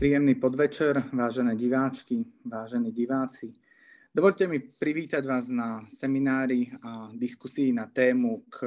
Príjemný 0.00 0.40
podvečer, 0.40 1.12
vážené 1.12 1.52
diváčky, 1.60 2.24
vážení 2.48 2.88
diváci. 2.88 3.52
Dovolte 4.08 4.48
mi 4.48 4.56
privítať 4.56 5.20
vás 5.20 5.52
na 5.52 5.84
seminári 5.92 6.72
a 6.80 7.12
diskusii 7.12 7.68
na 7.68 7.84
tému 7.84 8.48
k 8.48 8.64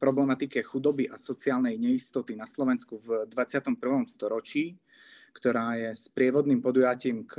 problematike 0.00 0.64
chudoby 0.64 1.12
a 1.12 1.20
sociálnej 1.20 1.76
neistoty 1.76 2.32
na 2.40 2.48
Slovensku 2.48 3.04
v 3.04 3.28
21. 3.28 3.76
storočí, 4.08 4.80
ktorá 5.36 5.76
je 5.76 5.92
sprievodným 5.92 6.64
podujatím 6.64 7.28
k 7.28 7.36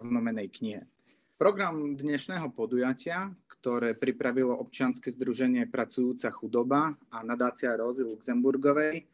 rovnomenej 0.00 0.48
knihe. 0.48 0.88
Program 1.36 2.00
dnešného 2.00 2.48
podujatia, 2.48 3.28
ktoré 3.44 3.92
pripravilo 3.92 4.56
občianske 4.56 5.12
združenie 5.12 5.68
Pracujúca 5.68 6.32
chudoba 6.32 6.96
a 7.12 7.20
nadácia 7.28 7.76
Rózy 7.76 8.08
Luxemburgovej, 8.08 9.04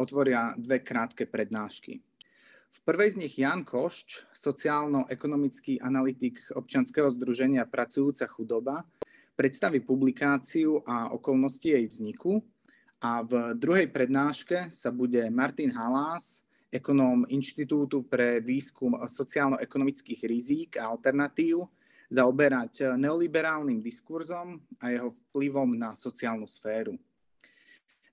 otvoria 0.00 0.56
dve 0.56 0.80
krátke 0.80 1.28
prednášky. 1.28 2.13
V 2.74 2.80
prvej 2.82 3.14
z 3.14 3.16
nich 3.22 3.38
Jan 3.38 3.62
Košč, 3.62 4.26
sociálno-ekonomický 4.34 5.78
analytik 5.78 6.42
občianskeho 6.52 7.06
združenia 7.14 7.70
Pracujúca 7.70 8.26
chudoba, 8.26 8.82
predstaví 9.38 9.78
publikáciu 9.78 10.82
a 10.82 11.14
okolnosti 11.14 11.64
jej 11.64 11.86
vzniku 11.86 12.42
a 12.98 13.22
v 13.22 13.54
druhej 13.54 13.88
prednáške 13.94 14.74
sa 14.74 14.90
bude 14.90 15.22
Martin 15.30 15.70
Halás, 15.70 16.42
ekonóm 16.74 17.22
Inštitútu 17.30 18.02
pre 18.10 18.42
výskum 18.42 18.98
sociálno-ekonomických 19.06 20.26
rizík 20.26 20.70
a 20.82 20.90
alternatív, 20.90 21.70
zaoberať 22.10 22.98
neoliberálnym 22.98 23.78
diskurzom 23.80 24.58
a 24.82 24.90
jeho 24.90 25.14
vplyvom 25.30 25.78
na 25.78 25.94
sociálnu 25.94 26.50
sféru. 26.50 26.98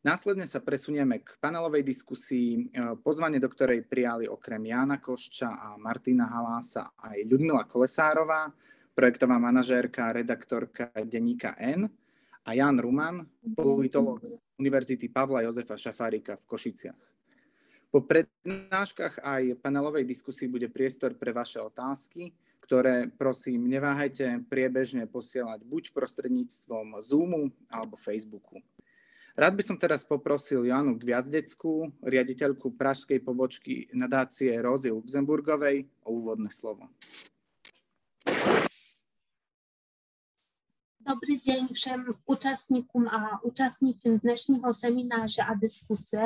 Následne 0.02 0.50
sa 0.50 0.58
presunieme 0.58 1.22
k 1.22 1.38
panelovej 1.38 1.86
diskusii, 1.86 2.74
pozvanie 3.06 3.38
do 3.38 3.46
ktorej 3.46 3.86
prijali 3.86 4.26
okrem 4.26 4.66
Jána 4.66 4.98
Košča 4.98 5.46
a 5.46 5.68
Martina 5.78 6.26
Halása 6.26 6.90
aj 6.98 7.22
Ľudmila 7.30 7.70
Kolesárová, 7.70 8.50
projektová 8.98 9.38
manažérka, 9.38 10.10
redaktorka 10.10 10.90
denníka 11.06 11.54
N 11.62 11.86
a 12.42 12.50
Jan 12.58 12.82
Ruman, 12.82 13.30
politolog 13.54 14.26
z 14.26 14.42
Univerzity 14.58 15.06
Pavla 15.06 15.46
Jozefa 15.46 15.78
Šafárika 15.78 16.34
v 16.34 16.50
Košiciach. 16.50 17.02
Po 17.94 18.02
prednáškach 18.02 19.22
aj 19.22 19.62
panelovej 19.62 20.10
diskusii 20.10 20.50
bude 20.50 20.66
priestor 20.74 21.14
pre 21.14 21.30
vaše 21.30 21.62
otázky, 21.62 22.34
ktoré 22.66 23.06
prosím 23.06 23.70
neváhajte 23.70 24.50
priebežne 24.50 25.06
posielať 25.06 25.62
buď 25.62 25.94
prostredníctvom 25.94 27.06
Zoomu 27.06 27.54
alebo 27.70 28.02
Facebooku. 28.02 28.66
Rád 29.32 29.54
by 29.56 29.64
som 29.64 29.78
teraz 29.80 30.04
poprosil 30.04 30.68
Janu 30.68 31.00
Gviazdecku, 31.00 31.88
riaditeľku 32.04 32.76
pražskej 32.76 33.24
pobočky 33.24 33.88
nadácie 33.96 34.52
Rózy 34.60 34.92
Luxemburgovej, 34.92 35.88
o 36.04 36.20
úvodné 36.20 36.52
slovo. 36.52 36.92
Dobry 41.00 41.42
dzień 41.42 41.68
wszem 41.74 42.14
uczestnikom 42.26 43.08
a 43.08 43.44
uczestnicom 43.44 44.20
dnešního 44.20 44.74
semináře 44.74 45.44
a 45.44 45.54
diskuse. 45.56 46.22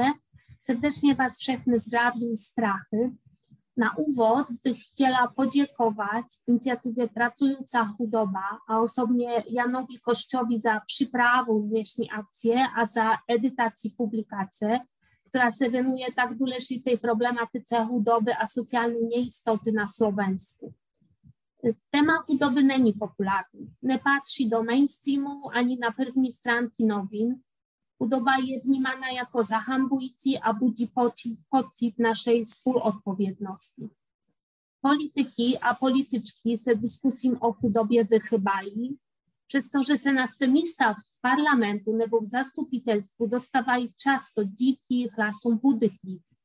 Serdecznie 0.62 1.16
Was 1.16 1.38
všechny 1.38 1.80
zdravím 1.80 2.38
z 2.38 2.50
Prachy. 2.50 3.12
Na 3.78 3.98
úvod 3.98 4.48
bych 4.64 4.78
chtěla 4.92 5.34
poděkovat 5.36 6.26
inicjatywie 6.48 7.08
Pracująca 7.08 7.86
Chudoba 7.86 8.48
a 8.70 8.80
osobně 8.80 9.44
Janowi 9.50 10.00
Koszczowi 10.00 10.60
za 10.60 10.80
przyprawę 10.80 11.54
dnešní 11.70 12.12
akcie 12.12 12.56
a 12.76 12.86
za 12.86 13.18
edytację 13.28 13.92
publikacji, 13.98 14.80
która 15.30 15.52
się 15.52 15.70
venuje 15.70 16.06
tak 16.16 16.38
důležitej 16.38 16.98
problematyce 16.98 17.86
chudoby 17.86 18.32
a 18.36 18.48
socjalnej 18.48 19.04
nieistoty 19.04 19.72
na 19.72 19.88
Słowensku. 19.88 20.74
Temat 21.92 22.26
chudoby 22.26 22.64
není 22.64 22.94
popularny, 22.94 23.60
nie 23.84 24.00
patrzy 24.00 24.50
do 24.50 24.64
mainstreamu 24.64 25.50
ani 25.54 25.78
na 25.80 25.92
první 25.92 26.34
stránky 26.34 26.86
novin. 26.86 27.36
Chudoba 27.98 28.38
je 28.38 28.60
vnímana 28.60 29.12
jako 29.12 29.44
zahambující 29.44 30.38
a 30.38 30.54
budzi 30.54 30.92
pocit 31.50 32.00
naszej 32.00 32.46
współodpowiedzialności. 32.46 33.90
Polityki 34.82 35.58
a 35.62 35.76
polityczki 35.76 36.58
se 36.58 36.76
dyskusją 36.76 37.40
o 37.40 37.54
chudobie 37.54 38.06
wychybali, 38.06 38.98
przez 39.48 39.70
to, 39.70 39.84
że 39.84 39.98
se 39.98 40.14
na 40.14 40.28
w 40.28 41.22
parlamentu 41.22 41.94
nebo 41.98 42.22
w 42.22 42.28
zastupitelstwu 42.28 43.28
dostawali 43.28 43.94
często 43.98 44.46
dzikich, 44.46 45.12
hlasom 45.12 45.60
chudych 45.60 45.94
ludzi. 46.04 46.36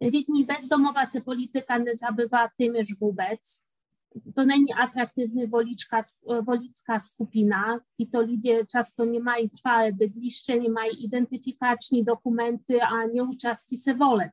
Lidni 0.00 0.46
bezdomowa 0.46 1.06
se 1.06 1.20
polityka 1.20 1.78
nie 1.78 1.96
zabywa 1.96 2.50
tym 2.58 2.74
już 2.76 2.98
wobec, 2.98 3.67
to 4.34 4.44
není 4.44 4.74
atraktywny 4.74 5.48
woliczka, 5.48 6.04
wolicka 6.42 7.00
skupina. 7.00 7.80
Często 8.72 9.04
nie 9.04 9.20
mają 9.20 9.48
trwałe 9.48 9.92
bydliště, 9.92 10.60
nie 10.60 10.70
mają 10.70 10.92
identyfikační 10.92 12.04
dokumenty 12.04 12.82
a 12.82 13.06
nie 13.06 13.24
uczestni 13.24 13.78
se 13.78 13.94
voleb. 13.94 14.32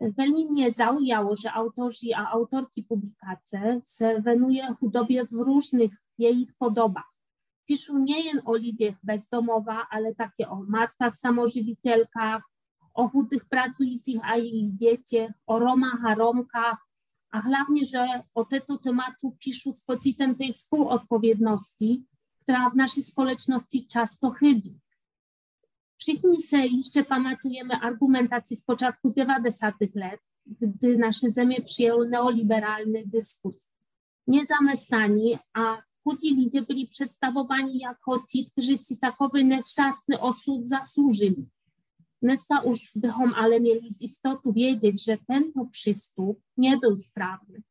Veľmi 0.00 0.50
mnie 0.50 0.72
zaujało, 0.72 1.36
że 1.36 1.52
autorzy 1.52 2.16
a 2.16 2.30
autorki 2.30 2.82
publikacji 2.82 3.58
se 3.84 4.20
venuje 4.20 4.64
chudobie 4.80 5.24
w 5.24 5.32
różnych 5.32 5.92
jej 6.18 6.48
podobach. 6.58 7.10
Piszą 7.66 7.98
nie 7.98 8.20
jen 8.24 8.40
o 8.46 8.52
ludziach 8.56 8.96
bezdomowa, 9.02 9.86
ale 9.90 10.14
takie 10.14 10.48
o 10.48 10.64
matkach 10.68 11.16
samożywitelkach, 11.16 12.42
o 12.94 13.08
chudych 13.08 13.44
pracujących 13.44 14.20
a 14.24 14.36
ich 14.36 14.76
dzieciach, 14.76 15.30
o 15.46 15.58
romach 15.58 16.04
a 16.04 16.14
romkach, 16.14 16.78
a 17.30 17.40
hlavne, 17.40 17.84
że 17.84 18.22
o 18.34 18.44
tego 18.44 18.78
tematu 18.78 19.36
pišu 19.38 19.72
z 19.72 19.82
pocitem 19.82 20.34
tej 20.34 20.52
współodpowiedzialności, 20.52 22.06
która 22.42 22.70
w 22.70 22.76
naszej 22.76 23.02
społeczności 23.02 23.86
często 23.86 24.30
chybi. 24.30 24.80
Všichni 25.98 26.42
se 26.42 26.66
jeszcze 26.66 27.04
pamatujemy 27.04 27.74
argumentacji 27.74 28.56
z 28.56 28.64
początku 28.64 29.12
90. 29.16 29.74
lat, 29.94 30.20
gdy 30.46 30.98
nasze 30.98 31.30
zemie 31.30 31.62
przyjęły 31.62 32.08
neoliberalny 32.08 33.02
dyskurs. 33.06 33.72
Niezamestani, 34.26 35.38
a 35.52 35.82
chudzi 36.04 36.50
byli 36.68 36.88
przedstawowani 36.88 37.78
jako 37.78 38.24
ci, 38.30 38.50
którzy 38.52 38.78
si 38.78 38.98
takowy 38.98 39.44
nieszczęsny 39.44 40.20
osud 40.20 40.68
zasłużyli. 40.68 41.50
Nysa 42.22 42.62
już 42.66 42.92
bychom 42.96 43.34
ale 43.34 43.60
mieli 43.60 43.94
z 43.94 44.02
istotu 44.02 44.52
wiedzieć, 44.52 45.04
że 45.04 45.18
ten 45.28 45.52
to 45.52 45.66
przystup 45.72 46.42
nie 46.56 46.78
był 46.78 46.96
sprawny, 46.96 47.62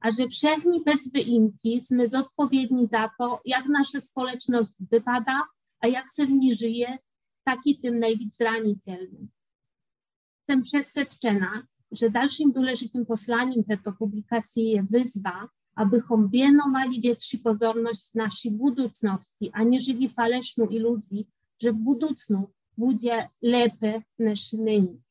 a 0.00 0.10
że 0.10 0.26
wszechni 0.26 0.84
bez 0.84 1.12
wyimki 1.12 1.80
my 1.90 2.04
odpowiedni 2.18 2.88
za 2.88 3.10
to, 3.18 3.40
jak 3.44 3.66
nasza 3.66 4.00
społeczność 4.00 4.72
wypada, 4.90 5.42
a 5.80 5.88
jak 5.88 6.10
se 6.10 6.26
w 6.26 6.30
niej 6.30 6.56
żyje, 6.56 6.98
taki 7.44 7.80
tym 7.80 7.98
najwidzranicielnym. 7.98 9.28
Jestem 10.38 10.62
przeświadczona, 10.62 11.66
że 11.90 12.10
dalszym 12.10 12.52
doleżytym 12.52 13.06
poslaniem 13.06 13.64
tego 13.64 13.92
publikacji 13.92 14.70
je 14.70 14.82
wyzwa, 14.90 15.48
abychom 15.74 16.28
wieno 16.30 16.68
mali 16.68 17.00
większy 17.00 17.38
pozorność 17.38 18.14
naszej 18.14 18.52
budućności, 18.58 19.50
a 19.52 19.62
nie 19.62 19.80
żyli 19.80 20.08
faleszną 20.08 20.66
iluzji, 20.66 21.28
że 21.62 21.72
w 21.72 21.76
budućnu 21.76 22.50
bude 22.78 23.28
lepiej 23.42 24.02
niż 24.18 24.52
nyní. 24.52 25.02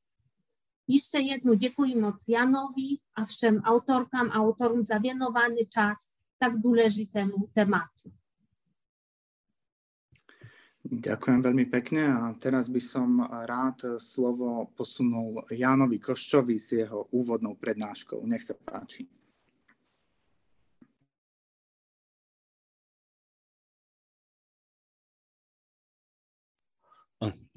Jeszcze 0.87 1.21
jedno 1.21 1.55
dziękuję 1.55 1.95
moc 1.95 2.27
Janowi, 2.27 2.99
a 3.15 3.25
wszem 3.25 3.61
autorkam, 3.65 4.31
autorom 4.31 4.83
za 4.83 4.99
wienowany 4.99 5.65
czas 5.67 5.97
tak 6.39 6.61
dôležitému 6.61 7.49
tematu. 7.53 8.13
Ďakujem 10.87 11.43
veľmi 11.43 11.65
pekne 11.67 12.07
a 12.07 12.31
teraz 12.39 12.71
by 12.71 12.79
som 12.79 13.19
rád 13.27 13.99
slovo 13.99 14.71
posunul 14.71 15.43
Jánovi 15.51 15.99
Koščovi 15.99 16.55
s 16.55 16.79
jeho 16.79 17.11
úvodnou 17.11 17.59
prednáškou. 17.59 18.23
Nech 18.23 18.47
sa 18.47 18.55
páči. 18.55 19.03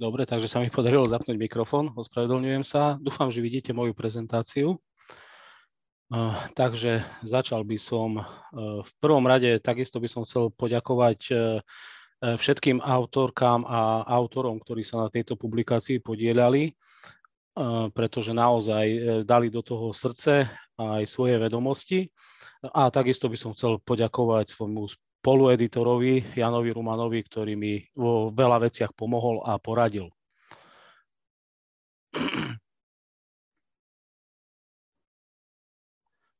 Dobre, 0.00 0.24
takže 0.24 0.48
sa 0.48 0.64
mi 0.64 0.72
podarilo 0.72 1.04
zapnúť 1.04 1.36
mikrofón, 1.36 1.92
ospravedlňujem 1.92 2.64
sa. 2.64 2.96
Dúfam, 2.96 3.28
že 3.28 3.44
vidíte 3.44 3.76
moju 3.76 3.92
prezentáciu. 3.92 4.80
Takže 6.56 7.04
začal 7.22 7.62
by 7.62 7.78
som 7.78 8.18
e, 8.18 8.22
v 8.82 8.90
prvom 8.98 9.22
rade, 9.30 9.62
takisto 9.62 10.02
by 10.02 10.10
som 10.10 10.26
chcel 10.26 10.50
poďakovať 10.50 11.20
všetkým 12.20 12.84
autorkám 12.84 13.64
a 13.64 14.04
autorom, 14.04 14.60
ktorí 14.60 14.84
sa 14.84 15.06
na 15.06 15.08
tejto 15.08 15.40
publikácii 15.40 16.04
podielali, 16.04 16.76
pretože 17.96 18.36
naozaj 18.36 18.84
dali 19.24 19.48
do 19.48 19.64
toho 19.64 19.96
srdce 19.96 20.44
aj 20.76 21.08
svoje 21.08 21.40
vedomosti. 21.40 22.12
A 22.60 22.92
takisto 22.92 23.24
by 23.32 23.40
som 23.40 23.56
chcel 23.56 23.80
poďakovať 23.80 24.52
svojmu 24.52 24.84
spolueditorovi 25.20 26.32
Janovi 26.32 26.72
Rumanovi, 26.72 27.20
ktorý 27.20 27.52
mi 27.52 27.76
vo 27.92 28.32
veľa 28.32 28.64
veciach 28.64 28.96
pomohol 28.96 29.44
a 29.44 29.60
poradil. 29.60 30.08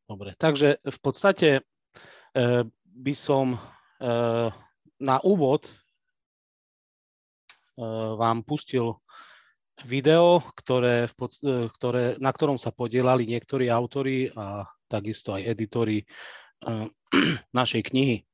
Dobre, 0.09 0.35
takže 0.35 0.81
v 0.83 0.99
podstate 0.99 1.49
e, 1.61 1.63
by 2.83 3.15
som 3.15 3.55
e, 3.55 3.59
na 4.99 5.17
úvod 5.23 5.71
e, 5.71 5.75
vám 8.19 8.43
pustil 8.43 8.99
video, 9.87 10.43
ktoré, 10.59 11.07
ktoré, 11.79 12.19
na 12.19 12.33
ktorom 12.35 12.59
sa 12.59 12.75
podielali 12.75 13.29
niektorí 13.29 13.71
autory 13.71 14.35
a 14.35 14.67
takisto 14.91 15.37
aj 15.37 15.47
editori 15.47 16.03
našej 17.61 17.83
knihy. 17.93 18.27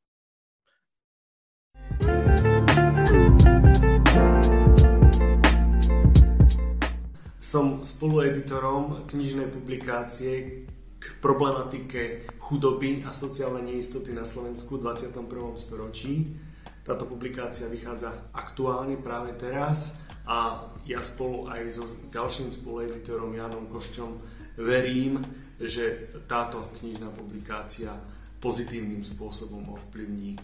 Som 7.47 7.87
spolueditorom 7.87 9.07
knižnej 9.07 9.47
publikácie 9.49 10.67
k 10.99 11.05
problematike 11.23 12.27
chudoby 12.43 13.07
a 13.07 13.15
sociálnej 13.15 13.71
neistoty 13.71 14.11
na 14.11 14.27
Slovensku 14.27 14.83
v 14.83 14.91
21. 14.91 15.31
storočí. 15.55 16.35
Táto 16.83 17.07
publikácia 17.07 17.71
vychádza 17.71 18.35
aktuálne 18.35 18.99
práve 18.99 19.39
teraz 19.39 20.03
a 20.27 20.67
ja 20.91 20.99
spolu 21.03 21.47
aj 21.47 21.63
so 21.71 21.87
ďalším 22.11 22.51
spolueditorom 22.51 23.31
Janom 23.31 23.71
Košťom 23.71 24.11
verím, 24.59 25.23
že 25.63 26.11
táto 26.27 26.75
knižná 26.83 27.15
publikácia 27.15 27.95
pozitívnym 28.43 29.07
spôsobom 29.07 29.71
ovplyvní 29.71 30.35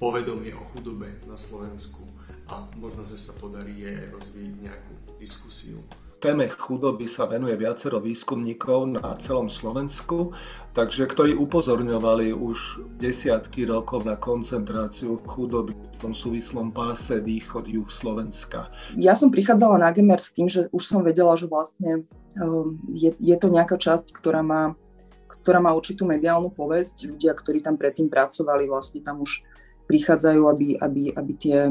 povedomie 0.00 0.56
o 0.56 0.64
chudobe 0.72 1.20
na 1.28 1.36
Slovensku 1.36 2.04
a 2.48 2.64
možno, 2.76 3.04
že 3.08 3.16
sa 3.16 3.36
podarí 3.36 3.84
aj 3.84 4.12
rozvíjať 4.12 4.54
nejakú 4.60 4.92
diskusiu 5.20 5.80
téme 6.24 6.48
chudoby 6.48 7.04
sa 7.04 7.28
venuje 7.28 7.52
viacero 7.52 8.00
výskumníkov 8.00 8.96
na 8.96 9.12
celom 9.20 9.52
Slovensku, 9.52 10.32
takže 10.72 11.04
ktorí 11.04 11.36
upozorňovali 11.36 12.32
už 12.32 12.80
desiatky 12.96 13.68
rokov 13.68 14.08
na 14.08 14.16
koncentráciu 14.16 15.20
chudoby 15.28 15.76
v 15.76 15.96
tom 16.00 16.16
súvislom 16.16 16.72
páse 16.72 17.20
východ-juh 17.20 17.84
Slovenska. 17.92 18.72
Ja 18.96 19.12
som 19.12 19.28
prichádzala 19.28 19.84
na 19.84 19.92
Gemer 19.92 20.16
s 20.16 20.32
tým, 20.32 20.48
že 20.48 20.72
už 20.72 20.80
som 20.88 21.04
vedela, 21.04 21.36
že 21.36 21.44
vlastne 21.44 22.08
um, 22.40 22.80
je, 22.96 23.12
je 23.20 23.36
to 23.36 23.52
nejaká 23.52 23.76
časť, 23.76 24.16
ktorá 24.16 24.40
má, 24.40 24.72
ktorá 25.44 25.60
má 25.60 25.76
určitú 25.76 26.08
mediálnu 26.08 26.48
povesť. 26.48 27.12
Ľudia, 27.12 27.36
ktorí 27.36 27.60
tam 27.60 27.76
predtým 27.76 28.08
pracovali, 28.08 28.64
vlastne 28.64 29.04
tam 29.04 29.20
už 29.20 29.44
prichádzajú, 29.84 30.42
aby, 30.48 30.80
aby, 30.80 31.12
aby 31.12 31.32
tie, 31.36 31.68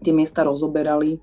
tie 0.00 0.12
miesta 0.16 0.48
rozoberali 0.48 1.20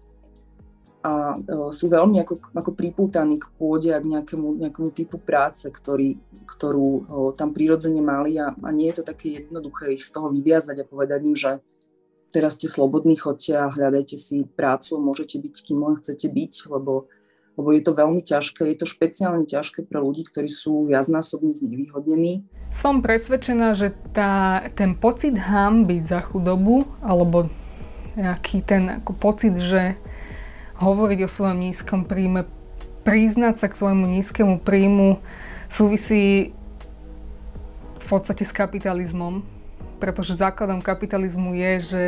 a 1.03 1.35
e, 1.35 1.37
sú 1.75 1.91
veľmi 1.91 2.23
ako, 2.23 2.55
ako 2.55 2.71
pripútaní 2.77 3.35
k 3.35 3.49
pôde 3.59 3.91
a 3.91 3.99
k 3.99 4.07
nejakému, 4.07 4.63
nejakému 4.63 4.89
typu 4.95 5.19
práce, 5.19 5.67
ktorý, 5.67 6.15
ktorú 6.47 6.87
e, 6.87 7.01
tam 7.35 7.51
prirodzene 7.51 7.99
mali 7.99 8.39
a, 8.39 8.55
a 8.55 8.69
nie 8.71 8.87
je 8.87 9.03
to 9.03 9.11
také 9.11 9.43
jednoduché 9.43 9.99
ich 9.99 10.07
z 10.07 10.15
toho 10.15 10.31
vyviazať 10.31 10.79
a 10.79 10.87
povedať 10.87 11.19
im, 11.27 11.35
že 11.35 11.59
teraz 12.31 12.55
ste 12.55 12.71
slobodní, 12.71 13.19
chodte 13.19 13.51
a 13.51 13.67
hľadajte 13.67 14.15
si 14.15 14.47
prácu, 14.47 14.95
môžete 14.95 15.43
byť 15.43 15.55
kým 15.59 15.79
len 15.83 15.95
chcete 15.99 16.27
byť, 16.31 16.53
lebo, 16.71 17.11
lebo 17.53 17.69
je 17.69 17.81
to 17.85 17.93
veľmi 17.93 18.25
ťažké, 18.25 18.65
je 18.65 18.77
to 18.81 18.87
špeciálne 18.89 19.45
ťažké 19.45 19.85
pre 19.85 20.01
ľudí, 20.01 20.25
ktorí 20.25 20.49
sú 20.49 20.89
viacnásobne 20.89 21.53
znevýhodnení. 21.53 22.41
Som 22.73 23.05
presvedčená, 23.05 23.77
že 23.77 23.93
tá, 24.17 24.65
ten 24.73 24.97
pocit 24.97 25.37
hamby 25.37 26.01
za 26.01 26.25
chudobu, 26.25 26.89
alebo 27.05 27.53
nejaký 28.17 28.65
ten 28.65 29.01
ako 29.01 29.13
pocit, 29.13 29.53
že 29.57 29.97
hovoriť 30.81 31.19
o 31.25 31.29
svojom 31.29 31.61
nízkom 31.61 32.09
príjme, 32.09 32.49
priznať 33.05 33.55
sa 33.61 33.67
k 33.69 33.77
svojmu 33.77 34.05
nízkemu 34.17 34.55
príjmu 34.65 35.21
súvisí 35.69 36.55
v 38.01 38.05
podstate 38.09 38.43
s 38.43 38.53
kapitalizmom, 38.53 39.45
pretože 40.01 40.35
základom 40.35 40.81
kapitalizmu 40.81 41.55
je, 41.55 41.71
že 41.81 42.03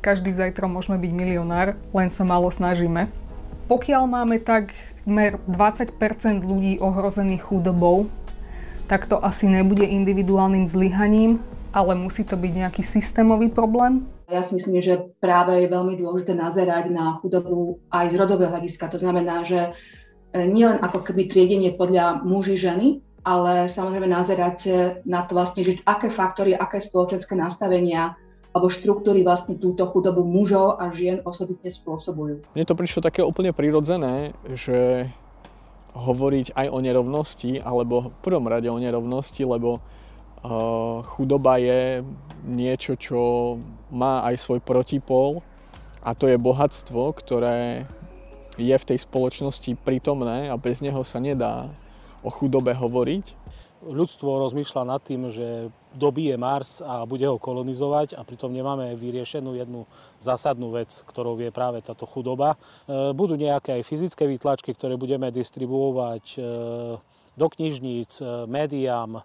každý 0.00 0.32
zajtra 0.32 0.64
môžeme 0.64 0.96
byť 0.96 1.12
milionár, 1.12 1.76
len 1.92 2.08
sa 2.08 2.24
málo 2.24 2.48
snažíme. 2.48 3.12
Pokiaľ 3.70 4.02
máme 4.10 4.42
takmer 4.42 5.38
20% 5.46 5.94
ľudí 6.42 6.82
ohrozených 6.82 7.54
chudobou, 7.54 8.10
tak 8.90 9.06
to 9.06 9.22
asi 9.22 9.46
nebude 9.46 9.86
individuálnym 9.86 10.66
zlyhaním, 10.66 11.38
ale 11.70 11.94
musí 11.94 12.26
to 12.26 12.34
byť 12.34 12.50
nejaký 12.50 12.82
systémový 12.82 13.46
problém. 13.46 14.10
Ja 14.26 14.42
si 14.42 14.58
myslím, 14.58 14.82
že 14.82 15.14
práve 15.22 15.54
je 15.62 15.70
veľmi 15.70 15.94
dôležité 15.94 16.34
nazerať 16.34 16.90
na 16.90 17.14
chudobu 17.22 17.78
aj 17.94 18.10
z 18.10 18.18
rodového 18.18 18.50
hľadiska. 18.50 18.90
To 18.90 18.98
znamená, 18.98 19.46
že 19.46 19.70
e, 20.34 20.50
nielen 20.50 20.82
ako 20.82 21.06
keby 21.06 21.30
triedenie 21.30 21.70
podľa 21.78 22.26
muži, 22.26 22.58
ženy, 22.58 23.06
ale 23.22 23.70
samozrejme 23.70 24.10
nazerať 24.10 24.58
na 25.06 25.22
to 25.30 25.38
vlastne, 25.38 25.62
že 25.62 25.78
aké 25.86 26.10
faktory, 26.10 26.58
aké 26.58 26.82
spoločenské 26.82 27.38
nastavenia 27.38 28.18
alebo 28.50 28.66
štruktúry 28.66 29.22
vlastne 29.22 29.54
túto 29.54 29.86
chudobu 29.90 30.26
mužov 30.26 30.82
a 30.82 30.90
žien 30.90 31.22
osobitne 31.22 31.70
spôsobujú. 31.70 32.42
Mne 32.54 32.66
to 32.66 32.74
prišlo 32.74 33.06
také 33.06 33.22
úplne 33.22 33.54
prirodzené, 33.54 34.34
že 34.58 35.06
hovoriť 35.94 36.54
aj 36.54 36.66
o 36.70 36.78
nerovnosti, 36.82 37.62
alebo 37.62 38.10
v 38.10 38.18
prvom 38.22 38.46
rade 38.46 38.70
o 38.70 38.78
nerovnosti, 38.78 39.42
lebo 39.42 39.78
uh, 39.78 41.02
chudoba 41.14 41.58
je 41.58 42.02
niečo, 42.46 42.94
čo 42.98 43.20
má 43.90 44.22
aj 44.26 44.38
svoj 44.38 44.60
protipol 44.62 45.42
a 46.02 46.14
to 46.14 46.30
je 46.30 46.38
bohatstvo, 46.40 47.12
ktoré 47.12 47.84
je 48.58 48.76
v 48.76 48.88
tej 48.88 48.98
spoločnosti 49.02 49.78
prítomné 49.82 50.50
a 50.50 50.54
bez 50.58 50.82
neho 50.84 51.00
sa 51.06 51.22
nedá 51.22 51.70
o 52.20 52.28
chudobe 52.28 52.76
hovoriť. 52.76 53.39
Ľudstvo 53.80 54.44
rozmýšľa 54.44 54.82
nad 54.84 55.00
tým, 55.00 55.32
že 55.32 55.72
dobije 55.96 56.36
Mars 56.36 56.84
a 56.84 57.08
bude 57.08 57.24
ho 57.24 57.40
kolonizovať 57.40 58.12
a 58.12 58.28
pritom 58.28 58.52
nemáme 58.52 58.92
vyriešenú 58.92 59.56
jednu 59.56 59.88
zásadnú 60.20 60.68
vec, 60.76 60.92
ktorou 61.08 61.40
je 61.40 61.48
práve 61.48 61.80
táto 61.80 62.04
chudoba. 62.04 62.54
E, 62.54 63.16
budú 63.16 63.40
nejaké 63.40 63.80
aj 63.80 63.88
fyzické 63.88 64.28
výtlačky, 64.28 64.76
ktoré 64.76 65.00
budeme 65.00 65.32
distribuovať 65.32 66.24
e, 66.36 66.40
do 67.32 67.46
knižníc, 67.56 68.20
e, 68.20 68.44
médiám, 68.44 69.24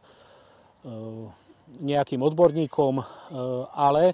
nejakým 1.81 2.21
odborníkom, 2.21 3.01
ale 3.73 4.13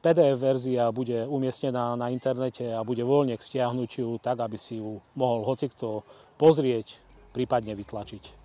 PDF 0.00 0.40
verzia 0.40 0.88
bude 0.88 1.28
umiestnená 1.28 1.92
na 2.00 2.08
internete 2.08 2.64
a 2.72 2.80
bude 2.80 3.04
voľne 3.04 3.36
k 3.36 3.44
stiahnutiu 3.44 4.16
tak, 4.16 4.40
aby 4.40 4.56
si 4.56 4.80
ju 4.80 4.96
mohol 5.12 5.44
hocikto 5.44 6.08
pozrieť, 6.40 6.96
prípadne 7.36 7.76
vytlačiť. 7.76 8.37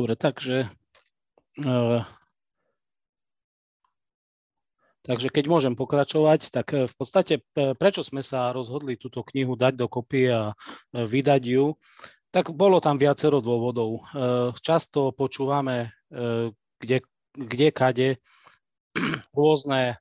Dobre, 0.00 0.16
takže 0.16 0.72
uh, 1.60 2.00
Takže 5.04 5.28
keď 5.28 5.44
môžem 5.44 5.76
pokračovať, 5.76 6.52
tak 6.52 6.76
e, 6.76 6.84
v 6.84 6.94
podstate 6.94 7.40
prečo 7.56 8.04
sme 8.04 8.20
sa 8.20 8.52
rozhodli 8.52 9.00
túto 9.00 9.24
knihu 9.24 9.56
dať 9.56 9.76
dokopy 9.76 10.28
a 10.28 10.52
e, 10.52 10.54
vydať 11.08 11.42
ju, 11.44 11.72
tak 12.32 12.52
bolo 12.52 12.78
tam 12.84 13.00
viacero 13.00 13.40
dôvodov. 13.40 14.06
Často 14.60 15.10
počúvame 15.10 15.90
kde, 16.78 17.02
kde 17.34 17.68
kade 17.74 18.08
rôzne 19.34 19.98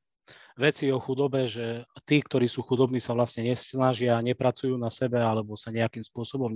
veci 0.60 0.92
o 0.92 1.00
chudobe, 1.00 1.48
že 1.48 1.88
tí, 2.04 2.20
ktorí 2.20 2.52
sú 2.52 2.62
chudobní, 2.62 3.00
sa 3.00 3.16
vlastne 3.16 3.48
nesnažia, 3.48 4.20
nepracujú 4.20 4.76
na 4.76 4.92
sebe 4.92 5.24
alebo 5.24 5.56
sa 5.56 5.72
nejakým 5.72 6.04
spôsobom 6.04 6.52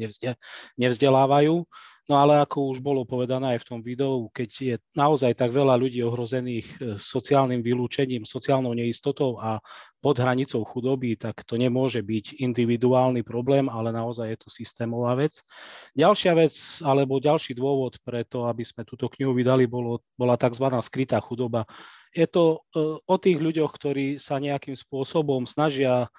nevzdelávajú. 0.76 1.64
No 2.03 2.19
ale 2.19 2.36
ako 2.43 2.75
už 2.75 2.83
bolo 2.83 3.07
povedané 3.07 3.55
aj 3.55 3.63
v 3.63 3.67
tom 3.72 3.79
videu, 3.79 4.27
keď 4.36 4.50
je 4.60 4.75
naozaj 4.91 5.39
tak 5.39 5.55
veľa 5.55 5.79
ľudí 5.79 6.03
ohrozených 6.03 6.67
e, 6.67 6.77
sociálnym 7.00 7.63
vylúčením, 7.63 8.27
sociálnou 8.27 8.75
neistotou 8.75 9.39
a 9.39 9.63
pod 10.03 10.19
hranicou 10.19 10.67
chudoby, 10.67 11.15
tak 11.15 11.48
to 11.48 11.55
nemôže 11.55 12.03
byť 12.03 12.43
individuálny 12.43 13.24
problém, 13.24 13.72
ale 13.72 13.95
naozaj 13.95 14.36
je 14.36 14.38
to 14.43 14.50
systémová 14.51 15.15
vec. 15.15 15.48
Ďalšia 15.95 16.36
vec, 16.36 16.55
alebo 16.83 17.24
ďalší 17.24 17.55
dôvod 17.55 17.95
pre 18.03 18.27
to, 18.27 18.51
aby 18.51 18.67
sme 18.67 18.83
túto 18.83 19.07
knihu 19.07 19.31
vydali, 19.31 19.63
bolo, 19.63 20.03
bola 20.19 20.36
tzv. 20.36 20.67
skrytá 20.83 21.24
chudoba. 21.24 21.63
Je 22.12 22.27
to 22.27 22.67
e, 22.75 23.00
o 23.00 23.15
tých 23.15 23.39
ľuďoch, 23.39 23.72
ktorí 23.79 24.19
sa 24.19 24.43
nejakým 24.43 24.75
spôsobom 24.75 25.48
snažia 25.48 26.12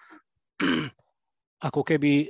ako 1.68 1.80
keby 1.84 2.12
e, 2.24 2.26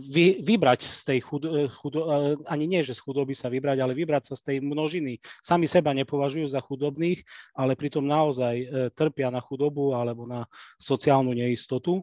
vy, 0.00 0.42
vybrať 0.42 0.80
z 0.82 1.02
tej 1.06 1.18
chudo, 1.22 1.48
chudo, 1.70 2.00
ani 2.48 2.64
nie, 2.66 2.80
že 2.82 2.96
z 2.96 3.04
chudoby 3.04 3.36
sa 3.36 3.46
vybrať, 3.46 3.78
ale 3.78 3.94
vybrať 3.94 4.32
sa 4.32 4.34
z 4.34 4.42
tej 4.42 4.56
množiny. 4.64 5.22
Sami 5.44 5.70
seba 5.70 5.94
nepovažujú 5.94 6.50
za 6.50 6.58
chudobných, 6.58 7.22
ale 7.54 7.78
pritom 7.78 8.02
naozaj 8.02 8.90
trpia 8.98 9.30
na 9.30 9.38
chudobu 9.38 9.94
alebo 9.94 10.26
na 10.26 10.48
sociálnu 10.80 11.30
neistotu. 11.30 12.02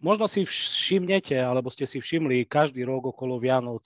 Možno 0.00 0.24
si 0.30 0.46
všimnete, 0.46 1.36
alebo 1.36 1.68
ste 1.68 1.84
si 1.84 1.98
všimli, 1.98 2.48
každý 2.48 2.86
rok 2.86 3.10
okolo 3.10 3.36
Vianoc 3.36 3.84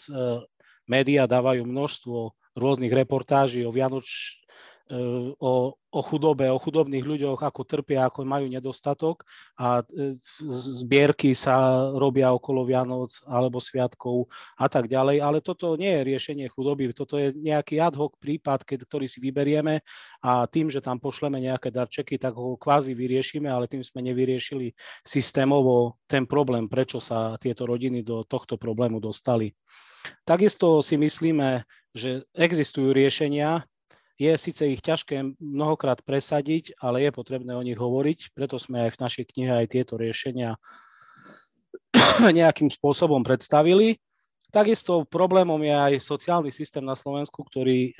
médiá 0.84 1.24
dávajú 1.24 1.64
množstvo 1.64 2.36
rôznych 2.54 2.92
reportáží 2.92 3.66
o 3.66 3.74
Vianoč, 3.74 4.38
E, 4.73 4.73
o, 5.40 5.72
o 5.72 6.00
chudobe, 6.04 6.44
o 6.52 6.60
chudobných 6.60 7.00
ľuďoch, 7.00 7.40
ako 7.40 7.64
trpia, 7.64 8.04
ako 8.04 8.28
majú 8.28 8.52
nedostatok 8.52 9.24
a 9.56 9.80
e, 9.80 10.20
zbierky 10.44 11.32
sa 11.32 11.88
robia 11.96 12.28
okolo 12.36 12.68
Vianoc 12.68 13.08
alebo 13.24 13.64
Sviatkov 13.64 14.28
a 14.60 14.68
tak 14.68 14.92
ďalej, 14.92 15.24
ale 15.24 15.40
toto 15.40 15.80
nie 15.80 15.88
je 15.88 16.02
riešenie 16.04 16.46
chudoby, 16.52 16.92
toto 16.92 17.16
je 17.16 17.32
nejaký 17.32 17.80
ad 17.80 17.96
hoc 17.96 18.20
prípad, 18.20 18.68
keď, 18.68 18.84
ktorý 18.84 19.06
si 19.08 19.24
vyberieme 19.24 19.80
a 20.20 20.44
tým, 20.44 20.68
že 20.68 20.84
tam 20.84 21.00
pošleme 21.00 21.40
nejaké 21.40 21.72
darčeky, 21.72 22.20
tak 22.20 22.36
ho 22.36 22.60
kvázi 22.60 22.92
vyriešime, 22.92 23.48
ale 23.48 23.64
tým 23.64 23.80
sme 23.80 24.04
nevyriešili 24.04 24.76
systémovo 25.00 25.96
ten 26.04 26.28
problém, 26.28 26.68
prečo 26.68 27.00
sa 27.00 27.40
tieto 27.40 27.64
rodiny 27.64 28.04
do 28.04 28.28
tohto 28.28 28.60
problému 28.60 29.00
dostali. 29.00 29.56
Takisto 30.28 30.84
si 30.84 31.00
myslíme, 31.00 31.64
že 31.96 32.28
existujú 32.36 32.92
riešenia, 32.92 33.64
je 34.24 34.32
síce 34.40 34.62
ich 34.64 34.80
ťažké 34.80 35.36
mnohokrát 35.38 36.00
presadiť, 36.00 36.80
ale 36.80 37.04
je 37.04 37.10
potrebné 37.12 37.52
o 37.52 37.62
nich 37.62 37.76
hovoriť, 37.76 38.32
preto 38.32 38.56
sme 38.56 38.88
aj 38.88 38.96
v 38.96 39.00
našej 39.04 39.24
knihe 39.34 39.52
aj 39.52 39.66
tieto 39.68 39.94
riešenia 40.00 40.56
nejakým 42.38 42.72
spôsobom 42.72 43.20
predstavili. 43.20 44.00
Takisto 44.54 45.02
problémom 45.04 45.58
je 45.58 45.74
aj 45.74 45.94
sociálny 45.98 46.54
systém 46.54 46.86
na 46.86 46.94
Slovensku, 46.94 47.42
ktorý 47.42 47.90
e, 47.90 47.92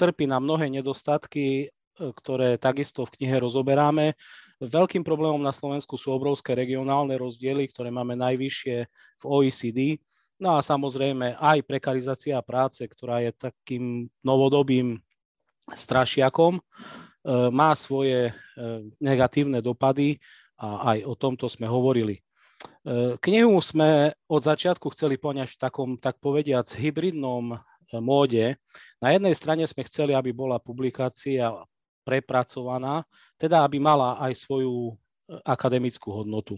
trpí 0.00 0.24
na 0.24 0.40
mnohé 0.40 0.72
nedostatky, 0.72 1.68
e, 1.68 1.76
ktoré 2.00 2.56
takisto 2.56 3.04
v 3.04 3.20
knihe 3.20 3.36
rozoberáme. 3.44 4.16
Veľkým 4.62 5.04
problémom 5.04 5.42
na 5.42 5.52
Slovensku 5.52 6.00
sú 6.00 6.16
obrovské 6.16 6.56
regionálne 6.56 7.12
rozdiely, 7.20 7.68
ktoré 7.68 7.92
máme 7.92 8.16
najvyššie 8.16 8.76
v 9.20 9.24
OECD. 9.26 10.00
No 10.40 10.56
a 10.56 10.64
samozrejme 10.64 11.36
aj 11.36 11.60
prekarizácia 11.68 12.40
práce, 12.40 12.82
ktorá 12.88 13.20
je 13.20 13.36
takým 13.36 14.08
novodobým 14.24 14.96
strašiakom, 15.70 16.58
e, 16.58 16.62
má 17.54 17.70
svoje 17.78 18.30
e, 18.30 18.32
negatívne 18.98 19.62
dopady 19.62 20.18
a 20.58 20.94
aj 20.96 20.98
o 21.06 21.14
tomto 21.14 21.46
sme 21.46 21.70
hovorili. 21.70 22.18
E, 22.18 22.22
knihu 23.22 23.58
sme 23.62 24.14
od 24.26 24.42
začiatku 24.42 24.90
chceli 24.94 25.18
poňať 25.18 25.54
v 25.54 25.60
takom, 25.60 25.88
tak 25.98 26.18
povediac, 26.18 26.66
hybridnom 26.66 27.58
móde. 28.00 28.56
Na 29.04 29.12
jednej 29.12 29.36
strane 29.36 29.64
sme 29.68 29.84
chceli, 29.84 30.16
aby 30.16 30.32
bola 30.32 30.56
publikácia 30.56 31.52
prepracovaná, 32.02 33.04
teda 33.36 33.62
aby 33.62 33.78
mala 33.78 34.16
aj 34.18 34.48
svoju 34.48 34.96
akademickú 35.44 36.10
hodnotu. 36.10 36.56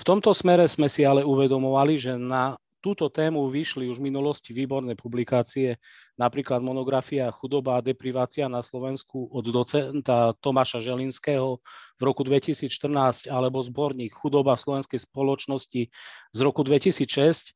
V 0.00 0.04
tomto 0.04 0.36
smere 0.36 0.68
sme 0.68 0.88
si 0.88 1.04
ale 1.04 1.24
uvedomovali, 1.24 1.94
že 1.96 2.12
na 2.16 2.56
túto 2.82 3.06
tému 3.06 3.46
vyšli 3.46 3.86
už 3.86 4.02
v 4.02 4.10
minulosti 4.10 4.50
výborné 4.50 4.98
publikácie, 4.98 5.78
napríklad 6.18 6.58
monografia 6.60 7.30
Chudoba 7.30 7.78
a 7.78 7.84
deprivácia 7.84 8.50
na 8.50 8.58
Slovensku 8.58 9.30
od 9.30 9.46
docenta 9.46 10.34
Tomáša 10.42 10.82
Želinského 10.82 11.62
v 11.96 12.02
roku 12.02 12.26
2014 12.26 13.30
alebo 13.30 13.62
zborník 13.62 14.10
Chudoba 14.10 14.58
v 14.58 14.64
slovenskej 14.66 15.00
spoločnosti 15.06 15.82
z 16.34 16.38
roku 16.42 16.66
2006, 16.66 17.54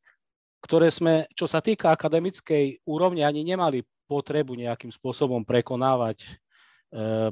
ktoré 0.62 0.88
sme, 0.94 1.26
čo 1.34 1.50
sa 1.50 1.58
týka 1.58 1.90
akademickej 1.90 2.86
úrovne, 2.86 3.26
ani 3.26 3.42
nemali 3.42 3.82
potrebu 4.06 4.54
nejakým 4.54 4.94
spôsobom 4.94 5.42
prekonávať. 5.42 6.22
E, 6.22 6.28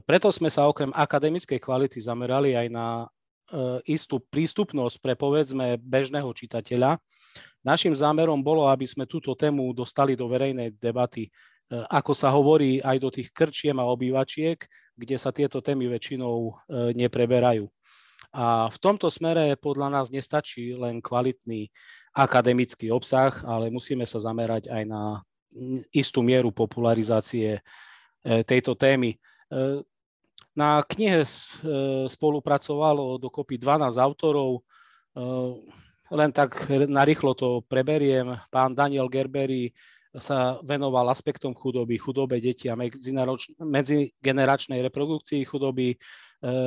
preto 0.03 0.29
sme 0.35 0.51
sa 0.51 0.67
okrem 0.67 0.91
akademickej 0.91 1.63
kvality 1.63 2.03
zamerali 2.03 2.59
aj 2.59 2.67
na 2.75 2.87
istú 3.87 4.19
prístupnosť 4.19 4.99
pre 4.99 5.15
povedzme 5.15 5.79
bežného 5.79 6.27
čitateľa, 6.35 6.99
Našim 7.65 7.97
zámerom 7.97 8.45
bolo, 8.45 8.69
aby 8.69 8.85
sme 8.85 9.09
túto 9.09 9.33
tému 9.33 9.73
dostali 9.73 10.13
do 10.13 10.29
verejnej 10.29 10.77
debaty. 10.77 11.25
E, 11.25 11.31
ako 11.89 12.13
sa 12.13 12.29
hovorí 12.29 12.85
aj 12.85 12.97
do 13.01 13.09
tých 13.09 13.33
krčiem 13.33 13.81
a 13.81 13.89
obývačiek, 13.89 14.61
kde 14.93 15.17
sa 15.17 15.33
tieto 15.33 15.65
témy 15.65 15.89
väčšinou 15.89 16.37
e, 16.45 16.53
nepreberajú. 16.93 17.65
A 18.37 18.69
v 18.69 18.77
tomto 18.77 19.09
smere 19.09 19.57
podľa 19.57 19.89
nás 19.97 20.07
nestačí 20.13 20.77
len 20.77 21.01
kvalitný 21.01 21.73
akademický 22.13 22.93
obsah, 22.93 23.33
ale 23.49 23.73
musíme 23.73 24.05
sa 24.05 24.21
zamerať 24.21 24.69
aj 24.69 24.83
na 24.85 25.25
istú 25.89 26.21
mieru 26.21 26.53
popularizácie 26.53 27.59
e, 27.59 27.61
tejto 28.45 28.77
témy. 28.77 29.17
Na 30.55 30.87
knihe 30.87 31.27
spolupracovalo 32.07 33.19
dokopy 33.19 33.59
12 33.59 33.99
autorov. 33.99 34.63
Len 36.15 36.31
tak 36.31 36.71
narýchlo 36.71 37.35
to 37.35 37.67
preberiem. 37.67 38.39
Pán 38.55 38.71
Daniel 38.71 39.11
Gerberi 39.11 39.75
sa 40.15 40.63
venoval 40.63 41.11
aspektom 41.11 41.55
chudoby, 41.59 41.99
chudobe 41.99 42.39
detí 42.39 42.71
a 42.71 42.79
medzigeneračnej 43.59 44.79
reprodukcii 44.87 45.43
chudoby. 45.43 45.91
E, 45.91 45.99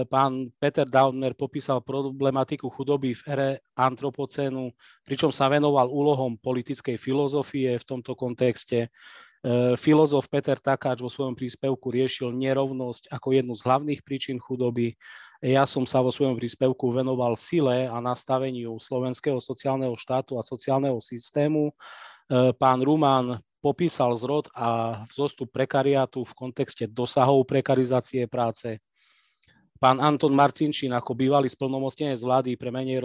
pán 0.03 0.51
Peter 0.60 0.84
Dauner 0.84 1.32
popísal 1.32 1.79
problematiku 1.79 2.67
chudoby 2.67 3.15
v 3.15 3.24
ere 3.24 3.50
antropocénu, 3.79 4.67
pričom 5.08 5.32
sa 5.32 5.48
venoval 5.48 5.88
úlohom 5.88 6.36
politickej 6.36 7.00
filozofie 7.00 7.79
v 7.79 7.88
tomto 7.88 8.20
kontexte. 8.20 8.91
E, 9.48 9.80
filozof 9.80 10.27
Peter 10.27 10.60
Takáč 10.60 11.00
vo 11.00 11.08
svojom 11.08 11.32
príspevku 11.32 11.88
riešil 11.88 12.36
nerovnosť 12.36 13.08
ako 13.08 13.27
jednu 13.32 13.56
z 13.56 13.63
hlavných 13.63 14.01
príčin 14.04 14.44
chudoby. 14.44 15.00
Ja 15.39 15.63
som 15.63 15.88
sa 15.88 16.04
vo 16.04 16.12
svojom 16.12 16.36
príspevku 16.36 16.92
venoval 16.92 17.39
sile 17.39 17.88
a 17.88 17.96
nastaveniu 18.04 18.75
slovenského 18.75 19.39
sociálneho 19.39 19.96
štátu 19.96 20.36
a 20.36 20.44
sociálneho 20.44 21.00
systému. 21.00 21.72
E, 21.72 21.74
pán 22.60 22.84
Rumán 22.84 23.39
popísal 23.63 24.20
zrod 24.20 24.51
a 24.51 25.01
vzostup 25.08 25.48
prekariátu 25.56 26.27
v 26.27 26.36
kontexte 26.36 26.84
dosahov 26.84 27.48
prekarizácie 27.48 28.27
práce. 28.27 28.84
Pán 29.80 30.04
Anton 30.04 30.36
Marcinčín 30.36 30.92
ako 30.92 31.16
bývalý 31.16 31.48
splnomocnenec 31.48 32.20
vlády 32.20 32.60
pre 32.60 32.68
menej 32.68 33.00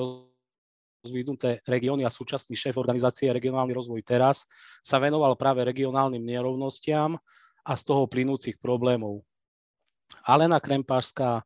rozvinuté 1.03 1.59
regióny 1.67 2.07
a 2.07 2.15
súčasný 2.15 2.55
šéf 2.55 2.79
organizácie 2.79 3.35
Regionálny 3.35 3.75
rozvoj 3.75 4.07
teraz 4.07 4.47
sa 4.87 5.03
venoval 5.03 5.35
práve 5.35 5.67
regionálnym 5.67 6.23
nerovnostiam 6.23 7.19
a 7.67 7.73
z 7.75 7.83
toho 7.83 8.07
plynúcich 8.07 8.63
problémov. 8.63 9.27
Alena 10.23 10.63
Krempášská 10.63 11.43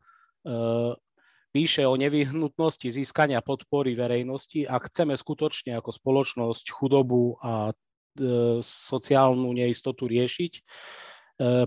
píše 1.56 1.88
o 1.88 1.96
nevyhnutnosti 1.96 2.84
získania 2.84 3.40
podpory 3.40 3.96
verejnosti, 3.96 4.68
ak 4.68 4.92
chceme 4.92 5.16
skutočne 5.16 5.72
ako 5.80 5.88
spoločnosť 5.88 6.68
chudobu 6.68 7.40
a 7.40 7.72
e, 7.72 8.60
sociálnu 8.60 9.48
neistotu 9.56 10.04
riešiť. 10.04 10.52
E, 10.52 10.60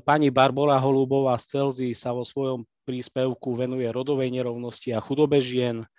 pani 0.05 0.29
Barbara 0.29 0.77
Holubová 0.77 1.41
z 1.41 1.57
Celzy 1.57 1.97
sa 1.97 2.13
vo 2.13 2.21
svojom 2.21 2.69
príspevku 2.85 3.57
venuje 3.57 3.89
rodovej 3.89 4.29
nerovnosti 4.29 4.93
a 4.93 5.01
chudobe 5.01 5.41
žien. 5.41 5.89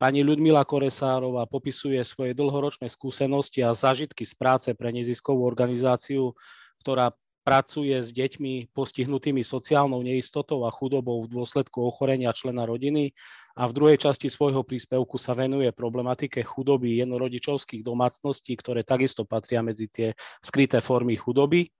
Pani 0.00 0.24
Ľudmila 0.24 0.64
Koresárová 0.64 1.44
popisuje 1.44 2.00
svoje 2.08 2.32
dlhoročné 2.32 2.88
skúsenosti 2.88 3.60
a 3.60 3.76
zážitky 3.76 4.24
z 4.24 4.32
práce 4.32 4.72
pre 4.72 4.88
neziskovú 4.96 5.44
organizáciu, 5.44 6.32
ktorá 6.80 7.12
pracuje 7.44 7.92
s 7.92 8.08
deťmi 8.08 8.72
postihnutými 8.72 9.44
sociálnou 9.44 10.00
neistotou 10.00 10.64
a 10.64 10.72
chudobou 10.72 11.28
v 11.28 11.36
dôsledku 11.36 11.84
ochorenia 11.84 12.32
člena 12.32 12.64
rodiny 12.64 13.12
a 13.60 13.68
v 13.68 13.76
druhej 13.76 14.00
časti 14.00 14.32
svojho 14.32 14.64
príspevku 14.64 15.20
sa 15.20 15.36
venuje 15.36 15.68
problematike 15.68 16.40
chudoby 16.48 17.04
jednorodičovských 17.04 17.84
domácností, 17.84 18.56
ktoré 18.56 18.88
takisto 18.88 19.28
patria 19.28 19.60
medzi 19.60 19.92
tie 19.92 20.16
skryté 20.40 20.80
formy 20.80 21.20
chudoby. 21.20 21.68
E, 21.68 21.70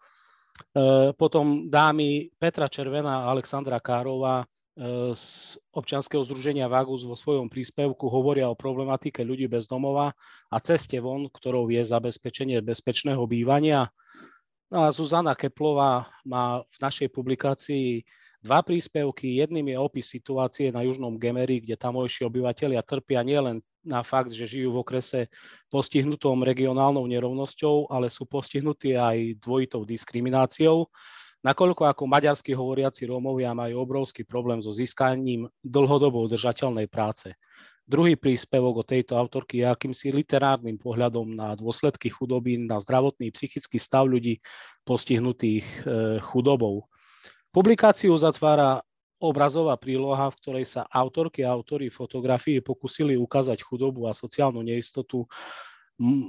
potom 1.16 1.72
dámy 1.72 2.36
Petra 2.36 2.68
Červená 2.68 3.24
a 3.24 3.32
Alexandra 3.32 3.80
Károva 3.80 4.44
z 5.12 5.24
občianskeho 5.76 6.24
združenia 6.24 6.64
Vagus 6.64 7.04
vo 7.04 7.12
svojom 7.12 7.52
príspevku 7.52 8.08
hovoria 8.08 8.48
o 8.48 8.56
problematike 8.56 9.20
ľudí 9.20 9.44
bez 9.44 9.68
domova 9.68 10.16
a 10.48 10.56
ceste 10.64 10.96
von, 11.04 11.28
ktorou 11.28 11.68
je 11.68 11.84
zabezpečenie 11.84 12.64
bezpečného 12.64 13.20
bývania 13.28 13.92
No 14.70 14.86
a 14.86 14.94
Zuzana 14.94 15.34
Keplová 15.34 16.06
má 16.22 16.62
v 16.62 16.76
našej 16.78 17.10
publikácii 17.10 18.06
dva 18.38 18.62
príspevky. 18.62 19.42
Jedným 19.42 19.74
je 19.74 19.76
opis 19.82 20.06
situácie 20.06 20.70
na 20.70 20.86
Južnom 20.86 21.18
Gemery, 21.18 21.58
kde 21.58 21.74
tamojší 21.74 22.30
obyvateľia 22.30 22.86
trpia 22.86 23.26
nielen 23.26 23.66
na 23.82 24.06
fakt, 24.06 24.30
že 24.30 24.46
žijú 24.46 24.78
v 24.78 24.80
okrese 24.86 25.20
postihnutom 25.66 26.46
regionálnou 26.46 27.02
nerovnosťou, 27.02 27.90
ale 27.90 28.14
sú 28.14 28.30
postihnutí 28.30 28.94
aj 28.94 29.42
dvojitou 29.42 29.82
diskrimináciou, 29.82 30.86
nakoľko 31.40 31.88
ako 31.88 32.04
maďarsky 32.04 32.52
hovoriaci 32.52 33.08
Rómovia 33.08 33.56
majú 33.56 33.84
obrovský 33.84 34.24
problém 34.24 34.60
so 34.60 34.72
získaním 34.72 35.48
dlhodobo 35.64 36.20
udržateľnej 36.28 36.86
práce. 36.88 37.32
Druhý 37.90 38.14
príspevok 38.14 38.74
o 38.80 38.84
tejto 38.86 39.18
autorky 39.18 39.64
je 39.64 39.66
akýmsi 39.66 40.14
literárnym 40.14 40.78
pohľadom 40.78 41.34
na 41.34 41.58
dôsledky 41.58 42.06
chudoby, 42.06 42.54
na 42.62 42.78
zdravotný 42.78 43.34
psychický 43.34 43.82
stav 43.82 44.06
ľudí 44.06 44.38
postihnutých 44.86 45.66
e, 45.66 45.74
chudobou. 46.22 46.86
Publikáciu 47.50 48.14
zatvára 48.14 48.78
obrazová 49.18 49.74
príloha, 49.74 50.30
v 50.30 50.38
ktorej 50.38 50.64
sa 50.70 50.86
autorky 50.86 51.42
a 51.42 51.50
autory 51.50 51.90
fotografie 51.90 52.62
pokusili 52.62 53.18
ukázať 53.18 53.58
chudobu 53.60 54.06
a 54.06 54.14
sociálnu 54.14 54.62
neistotu 54.62 55.26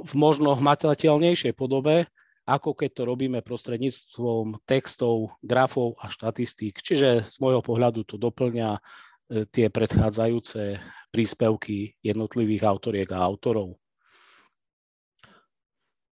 v 0.03 0.13
možno 0.17 0.57
hmatateľnejšej 0.57 1.53
podobe, 1.55 2.09
ako 2.51 2.75
keď 2.75 2.89
to 2.91 3.03
robíme 3.07 3.39
prostredníctvom 3.39 4.67
textov, 4.67 5.39
grafov 5.39 5.95
a 6.03 6.11
štatistík. 6.11 6.83
Čiže 6.83 7.23
z 7.23 7.35
môjho 7.39 7.63
pohľadu 7.63 8.03
to 8.03 8.19
doplňa 8.19 8.83
E, 9.31 9.47
tie 9.47 9.71
predchádzajúce 9.71 10.83
príspevky 11.07 11.95
jednotlivých 12.03 12.67
autoriek 12.67 13.09
a 13.15 13.23
autorov. 13.23 13.79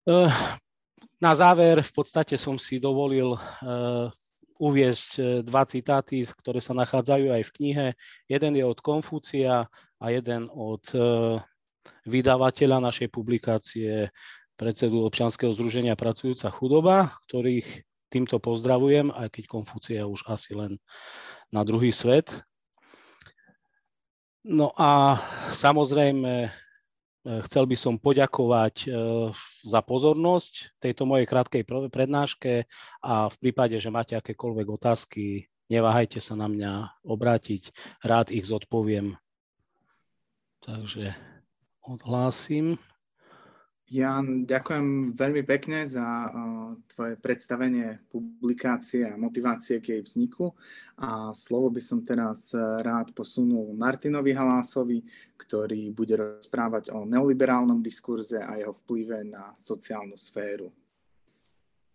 E, 0.04 0.28
na 1.24 1.32
záver 1.32 1.80
v 1.80 1.92
podstate 1.96 2.36
som 2.36 2.60
si 2.60 2.76
dovolil 2.76 3.32
e, 3.32 3.40
uviezť 4.60 5.44
dva 5.48 5.64
citáty, 5.64 6.28
ktoré 6.28 6.60
sa 6.60 6.76
nachádzajú 6.76 7.28
aj 7.32 7.44
v 7.44 7.54
knihe. 7.56 7.88
Jeden 8.28 8.60
je 8.60 8.64
od 8.68 8.80
Konfúcia 8.80 9.68
a 10.00 10.06
jeden 10.08 10.48
od 10.48 10.80
vydavateľa 12.08 12.80
našej 12.80 13.12
publikácie, 13.12 14.08
predsedu 14.56 15.04
občianskeho 15.04 15.52
združenia 15.52 16.00
Pracujúca 16.00 16.48
chudoba, 16.52 17.16
ktorých 17.28 17.84
týmto 18.10 18.40
pozdravujem, 18.40 19.12
aj 19.12 19.28
keď 19.36 19.44
Konfúcia 19.52 20.02
už 20.08 20.24
asi 20.32 20.56
len 20.56 20.80
na 21.52 21.68
druhý 21.68 21.92
svet. 21.92 22.44
No 24.46 24.72
a 24.78 25.18
samozrejme 25.50 26.34
e, 26.46 26.50
chcel 27.50 27.66
by 27.66 27.76
som 27.76 27.98
poďakovať 27.98 28.76
e, 28.86 28.88
za 29.66 29.82
pozornosť 29.82 30.78
tejto 30.78 31.10
mojej 31.10 31.26
krátkej 31.26 31.66
prednáške 31.90 32.70
a 33.02 33.28
v 33.28 33.36
prípade, 33.42 33.76
že 33.82 33.90
máte 33.90 34.14
akékoľvek 34.14 34.68
otázky, 34.70 35.50
neváhajte 35.68 36.22
sa 36.22 36.38
na 36.38 36.46
mňa 36.46 37.04
obrátiť, 37.04 37.74
rád 38.06 38.30
ich 38.30 38.46
zodpoviem. 38.46 39.18
Takže 40.62 41.18
odhlásim. 41.82 42.78
Jan, 43.96 44.44
ďakujem 44.44 45.16
veľmi 45.16 45.48
pekne 45.48 45.88
za 45.88 46.04
tvoje 46.92 47.16
predstavenie 47.16 48.04
publikácie 48.12 49.08
a 49.08 49.16
motivácie 49.16 49.80
k 49.80 49.96
jej 49.96 50.02
vzniku. 50.04 50.52
A 51.00 51.32
slovo 51.32 51.72
by 51.72 51.80
som 51.80 52.04
teraz 52.04 52.52
e, 52.52 52.60
rád 52.60 53.16
posunul 53.16 53.72
Martinovi 53.72 54.36
Halásovi, 54.36 55.00
ktorý 55.40 55.96
bude 55.96 56.20
rozprávať 56.20 56.92
o 56.92 57.08
neoliberálnom 57.08 57.80
diskurze 57.80 58.44
a 58.44 58.60
jeho 58.60 58.76
vplyve 58.84 59.32
na 59.32 59.56
sociálnu 59.56 60.20
sféru. 60.20 60.68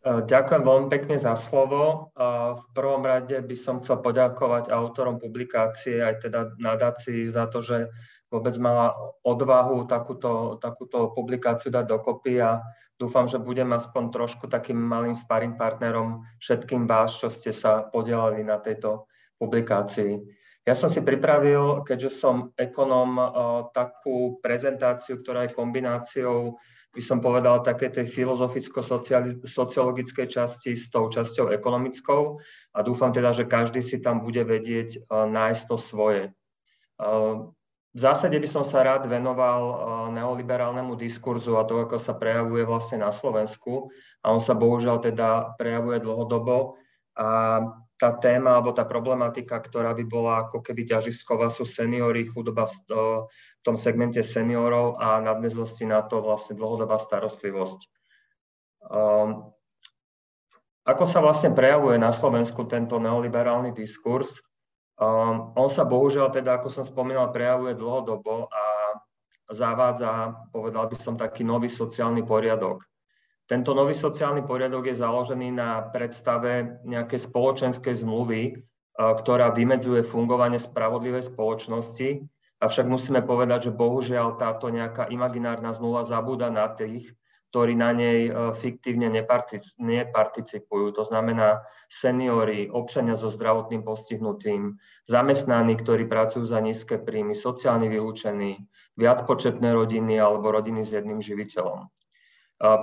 E, 0.01 0.25
ďakujem 0.25 0.63
veľmi 0.65 0.89
pekne 0.89 1.21
za 1.21 1.37
slovo. 1.37 2.09
V 2.57 2.65
prvom 2.73 3.05
rade 3.05 3.37
by 3.37 3.57
som 3.57 3.85
chcel 3.85 4.01
poďakovať 4.01 4.73
autorom 4.73 5.21
publikácie, 5.21 6.01
aj 6.01 6.25
teda 6.25 6.57
nadácii 6.57 7.29
za 7.29 7.45
to, 7.53 7.61
že 7.61 7.93
vôbec 8.33 8.57
mala 8.57 8.97
odvahu 9.27 9.85
takúto, 9.85 10.57
takúto 10.63 11.13
publikáciu 11.13 11.69
dať 11.69 11.85
dokopy 11.85 12.41
a 12.41 12.63
dúfam, 12.97 13.29
že 13.29 13.43
budem 13.43 13.69
aspoň 13.77 14.09
trošku 14.09 14.47
takým 14.47 14.79
malým 14.79 15.19
sparring 15.19 15.59
partnerom 15.59 16.25
všetkým 16.41 16.87
vás, 16.89 17.19
čo 17.19 17.29
ste 17.29 17.51
sa 17.53 17.85
podielali 17.85 18.41
na 18.47 18.57
tejto 18.63 19.11
publikácii. 19.37 20.21
Ja 20.69 20.77
som 20.77 20.93
si 20.93 21.01
pripravil, 21.01 21.83
keďže 21.83 22.11
som 22.13 22.53
ekonom, 22.55 23.17
takú 23.73 24.39
prezentáciu, 24.45 25.25
ktorá 25.25 25.49
je 25.49 25.57
kombináciou, 25.57 26.61
by 26.91 27.03
som 27.03 27.23
povedal, 27.23 27.63
také 27.63 27.87
tej 27.87 28.11
filozoficko-sociologickej 28.11 30.27
časti 30.27 30.75
s 30.75 30.91
tou 30.91 31.07
časťou 31.07 31.55
ekonomickou 31.55 32.43
a 32.75 32.79
dúfam 32.83 33.15
teda, 33.15 33.31
že 33.31 33.47
každý 33.47 33.79
si 33.79 34.03
tam 34.03 34.27
bude 34.27 34.43
vedieť 34.43 35.07
nájsť 35.11 35.63
to 35.71 35.77
svoje. 35.79 36.35
V 37.91 37.99
zásade 37.99 38.39
by 38.39 38.47
som 38.47 38.63
sa 38.63 38.87
rád 38.87 39.11
venoval 39.11 39.61
eh, 39.67 39.75
neoliberálnemu 40.23 40.95
diskurzu 40.95 41.59
a 41.59 41.67
to, 41.67 41.83
ako 41.83 41.99
sa 41.99 42.15
prejavuje 42.15 42.63
vlastne 42.63 43.03
na 43.03 43.11
Slovensku. 43.11 43.91
A 44.23 44.31
on 44.31 44.39
sa 44.39 44.55
bohužiaľ 44.55 45.03
teda 45.03 45.59
prejavuje 45.59 45.99
dlhodobo. 45.99 46.79
A 47.19 47.59
tá 47.99 48.17
téma 48.17 48.57
alebo 48.57 48.73
tá 48.73 48.87
problematika, 48.87 49.61
ktorá 49.61 49.93
by 49.93 50.05
bola 50.07 50.47
ako 50.47 50.65
keby 50.65 50.89
ťažisková, 50.89 51.53
sú 51.53 51.69
seniory, 51.69 52.31
chudoba 52.31 52.65
v 53.61 53.67
tom 53.69 53.77
segmente 53.77 54.25
seniorov 54.25 54.97
a 54.97 55.21
nadmeznosti 55.21 55.85
na 55.85 56.01
to 56.01 56.25
vlastne 56.25 56.57
dlhodobá 56.57 56.97
starostlivosť. 56.97 57.81
Um, 58.89 59.53
ako 60.89 61.05
sa 61.05 61.21
vlastne 61.21 61.53
prejavuje 61.53 62.01
na 62.01 62.09
Slovensku 62.09 62.65
tento 62.65 62.97
neoliberálny 62.97 63.77
diskurs? 63.77 64.41
Um, 64.97 65.53
on 65.61 65.69
sa 65.69 65.85
bohužiaľ 65.85 66.33
teda, 66.33 66.57
ako 66.57 66.73
som 66.73 66.89
spomínal, 66.89 67.37
prejavuje 67.37 67.77
dlhodobo 67.77 68.49
a 68.49 68.65
zavádza, 69.53 70.41
povedal 70.57 70.89
by 70.89 70.97
som, 70.97 71.21
taký 71.21 71.45
nový 71.45 71.69
sociálny 71.69 72.25
poriadok. 72.25 72.81
Tento 73.45 73.77
nový 73.77 73.93
sociálny 73.93 74.41
poriadok 74.41 74.89
je 74.89 74.97
založený 75.05 75.53
na 75.53 75.85
predstave 75.85 76.81
nejakej 76.89 77.29
spoločenskej 77.29 77.93
zmluvy, 77.93 78.57
uh, 78.57 79.13
ktorá 79.21 79.53
vymedzuje 79.53 80.01
fungovanie 80.01 80.57
spravodlivej 80.57 81.29
spoločnosti, 81.29 82.25
avšak 82.61 82.87
musíme 82.87 83.25
povedať, 83.25 83.73
že 83.73 83.77
bohužiaľ 83.77 84.37
táto 84.37 84.69
nejaká 84.69 85.09
imaginárna 85.09 85.73
zmluva 85.73 86.05
zabúda 86.05 86.53
na 86.53 86.69
tých, 86.69 87.17
ktorí 87.51 87.75
na 87.75 87.91
nej 87.91 88.31
e, 88.31 88.33
fiktívne 88.55 89.11
neparticipujú. 89.81 90.87
To 90.95 91.03
znamená 91.03 91.67
seniory, 91.91 92.71
občania 92.71 93.19
so 93.19 93.27
zdravotným 93.27 93.83
postihnutým, 93.83 94.79
zamestnaní, 95.11 95.75
ktorí 95.75 96.07
pracujú 96.07 96.47
za 96.47 96.63
nízke 96.63 97.03
príjmy, 97.03 97.35
sociálne 97.35 97.91
vylúčení, 97.91 98.63
viacpočetné 98.95 99.75
rodiny 99.75 100.15
alebo 100.23 100.55
rodiny 100.55 100.87
s 100.87 100.95
jedným 100.95 101.19
živiteľom. 101.19 101.81
E, 101.83 101.89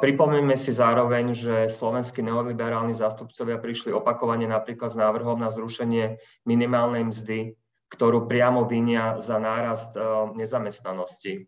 Pripomíme 0.03 0.59
si 0.59 0.75
zároveň, 0.75 1.31
že 1.31 1.55
slovenskí 1.71 2.19
neoliberálni 2.19 2.91
zástupcovia 2.91 3.63
prišli 3.63 3.95
opakovane 3.95 4.51
napríklad 4.51 4.91
s 4.91 4.99
návrhom 4.99 5.39
na 5.39 5.47
zrušenie 5.47 6.19
minimálnej 6.43 7.07
mzdy, 7.07 7.55
ktorú 7.87 8.27
priamo 8.27 8.67
vinia 8.67 9.19
za 9.23 9.39
nárast 9.39 9.95
e, 9.95 10.01
nezamestnanosti. 10.35 11.47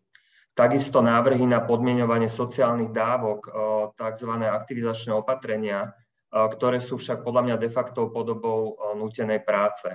Takisto 0.56 1.00
návrhy 1.00 1.48
na 1.48 1.64
podmienovanie 1.64 2.28
sociálnych 2.28 2.92
dávok, 2.92 3.48
tzv. 3.96 4.32
aktivizačné 4.44 5.16
opatrenia, 5.16 5.96
ktoré 6.28 6.84
sú 6.84 7.00
však 7.00 7.24
podľa 7.24 7.42
mňa 7.48 7.56
de 7.64 7.70
facto 7.72 8.12
podobou 8.12 8.76
nutenej 9.00 9.48
práce. 9.48 9.88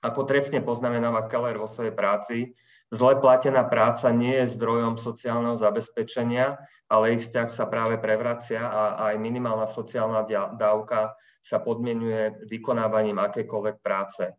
Ako 0.00 0.24
trefne 0.30 0.62
poznamenáva 0.62 1.26
Keller 1.26 1.58
vo 1.58 1.66
svojej 1.66 1.90
práci, 1.90 2.54
zle 2.88 3.20
platená 3.20 3.68
práca 3.68 4.08
nie 4.14 4.40
je 4.40 4.54
zdrojom 4.56 4.96
sociálneho 4.96 5.60
zabezpečenia, 5.60 6.56
ale 6.88 7.18
ich 7.18 7.26
vzťah 7.26 7.48
sa 7.52 7.68
práve 7.68 8.00
prevracia 8.00 8.64
a 8.64 9.10
aj 9.10 9.20
minimálna 9.20 9.66
sociálna 9.66 10.24
dávka 10.54 11.18
sa 11.42 11.60
podmienuje 11.60 12.46
vykonávaním 12.48 13.20
akékoľvek 13.20 13.76
práce. 13.84 14.32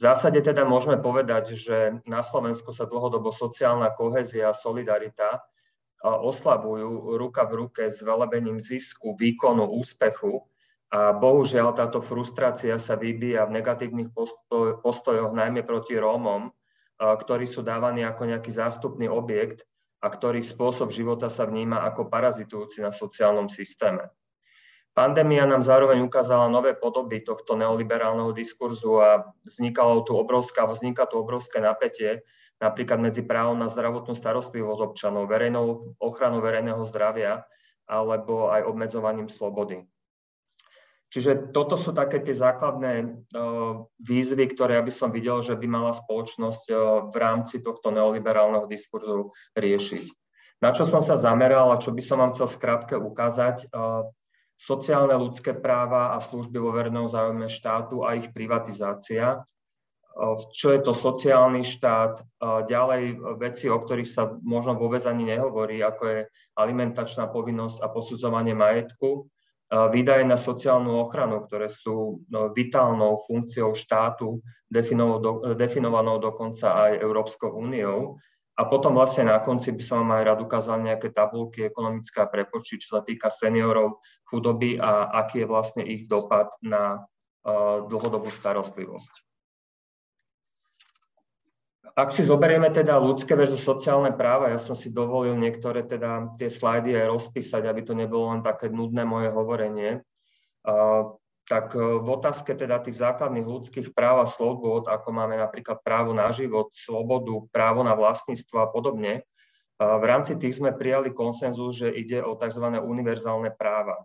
Zásade 0.00 0.40
teda 0.40 0.64
môžeme 0.64 0.96
povedať, 0.96 1.60
že 1.60 2.00
na 2.08 2.24
Slovensku 2.24 2.72
sa 2.72 2.88
dlhodobo 2.88 3.28
sociálna 3.36 3.92
kohézia 3.92 4.48
a 4.48 4.56
solidarita 4.56 5.44
oslabujú 6.00 7.20
ruka 7.20 7.44
v 7.44 7.68
ruke 7.68 7.84
s 7.84 8.00
velebením 8.00 8.64
zisku, 8.64 9.12
výkonu, 9.12 9.68
úspechu 9.76 10.48
a 10.88 11.12
bohužiaľ 11.12 11.76
táto 11.76 12.00
frustrácia 12.00 12.80
sa 12.80 12.96
vybíja 12.96 13.44
v 13.44 13.60
negatívnych 13.60 14.08
postojoch 14.80 15.36
najmä 15.36 15.68
proti 15.68 16.00
Rómom, 16.00 16.48
ktorí 16.96 17.44
sú 17.44 17.60
dávaní 17.60 18.00
ako 18.00 18.24
nejaký 18.24 18.48
zástupný 18.48 19.04
objekt 19.04 19.68
a 20.00 20.08
ktorých 20.08 20.48
spôsob 20.48 20.88
života 20.96 21.28
sa 21.28 21.44
vníma 21.44 21.84
ako 21.84 22.08
parazitujúci 22.08 22.80
na 22.80 22.88
sociálnom 22.88 23.52
systéme. 23.52 24.08
Pandémia 25.00 25.48
nám 25.48 25.64
zároveň 25.64 26.04
ukázala 26.04 26.52
nové 26.52 26.76
podoby 26.76 27.24
tohto 27.24 27.56
neoliberálneho 27.56 28.36
diskurzu 28.36 29.00
a 29.00 29.32
vznikalo 29.48 30.04
tu 30.04 30.12
obrovská, 30.12 30.68
vzniká 30.68 31.08
tu 31.08 31.16
obrovské 31.16 31.56
napätie 31.56 32.20
napríklad 32.60 33.00
medzi 33.00 33.24
právom 33.24 33.56
na 33.56 33.72
zdravotnú 33.72 34.12
starostlivosť 34.12 34.92
občanov, 34.92 35.24
verejnou 35.24 35.96
ochranu 35.96 36.44
verejného 36.44 36.84
zdravia 36.84 37.48
alebo 37.88 38.52
aj 38.52 38.68
obmedzovaním 38.68 39.32
slobody. 39.32 39.88
Čiže 41.08 41.48
toto 41.56 41.80
sú 41.80 41.96
také 41.96 42.20
tie 42.20 42.36
základné 42.36 42.92
uh, 43.00 43.88
výzvy, 44.04 44.52
ktoré 44.52 44.76
ja 44.76 44.84
by 44.84 44.92
som 44.92 45.16
videl, 45.16 45.40
že 45.40 45.56
by 45.56 45.64
mala 45.64 45.96
spoločnosť 45.96 46.64
uh, 46.68 46.76
v 47.08 47.16
rámci 47.16 47.64
tohto 47.64 47.88
neoliberálneho 47.88 48.68
diskurzu 48.68 49.32
riešiť. 49.56 50.04
Na 50.60 50.76
čo 50.76 50.84
som 50.84 51.00
sa 51.00 51.16
zameral 51.16 51.72
a 51.72 51.80
čo 51.80 51.88
by 51.88 52.04
som 52.04 52.20
vám 52.20 52.36
chcel 52.36 52.52
skrátke 52.52 53.00
ukázať, 53.00 53.72
uh, 53.72 54.04
sociálne 54.60 55.16
ľudské 55.16 55.56
práva 55.56 56.12
a 56.12 56.20
služby 56.20 56.60
vo 56.60 56.76
verejnom 56.76 57.08
záujme 57.08 57.48
štátu 57.48 58.04
a 58.04 58.20
ich 58.20 58.28
privatizácia. 58.28 59.40
čo 60.52 60.68
je 60.76 60.80
to 60.84 60.92
sociálny 60.92 61.64
štát, 61.64 62.20
ďalej 62.68 63.16
veci, 63.40 63.72
o 63.72 63.80
ktorých 63.80 64.10
sa 64.10 64.28
možno 64.44 64.76
vôbec 64.76 65.00
ani 65.08 65.24
nehovorí, 65.32 65.80
ako 65.80 66.02
je 66.04 66.20
alimentačná 66.60 67.32
povinnosť 67.32 67.80
a 67.80 67.88
posudzovanie 67.88 68.52
majetku, 68.52 69.32
výdaje 69.70 70.26
na 70.26 70.36
sociálnu 70.36 70.98
ochranu, 70.98 71.46
ktoré 71.46 71.70
sú 71.70 72.26
no, 72.28 72.52
vitálnou 72.52 73.16
funkciou 73.22 73.72
štátu, 73.72 74.42
definovanou 75.56 76.20
dokonca 76.20 76.90
aj 76.90 77.00
Európskou 77.00 77.54
úniou. 77.54 78.18
A 78.60 78.68
potom 78.68 78.92
vlastne 78.92 79.32
na 79.32 79.40
konci 79.40 79.72
by 79.72 79.80
som 79.80 80.04
vám 80.04 80.20
aj 80.20 80.24
rád 80.28 80.40
ukázal 80.44 80.84
nejaké 80.84 81.08
tabulky 81.16 81.64
ekonomická 81.64 82.28
prepočty, 82.28 82.76
čo 82.76 83.00
sa 83.00 83.00
týka 83.00 83.32
seniorov, 83.32 84.04
chudoby 84.28 84.76
a 84.76 85.08
aký 85.24 85.42
je 85.42 85.46
vlastne 85.48 85.80
ich 85.80 86.04
dopad 86.04 86.52
na 86.60 87.08
dlhodobú 87.88 88.28
starostlivosť. 88.28 89.24
Ak 91.96 92.12
si 92.12 92.20
zoberieme 92.20 92.68
teda 92.68 93.00
ľudské 93.00 93.32
versus 93.32 93.64
sociálne 93.64 94.12
práva, 94.12 94.52
ja 94.52 94.60
som 94.60 94.76
si 94.76 94.92
dovolil 94.92 95.40
niektoré 95.40 95.88
teda 95.88 96.28
tie 96.36 96.52
slajdy 96.52 97.00
aj 97.00 97.06
rozpísať, 97.16 97.64
aby 97.64 97.80
to 97.80 97.96
nebolo 97.96 98.28
len 98.28 98.44
také 98.44 98.68
nudné 98.68 99.08
moje 99.08 99.32
hovorenie, 99.32 100.04
tak 101.50 101.74
e, 101.74 101.82
v 101.82 102.06
otázke 102.06 102.54
teda 102.54 102.78
tých 102.78 103.02
základných 103.02 103.42
ľudských 103.42 103.90
práv 103.90 104.22
a 104.22 104.26
slobod, 104.30 104.86
ako 104.86 105.10
máme 105.10 105.34
napríklad 105.34 105.82
právo 105.82 106.14
na 106.14 106.30
život, 106.30 106.70
slobodu, 106.70 107.50
právo 107.50 107.82
na 107.82 107.98
vlastníctvo 107.98 108.56
a 108.62 108.70
podobne, 108.70 109.26
v 109.80 110.04
rámci 110.04 110.36
tých 110.36 110.60
sme 110.60 110.76
prijali 110.76 111.08
konsenzus, 111.08 111.80
že 111.80 111.88
ide 111.88 112.20
o 112.20 112.36
tzv. 112.36 112.68
univerzálne 112.68 113.48
práva. 113.56 114.04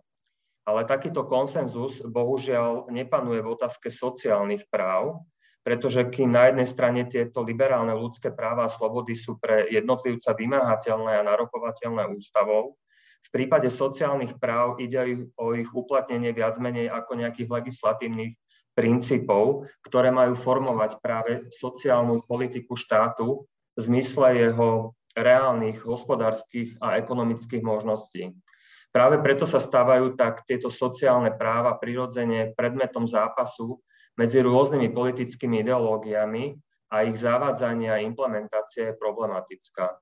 Ale 0.64 0.88
takýto 0.88 1.28
konsenzus 1.28 2.00
bohužiaľ 2.00 2.88
nepanuje 2.88 3.44
v 3.44 3.52
otázke 3.52 3.92
sociálnych 3.92 4.64
práv, 4.72 5.20
pretože 5.60 6.08
kým 6.08 6.32
na 6.32 6.48
jednej 6.48 6.64
strane 6.64 7.04
tieto 7.04 7.44
liberálne 7.44 7.92
ľudské 7.92 8.32
práva 8.32 8.64
a 8.64 8.72
slobody 8.72 9.12
sú 9.12 9.36
pre 9.36 9.68
jednotlivca 9.68 10.32
vymáhateľné 10.32 11.20
a 11.20 11.26
narokovateľné 11.28 12.08
ústavou, 12.08 12.80
v 13.26 13.28
prípade 13.34 13.66
sociálnych 13.66 14.38
práv 14.38 14.78
ide 14.78 15.26
o 15.34 15.50
ich 15.58 15.66
uplatnenie 15.74 16.30
viac 16.30 16.54
menej 16.62 16.86
ako 16.86 17.18
nejakých 17.18 17.50
legislatívnych 17.50 18.38
princípov, 18.78 19.66
ktoré 19.82 20.14
majú 20.14 20.38
formovať 20.38 21.02
práve 21.02 21.48
sociálnu 21.50 22.22
politiku 22.28 22.78
štátu 22.78 23.48
v 23.74 23.80
zmysle 23.80 24.36
jeho 24.36 24.94
reálnych 25.16 25.80
hospodárskych 25.82 26.76
a 26.78 27.00
ekonomických 27.00 27.64
možností. 27.64 28.36
Práve 28.92 29.20
preto 29.20 29.48
sa 29.48 29.60
stávajú 29.60 30.14
tak 30.14 30.44
tieto 30.44 30.68
sociálne 30.68 31.32
práva 31.34 31.76
prirodzene 31.76 32.52
predmetom 32.56 33.08
zápasu 33.08 33.80
medzi 34.16 34.40
rôznymi 34.40 34.92
politickými 34.92 35.60
ideológiami 35.64 36.56
a 36.92 37.04
ich 37.04 37.16
zavádzanie 37.20 37.92
a 37.92 38.00
implementácia 38.00 38.92
je 38.92 39.00
problematická. 39.00 40.00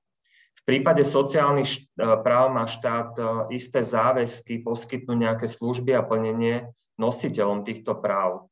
Prípade 0.65 1.05
sociálnych 1.05 1.69
e, 1.69 1.77
práv 2.25 2.49
má 2.49 2.65
štát 2.65 3.13
e, 3.17 3.23
isté 3.53 3.85
záväzky 3.85 4.65
poskytnúť 4.65 5.17
nejaké 5.17 5.45
služby 5.45 5.93
a 5.93 6.01
plnenie 6.01 6.65
nositeľom 6.97 7.61
týchto 7.61 8.01
práv. 8.01 8.49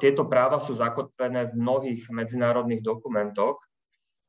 Tieto 0.00 0.24
práva 0.24 0.56
sú 0.56 0.72
zakotvené 0.72 1.52
v 1.52 1.60
mnohých 1.60 2.08
medzinárodných 2.08 2.80
dokumentoch, 2.80 3.60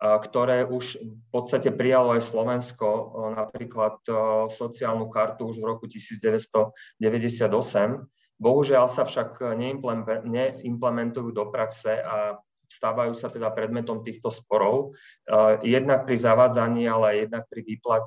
ktoré 0.03 0.67
už 0.67 0.99
v 0.99 1.23
podstate 1.31 1.71
prijalo 1.71 2.19
aj 2.19 2.27
Slovensko, 2.27 2.87
e, 2.91 3.03
napríklad 3.39 4.03
sociálnu 4.51 5.07
kartu 5.07 5.47
už 5.47 5.63
v 5.63 5.67
roku 5.71 5.87
1998, 5.87 8.03
Bohužiaľ 8.37 8.85
sa 8.85 9.01
však 9.01 9.41
neimplementujú 10.61 11.33
do 11.33 11.49
praxe 11.49 11.97
a 11.97 12.37
stávajú 12.67 13.15
sa 13.15 13.31
teda 13.31 13.49
predmetom 13.51 14.03
týchto 14.03 14.31
sporov, 14.31 14.93
eh, 15.27 15.59
jednak 15.63 16.05
pri 16.05 16.15
zavádzaní, 16.19 16.87
ale 16.87 17.27
jednak 17.27 17.47
pri 17.47 17.63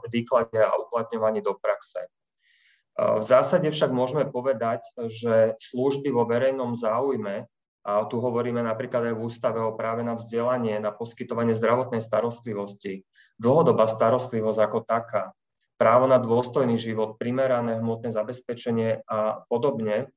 výklade 0.08 0.58
a 0.60 0.76
uplatňovaní 0.86 1.40
do 1.40 1.56
praxe. 1.56 2.04
Eh, 2.04 3.16
v 3.18 3.24
zásade 3.24 3.68
však 3.72 3.90
môžeme 3.90 4.28
povedať, 4.28 4.84
že 5.08 5.56
služby 5.58 6.12
vo 6.12 6.28
verejnom 6.28 6.76
záujme, 6.76 7.48
a 7.80 8.04
tu 8.04 8.20
hovoríme 8.20 8.60
napríklad 8.60 9.08
aj 9.08 9.14
v 9.16 9.24
ústave 9.24 9.56
o 9.64 9.72
práve 9.72 10.04
na 10.04 10.12
vzdelanie, 10.12 10.76
na 10.84 10.92
poskytovanie 10.92 11.56
zdravotnej 11.56 12.04
starostlivosti, 12.04 13.08
dlhodobá 13.40 13.88
starostlivosť 13.88 14.60
ako 14.60 14.78
taká, 14.84 15.32
právo 15.80 16.04
na 16.04 16.20
dôstojný 16.20 16.76
život, 16.76 17.16
primerané 17.16 17.80
hmotné 17.80 18.12
zabezpečenie 18.12 19.00
a 19.08 19.40
podobne, 19.48 20.12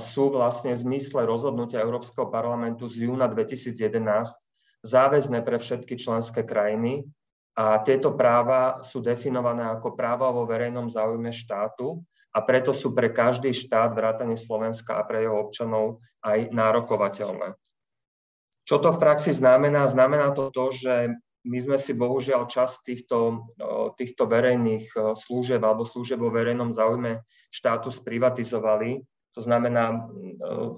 sú 0.00 0.32
vlastne 0.32 0.72
v 0.72 0.80
zmysle 0.80 1.28
rozhodnutia 1.28 1.84
Európskeho 1.84 2.32
parlamentu 2.32 2.88
z 2.88 3.04
júna 3.04 3.28
2011 3.28 4.00
záväzné 4.80 5.44
pre 5.44 5.60
všetky 5.60 5.98
členské 6.00 6.46
krajiny 6.46 7.04
a 7.58 7.82
tieto 7.82 8.14
práva 8.14 8.80
sú 8.86 9.02
definované 9.02 9.66
ako 9.66 9.92
práva 9.98 10.30
vo 10.30 10.46
verejnom 10.46 10.88
záujme 10.88 11.34
štátu 11.34 12.00
a 12.32 12.38
preto 12.40 12.70
sú 12.70 12.94
pre 12.94 13.10
každý 13.10 13.50
štát 13.50 13.92
vrátane 13.92 14.38
Slovenska 14.38 14.96
a 14.96 15.02
pre 15.02 15.26
jeho 15.26 15.36
občanov 15.36 16.00
aj 16.22 16.54
nárokovateľné. 16.54 17.58
Čo 18.62 18.78
to 18.78 18.94
v 18.94 19.00
praxi 19.00 19.32
znamená? 19.34 19.88
Znamená 19.88 20.32
to 20.36 20.52
to, 20.54 20.70
že 20.70 20.94
my 21.48 21.58
sme 21.58 21.80
si 21.80 21.96
bohužiaľ 21.96 22.46
čas 22.46 22.78
týchto, 22.84 23.48
týchto 23.96 24.28
verejných 24.28 25.16
služieb 25.16 25.64
alebo 25.64 25.88
služieb 25.88 26.20
vo 26.20 26.28
verejnom 26.28 26.70
záujme 26.70 27.24
štátu 27.48 27.88
sprivatizovali 27.88 29.00
to 29.38 29.46
znamená, 29.46 29.94
e, 29.94 29.98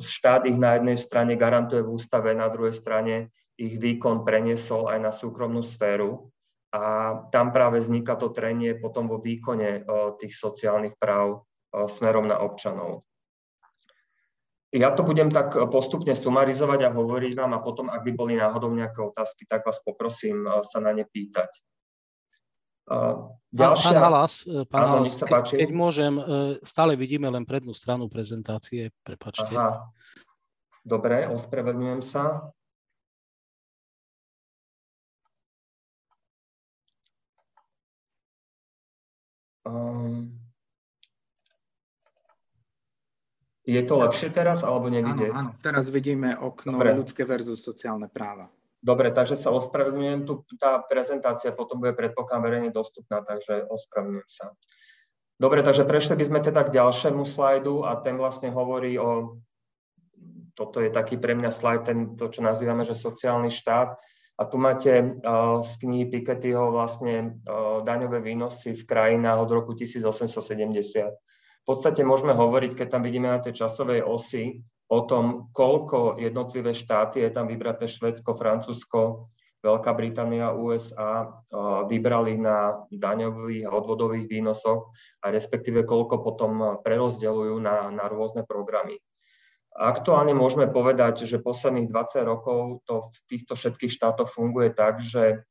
štát 0.05 0.44
ich 0.44 0.61
na 0.61 0.77
jednej 0.77 1.01
strane 1.01 1.33
garantuje 1.33 1.81
v 1.81 1.96
ústave, 1.96 2.37
na 2.37 2.53
druhej 2.53 2.77
strane 2.77 3.33
ich 3.57 3.81
výkon 3.81 4.20
preniesol 4.20 4.92
aj 4.92 4.99
na 5.01 5.12
súkromnú 5.16 5.64
sféru 5.64 6.29
a 6.68 7.16
tam 7.33 7.57
práve 7.57 7.81
vzniká 7.81 8.20
to 8.20 8.29
trenie 8.29 8.77
potom 8.77 9.09
vo 9.09 9.16
výkone 9.16 9.81
e, 9.81 9.83
tých 10.20 10.37
sociálnych 10.37 11.01
práv 11.01 11.49
e, 11.73 11.88
smerom 11.88 12.29
na 12.29 12.37
občanov. 12.44 13.01
Ja 14.77 14.92
to 14.92 15.03
budem 15.03 15.33
tak 15.33 15.57
postupne 15.73 16.12
sumarizovať 16.12 16.85
a 16.85 16.94
hovoriť 16.94 17.33
vám 17.33 17.57
a 17.57 17.64
potom, 17.64 17.88
ak 17.88 18.05
by 18.07 18.12
boli 18.12 18.37
náhodou 18.37 18.70
nejaké 18.70 19.03
otázky, 19.03 19.49
tak 19.49 19.64
vás 19.66 19.83
poprosím 19.83 20.46
sa 20.62 20.79
na 20.79 20.94
ne 20.94 21.03
pýtať. 21.03 21.49
Ďalšia... 23.50 23.94
Pán 23.94 24.03
Halas, 24.03 24.35
e, 24.46 24.62
pán 24.66 24.83
Áno, 24.83 24.92
Halas 25.03 25.18
ke, 25.22 25.62
keď 25.62 25.70
môžem, 25.70 26.14
e, 26.18 26.22
stále 26.66 26.98
vidíme 26.98 27.31
len 27.31 27.46
prednú 27.46 27.70
stranu 27.74 28.11
prezentácie, 28.11 28.90
prepačte. 29.07 29.50
Aha. 29.55 29.90
Dobre, 30.83 31.26
ospravedlňujem 31.31 32.03
sa. 32.03 32.50
Um, 39.66 40.35
je 43.62 43.83
to 43.87 43.94
lepšie 44.03 44.35
teraz, 44.35 44.66
alebo 44.66 44.90
nevidieť? 44.90 45.31
Áno, 45.31 45.55
áno, 45.55 45.62
teraz 45.62 45.87
vidíme 45.90 46.35
okno 46.35 46.81
Dobre. 46.81 46.96
ľudské 46.96 47.22
versus 47.22 47.62
sociálne 47.62 48.11
práva. 48.11 48.50
Dobre, 48.81 49.12
takže 49.12 49.37
sa 49.37 49.53
ospravedlňujem. 49.53 50.25
Tu 50.25 50.40
tá 50.57 50.81
prezentácia 50.81 51.53
potom 51.53 51.85
bude 51.85 51.93
predpokladám 51.93 52.45
verejne 52.49 52.71
dostupná, 52.73 53.21
takže 53.21 53.69
ospravedlňujem 53.69 54.31
sa. 54.33 54.57
Dobre, 55.40 55.61
takže 55.61 55.85
prešli 55.88 56.16
by 56.16 56.25
sme 56.25 56.40
teda 56.40 56.64
k 56.69 56.75
ďalšiemu 56.81 57.25
slajdu 57.25 57.85
a 57.85 57.97
ten 58.01 58.16
vlastne 58.16 58.53
hovorí 58.53 58.97
o, 59.01 59.40
toto 60.53 60.85
je 60.85 60.93
taký 60.93 61.16
pre 61.16 61.33
mňa 61.33 61.49
slajd, 61.53 61.81
ten, 61.85 61.99
to, 62.16 62.29
čo 62.29 62.45
nazývame, 62.45 62.85
že 62.85 62.97
sociálny 62.97 63.49
štát. 63.49 63.97
A 64.40 64.43
tu 64.49 64.57
máte 64.57 64.93
uh, 65.01 65.61
z 65.61 65.73
knihy 65.85 66.09
Pikettyho 66.09 66.73
vlastne 66.73 67.37
uh, 67.45 67.85
daňové 67.85 68.25
výnosy 68.25 68.73
v 68.73 68.85
krajinách 68.88 69.45
od 69.45 69.51
roku 69.53 69.77
1870. 69.77 70.33
V 71.61 71.64
podstate 71.69 72.01
môžeme 72.01 72.33
hovoriť, 72.33 72.73
keď 72.73 72.87
tam 72.88 73.05
vidíme 73.05 73.29
na 73.29 73.45
tej 73.45 73.64
časovej 73.64 74.01
osi, 74.01 74.64
o 74.90 75.00
tom, 75.07 75.55
koľko 75.55 76.18
jednotlivé 76.18 76.74
štáty, 76.74 77.22
je 77.22 77.31
tam 77.31 77.46
vybraté 77.46 77.87
Švedsko, 77.87 78.35
Francúzsko, 78.35 79.31
Veľká 79.61 79.92
Británia, 79.92 80.57
USA, 80.57 81.31
vybrali 81.85 82.40
na 82.40 82.81
daňových 82.88 83.68
a 83.68 83.76
odvodových 83.76 84.26
výnosoch 84.26 84.88
a 85.20 85.29
respektíve 85.29 85.85
koľko 85.85 86.24
potom 86.24 86.53
prerozdeľujú 86.81 87.61
na, 87.61 87.92
na 87.92 88.09
rôzne 88.09 88.42
programy. 88.42 88.96
Aktuálne 89.70 90.35
môžeme 90.35 90.66
povedať, 90.66 91.29
že 91.29 91.44
posledných 91.44 91.92
20 91.92 92.24
rokov 92.26 92.83
to 92.88 93.07
v 93.07 93.16
týchto 93.31 93.55
všetkých 93.55 93.92
štátoch 93.92 94.33
funguje 94.33 94.72
tak, 94.74 94.98
že 95.05 95.44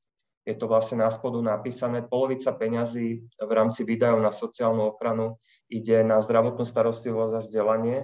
je 0.43 0.57
to 0.57 0.65
vlastne 0.65 1.05
na 1.05 1.13
spodu 1.13 1.37
napísané, 1.39 2.01
polovica 2.01 2.49
peňazí 2.49 3.21
v 3.21 3.51
rámci 3.53 3.85
výdajov 3.85 4.19
na 4.19 4.33
sociálnu 4.33 4.97
ochranu 4.97 5.37
ide 5.69 6.01
na 6.01 6.17
zdravotnú 6.17 6.65
starostlivosť 6.65 7.33
a 7.37 7.43
vzdelanie 7.45 7.97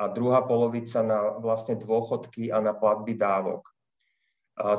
a 0.00 0.08
druhá 0.08 0.40
polovica 0.48 1.04
na 1.04 1.36
vlastne 1.36 1.76
dôchodky 1.76 2.48
a 2.48 2.64
na 2.64 2.72
platby 2.72 3.20
dávok. 3.20 3.68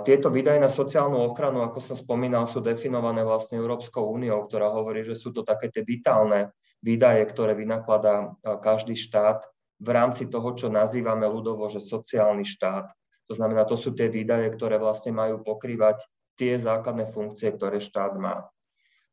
Tieto 0.01 0.33
výdaje 0.33 0.57
na 0.57 0.69
sociálnu 0.69 1.21
ochranu, 1.29 1.61
ako 1.65 1.77
som 1.81 1.97
spomínal, 1.97 2.49
sú 2.49 2.61
definované 2.61 3.21
vlastne 3.25 3.61
Európskou 3.61 4.09
úniou, 4.09 4.45
ktorá 4.45 4.73
hovorí, 4.73 5.05
že 5.05 5.13
sú 5.13 5.29
to 5.33 5.41
také 5.45 5.69
tie 5.69 5.81
vitálne 5.81 6.53
výdaje, 6.81 7.25
ktoré 7.29 7.53
vynakladá 7.57 8.33
každý 8.61 8.93
štát 8.97 9.45
v 9.81 9.89
rámci 9.89 10.29
toho, 10.29 10.53
čo 10.53 10.69
nazývame 10.69 11.25
ľudovo, 11.25 11.65
že 11.69 11.81
sociálny 11.81 12.45
štát. 12.45 12.93
To 13.29 13.33
znamená, 13.33 13.65
to 13.65 13.73
sú 13.73 13.97
tie 13.97 14.05
výdaje, 14.05 14.53
ktoré 14.53 14.77
vlastne 14.77 15.17
majú 15.17 15.41
pokrývať 15.41 16.05
tie 16.37 16.61
základné 16.61 17.09
funkcie, 17.09 17.49
ktoré 17.49 17.81
štát 17.81 18.13
má. 18.21 18.50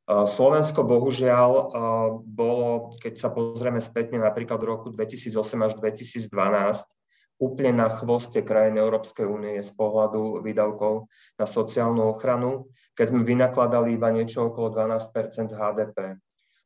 Slovensko 0.09 0.89
bohužiaľ 0.89 1.51
bolo, 2.25 2.97
keď 2.97 3.15
sa 3.21 3.29
pozrieme 3.29 3.77
spätne 3.77 4.17
napríklad 4.25 4.57
v 4.57 4.69
roku 4.73 4.89
2008 4.89 5.37
až 5.69 5.73
2012, 5.77 6.33
úplne 7.39 7.73
na 7.77 7.93
chvoste 7.93 8.41
krajín 8.41 8.81
Európskej 8.81 9.29
únie 9.29 9.61
z 9.61 9.71
pohľadu 9.77 10.41
výdavkov 10.41 11.13
na 11.37 11.47
sociálnu 11.47 12.09
ochranu, 12.09 12.73
keď 12.97 13.15
sme 13.15 13.23
vynakladali 13.23 13.95
iba 13.95 14.09
niečo 14.09 14.49
okolo 14.49 14.75
12 14.75 15.29
z 15.31 15.53
HDP. 15.53 16.19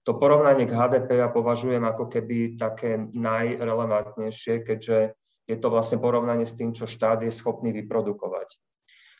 To 0.06 0.18
porovnanie 0.18 0.66
k 0.66 0.72
HDP 0.72 1.20
ja 1.20 1.28
považujem 1.28 1.82
ako 1.82 2.10
keby 2.10 2.56
také 2.56 2.96
najrelevantnejšie, 3.10 4.62
keďže 4.64 5.18
je 5.50 5.56
to 5.58 5.68
vlastne 5.68 5.98
porovnanie 5.98 6.46
s 6.46 6.54
tým, 6.54 6.72
čo 6.72 6.86
štát 6.86 7.26
je 7.26 7.34
schopný 7.34 7.74
vyprodukovať. 7.74 8.54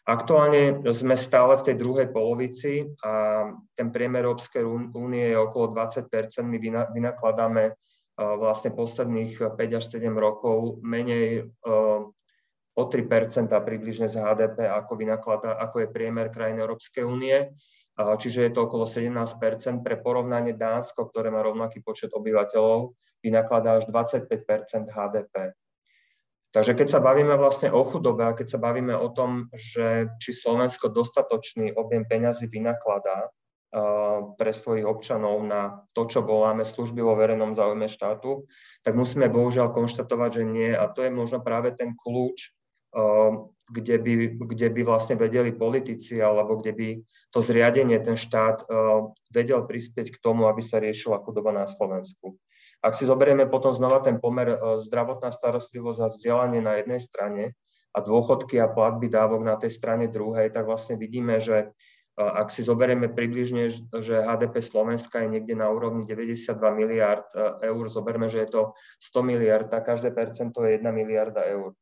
Aktuálne 0.02 0.82
sme 0.90 1.14
stále 1.14 1.54
v 1.54 1.66
tej 1.70 1.76
druhej 1.78 2.10
polovici 2.10 2.90
a 3.06 3.46
ten 3.78 3.94
priemer 3.94 4.26
Európskej 4.26 4.66
únie 4.98 5.30
je 5.30 5.38
okolo 5.38 5.70
20% 5.78 6.42
My 6.42 6.58
vynakladáme 6.90 7.70
vlastne 8.18 8.74
posledných 8.74 9.54
5 9.54 9.78
až 9.78 9.84
7 9.86 10.10
rokov 10.18 10.82
menej 10.82 11.54
o 12.72 12.82
3% 12.82 13.46
približne 13.52 14.10
z 14.10 14.16
HDP, 14.18 14.66
ako, 14.66 14.92
vynakladá, 14.98 15.54
ako 15.60 15.86
je 15.86 15.88
priemer 15.94 16.34
krajín 16.34 16.58
Európskej 16.58 17.06
únie. 17.06 17.54
Čiže 17.94 18.48
je 18.48 18.52
to 18.56 18.66
okolo 18.66 18.88
17% 18.88 19.22
Pre 19.84 19.96
porovnanie 20.00 20.56
Dánsko, 20.56 21.12
ktoré 21.12 21.30
má 21.30 21.44
rovnaký 21.44 21.84
počet 21.84 22.10
obyvateľov, 22.10 22.96
vynakladá 23.22 23.78
až 23.78 23.86
25% 23.86 24.26
HDP. 24.88 25.54
Takže 26.52 26.76
keď 26.76 26.88
sa 26.88 27.00
bavíme 27.00 27.32
vlastne 27.40 27.72
o 27.72 27.80
chudobe 27.80 28.28
a 28.28 28.36
keď 28.36 28.46
sa 28.56 28.58
bavíme 28.60 28.92
o 28.92 29.08
tom, 29.08 29.48
že 29.56 30.12
či 30.20 30.36
Slovensko 30.36 30.92
dostatočný 30.92 31.72
objem 31.72 32.04
peňazí 32.04 32.44
vynakladá 32.44 33.32
pre 34.36 34.52
svojich 34.52 34.84
občanov 34.84 35.40
na 35.48 35.80
to, 35.96 36.04
čo 36.04 36.20
voláme 36.20 36.60
služby 36.60 37.00
vo 37.00 37.16
verejnom 37.16 37.56
záujme 37.56 37.88
štátu, 37.88 38.44
tak 38.84 38.92
musíme 38.92 39.32
bohužiaľ 39.32 39.72
konštatovať, 39.72 40.30
že 40.36 40.44
nie. 40.44 40.76
A 40.76 40.92
to 40.92 41.00
je 41.00 41.08
možno 41.08 41.40
práve 41.40 41.72
ten 41.72 41.96
kľúč, 41.96 42.52
kde 43.72 43.96
by, 43.96 44.12
kde 44.44 44.68
by 44.68 44.80
vlastne 44.84 45.16
vedeli 45.16 45.56
politici 45.56 46.20
alebo 46.20 46.60
kde 46.60 46.72
by 46.76 46.88
to 47.32 47.40
zriadenie, 47.40 47.96
ten 48.04 48.20
štát 48.20 48.68
vedel 49.32 49.64
prispieť 49.64 50.12
k 50.12 50.20
tomu, 50.20 50.52
aby 50.52 50.60
sa 50.60 50.76
riešila 50.76 51.24
chudoba 51.24 51.56
na 51.56 51.64
Slovensku. 51.64 52.36
Ak 52.82 52.98
si 52.98 53.06
zoberieme 53.06 53.46
potom 53.46 53.70
znova 53.70 54.02
ten 54.02 54.18
pomer 54.18 54.58
zdravotná 54.82 55.30
starostlivosť 55.30 56.00
a 56.02 56.10
vzdelanie 56.10 56.58
na 56.58 56.82
jednej 56.82 56.98
strane 56.98 57.42
a 57.94 58.02
dôchodky 58.02 58.58
a 58.58 58.66
platby 58.66 59.06
dávok 59.06 59.46
na 59.46 59.54
tej 59.54 59.70
strane 59.70 60.10
druhej, 60.10 60.50
tak 60.50 60.66
vlastne 60.66 60.98
vidíme, 60.98 61.38
že 61.38 61.70
ak 62.16 62.52
si 62.52 62.60
zoberieme 62.60 63.08
približne, 63.08 63.72
že 64.04 64.20
HDP 64.20 64.60
Slovenska 64.60 65.24
je 65.24 65.38
niekde 65.38 65.56
na 65.56 65.72
úrovni 65.72 66.04
92 66.04 66.60
miliard 66.76 67.24
e, 67.32 67.72
eur, 67.72 67.88
zoberme, 67.88 68.28
že 68.28 68.44
je 68.44 68.48
to 68.52 68.62
100 69.00 69.24
miliard, 69.24 69.66
tak 69.72 69.88
každé 69.88 70.12
percento 70.12 70.60
je 70.60 70.76
1 70.76 70.84
miliarda 70.92 71.40
eur. 71.48 71.72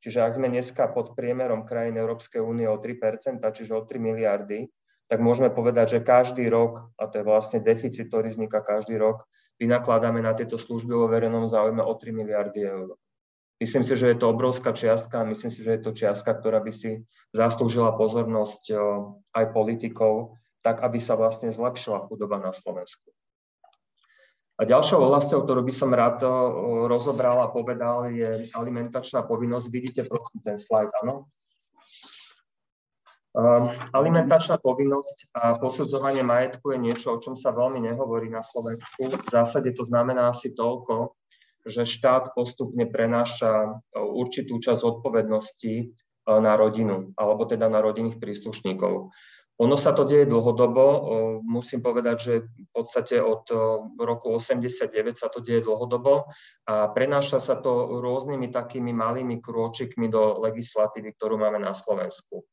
Čiže 0.00 0.24
ak 0.24 0.32
sme 0.40 0.48
dneska 0.48 0.88
pod 0.88 1.12
priemerom 1.12 1.68
krajín 1.68 2.00
Európskej 2.00 2.40
únie 2.40 2.64
o 2.64 2.80
3% 2.80 3.44
čiže 3.44 3.76
o 3.76 3.84
3 3.84 4.00
miliardy, 4.00 4.72
tak 5.04 5.20
môžeme 5.20 5.52
povedať, 5.52 6.00
že 6.00 6.06
každý 6.06 6.48
rok, 6.48 6.88
a 6.96 7.04
to 7.04 7.20
je 7.20 7.28
vlastne 7.28 7.60
deficit, 7.60 8.08
ktorý 8.08 8.32
vzniká 8.32 8.64
každý 8.64 8.96
rok, 8.96 9.28
vynakladáme 9.58 10.22
na 10.22 10.34
tieto 10.34 10.58
služby 10.58 10.94
vo 10.94 11.06
verejnom 11.06 11.46
záujme 11.46 11.82
o 11.82 11.92
3 11.94 12.10
miliardy 12.10 12.60
eur. 12.64 12.98
Myslím 13.62 13.86
si, 13.86 13.94
že 13.94 14.10
je 14.10 14.18
to 14.18 14.34
obrovská 14.34 14.74
čiastka 14.74 15.22
a 15.22 15.28
myslím 15.30 15.50
si, 15.54 15.62
že 15.62 15.78
je 15.78 15.82
to 15.86 15.94
čiastka, 15.94 16.34
ktorá 16.34 16.58
by 16.58 16.74
si 16.74 17.06
zaslúžila 17.30 17.94
pozornosť 17.94 18.74
aj 19.30 19.44
politikov, 19.54 20.36
tak 20.66 20.82
aby 20.82 20.98
sa 20.98 21.14
vlastne 21.14 21.54
zlepšila 21.54 22.10
chudoba 22.10 22.42
na 22.42 22.50
Slovensku. 22.50 23.14
A 24.54 24.66
ďalšou 24.66 25.02
oblasťou, 25.02 25.46
ktorú 25.46 25.66
by 25.66 25.74
som 25.74 25.90
rád 25.90 26.22
rozobral 26.90 27.42
a 27.42 27.50
povedal, 27.50 28.10
je 28.10 28.46
alimentačná 28.54 29.22
povinnosť. 29.26 29.66
Vidíte 29.70 30.02
prosím 30.06 30.42
ten 30.46 30.58
slajd, 30.58 30.90
áno? 31.06 31.26
Alimentačná 33.90 34.62
povinnosť 34.62 35.34
a 35.34 35.58
posudzovanie 35.58 36.22
majetku 36.22 36.70
je 36.70 36.78
niečo, 36.78 37.18
o 37.18 37.22
čom 37.22 37.34
sa 37.34 37.50
veľmi 37.50 37.82
nehovorí 37.82 38.30
na 38.30 38.46
Slovensku. 38.46 39.10
V 39.10 39.26
zásade 39.26 39.74
to 39.74 39.82
znamená 39.82 40.30
asi 40.30 40.54
toľko, 40.54 41.18
že 41.64 41.88
štát 41.88 42.36
postupne 42.36 42.84
prenáša 42.84 43.52
e, 43.66 43.68
určitú 43.98 44.60
časť 44.60 44.84
odpovednosti 44.84 45.74
e, 45.80 45.84
na 46.28 46.54
rodinu, 46.60 47.16
alebo 47.16 47.48
teda 47.48 47.72
na 47.72 47.80
rodinných 47.80 48.20
príslušníkov. 48.20 49.10
Ono 49.54 49.76
sa 49.78 49.94
to 49.94 50.04
deje 50.04 50.28
dlhodobo, 50.28 50.84
e, 50.84 50.98
musím 51.40 51.80
povedať, 51.80 52.16
že 52.20 52.34
v 52.44 52.68
podstate 52.70 53.16
od 53.16 53.48
roku 53.96 54.36
89 54.36 55.16
sa 55.16 55.32
to 55.32 55.40
deje 55.40 55.64
dlhodobo 55.64 56.28
a 56.68 56.92
prenáša 56.92 57.40
sa 57.40 57.56
to 57.56 57.98
rôznymi 57.98 58.52
takými 58.52 58.92
malými 58.92 59.40
krôčikmi 59.40 60.12
do 60.12 60.36
legislatívy, 60.44 61.16
ktorú 61.16 61.40
máme 61.40 61.64
na 61.64 61.72
Slovensku. 61.72 62.44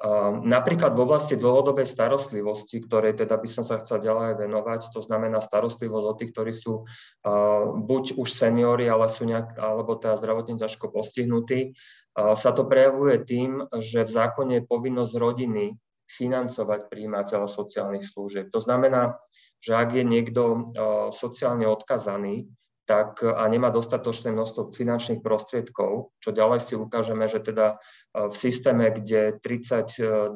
Ehm, 0.00 0.48
napríklad 0.48 0.96
v 0.96 1.04
oblasti 1.04 1.36
dlhodobej 1.36 1.84
starostlivosti, 1.84 2.80
ktorej 2.80 3.20
teda 3.20 3.36
by 3.36 3.44
som 3.44 3.60
sa 3.60 3.76
chcel 3.84 4.00
ďalej 4.00 4.40
venovať, 4.40 4.96
to 4.96 5.04
znamená 5.04 5.44
starostlivosť 5.44 6.06
o 6.08 6.16
tých, 6.16 6.30
ktorí 6.32 6.52
sú 6.56 6.88
ehm, 7.20 7.84
buď 7.84 8.16
už 8.16 8.28
seniori, 8.32 8.88
ale 8.88 9.12
sú 9.12 9.28
nejak, 9.28 9.60
alebo 9.60 10.00
teda 10.00 10.16
zdravotne 10.16 10.56
ťažko 10.56 10.88
postihnutí, 10.88 11.76
ehm, 12.16 12.32
sa 12.32 12.56
to 12.56 12.64
prejavuje 12.64 13.20
tým, 13.28 13.68
že 13.76 14.08
v 14.08 14.10
zákone 14.10 14.52
je 14.64 14.68
povinnosť 14.68 15.12
rodiny 15.20 15.76
financovať 16.08 16.88
príjimateľa 16.88 17.44
sociálnych 17.44 18.02
služieb. 18.02 18.48
To 18.56 18.58
znamená, 18.58 19.20
že 19.60 19.76
ak 19.76 19.94
je 19.94 20.02
niekto 20.02 20.72
sociálne 21.14 21.70
odkazaný, 21.70 22.50
tak 22.90 23.22
a 23.22 23.46
nemá 23.46 23.70
dostatočné 23.70 24.34
množstvo 24.34 24.74
finančných 24.74 25.22
prostriedkov, 25.22 26.10
čo 26.18 26.34
ďalej 26.34 26.58
si 26.58 26.74
ukážeme, 26.74 27.30
že 27.30 27.38
teda 27.38 27.78
e, 27.78 28.26
v 28.26 28.34
systéme, 28.34 28.90
kde 28.90 29.38
32% 29.38 30.34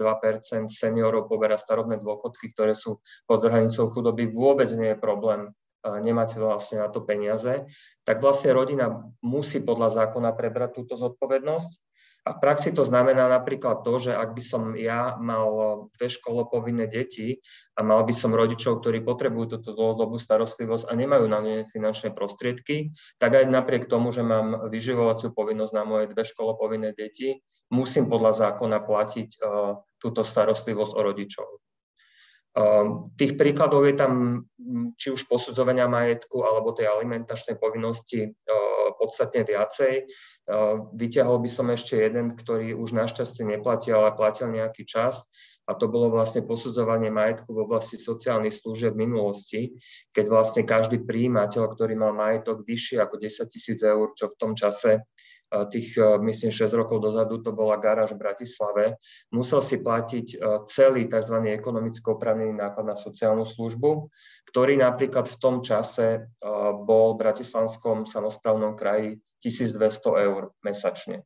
seniorov 0.71 1.27
poberá 1.27 1.59
starobné 1.59 1.99
dôchodky, 1.99 2.55
ktoré 2.55 2.79
sú 2.79 3.03
pod 3.27 3.43
hranicou 3.43 3.91
chudoby, 3.91 4.31
vôbec 4.31 4.71
nie 4.79 4.95
je 4.95 5.03
problém 5.03 5.51
e, 5.51 5.51
nemať 5.83 6.39
vlastne 6.39 6.79
na 6.79 6.87
to 6.87 7.03
peniaze, 7.03 7.67
tak 8.07 8.23
vlastne 8.23 8.55
rodina 8.55 9.03
musí 9.19 9.59
podľa 9.59 10.07
zákona 10.07 10.31
prebrať 10.39 10.79
túto 10.79 10.95
zodpovednosť 10.95 11.83
a 12.25 12.33
v 12.33 12.41
praxi 12.41 12.73
to 12.73 12.89
znamená 12.89 13.29
napríklad 13.29 13.85
to, 13.85 14.01
že 14.01 14.17
ak 14.17 14.33
by 14.33 14.41
som 14.41 14.73
ja 14.81 15.13
mal 15.21 15.93
dve 15.93 16.09
školopovinné 16.09 16.89
deti 16.89 17.45
a 17.77 17.85
mal 17.85 18.01
by 18.01 18.17
som 18.17 18.33
rodičov, 18.33 18.81
ktorí 18.81 19.05
potrebujú 19.05 19.61
túto 19.61 19.77
dlhodobú 19.77 20.17
starostlivosť 20.17 20.89
a 20.89 20.93
nemajú 20.97 21.29
na 21.29 21.41
ne 21.45 21.57
finančné 21.69 22.17
prostriedky, 22.17 22.97
tak 23.21 23.37
aj 23.37 23.45
napriek 23.53 23.93
tomu, 23.93 24.09
že 24.09 24.25
mám 24.25 24.73
vyživovaciu 24.73 25.37
povinnosť 25.37 25.73
na 25.77 25.85
moje 25.85 26.09
dve 26.09 26.25
školopovinné 26.25 26.97
deti, 26.97 27.45
musím 27.69 28.09
podľa 28.09 28.33
zákona 28.33 28.81
platiť 28.81 29.29
uh, 29.37 29.85
túto 30.01 30.25
starostlivosť 30.25 30.93
o 30.97 31.01
rodičov. 31.05 31.49
Uh, 32.55 33.11
tých 33.19 33.37
príkladov 33.37 33.85
je 33.85 33.95
tam 33.99 34.13
či 34.95 35.11
už 35.11 35.27
posudzovania 35.27 35.91
majetku 35.91 36.41
alebo 36.47 36.71
tej 36.73 36.87
alimentačnej 36.87 37.61
povinnosti 37.61 38.31
uh, 38.31 38.97
podstatne 38.97 39.43
viacej. 39.43 40.09
Vyťahol 40.93 41.41
by 41.41 41.49
som 41.49 41.73
ešte 41.73 41.97
jeden, 41.97 42.37
ktorý 42.37 42.77
už 42.77 42.93
našťastie 42.93 43.49
neplatil, 43.49 43.97
ale 43.97 44.13
platil 44.13 44.53
nejaký 44.53 44.85
čas 44.85 45.25
a 45.65 45.73
to 45.73 45.89
bolo 45.89 46.13
vlastne 46.13 46.45
posudzovanie 46.45 47.09
majetku 47.09 47.49
v 47.49 47.65
oblasti 47.65 47.97
sociálnych 47.97 48.53
služieb 48.53 48.93
v 48.93 49.09
minulosti, 49.09 49.61
keď 50.13 50.25
vlastne 50.29 50.63
každý 50.69 51.01
príjimateľ, 51.01 51.73
ktorý 51.73 51.97
mal 51.97 52.13
majetok 52.13 52.69
vyšší 52.69 53.01
ako 53.01 53.17
10 53.17 53.49
tisíc 53.49 53.81
eur, 53.81 54.13
čo 54.13 54.29
v 54.29 54.37
tom 54.37 54.53
čase 54.53 55.01
tých, 55.71 55.95
myslím, 55.99 56.51
6 56.51 56.75
rokov 56.75 56.99
dozadu 57.03 57.39
to 57.43 57.55
bola 57.55 57.79
garáž 57.79 58.15
v 58.15 58.23
Bratislave, 58.27 58.85
musel 59.31 59.63
si 59.63 59.79
platiť 59.79 60.41
celý 60.67 61.07
tzv. 61.07 61.37
ekonomicko 61.55 62.19
opravnený 62.19 62.59
náklad 62.59 62.87
na 62.91 62.97
sociálnu 62.99 63.47
službu, 63.47 64.11
ktorý 64.51 64.79
napríklad 64.81 65.31
v 65.31 65.37
tom 65.39 65.63
čase 65.63 66.27
bol 66.85 67.15
v 67.15 67.21
Bratislavskom 67.23 68.07
samozprávnom 68.07 68.75
kraji 68.75 69.23
1200 69.45 70.25
eur 70.25 70.51
mesačne. 70.65 71.23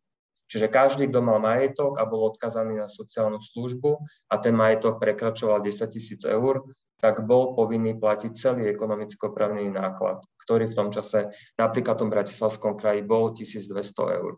Čiže 0.49 0.73
každý, 0.73 1.13
kto 1.13 1.21
mal 1.21 1.45
majetok 1.45 2.01
a 2.01 2.09
bol 2.09 2.33
odkazaný 2.33 2.81
na 2.81 2.89
sociálnu 2.89 3.37
službu 3.37 4.01
a 4.33 4.35
ten 4.41 4.57
majetok 4.57 4.97
prekračoval 4.97 5.61
10 5.61 5.93
tisíc 5.93 6.25
eur, 6.25 6.65
tak 6.99 7.23
bol 7.23 7.55
povinný 7.55 7.95
platiť 7.95 8.35
celý 8.35 8.67
ekonomicko-právny 8.75 9.71
náklad, 9.71 10.23
ktorý 10.43 10.67
v 10.67 10.77
tom 10.77 10.89
čase 10.91 11.31
napríklad 11.55 11.95
v 11.95 12.03
tom 12.03 12.11
Bratislavskom 12.11 12.75
kraji 12.75 13.07
bol 13.07 13.35
1200 13.35 14.19
eur. 14.19 14.35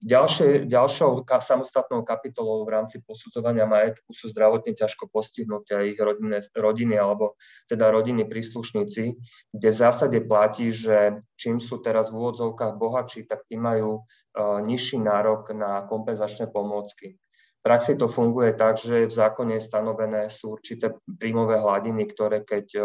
Ďalšie, 0.00 0.64
ďalšou 0.64 1.28
samostatnou 1.28 2.08
kapitolou 2.08 2.64
v 2.64 2.72
rámci 2.72 3.04
posudzovania 3.04 3.68
majetku 3.68 4.08
sú 4.16 4.32
zdravotne 4.32 4.72
ťažko 4.72 5.12
postihnuté 5.12 5.92
ich 5.92 6.00
rodinné, 6.00 6.40
rodiny 6.56 6.96
alebo 6.96 7.36
teda 7.68 7.92
rodiny 7.92 8.24
príslušníci, 8.24 9.12
kde 9.52 9.68
v 9.68 9.76
zásade 9.76 10.24
platí, 10.24 10.72
že 10.72 11.20
čím 11.36 11.60
sú 11.60 11.84
teraz 11.84 12.08
v 12.08 12.16
úvodzovkách 12.16 12.80
bohatší, 12.80 13.28
tak 13.28 13.44
tým 13.44 13.60
majú 13.60 14.08
nižší 14.64 14.96
nárok 14.96 15.52
na 15.52 15.84
kompenzačné 15.84 16.48
pomôcky 16.48 17.20
praxi 17.62 17.94
to 17.94 18.10
funguje 18.10 18.58
tak, 18.58 18.76
že 18.82 19.06
v 19.06 19.14
zákone 19.14 19.62
stanovené 19.62 20.28
sú 20.28 20.58
určité 20.58 20.98
príjmové 21.06 21.62
hladiny, 21.62 22.10
ktoré 22.10 22.42
keď 22.42 22.66
e, 22.74 22.80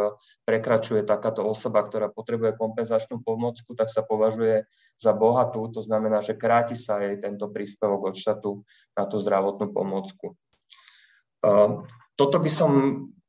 prekračuje 0.46 1.02
takáto 1.02 1.42
osoba, 1.42 1.82
ktorá 1.82 2.14
potrebuje 2.14 2.54
kompenzačnú 2.56 3.26
pomocku, 3.26 3.74
tak 3.74 3.90
sa 3.90 4.06
považuje 4.06 4.70
za 4.94 5.12
bohatú. 5.18 5.74
To 5.74 5.82
znamená, 5.82 6.22
že 6.22 6.38
kráti 6.38 6.78
sa 6.78 7.02
jej 7.02 7.18
tento 7.18 7.50
príspevok 7.50 8.14
od 8.14 8.16
štátu 8.16 8.62
na 8.94 9.10
tú 9.10 9.18
zdravotnú 9.18 9.74
pomocku. 9.74 10.38
E, 11.42 11.54
toto 12.14 12.38
by 12.38 12.50
som 12.50 12.72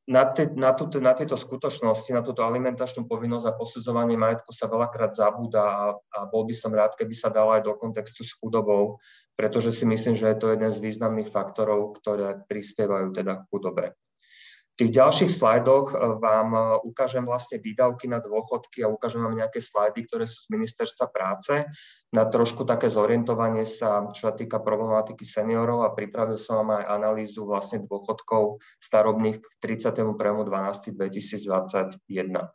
na, 0.09 0.25
te, 0.25 0.49
na, 0.57 0.73
tú, 0.73 0.88
na 0.99 1.12
tieto 1.12 1.37
skutočnosti, 1.37 2.16
na 2.16 2.25
túto 2.25 2.40
alimentačnú 2.40 3.05
povinnosť 3.05 3.47
a 3.53 3.57
posudzovanie 3.61 4.16
majetku 4.16 4.57
sa 4.57 4.64
veľakrát 4.64 5.12
zabúda 5.12 5.61
a, 5.61 5.85
a 6.16 6.18
bol 6.25 6.49
by 6.49 6.57
som 6.57 6.73
rád, 6.73 6.97
keby 6.97 7.12
sa 7.12 7.29
dala 7.29 7.61
aj 7.61 7.68
do 7.68 7.77
kontextu 7.77 8.25
s 8.25 8.33
chudobou, 8.40 8.97
pretože 9.37 9.68
si 9.77 9.85
myslím, 9.85 10.16
že 10.16 10.33
je 10.33 10.38
to 10.40 10.49
jeden 10.57 10.73
z 10.73 10.81
významných 10.81 11.29
faktorov, 11.29 12.01
ktoré 12.01 12.40
prispievajú 12.49 13.12
teda 13.12 13.44
k 13.44 13.47
chudobe. 13.53 13.92
Tých 14.78 14.94
ďalších 14.94 15.26
slajdoch 15.26 15.90
eh, 15.90 15.98
vám 16.22 16.54
eh, 16.54 16.78
ukážem 16.86 17.26
vlastne 17.26 17.58
výdavky 17.58 18.06
na 18.06 18.22
dôchodky 18.22 18.86
a 18.86 18.88
ukážem 18.88 19.26
vám 19.26 19.34
nejaké 19.34 19.58
slajdy, 19.58 20.06
ktoré 20.06 20.30
sú 20.30 20.46
z 20.46 20.54
ministerstva 20.54 21.10
práce 21.10 21.66
na 22.14 22.22
trošku 22.22 22.62
také 22.62 22.86
zorientovanie 22.86 23.66
sa, 23.66 24.06
čo 24.14 24.30
sa 24.30 24.34
týka 24.38 24.62
problematiky 24.62 25.26
seniorov 25.26 25.82
a 25.82 25.90
pripravil 25.90 26.38
som 26.38 26.62
vám 26.62 26.78
aj 26.78 26.94
analýzu 26.94 27.42
vlastne 27.42 27.82
dôchodkov 27.82 28.62
starobných 28.78 29.42
k 29.42 29.46
31.12.2021. 29.60 32.54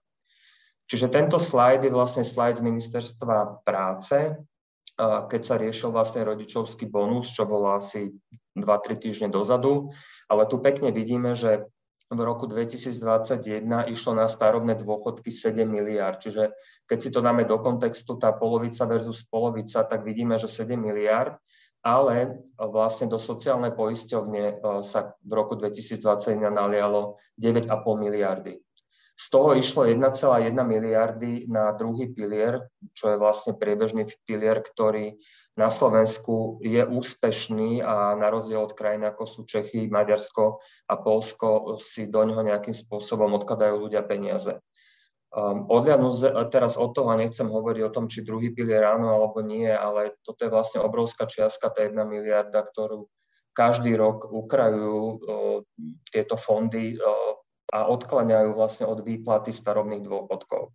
Čiže 0.84 1.08
tento 1.12 1.38
slajd 1.38 1.86
je 1.86 1.92
vlastne 1.92 2.24
slajd 2.24 2.58
z 2.60 2.64
ministerstva 2.66 3.64
práce, 3.68 4.36
keď 5.04 5.42
sa 5.42 5.58
riešil 5.58 5.90
vlastne 5.90 6.22
rodičovský 6.28 6.86
bonus, 6.86 7.34
čo 7.34 7.50
bolo 7.50 7.74
asi 7.78 8.14
2-3 8.54 9.00
týždne 9.00 9.28
dozadu. 9.32 9.90
Ale 10.28 10.46
tu 10.46 10.62
pekne 10.62 10.94
vidíme, 10.94 11.34
že 11.34 11.66
v 12.14 12.22
roku 12.22 12.46
2021 12.46 13.66
išlo 13.90 14.14
na 14.18 14.30
starobné 14.30 14.78
dôchodky 14.80 15.34
7 15.34 15.66
miliard. 15.66 16.22
Čiže 16.22 16.54
keď 16.86 16.98
si 16.98 17.10
to 17.10 17.20
dáme 17.22 17.44
do 17.44 17.58
kontextu, 17.60 18.16
tá 18.22 18.32
polovica 18.32 18.86
versus 18.86 19.26
polovica, 19.26 19.84
tak 19.84 20.06
vidíme, 20.06 20.38
že 20.38 20.48
7 20.48 20.74
miliard, 20.78 21.38
ale 21.84 22.40
vlastne 22.58 23.12
do 23.12 23.20
sociálnej 23.20 23.76
poisťovne 23.76 24.44
e, 24.48 24.54
sa 24.88 25.20
v 25.20 25.32
roku 25.36 25.60
2021 25.60 26.40
nalialo 26.48 27.20
9,5 27.36 27.70
miliardy. 28.00 28.64
Z 29.14 29.26
toho 29.30 29.54
išlo 29.54 29.86
1,1 29.86 30.58
miliardy 30.58 31.46
na 31.46 31.70
druhý 31.78 32.10
pilier, 32.10 32.66
čo 32.98 33.14
je 33.14 33.18
vlastne 33.22 33.54
priebežný 33.54 34.10
pilier, 34.26 34.64
ktorý 34.64 35.22
na 35.54 35.70
Slovensku 35.70 36.58
je 36.66 36.82
úspešný 36.82 37.86
a 37.86 38.18
na 38.18 38.28
rozdiel 38.34 38.58
od 38.58 38.74
krajín 38.74 39.06
ako 39.06 39.24
sú 39.30 39.42
Čechy, 39.46 39.86
Maďarsko 39.86 40.58
a 40.90 40.94
Polsko 40.98 41.78
si 41.78 42.10
do 42.10 42.26
ňoho 42.26 42.42
nejakým 42.42 42.74
spôsobom 42.74 43.38
odkladajú 43.38 43.86
ľudia 43.86 44.02
peniaze. 44.02 44.58
Um, 45.34 45.66
odhľadnú 45.66 46.14
teraz 46.54 46.78
od 46.78 46.94
toho, 46.94 47.10
a 47.10 47.18
nechcem 47.18 47.50
hovoriť 47.50 47.82
o 47.86 47.94
tom, 47.94 48.06
či 48.06 48.22
druhý 48.22 48.54
pilier 48.54 48.86
áno 48.86 49.18
alebo 49.18 49.42
nie, 49.42 49.66
ale 49.66 50.18
toto 50.22 50.46
je 50.46 50.54
vlastne 50.54 50.82
obrovská 50.82 51.26
čiastka, 51.26 51.74
tá 51.74 51.86
jedna 51.86 52.06
miliarda, 52.06 52.62
ktorú 52.62 53.10
každý 53.54 53.98
rok 53.98 54.30
ukrajujú 54.30 55.02
uh, 55.02 55.18
tieto 56.10 56.38
fondy 56.38 56.98
uh, 56.98 57.34
a 57.74 57.90
odkláňajú 57.90 58.54
vlastne 58.54 58.86
od 58.86 59.02
výplaty 59.02 59.50
starobných 59.50 60.06
dôchodkov. 60.06 60.70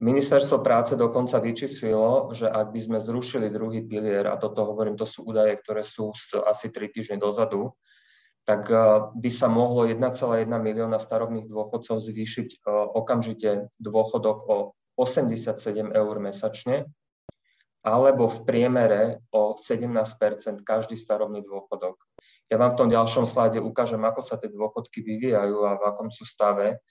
Ministerstvo 0.00 0.64
práce 0.64 0.96
dokonca 0.96 1.36
vyčíslilo, 1.36 2.32
že 2.32 2.48
ak 2.48 2.72
by 2.72 2.80
sme 2.80 2.98
zrušili 3.04 3.52
druhý 3.52 3.84
pilier, 3.84 4.24
a 4.32 4.40
toto 4.40 4.64
hovorím, 4.64 4.96
to 4.96 5.04
sú 5.04 5.28
údaje, 5.28 5.60
ktoré 5.60 5.84
sú 5.84 6.16
asi 6.48 6.72
3 6.72 6.88
týždne 6.88 7.16
dozadu, 7.20 7.76
tak 8.48 8.64
eh, 8.72 8.80
by 9.12 9.30
sa 9.30 9.52
mohlo 9.52 9.84
1,1 9.84 10.48
milióna 10.48 10.96
starobných 10.96 11.46
dôchodcov 11.52 12.00
zvýšiť 12.00 12.48
eh, 12.48 12.58
okamžite 12.72 13.68
dôchodok 13.76 14.38
o 14.48 14.56
87 14.96 15.60
eur 15.92 16.14
mesačne, 16.16 16.88
alebo 17.84 18.28
v 18.28 18.38
priemere 18.44 19.24
o 19.32 19.56
17% 19.56 20.64
každý 20.64 20.96
starobný 21.00 21.40
dôchodok. 21.44 21.96
Ja 22.52 22.60
vám 22.60 22.72
v 22.72 22.78
tom 22.84 22.88
ďalšom 22.88 23.24
slade 23.24 23.62
ukážem, 23.62 24.02
ako 24.02 24.20
sa 24.20 24.36
tie 24.36 24.50
dôchodky 24.50 25.00
vyvíjajú 25.00 25.56
a 25.64 25.78
v 25.78 25.82
akom 25.86 26.08
sú 26.08 26.26
stave. 26.26 26.82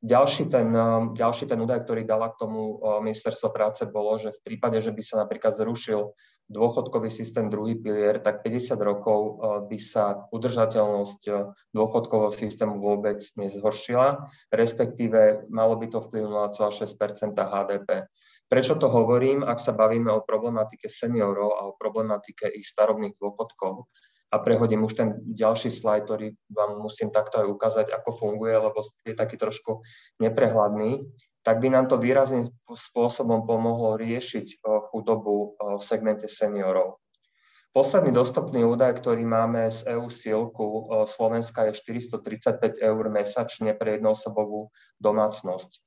Ďalší 0.00 0.48
ten, 0.48 0.72
um, 0.72 1.12
ďalší 1.12 1.44
ten 1.44 1.60
údaj, 1.60 1.84
ktorý 1.84 2.08
dala 2.08 2.32
k 2.32 2.40
tomu 2.40 2.80
uh, 2.80 3.04
ministerstvo 3.04 3.52
práce, 3.52 3.84
bolo, 3.84 4.16
že 4.16 4.32
v 4.32 4.40
prípade, 4.40 4.80
že 4.80 4.96
by 4.96 5.02
sa 5.04 5.20
napríklad 5.20 5.52
zrušil 5.52 6.16
dôchodkový 6.48 7.12
systém 7.12 7.52
druhý 7.52 7.76
pilier, 7.76 8.16
tak 8.16 8.40
50 8.40 8.80
rokov 8.80 9.20
uh, 9.20 9.30
by 9.68 9.76
sa 9.76 10.24
udržateľnosť 10.32 11.20
uh, 11.28 11.52
dôchodkového 11.76 12.32
systému 12.32 12.80
vôbec 12.80 13.20
nezhoršila, 13.36 14.24
respektíve 14.48 15.44
malo 15.52 15.76
by 15.76 15.92
to 15.92 16.00
vplyv 16.00 16.24
0,6% 16.32 17.36
HDP. 17.36 18.08
Prečo 18.50 18.80
to 18.80 18.88
hovorím, 18.88 19.44
ak 19.44 19.60
sa 19.60 19.76
bavíme 19.76 20.10
o 20.16 20.24
problematike 20.24 20.88
seniorov 20.88 21.60
a 21.60 21.70
o 21.70 21.76
problematike 21.76 22.48
ich 22.48 22.64
starobných 22.66 23.20
dôchodkov? 23.20 23.84
A 24.30 24.38
prehodím 24.38 24.86
už 24.86 24.94
ten 24.94 25.08
ďalší 25.26 25.74
slajd, 25.74 26.02
ktorý 26.06 26.26
vám 26.54 26.78
musím 26.78 27.10
takto 27.10 27.42
aj 27.42 27.46
ukázať, 27.50 27.86
ako 27.90 28.10
funguje, 28.14 28.54
lebo 28.54 28.78
je 29.02 29.14
taký 29.18 29.34
trošku 29.34 29.82
neprehľadný, 30.22 31.02
tak 31.42 31.58
by 31.58 31.68
nám 31.72 31.90
to 31.90 31.98
výrazným 31.98 32.54
spôsobom 32.70 33.42
pomohlo 33.42 33.98
riešiť 33.98 34.46
eh, 34.46 34.58
chudobu 34.92 35.36
eh, 35.36 35.80
v 35.80 35.82
segmente 35.82 36.30
seniorov. 36.30 37.02
Posledný 37.70 38.10
dostupný 38.10 38.66
údaj, 38.66 38.98
ktorý 38.98 39.22
máme 39.22 39.70
z 39.70 39.94
EU 39.98 40.06
sílku 40.06 40.66
eh, 40.66 40.80
Slovenska 41.10 41.66
je 41.66 41.74
435 41.74 42.78
eur 42.78 43.04
mesačne 43.10 43.74
pre 43.74 43.98
jednoosobovú 43.98 44.70
domácnosť. 45.02 45.82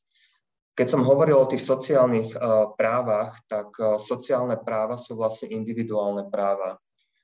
Keď 0.73 0.88
som 0.89 1.06
hovoril 1.06 1.38
o 1.38 1.45
tých 1.45 1.62
sociálnych 1.62 2.34
právach, 2.82 3.38
tak 3.45 3.77
sociálne 4.01 4.58
práva 4.58 4.97
sú 4.97 5.13
vlastne 5.13 5.53
individuálne 5.53 6.25
práva 6.34 6.82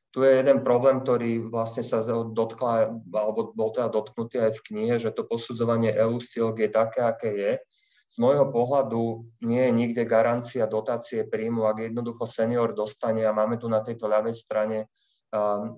tu 0.09 0.25
je 0.25 0.41
jeden 0.41 0.65
problém, 0.65 1.05
ktorý 1.05 1.53
vlastne 1.53 1.85
sa 1.85 2.01
dotkla, 2.05 2.97
alebo 3.13 3.53
bol 3.53 3.69
teda 3.69 3.93
dotknutý 3.93 4.41
aj 4.41 4.57
v 4.57 4.65
knihe, 4.73 4.95
že 4.97 5.13
to 5.13 5.21
posudzovanie 5.21 5.93
EU 6.01 6.17
silk 6.17 6.57
je 6.57 6.69
také, 6.69 7.05
aké 7.05 7.29
je. 7.37 7.51
Z 8.09 8.17
môjho 8.17 8.49
pohľadu 8.49 9.29
nie 9.45 9.69
je 9.69 9.71
nikde 9.71 10.03
garancia 10.09 10.65
dotácie 10.65 11.29
príjmu, 11.29 11.69
ak 11.69 11.93
jednoducho 11.93 12.25
senior 12.25 12.73
dostane 12.73 13.21
a 13.21 13.37
máme 13.37 13.61
tu 13.61 13.69
na 13.69 13.85
tejto 13.85 14.09
ľavej 14.09 14.33
strane 14.33 14.89
um, 15.29 15.77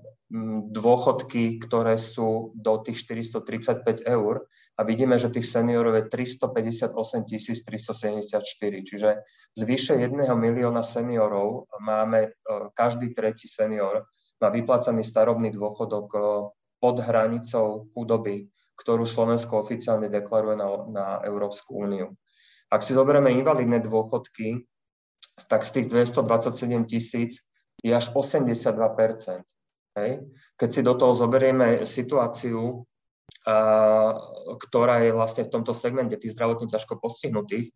dôchodky, 0.71 1.59
ktoré 1.59 1.99
sú 1.99 2.55
do 2.55 2.79
tých 2.87 3.03
435 3.03 4.07
eur 4.07 4.47
a 4.79 4.81
vidíme, 4.87 5.19
že 5.19 5.27
tých 5.27 5.43
seniorov 5.43 5.99
je 5.99 6.07
358 6.07 6.95
374, 7.67 8.87
čiže 8.87 9.09
z 9.51 9.61
vyše 9.67 9.99
jedného 9.99 10.31
milióna 10.39 10.87
seniorov 10.87 11.67
máme 11.83 12.31
uh, 12.31 12.71
každý 12.71 13.11
tretí 13.11 13.51
senior 13.51 14.07
má 14.41 14.49
vyplácaný 14.49 15.05
starobný 15.05 15.53
dôchodok 15.53 16.07
eh, 16.17 16.21
pod 16.81 16.95
hranicou 16.97 17.93
chudoby, 17.93 18.49
ktorú 18.81 19.05
Slovensko 19.05 19.61
oficiálne 19.61 20.09
deklaruje 20.09 20.57
na, 20.57 20.67
na 20.89 21.05
Európsku 21.21 21.77
úniu. 21.77 22.17
Ak 22.73 22.81
si 22.81 22.97
zoberieme 22.97 23.29
invalidné 23.37 23.85
dôchodky, 23.85 24.65
tak 25.45 25.61
z 25.61 25.71
tých 25.77 25.87
227 25.93 26.89
tisíc 26.89 27.45
je 27.85 27.93
až 27.93 28.09
82 28.17 28.73
Hej. 29.91 30.11
Keď 30.55 30.69
si 30.71 30.81
do 30.81 30.93
toho 30.95 31.13
zoberieme 31.13 31.83
situáciu, 31.83 32.87
a, 33.43 33.55
ktorá 34.57 35.03
je 35.03 35.11
vlastne 35.11 35.43
v 35.45 35.53
tomto 35.53 35.75
segmente 35.75 36.15
tých 36.15 36.33
zdravotne 36.33 36.71
ťažko 36.71 36.97
postihnutých, 36.97 37.75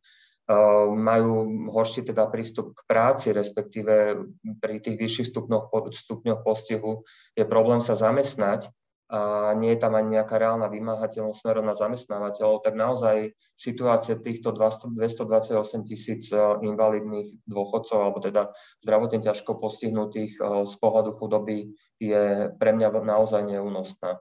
majú 0.93 1.49
horší 1.73 2.05
teda 2.05 2.29
prístup 2.29 2.77
k 2.77 2.81
práci, 2.85 3.33
respektíve 3.33 4.21
pri 4.61 4.75
tých 4.77 4.97
vyšších 5.01 5.29
stupňoch, 5.33 5.73
stupňoch 5.89 6.45
postihu 6.45 7.01
je 7.33 7.45
problém 7.49 7.81
sa 7.81 7.97
zamestnať 7.97 8.69
a 9.05 9.53
nie 9.53 9.77
je 9.77 9.79
tam 9.85 9.93
ani 9.93 10.17
nejaká 10.17 10.41
reálna 10.41 10.65
vymáhateľnosť 10.65 11.37
smerom 11.45 11.69
na 11.69 11.77
zamestnávateľov, 11.77 12.65
tak 12.65 12.73
naozaj 12.73 13.37
situácia 13.53 14.17
týchto 14.17 14.49
228 14.49 15.85
tisíc 15.85 16.33
e, 16.33 16.41
invalidných 16.41 17.45
dôchodcov, 17.45 17.97
alebo 18.01 18.17
teda 18.17 18.49
zdravotne 18.81 19.21
ťažko 19.21 19.61
postihnutých 19.61 20.41
e, 20.41 20.65
z 20.65 20.73
pohľadu 20.81 21.13
chudoby 21.21 21.77
je 22.01 22.49
pre 22.57 22.73
mňa 22.73 23.05
naozaj 23.05 23.45
neúnosná. 23.45 24.17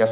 Ja 0.00 0.08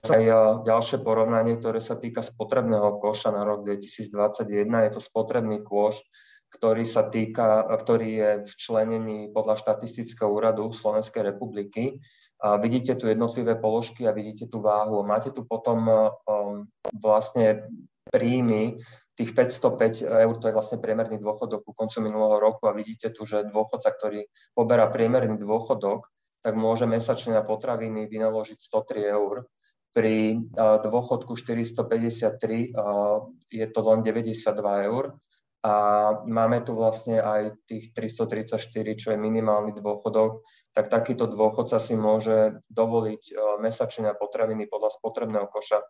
aj 0.00 0.22
ďalšie 0.64 1.04
porovnanie, 1.04 1.60
ktoré 1.60 1.82
sa 1.82 1.98
týka 1.98 2.24
spotrebného 2.24 2.98
koša 3.02 3.34
na 3.34 3.44
rok 3.44 3.66
2021. 3.68 4.68
Je 4.68 4.92
to 4.92 5.00
spotrebný 5.00 5.60
kôš, 5.60 6.00
ktorý 6.52 6.84
sa 6.84 7.08
týka, 7.08 7.64
ktorý 7.68 8.08
je 8.12 8.30
včlenený 8.56 9.32
podľa 9.32 9.60
štatistického 9.60 10.28
úradu 10.28 10.72
Slovenskej 10.72 11.32
republiky. 11.34 12.00
A 12.42 12.58
vidíte 12.58 12.98
tu 12.98 13.06
jednotlivé 13.06 13.54
položky 13.54 14.08
a 14.08 14.16
vidíte 14.16 14.50
tu 14.50 14.58
váhu. 14.58 15.06
Máte 15.06 15.30
tu 15.30 15.46
potom 15.46 15.86
um, 15.86 16.66
vlastne 16.90 17.70
príjmy 18.10 18.82
tých 19.14 19.36
505 19.36 20.08
eur, 20.08 20.34
to 20.40 20.48
je 20.48 20.56
vlastne 20.56 20.80
priemerný 20.80 21.20
dôchodok 21.20 21.68
ku 21.68 21.72
koncu 21.76 22.00
minulého 22.00 22.40
roku 22.40 22.64
a 22.64 22.72
vidíte 22.72 23.12
tu, 23.12 23.28
že 23.28 23.44
dôchodca, 23.44 23.92
ktorý 23.92 24.24
poberá 24.56 24.88
priemerný 24.88 25.36
dôchodok, 25.36 26.08
tak 26.42 26.54
môže 26.56 26.88
mesačne 26.88 27.36
na 27.36 27.44
potraviny 27.44 28.08
vynaložiť 28.08 28.58
103 28.58 29.14
eur. 29.14 29.46
Pri 29.92 30.40
dôchodku 30.56 31.36
453 31.36 32.72
je 33.52 33.66
to 33.68 33.80
len 33.84 34.00
92 34.00 34.88
eur 34.88 35.04
a 35.62 35.74
máme 36.26 36.58
tu 36.66 36.74
vlastne 36.74 37.22
aj 37.22 37.54
tých 37.70 37.94
334, 37.94 38.58
čo 38.98 39.14
je 39.14 39.18
minimálny 39.18 39.78
dôchodok, 39.78 40.42
tak 40.74 40.90
takýto 40.90 41.30
dôchodca 41.30 41.78
si 41.78 41.94
môže 41.94 42.58
dovoliť 42.66 43.22
e, 43.30 43.32
mesačne 43.62 44.10
na 44.10 44.14
potraviny 44.18 44.66
podľa 44.66 44.90
spotrebného 44.90 45.46
koša 45.46 45.78
e, 45.78 45.86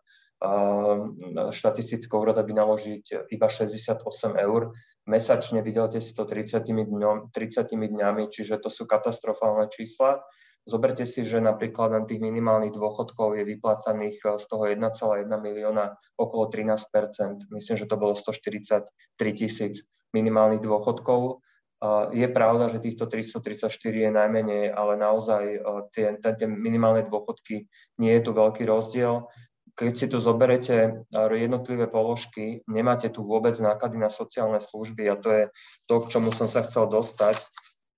štatistického 1.49 2.21
úrada 2.21 2.45
vynaložiť 2.45 3.33
iba 3.33 3.47
68 3.49 4.05
eur. 4.37 4.77
Mesačne 5.09 5.65
vydelte 5.65 5.97
si 6.05 6.13
to 6.13 6.29
30 6.29 6.61
dňom, 6.69 7.33
30 7.33 7.73
dňami, 7.73 8.29
čiže 8.29 8.61
to 8.61 8.69
sú 8.69 8.85
katastrofálne 8.85 9.73
čísla. 9.73 10.21
Zoberte 10.63 11.03
si, 11.03 11.27
že 11.27 11.43
napríklad 11.43 11.91
na 11.91 12.01
tých 12.07 12.23
minimálnych 12.23 12.71
dôchodkov 12.71 13.35
je 13.35 13.43
vyplácaných 13.43 14.17
eh, 14.23 14.29
z 14.39 14.45
toho 14.47 14.63
1,1 14.71 15.27
milióna 15.27 15.99
okolo 16.15 16.47
13% 16.47 17.51
Myslím, 17.51 17.75
že 17.75 17.85
to 17.85 17.99
bolo 17.99 18.15
143 18.15 18.87
tisíc 19.35 19.83
minimálnych 20.15 20.63
dôchodkov. 20.63 21.43
Je 22.15 22.23
pravda, 22.31 22.71
že 22.71 22.79
týchto 22.79 23.11
334 23.11 23.67
je 23.91 24.07
najmenej, 24.07 24.63
ale 24.71 24.95
naozaj 24.95 25.43
eh, 25.43 25.61
tie, 25.91 26.15
tie 26.15 26.47
minimálne 26.47 27.03
dôchodky 27.03 27.67
nie 27.99 28.11
je 28.15 28.21
tu 28.23 28.31
veľký 28.31 28.63
rozdiel. 28.63 29.27
Keď 29.73 29.93
si 29.97 30.05
tu 30.05 30.21
zoberete 30.21 31.01
jednotlivé 31.33 31.89
položky, 31.89 32.61
nemáte 32.69 33.09
tu 33.09 33.25
vôbec 33.25 33.57
náklady 33.57 33.97
na 33.97 34.13
sociálne 34.13 34.61
služby 34.61 35.09
a 35.09 35.17
to 35.17 35.29
je 35.33 35.43
to, 35.89 35.97
k 35.97 36.09
čomu 36.13 36.29
som 36.29 36.45
sa 36.45 36.61
chcel 36.61 36.93
dostať 36.93 37.41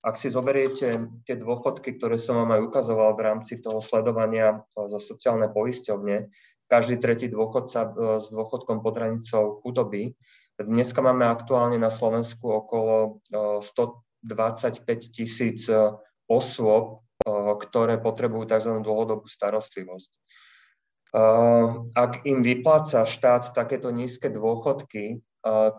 ak 0.05 0.21
si 0.21 0.29
zoberiete 0.29 1.09
tie 1.25 1.35
dôchodky, 1.35 1.97
ktoré 1.97 2.21
som 2.21 2.37
vám 2.37 2.61
aj 2.61 2.61
ukazoval 2.69 3.17
v 3.17 3.25
rámci 3.25 3.57
toho 3.57 3.81
sledovania 3.81 4.61
zo 4.77 5.01
sociálnej 5.01 5.49
poisťovne, 5.49 6.29
každý 6.69 7.01
tretí 7.01 7.25
dôchodca 7.29 7.79
e, 7.81 7.89
s 8.21 8.29
dôchodkom 8.29 8.85
pod 8.85 8.93
hranicou 8.97 9.65
chudoby, 9.65 10.13
dneska 10.61 11.01
máme 11.01 11.25
aktuálne 11.25 11.81
na 11.81 11.89
Slovensku 11.89 12.45
okolo 12.45 13.21
125 13.61 14.85
e, 14.85 14.95
tisíc 15.09 15.65
e, 15.69 15.93
osôb, 16.29 17.05
ktoré 17.25 17.97
potrebujú 17.97 18.45
tzv. 18.49 18.85
dlhodobú 18.85 19.25
starostlivosť. 19.25 20.11
Ak 21.95 22.21
im 22.27 22.45
vypláca 22.45 23.07
štát 23.07 23.55
takéto 23.55 23.89
nízke 23.89 24.29
dôchodky, 24.29 25.25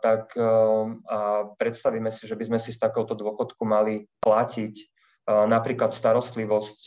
tak 0.01 0.35
a 0.39 1.46
predstavíme 1.67 2.15
si, 2.15 2.31
že 2.31 2.39
by 2.39 2.45
sme 2.47 2.59
si 2.63 2.71
z 2.71 2.79
takéhoto 2.79 3.19
dôchodku 3.19 3.67
mali 3.67 4.07
platiť 4.23 4.75
napríklad 5.27 5.91
starostlivosť 5.91 6.87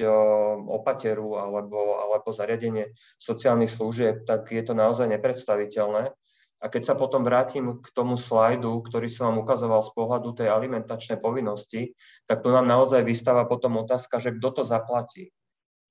opateru 0.64 1.36
alebo, 1.36 2.00
alebo 2.00 2.32
zariadenie 2.32 2.96
sociálnych 3.20 3.68
služieb, 3.68 4.24
tak 4.24 4.48
je 4.56 4.64
to 4.64 4.72
naozaj 4.72 5.12
nepredstaviteľné. 5.12 6.16
A 6.60 6.66
keď 6.68 6.92
sa 6.92 6.96
potom 6.96 7.24
vrátim 7.24 7.80
k 7.80 7.88
tomu 7.96 8.20
slajdu, 8.20 8.84
ktorý 8.84 9.08
som 9.08 9.32
vám 9.32 9.44
ukazoval 9.44 9.80
z 9.84 9.92
pohľadu 9.96 10.30
tej 10.40 10.52
alimentačnej 10.52 11.20
povinnosti, 11.20 11.96
tak 12.28 12.44
tu 12.44 12.52
nám 12.52 12.68
naozaj 12.68 13.04
vystáva 13.04 13.48
potom 13.48 13.80
otázka, 13.80 14.20
že 14.20 14.36
kto 14.36 14.50
to 14.52 14.64
zaplatí. 14.68 15.32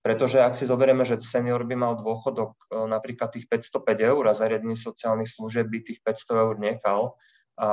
Pretože 0.04 0.44
ak 0.44 0.56
si 0.56 0.68
zoberieme, 0.68 1.08
že 1.08 1.20
senior 1.24 1.64
by 1.64 1.74
mal 1.76 1.92
dôchodok 1.96 2.52
e, 2.52 2.84
napríklad 2.84 3.32
tých 3.32 3.48
505 3.48 4.12
eur 4.12 4.22
a 4.28 4.36
zariadenie 4.36 4.76
sociálnych 4.76 5.28
služieb 5.28 5.68
by 5.68 5.78
tých 5.84 6.00
500 6.04 6.44
eur 6.44 6.54
nechal, 6.60 7.16
a 7.58 7.70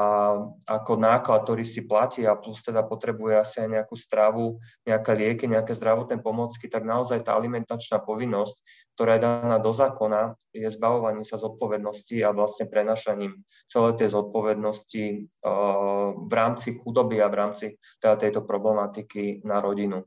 ako 0.65 0.97
náklad, 0.97 1.45
ktorý 1.45 1.61
si 1.61 1.85
platí 1.85 2.25
a 2.25 2.33
plus 2.33 2.65
teda 2.65 2.81
potrebuje 2.81 3.37
asi 3.37 3.55
aj 3.61 3.69
nejakú 3.69 3.93
stravu, 3.93 4.57
nejaké 4.81 5.13
lieky, 5.13 5.45
nejaké 5.45 5.77
zdravotné 5.77 6.25
pomocky, 6.25 6.65
tak 6.65 6.89
naozaj 6.89 7.21
tá 7.21 7.37
alimentačná 7.37 8.01
povinnosť, 8.01 8.65
ktorá 8.97 9.21
je 9.21 9.25
daná 9.29 9.57
do 9.61 9.69
zákona, 9.69 10.33
je 10.57 10.65
zbavovanie 10.73 11.21
sa 11.21 11.37
zodpovednosti 11.37 12.17
a 12.25 12.33
vlastne 12.33 12.65
prenašaním 12.65 13.45
celé 13.69 13.93
tej 13.93 14.09
zodpovednosti 14.09 15.03
uh, 15.45 16.17
v 16.17 16.33
rámci 16.33 16.81
chudoby 16.81 17.21
a 17.21 17.29
v 17.29 17.35
rámci 17.35 17.65
teda 18.01 18.17
tejto 18.17 18.41
problematiky 18.41 19.45
na 19.45 19.61
rodinu. 19.61 20.01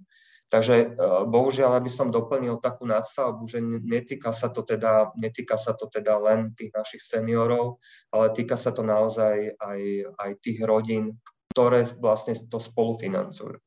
Takže 0.48 0.74
e, 0.80 0.86
bohužiaľ, 1.28 1.76
aby 1.76 1.92
som 1.92 2.08
doplnil 2.08 2.56
takú 2.64 2.88
nadstavbu, 2.88 3.44
že 3.44 3.60
netýka 3.60 4.32
sa 4.32 4.48
to 4.48 4.64
teda, 4.64 5.12
netýka 5.20 5.60
sa 5.60 5.76
to 5.76 5.92
teda 5.92 6.16
len 6.16 6.56
tých 6.56 6.72
našich 6.72 7.04
seniorov, 7.04 7.84
ale 8.08 8.32
týka 8.32 8.56
sa 8.56 8.72
to 8.72 8.80
naozaj 8.80 9.52
aj, 9.60 9.80
aj 10.16 10.30
tých 10.40 10.64
rodín, 10.64 11.20
ktoré 11.52 11.84
vlastne 12.00 12.32
to 12.48 12.56
spolufinancujú. 12.56 13.60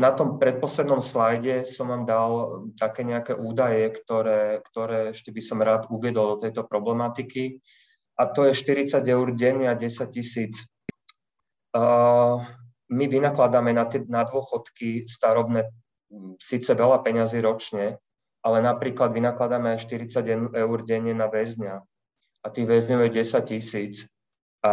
Na 0.00 0.16
tom 0.16 0.40
predposlednom 0.40 1.04
slajde 1.04 1.68
som 1.68 1.92
vám 1.92 2.08
dal 2.08 2.32
také 2.80 3.04
nejaké 3.04 3.36
údaje, 3.36 3.92
ktoré, 3.92 4.64
ktoré 4.72 5.12
ešte 5.12 5.36
by 5.36 5.42
som 5.44 5.60
rád 5.60 5.84
uviedol 5.92 6.36
do 6.36 6.48
tejto 6.48 6.64
problematiky. 6.64 7.60
A 8.16 8.24
to 8.32 8.48
je 8.48 8.56
40 8.56 9.04
eur 9.04 9.28
denne 9.36 9.68
a 9.68 9.76
10 9.76 10.08
tisíc 10.08 10.64
my 12.90 13.04
vynakladáme 13.06 13.70
na, 13.70 13.86
na 14.10 14.22
dôchodky 14.26 15.06
starobné 15.06 15.70
síce 16.42 16.74
veľa 16.74 17.06
peňazí 17.06 17.38
ročne, 17.38 18.02
ale 18.42 18.58
napríklad 18.64 19.14
vynakladáme 19.14 19.78
aj 19.78 19.86
40 19.86 20.58
eur 20.58 20.78
denne 20.82 21.14
na 21.14 21.30
väzňa 21.30 21.74
a 22.40 22.46
tých 22.50 22.66
väzňov 22.66 23.06
je 23.06 23.10
10 23.22 23.50
tisíc. 23.52 23.94
A 24.60 24.72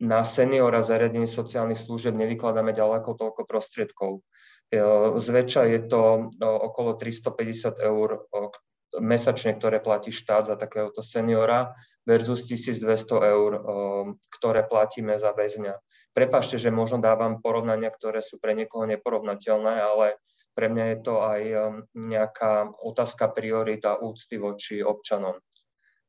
na 0.00 0.20
seniora 0.24 0.84
zariadení 0.84 1.26
sociálnych 1.28 1.80
služieb 1.80 2.14
nevykladáme 2.16 2.72
ďaleko 2.76 3.16
toľko 3.16 3.42
prostriedkov. 3.48 4.20
E, 4.68 4.80
zväčša 5.16 5.62
je 5.70 5.80
to 5.88 6.02
e, 6.02 6.44
okolo 6.44 6.96
350 6.96 7.78
eur 7.80 8.28
mesačne, 9.00 9.58
ktoré 9.58 9.82
platí 9.82 10.14
štát 10.14 10.46
za 10.46 10.56
takéhoto 10.60 11.02
seniora 11.02 11.74
versus 12.06 12.46
1200 12.46 12.84
eur, 13.32 13.50
ktoré 14.30 14.62
platíme 14.68 15.18
za 15.18 15.34
väzňa. 15.34 15.74
Prepašte, 16.14 16.62
že 16.62 16.70
možno 16.70 17.02
dávam 17.02 17.42
porovnania, 17.42 17.90
ktoré 17.90 18.22
sú 18.22 18.38
pre 18.38 18.54
niekoho 18.54 18.86
neporovnateľné, 18.86 19.74
ale 19.82 20.06
pre 20.54 20.70
mňa 20.70 20.84
je 20.94 20.98
to 21.02 21.14
aj 21.18 21.40
um, 21.42 21.58
nejaká 21.98 22.70
otázka 22.78 23.34
priorita 23.34 23.98
úcty 23.98 24.38
voči 24.38 24.78
občanom. 24.80 25.42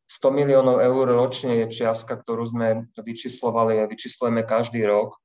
100 0.05 0.29
miliónov 0.29 0.85
eur 0.85 1.09
ročne 1.09 1.65
je 1.65 1.81
čiastka, 1.81 2.21
ktorú 2.21 2.45
sme 2.45 2.85
vyčíslovali 2.93 3.81
a 3.81 3.89
vyčíslujeme 3.89 4.45
každý 4.45 4.85
rok 4.85 5.17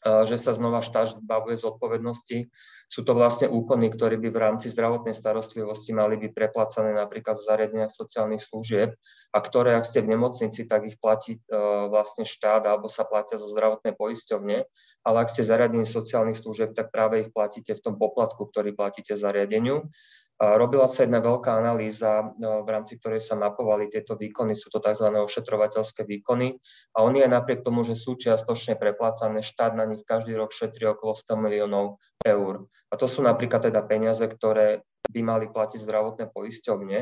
že 0.00 0.36
sa 0.40 0.56
znova 0.56 0.80
štát 0.80 1.20
zbavuje 1.20 1.60
zodpovednosti. 1.60 2.48
Sú 2.90 3.06
to 3.06 3.14
vlastne 3.14 3.46
úkony, 3.46 3.86
ktoré 3.86 4.18
by 4.18 4.34
v 4.34 4.42
rámci 4.42 4.66
zdravotnej 4.66 5.14
starostlivosti 5.14 5.94
mali 5.94 6.18
byť 6.18 6.30
preplacané 6.34 6.90
napríklad 6.96 7.38
z 7.38 7.46
zariadenia 7.46 7.86
sociálnych 7.86 8.42
služieb 8.42 8.98
a 9.30 9.38
ktoré, 9.38 9.78
ak 9.78 9.86
ste 9.86 10.02
v 10.02 10.18
nemocnici, 10.18 10.66
tak 10.66 10.90
ich 10.90 10.98
platí 10.98 11.38
e, 11.38 11.40
vlastne 11.86 12.26
štát 12.26 12.66
alebo 12.66 12.90
sa 12.90 13.06
platia 13.06 13.38
zo 13.38 13.46
zdravotnej 13.46 13.94
poisťovne, 13.94 14.66
ale 15.06 15.16
ak 15.22 15.30
ste 15.30 15.46
zariadení 15.46 15.86
sociálnych 15.86 16.42
služieb, 16.42 16.74
tak 16.74 16.90
práve 16.90 17.22
ich 17.22 17.30
platíte 17.30 17.78
v 17.78 17.82
tom 17.84 17.94
poplatku, 17.94 18.50
ktorý 18.50 18.74
platíte 18.74 19.14
zariadeniu. 19.14 19.86
Robila 20.40 20.88
sa 20.88 21.04
jedna 21.04 21.20
veľká 21.20 21.52
analýza, 21.52 22.32
no, 22.40 22.64
v 22.64 22.68
rámci 22.72 22.96
ktorej 22.96 23.20
sa 23.20 23.36
mapovali 23.36 23.92
tieto 23.92 24.16
výkony, 24.16 24.56
sú 24.56 24.72
to 24.72 24.80
tzv. 24.80 25.04
ošetrovateľské 25.12 26.08
výkony 26.08 26.56
a 26.96 27.04
oni 27.04 27.20
aj 27.20 27.28
napriek 27.28 27.60
tomu, 27.60 27.84
že 27.84 27.92
sú 27.92 28.16
čiastočne 28.16 28.80
preplácané, 28.80 29.44
štát 29.44 29.76
na 29.76 29.84
nich 29.84 30.00
každý 30.08 30.32
rok 30.40 30.56
šetrí 30.56 30.88
okolo 30.88 31.12
100 31.12 31.44
miliónov 31.44 32.00
eur. 32.24 32.64
A 32.88 32.96
to 32.96 33.04
sú 33.04 33.20
napríklad 33.20 33.68
teda 33.68 33.84
peniaze, 33.84 34.24
ktoré 34.24 34.80
by 35.12 35.20
mali 35.20 35.46
platiť 35.52 35.76
zdravotné 35.84 36.32
poisťovne, 36.32 36.98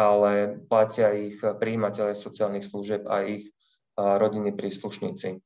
ale 0.00 0.32
platia 0.64 1.12
ich 1.12 1.36
príjimateľe 1.44 2.16
sociálnych 2.16 2.72
služieb 2.72 3.04
a 3.04 3.20
ich 3.28 3.52
rodinní 4.00 4.56
príslušníci. 4.56 5.44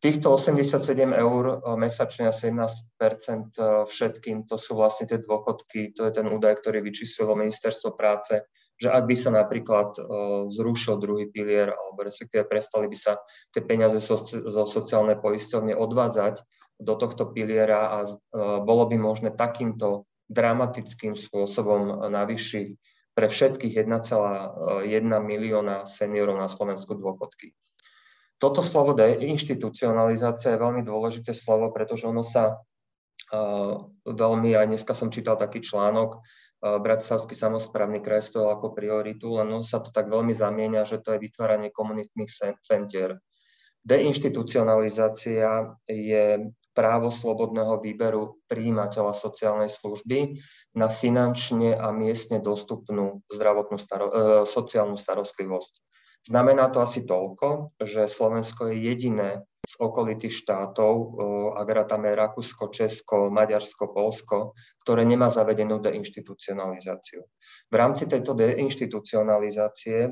Týchto 0.00 0.32
87 0.32 1.12
eur 1.12 1.44
eh, 1.60 1.76
mesačne 1.76 2.32
a 2.32 2.32
17 2.32 2.56
eh, 2.56 3.84
všetkým, 3.84 4.48
to 4.48 4.56
sú 4.56 4.72
vlastne 4.72 5.04
tie 5.04 5.20
dôchodky, 5.20 5.92
to 5.92 6.08
je 6.08 6.12
ten 6.16 6.24
údaj, 6.24 6.64
ktorý 6.64 6.80
vyčíslilo 6.80 7.36
ministerstvo 7.36 7.92
práce, 8.00 8.40
že 8.80 8.88
ak 8.88 9.04
by 9.04 9.12
sa 9.12 9.28
napríklad 9.28 10.00
eh, 10.00 10.04
zrušil 10.48 10.96
druhý 10.96 11.28
pilier, 11.28 11.76
alebo 11.76 12.00
respektíve 12.00 12.48
prestali 12.48 12.88
by 12.88 12.96
sa 12.96 13.20
tie 13.52 13.60
peniaze 13.60 14.00
zo, 14.00 14.16
zo 14.24 14.64
sociálnej 14.64 15.20
poisťovne 15.20 15.76
odvádzať 15.76 16.40
do 16.80 16.96
tohto 16.96 17.28
piliera 17.28 18.00
a 18.00 18.08
bolo 18.64 18.88
by 18.88 18.96
možné 18.96 19.36
takýmto 19.36 20.08
dramatickým 20.32 21.12
spôsobom 21.12 22.08
navýšiť 22.08 22.66
pre 23.12 23.28
všetkých 23.28 23.84
1,1 23.84 24.08
milióna 25.04 25.84
seniorov 25.84 26.40
na 26.40 26.48
Slovensku 26.48 26.96
dôchodky. 26.96 27.52
Toto 28.40 28.64
slovo 28.64 28.96
deinstitucionalizácia 28.96 30.56
je 30.56 30.62
veľmi 30.64 30.80
dôležité 30.80 31.36
slovo, 31.36 31.68
pretože 31.70 32.08
ono 32.08 32.24
sa 32.24 32.56
veľmi, 34.08 34.56
aj 34.56 34.66
dneska 34.66 34.96
som 34.96 35.12
čítal 35.12 35.36
taký 35.36 35.60
článok, 35.60 36.24
Bratislavský 36.60 37.32
samozprávny 37.32 38.04
kraj 38.04 38.20
stojil 38.20 38.52
ako 38.52 38.76
prioritu, 38.76 39.32
len 39.40 39.48
sa 39.64 39.80
to 39.80 39.88
tak 39.88 40.12
veľmi 40.12 40.36
zamieňa, 40.36 40.84
že 40.84 41.00
to 41.00 41.16
je 41.16 41.24
vytváranie 41.24 41.72
komunitných 41.72 42.28
centier. 42.60 43.16
Deinstitucionalizácia 43.80 45.72
je 45.88 46.52
právo 46.76 47.08
slobodného 47.08 47.80
výberu 47.80 48.44
príjimateľa 48.44 49.16
sociálnej 49.16 49.72
služby 49.72 50.36
na 50.76 50.92
finančne 50.92 51.72
a 51.72 51.88
miestne 51.90 52.44
dostupnú 52.44 53.24
zdravotnú 53.32 53.80
staro- 53.80 54.12
e, 54.12 54.14
sociálnu 54.44 55.00
starostlivosť. 55.00 55.80
Znamená 56.26 56.68
to 56.68 56.84
asi 56.84 57.08
toľko, 57.08 57.76
že 57.80 58.04
Slovensko 58.04 58.68
je 58.68 58.76
jediné 58.92 59.30
z 59.64 59.74
okolitých 59.78 60.34
štátov, 60.34 60.92
ak 61.54 61.68
rátame 61.70 62.10
Rakúsko, 62.10 62.74
Česko, 62.74 63.30
Maďarsko, 63.30 63.94
Polsko, 63.94 64.58
ktoré 64.82 65.06
nemá 65.06 65.30
zavedenú 65.30 65.78
deinstitucionalizáciu. 65.78 67.22
V 67.70 67.74
rámci 67.78 68.10
tejto 68.10 68.34
deinstitucionalizácie 68.34 70.10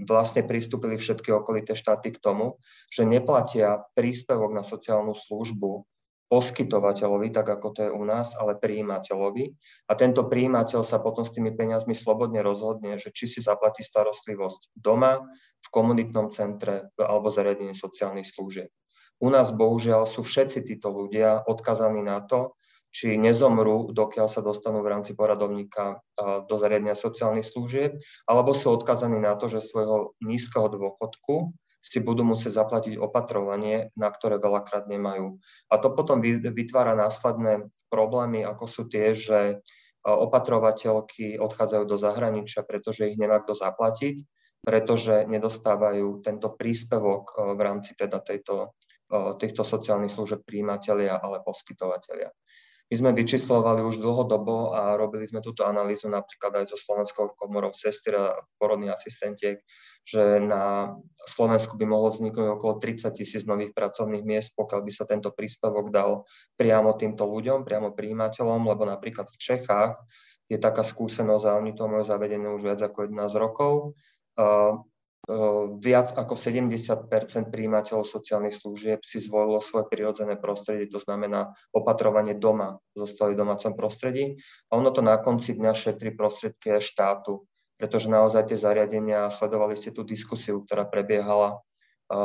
vlastne 0.00 0.42
pristúpili 0.44 0.96
všetky 0.96 1.32
okolité 1.32 1.76
štáty 1.76 2.16
k 2.16 2.20
tomu, 2.20 2.56
že 2.88 3.04
neplatia 3.04 3.84
príspevok 3.92 4.56
na 4.56 4.64
sociálnu 4.64 5.12
službu 5.12 5.84
poskytovateľovi, 6.26 7.30
tak 7.30 7.46
ako 7.46 7.66
to 7.70 7.80
je 7.86 7.90
u 7.94 8.02
nás, 8.02 8.34
ale 8.34 8.58
príjimateľovi. 8.58 9.44
A 9.86 9.92
tento 9.94 10.26
príjimateľ 10.26 10.82
sa 10.82 10.98
potom 10.98 11.22
s 11.22 11.30
tými 11.30 11.54
peniazmi 11.54 11.94
slobodne 11.94 12.42
rozhodne, 12.42 12.98
že 12.98 13.14
či 13.14 13.30
si 13.30 13.38
zaplatí 13.38 13.86
starostlivosť 13.86 14.74
doma, 14.74 15.22
v 15.66 15.68
komunitnom 15.74 16.30
centre 16.30 16.94
alebo 16.94 17.26
zariadení 17.26 17.74
sociálnych 17.74 18.28
služieb. 18.30 18.70
U 19.18 19.32
nás 19.32 19.50
bohužiaľ 19.50 20.04
sú 20.04 20.22
všetci 20.22 20.62
títo 20.68 20.92
ľudia 20.92 21.42
odkazaní 21.42 22.04
na 22.04 22.20
to, 22.22 22.54
či 22.92 23.16
nezomrú, 23.18 23.92
dokiaľ 23.92 24.28
sa 24.28 24.40
dostanú 24.40 24.80
v 24.80 24.92
rámci 24.92 25.12
poradovníka 25.12 26.00
do 26.48 26.54
zariadenia 26.56 26.96
sociálnych 26.96 27.44
služieb, 27.44 28.00
alebo 28.24 28.56
sú 28.56 28.72
odkazaní 28.72 29.20
na 29.20 29.36
to, 29.36 29.52
že 29.52 29.64
svojho 29.64 30.16
nízkeho 30.24 30.68
dôchodku 30.68 31.52
si 31.86 32.02
budú 32.02 32.26
musieť 32.26 32.66
zaplatiť 32.66 32.98
opatrovanie, 32.98 33.94
na 33.94 34.10
ktoré 34.10 34.42
veľakrát 34.42 34.90
nemajú. 34.90 35.38
A 35.70 35.78
to 35.78 35.94
potom 35.94 36.18
vytvára 36.26 36.98
následné 36.98 37.70
problémy, 37.86 38.42
ako 38.42 38.66
sú 38.66 38.82
tie, 38.90 39.14
že 39.14 39.62
opatrovateľky 40.02 41.38
odchádzajú 41.38 41.84
do 41.86 41.94
zahraničia, 41.98 42.66
pretože 42.66 43.10
ich 43.10 43.18
nemá 43.18 43.38
kto 43.42 43.54
zaplatiť, 43.54 44.22
pretože 44.66 45.30
nedostávajú 45.30 46.26
tento 46.26 46.50
príspevok 46.58 47.54
v 47.54 47.60
rámci 47.62 47.94
teda 47.94 48.18
tejto, 48.18 48.74
týchto 49.38 49.62
sociálnych 49.62 50.10
služeb 50.10 50.42
príjimatelia, 50.42 51.22
ale 51.22 51.42
poskytovateľia. 51.46 52.34
My 52.86 52.94
sme 52.94 53.10
vyčíslovali 53.18 53.82
už 53.82 53.98
dlhodobo 53.98 54.70
a 54.70 54.94
robili 54.94 55.26
sme 55.26 55.42
túto 55.42 55.66
analýzu 55.66 56.06
napríklad 56.06 56.62
aj 56.62 56.70
so 56.70 56.78
Slovenskou 56.78 57.34
komorou 57.34 57.74
sestier 57.74 58.14
a 58.14 58.38
porodných 58.62 58.94
asistentiek, 58.94 59.58
že 60.06 60.38
na 60.38 60.94
Slovensku 61.26 61.74
by 61.74 61.82
mohlo 61.82 62.14
vzniknúť 62.14 62.46
okolo 62.54 62.78
30 62.78 63.10
tisíc 63.10 63.42
nových 63.42 63.74
pracovných 63.74 64.22
miest, 64.22 64.54
pokiaľ 64.54 64.80
by 64.86 64.92
sa 64.94 65.02
tento 65.02 65.34
príspevok 65.34 65.90
dal 65.90 66.22
priamo 66.54 66.94
týmto 66.94 67.26
ľuďom, 67.26 67.66
priamo 67.66 67.90
príjimateľom, 67.90 68.70
lebo 68.70 68.86
napríklad 68.86 69.34
v 69.34 69.40
Čechách 69.42 69.98
je 70.46 70.54
taká 70.62 70.86
skúsenosť 70.86 71.44
a 71.50 71.58
oni 71.58 71.74
to 71.74 71.90
majú 71.90 72.06
zavedené 72.06 72.46
už 72.54 72.62
viac 72.62 72.78
ako 72.86 73.10
11 73.10 73.34
rokov. 73.34 73.98
Viac 75.82 76.14
ako 76.14 76.38
70 76.38 77.10
príjimateľov 77.50 78.06
sociálnych 78.06 78.54
služieb 78.54 79.02
si 79.02 79.18
zvolilo 79.18 79.58
svoje 79.58 79.90
prirodzené 79.90 80.38
prostredie, 80.38 80.86
to 80.86 81.02
znamená 81.02 81.50
opatrovanie 81.74 82.38
doma, 82.38 82.78
zostali 82.94 83.34
v 83.34 83.42
domácom 83.42 83.74
prostredí. 83.74 84.38
A 84.70 84.78
ono 84.78 84.94
to 84.94 85.02
na 85.02 85.18
konci 85.18 85.58
dňa 85.58 85.74
šetrí 85.74 86.14
prostriedky 86.14 86.78
štátu 86.78 87.42
pretože 87.76 88.08
naozaj 88.08 88.48
tie 88.48 88.56
zariadenia, 88.56 89.28
sledovali 89.28 89.76
ste 89.76 89.92
tú 89.92 90.00
diskusiu, 90.00 90.64
ktorá 90.64 90.88
prebiehala, 90.88 91.60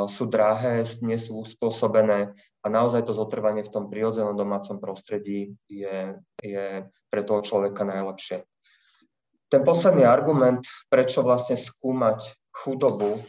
sú 0.07 0.29
drahé, 0.29 0.85
nie 1.01 1.17
sú 1.17 1.41
uspôsobené 1.41 2.37
a 2.61 2.65
naozaj 2.69 3.01
to 3.03 3.17
zotrvanie 3.17 3.65
v 3.65 3.73
tom 3.73 3.89
prirodzenom 3.89 4.37
domácom 4.37 4.77
prostredí 4.77 5.57
je, 5.65 6.21
je 6.39 6.85
pre 7.09 7.21
toho 7.25 7.41
človeka 7.41 7.81
najlepšie. 7.81 8.45
Ten 9.51 9.61
posledný 9.67 10.07
argument, 10.07 10.63
prečo 10.87 11.25
vlastne 11.25 11.59
skúmať 11.59 12.39
chudobu 12.51 13.23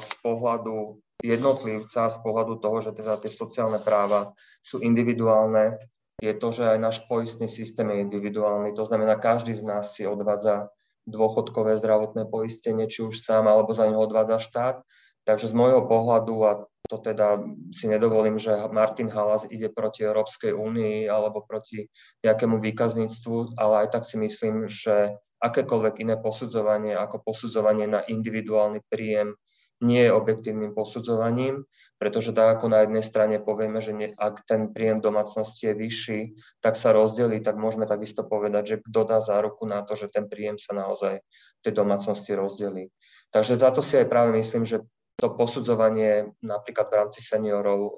z 0.00 0.10
pohľadu 0.22 0.98
jednotlivca, 1.22 2.10
z 2.10 2.18
pohľadu 2.20 2.58
toho, 2.60 2.78
že 2.84 2.90
teda 2.94 3.16
tie 3.18 3.30
sociálne 3.32 3.78
práva 3.80 4.34
sú 4.60 4.82
individuálne, 4.82 5.78
je 6.22 6.32
to, 6.34 6.48
že 6.54 6.64
aj 6.76 6.78
náš 6.78 6.98
poistný 7.10 7.50
systém 7.50 7.90
je 7.90 8.06
individuálny. 8.06 8.72
To 8.78 8.84
znamená, 8.86 9.18
každý 9.18 9.52
z 9.52 9.66
nás 9.66 9.98
si 9.98 10.06
odvádza 10.06 10.70
dôchodkové 11.04 11.76
zdravotné 11.76 12.24
poistenie, 12.30 12.88
či 12.88 13.04
už 13.04 13.20
sám, 13.20 13.50
alebo 13.50 13.76
za 13.76 13.84
neho 13.84 14.00
odvádza 14.00 14.38
štát. 14.40 14.76
Takže 15.24 15.48
z 15.50 15.54
môjho 15.56 15.84
pohľadu, 15.88 16.34
a 16.44 16.52
to 16.88 16.96
teda 17.00 17.40
si 17.72 17.88
nedovolím, 17.88 18.36
že 18.36 18.52
Martin 18.68 19.08
Halas 19.08 19.48
ide 19.48 19.72
proti 19.72 20.04
Európskej 20.04 20.52
únii 20.52 21.08
alebo 21.08 21.40
proti 21.40 21.88
nejakému 22.20 22.60
výkazníctvu, 22.60 23.56
ale 23.56 23.88
aj 23.88 23.96
tak 23.96 24.02
si 24.04 24.20
myslím, 24.20 24.68
že 24.68 25.16
akékoľvek 25.44 26.00
iné 26.00 26.16
posudzovanie 26.16 26.96
ako 26.96 27.20
posudzovanie 27.20 27.84
na 27.84 28.00
individuálny 28.00 28.80
príjem 28.88 29.36
nie 29.84 30.08
je 30.08 30.16
objektívnym 30.16 30.72
posudzovaním, 30.72 31.68
pretože 32.00 32.32
tak 32.32 32.58
ako 32.58 32.72
na 32.72 32.88
jednej 32.88 33.04
strane 33.04 33.36
povieme, 33.36 33.84
že 33.84 33.92
ne, 33.92 34.08
ak 34.16 34.48
ten 34.48 34.72
príjem 34.72 35.04
domácnosti 35.04 35.68
je 35.68 35.74
vyšší, 35.76 36.20
tak 36.64 36.80
sa 36.80 36.96
rozdelí, 36.96 37.44
tak 37.44 37.60
môžeme 37.60 37.84
takisto 37.84 38.24
povedať, 38.24 38.64
že 38.64 38.76
kto 38.80 39.00
dá 39.04 39.18
záruku 39.20 39.68
na 39.68 39.84
to, 39.84 39.92
že 39.98 40.08
ten 40.08 40.24
príjem 40.24 40.56
sa 40.56 40.72
naozaj 40.72 41.20
v 41.20 41.60
tej 41.60 41.72
domácnosti 41.76 42.32
rozdelí. 42.32 42.88
Takže 43.34 43.60
za 43.60 43.74
to 43.74 43.84
si 43.84 44.00
aj 44.00 44.08
práve 44.08 44.32
myslím, 44.38 44.64
že 44.64 44.80
to 45.18 45.30
posudzovanie 45.30 46.34
napríklad 46.42 46.90
v 46.90 46.96
rámci 46.98 47.20
seniorov 47.22 47.94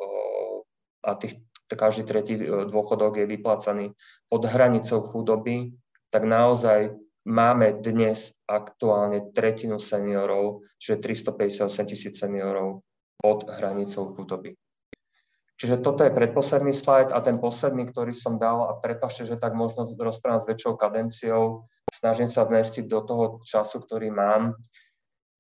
a 1.01 1.17
tých, 1.17 1.41
každý 1.71 2.03
tretí 2.05 2.35
dôchodok 2.47 3.21
je 3.21 3.27
vyplácaný 3.27 3.97
pod 4.29 4.43
hranicou 4.45 5.03
chudoby, 5.03 5.77
tak 6.13 6.25
naozaj 6.29 6.95
máme 7.27 7.83
dnes 7.83 8.31
aktuálne 8.47 9.35
tretinu 9.35 9.83
seniorov, 9.83 10.63
čiže 10.79 11.03
358 11.03 11.91
tisíc 11.91 12.15
seniorov 12.23 12.87
pod 13.19 13.51
hranicou 13.51 14.15
chudoby. 14.15 14.55
Čiže 15.57 15.81
toto 15.81 16.05
je 16.05 16.13
predposledný 16.13 16.71
slajd 16.71 17.11
a 17.11 17.19
ten 17.25 17.41
posledný, 17.41 17.89
ktorý 17.89 18.13
som 18.13 18.37
dal, 18.37 18.71
a 18.71 18.77
prepašte, 18.77 19.25
že 19.25 19.41
tak 19.41 19.57
možno 19.57 19.89
rozprávam 19.97 20.39
s 20.39 20.47
väčšou 20.47 20.77
kadenciou, 20.77 21.65
snažím 21.91 22.29
sa 22.29 22.45
vmestiť 22.45 22.85
do 22.87 23.01
toho 23.03 23.25
času, 23.43 23.81
ktorý 23.81 24.13
mám, 24.13 24.55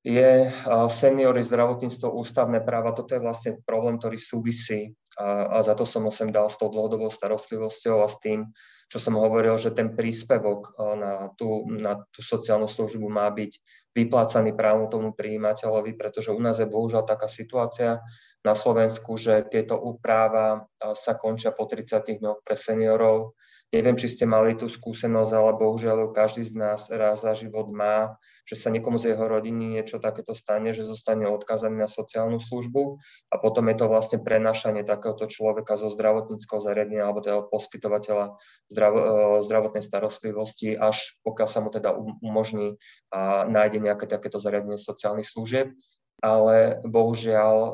je 0.06 0.54
seniory, 0.86 1.42
zdravotníctvo, 1.42 2.14
ústavné 2.14 2.62
práva. 2.62 2.94
Toto 2.94 3.18
je 3.18 3.18
vlastne 3.18 3.58
problém, 3.66 3.98
ktorý 3.98 4.22
súvisí 4.22 4.94
a, 5.18 5.58
a 5.58 5.66
za 5.66 5.74
to 5.74 5.82
som 5.82 6.06
sem 6.14 6.30
dal 6.30 6.46
s 6.46 6.62
tou 6.62 6.70
dlhodobou 6.70 7.10
starostlivosťou 7.10 8.06
a 8.06 8.08
s 8.08 8.22
tým, 8.22 8.46
čo 8.86 9.02
som 9.02 9.18
hovoril, 9.18 9.58
že 9.58 9.74
ten 9.74 9.98
príspevok 9.98 10.78
na 10.78 11.34
tú, 11.34 11.66
na 11.66 12.06
tú 12.14 12.22
sociálnu 12.22 12.70
službu 12.70 13.10
má 13.10 13.26
byť 13.34 13.52
vyplácaný 13.98 14.54
právom 14.54 14.86
tomu 14.86 15.10
príjimateľovi, 15.10 15.98
pretože 15.98 16.30
u 16.30 16.38
nás 16.38 16.62
je 16.62 16.70
bohužiaľ 16.70 17.02
taká 17.02 17.26
situácia 17.26 17.98
na 18.46 18.54
Slovensku, 18.54 19.18
že 19.18 19.42
tieto 19.50 19.74
práva 19.98 20.70
sa 20.94 21.18
končia 21.18 21.50
po 21.50 21.66
30 21.66 22.22
dňoch 22.22 22.46
pre 22.46 22.54
seniorov 22.54 23.34
Neviem, 23.76 24.00
či 24.00 24.08
ste 24.08 24.24
mali 24.24 24.56
tú 24.56 24.72
skúsenosť, 24.72 25.32
ale 25.36 25.52
bohužiaľ 25.60 26.16
každý 26.16 26.48
z 26.48 26.56
nás 26.56 26.88
raz 26.88 27.20
za 27.20 27.36
život 27.36 27.68
má, 27.68 28.16
že 28.48 28.56
sa 28.56 28.72
niekomu 28.72 28.96
z 28.96 29.12
jeho 29.12 29.28
rodiny 29.28 29.76
niečo 29.76 30.00
takéto 30.00 30.32
stane, 30.32 30.72
že 30.72 30.88
zostane 30.88 31.28
odkazaný 31.28 31.84
na 31.84 31.90
sociálnu 31.90 32.40
službu 32.40 32.96
a 33.28 33.36
potom 33.36 33.68
je 33.68 33.76
to 33.76 33.84
vlastne 33.84 34.18
prenašanie 34.24 34.80
takéhoto 34.80 35.28
človeka 35.28 35.76
zo 35.76 35.92
zdravotníckého 35.92 36.56
zariadenia 36.56 37.04
alebo 37.04 37.20
teda 37.20 37.44
poskytovateľa 37.52 38.40
zdrav- 38.72 38.96
e, 38.96 39.04
zdravotnej 39.44 39.84
starostlivosti, 39.84 40.72
až 40.72 41.20
pokiaľ 41.20 41.48
sa 41.50 41.60
mu 41.60 41.68
teda 41.68 41.92
umožní 42.24 42.80
a 43.12 43.44
nájde 43.44 43.84
nejaké 43.84 44.08
takéto 44.08 44.40
zariadenie 44.40 44.80
sociálnych 44.80 45.28
služieb. 45.28 45.76
Ale 46.24 46.80
bohužiaľ 46.80 47.54
e, 47.60 47.72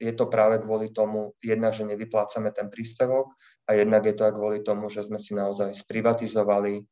je 0.00 0.12
to 0.16 0.24
práve 0.26 0.64
kvôli 0.64 0.88
tomu, 0.90 1.36
jednak, 1.44 1.76
že 1.76 1.84
nevyplácame 1.84 2.50
ten 2.56 2.72
príspevok 2.72 3.36
a 3.68 3.76
jednak 3.76 4.08
je 4.08 4.16
to 4.16 4.24
aj 4.24 4.34
kvôli 4.34 4.58
tomu, 4.64 4.88
že 4.88 5.04
sme 5.04 5.20
si 5.20 5.36
naozaj 5.36 5.76
sprivatizovali 5.76 6.88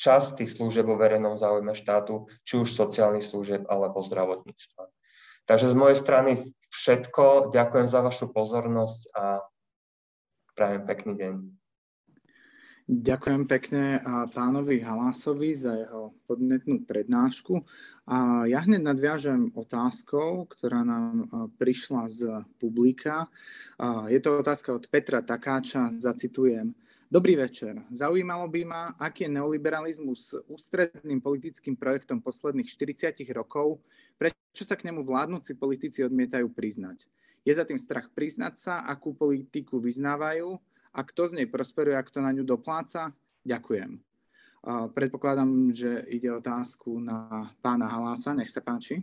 časť 0.00 0.30
tých 0.40 0.50
služieb 0.56 0.88
vo 0.88 0.96
verejnom 0.96 1.36
záujme 1.36 1.76
štátu, 1.76 2.26
či 2.48 2.56
už 2.56 2.72
sociálnych 2.72 3.22
služieb 3.22 3.68
alebo 3.68 4.00
zdravotníctva. 4.00 4.88
Takže 5.44 5.68
z 5.68 5.76
mojej 5.76 5.98
strany 5.98 6.30
všetko. 6.72 7.52
Ďakujem 7.52 7.86
za 7.86 8.00
vašu 8.00 8.32
pozornosť 8.32 9.00
a 9.12 9.24
prajem 10.56 10.82
pekný 10.88 11.12
deň. 11.18 11.61
Ďakujem 12.90 13.46
pekne 13.46 14.02
pánovi 14.34 14.82
Halásovi 14.82 15.54
za 15.54 15.70
jeho 15.70 16.10
podnetnú 16.26 16.82
prednášku. 16.82 17.62
A 18.10 18.42
ja 18.50 18.58
hneď 18.58 18.82
nadviažem 18.82 19.54
otázkou, 19.54 20.50
ktorá 20.50 20.82
nám 20.82 21.30
prišla 21.62 22.10
z 22.10 22.20
publika. 22.58 23.30
Je 24.10 24.18
to 24.18 24.42
otázka 24.42 24.74
od 24.74 24.90
Petra 24.90 25.22
Takáča, 25.22 25.94
zacitujem. 25.94 26.74
Dobrý 27.06 27.38
večer. 27.38 27.78
Zaujímalo 27.94 28.50
by 28.50 28.62
ma, 28.66 28.82
aký 28.98 29.30
je 29.30 29.36
neoliberalizmus 29.36 30.42
ústredným 30.50 31.22
politickým 31.22 31.78
projektom 31.78 32.18
posledných 32.18 32.66
40 32.66 33.14
rokov, 33.30 33.78
prečo 34.18 34.66
sa 34.66 34.74
k 34.74 34.90
nemu 34.90 35.06
vládnúci 35.06 35.54
politici 35.54 36.02
odmietajú 36.02 36.50
priznať. 36.50 37.06
Je 37.46 37.54
za 37.54 37.62
tým 37.62 37.78
strach 37.78 38.10
priznať 38.10 38.54
sa, 38.58 38.74
akú 38.88 39.14
politiku 39.14 39.78
vyznávajú, 39.78 40.56
a 40.92 41.00
kto 41.00 41.28
z 41.28 41.32
nej 41.40 41.48
prosperuje 41.48 41.96
a 41.96 42.04
kto 42.04 42.20
na 42.20 42.36
ňu 42.36 42.44
dopláca? 42.44 43.16
Ďakujem. 43.48 43.98
Predpokladám, 44.94 45.74
že 45.74 46.06
ide 46.06 46.30
otázku 46.30 47.02
na 47.02 47.50
pána 47.58 47.90
Halása. 47.90 48.30
Nech 48.30 48.52
sa 48.52 48.62
páči. 48.62 49.02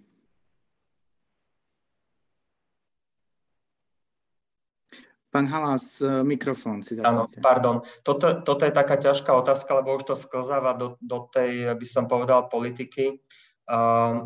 Pán 5.29 5.45
Halás, 5.45 6.01
mikrofón 6.25 6.81
si 6.81 6.97
zapnite. 6.97 7.37
Áno, 7.37 7.43
pardon. 7.43 7.75
Toto, 8.01 8.41
toto 8.41 8.65
je 8.65 8.73
taká 8.73 8.97
ťažká 8.97 9.29
otázka, 9.29 9.77
lebo 9.77 9.93
už 9.93 10.09
to 10.09 10.15
sklzáva 10.17 10.73
do, 10.73 10.97
do 10.97 11.29
tej, 11.29 11.77
by 11.77 11.85
som 11.85 12.09
povedal, 12.09 12.49
politiky. 12.49 13.21
Uh, 13.69 14.25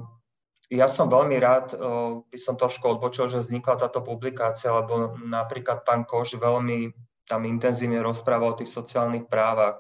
ja 0.72 0.88
som 0.88 1.11
veľmi 1.11 1.36
rád, 1.43 1.76
uh, 1.76 2.24
by 2.24 2.39
som 2.39 2.55
trošku 2.55 2.88
odbočil, 2.88 3.28
že 3.28 3.43
vznikla 3.43 3.84
táto 3.84 3.99
publikácia, 3.99 4.72
lebo 4.72 5.20
napríklad 5.28 5.84
pán 5.84 6.07
Koš 6.07 6.39
veľmi 6.39 6.95
tam 7.28 7.47
intenzívne 7.47 8.03
rozpráva 8.03 8.51
o 8.51 8.57
tých 8.57 8.71
sociálnych 8.71 9.28
právach. 9.28 9.80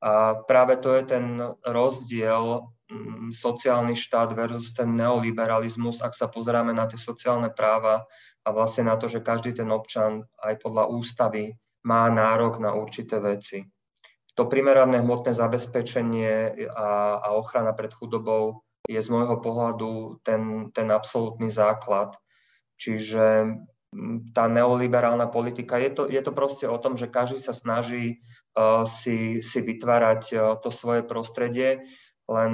A 0.00 0.40
práve 0.48 0.80
to 0.80 0.96
je 0.96 1.04
ten 1.04 1.36
rozdiel 1.60 2.64
mm, 2.88 3.36
sociálny 3.36 3.92
štát 3.92 4.32
versus 4.32 4.72
ten 4.72 4.96
neoliberalizmus, 4.96 6.00
ak 6.00 6.16
sa 6.16 6.32
pozeráme 6.32 6.72
na 6.72 6.88
tie 6.88 6.96
sociálne 6.96 7.52
práva 7.52 8.08
a 8.40 8.48
vlastne 8.48 8.88
na 8.88 8.96
to, 8.96 9.12
že 9.12 9.20
každý 9.20 9.52
ten 9.52 9.68
občan 9.68 10.24
aj 10.40 10.56
podľa 10.64 10.88
ústavy 10.88 11.52
má 11.84 12.08
nárok 12.08 12.64
na 12.64 12.72
určité 12.72 13.20
veci. 13.20 13.68
To 14.40 14.48
primerané 14.48 15.04
hmotné 15.04 15.36
zabezpečenie 15.36 16.64
a, 16.72 17.20
a 17.20 17.28
ochrana 17.36 17.76
pred 17.76 17.92
chudobou 17.92 18.64
je 18.88 18.96
z 18.96 19.08
môjho 19.12 19.36
pohľadu 19.36 20.24
ten, 20.24 20.72
ten 20.72 20.88
absolútny 20.88 21.52
základ. 21.52 22.16
Čiže 22.80 23.52
tá 24.30 24.46
neoliberálna 24.46 25.26
politika. 25.34 25.74
Je 25.82 25.90
to, 25.90 26.02
je 26.06 26.22
to 26.22 26.30
proste 26.30 26.66
o 26.70 26.78
tom, 26.78 26.94
že 26.94 27.10
každý 27.10 27.42
sa 27.42 27.50
snaží 27.50 28.22
uh, 28.54 28.86
si, 28.86 29.42
si 29.42 29.58
vytvárať 29.58 30.22
uh, 30.30 30.40
to 30.62 30.70
svoje 30.70 31.02
prostredie, 31.02 31.82
len 32.30 32.50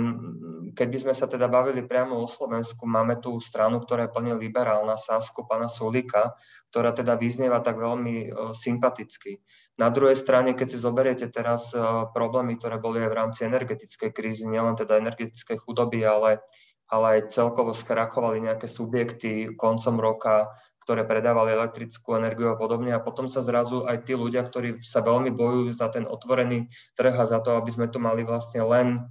keď 0.72 0.89
by 0.89 0.99
sme 1.05 1.14
sa 1.14 1.28
teda 1.28 1.53
bavili 1.53 1.84
priamo 1.84 2.24
o 2.24 2.24
Slovensku, 2.24 2.89
máme 2.89 3.20
tu 3.20 3.37
stranu, 3.45 3.84
ktorá 3.84 4.09
je 4.09 4.14
plne 4.16 4.32
liberálna, 4.41 4.97
Sásku 4.97 5.45
pána 5.45 5.68
Sulika, 5.68 6.32
ktorá 6.72 6.97
teda 6.97 7.12
vyznieva 7.20 7.61
tak 7.61 7.76
veľmi 7.76 8.32
uh, 8.32 8.57
sympaticky. 8.57 9.45
Na 9.76 9.93
druhej 9.93 10.16
strane, 10.16 10.57
keď 10.57 10.72
si 10.72 10.80
zoberiete 10.80 11.28
teraz 11.28 11.68
problémy, 12.16 12.57
ktoré 12.57 12.80
boli 12.80 13.05
aj 13.05 13.12
v 13.12 13.18
rámci 13.20 13.41
energetickej 13.45 14.09
krízy, 14.09 14.49
nielen 14.49 14.72
teda 14.72 14.97
energetickej 14.97 15.61
chudoby, 15.61 16.01
ale, 16.01 16.41
ale 16.89 17.20
aj 17.20 17.37
celkovo 17.37 17.76
skrakovali 17.76 18.41
nejaké 18.41 18.72
subjekty 18.72 19.53
koncom 19.53 20.01
roka, 20.01 20.49
ktoré 20.87 21.03
predávali 21.03 21.51
elektrickú 21.51 22.14
energiu 22.14 22.55
a 22.55 22.57
podobne. 22.57 22.95
A 22.95 23.03
potom 23.03 23.26
sa 23.26 23.43
zrazu 23.43 23.82
aj 23.91 24.07
tí 24.07 24.14
ľudia, 24.14 24.47
ktorí 24.47 24.87
sa 24.87 25.03
veľmi 25.03 25.34
bojujú 25.34 25.74
za 25.74 25.91
ten 25.91 26.07
otvorený 26.07 26.70
trh 26.95 27.11
a 27.11 27.26
za 27.26 27.43
to, 27.43 27.59
aby 27.59 27.74
sme 27.74 27.91
tu 27.91 27.99
mali 27.99 28.22
vlastne 28.22 28.62
len 28.62 29.03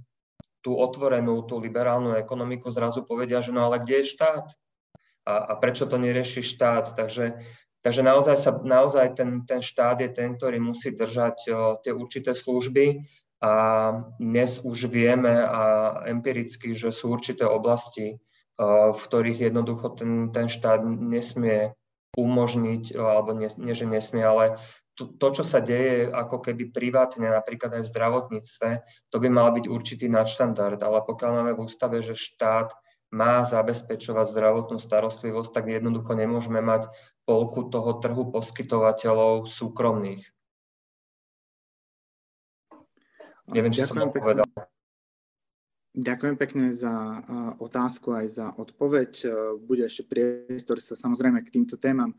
tú 0.64 0.72
otvorenú, 0.72 1.44
tú 1.44 1.60
liberálnu 1.60 2.16
ekonomiku, 2.16 2.72
zrazu 2.72 3.04
povedia, 3.04 3.44
že 3.44 3.52
no 3.52 3.68
ale 3.68 3.84
kde 3.84 4.00
je 4.00 4.10
štát? 4.16 4.46
A, 5.28 5.34
a 5.36 5.52
prečo 5.60 5.84
to 5.84 6.00
nerieši 6.00 6.40
štát? 6.40 6.96
Takže, 6.96 7.44
takže 7.84 8.00
naozaj, 8.00 8.36
sa, 8.40 8.56
naozaj 8.56 9.12
ten, 9.12 9.44
ten 9.44 9.60
štát 9.60 10.00
je 10.00 10.08
ten, 10.08 10.32
ktorý 10.32 10.56
musí 10.58 10.96
držať 10.96 11.36
o, 11.52 11.76
tie 11.84 11.92
určité 11.92 12.32
služby 12.32 13.04
a 13.44 13.52
dnes 14.16 14.64
už 14.64 14.88
vieme 14.88 15.44
a 15.44 15.92
empiricky, 16.08 16.72
že 16.72 16.88
sú 16.88 17.12
určité 17.12 17.44
oblasti, 17.44 18.16
v 18.60 19.00
ktorých 19.00 19.52
jednoducho 19.52 19.92
ten, 20.00 20.32
ten 20.32 20.48
štát 20.48 20.80
nesmie 20.84 21.76
umožniť, 22.16 22.96
alebo 22.96 23.36
nie, 23.36 23.52
nie 23.60 23.76
že 23.76 23.84
nesmie, 23.84 24.24
ale 24.24 24.56
to, 24.96 25.12
to, 25.20 25.40
čo 25.40 25.44
sa 25.44 25.60
deje 25.60 26.08
ako 26.08 26.40
keby 26.40 26.72
privátne, 26.72 27.28
napríklad 27.28 27.76
aj 27.76 27.82
v 27.84 27.92
zdravotníctve, 27.92 28.68
to 29.12 29.16
by 29.20 29.28
mal 29.28 29.52
byť 29.52 29.68
určitý 29.68 30.08
nadštandard, 30.08 30.80
ale 30.80 31.04
pokiaľ 31.04 31.30
máme 31.36 31.52
v 31.52 31.68
ústave, 31.68 32.00
že 32.00 32.16
štát 32.16 32.72
má 33.12 33.44
zabezpečovať 33.44 34.32
zdravotnú 34.32 34.80
starostlivosť, 34.80 35.50
tak 35.52 35.68
jednoducho 35.68 36.16
nemôžeme 36.16 36.64
mať 36.64 36.88
polku 37.28 37.68
toho 37.68 38.00
trhu 38.00 38.32
poskytovateľov 38.32 39.46
súkromných. 39.46 40.24
Neviem, 43.46 43.70
či 43.70 43.86
som 43.86 44.00
to 44.00 44.10
povedal. 44.10 44.48
Ďakujem 45.96 46.36
pekne 46.36 46.76
za 46.76 47.24
otázku 47.56 48.12
aj 48.12 48.26
za 48.28 48.46
odpoveď. 48.52 49.12
E, 49.24 49.26
bude 49.56 49.88
ešte 49.88 50.04
priestor 50.04 50.76
sa 50.84 50.92
samozrejme 50.92 51.40
k 51.40 51.56
týmto 51.56 51.80
témam 51.80 52.12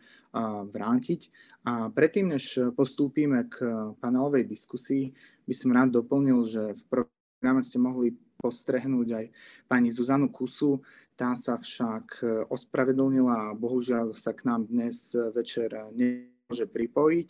vrátiť. 0.73 1.29
A 1.61 1.93
predtým, 1.93 2.33
než 2.33 2.57
postúpime 2.73 3.45
k 3.45 3.61
panelovej 4.01 4.49
diskusii, 4.49 5.13
by 5.45 5.53
som 5.53 5.69
rád 5.77 5.93
doplnil, 5.93 6.41
že 6.49 6.73
v 6.73 6.83
programe 6.89 7.61
ste 7.61 7.77
mohli 7.77 8.17
postrehnúť 8.41 9.07
aj 9.13 9.25
pani 9.69 9.93
Zuzanu 9.93 10.33
Kusu. 10.33 10.81
Tá 11.13 11.37
sa 11.37 11.61
však 11.61 12.21
ospravedlnila 12.49 13.53
a 13.53 13.57
bohužiaľ 13.57 14.17
sa 14.17 14.33
k 14.33 14.45
nám 14.49 14.69
dnes 14.69 15.13
večer 15.13 15.73
nemôže 15.93 16.65
pripojiť 16.65 17.29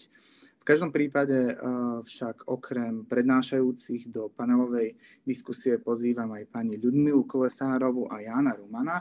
každom 0.67 0.91
prípade 0.91 1.31
eh, 1.31 1.55
však 2.03 2.51
okrem 2.51 3.07
prednášajúcich 3.07 4.11
do 4.11 4.27
panelovej 4.35 4.99
diskusie 5.23 5.79
pozývam 5.79 6.35
aj 6.35 6.43
pani 6.51 6.75
Ľudmilu 6.75 7.23
Kolesárovu 7.23 8.11
a 8.11 8.19
Jana 8.19 8.51
Rumana. 8.51 8.99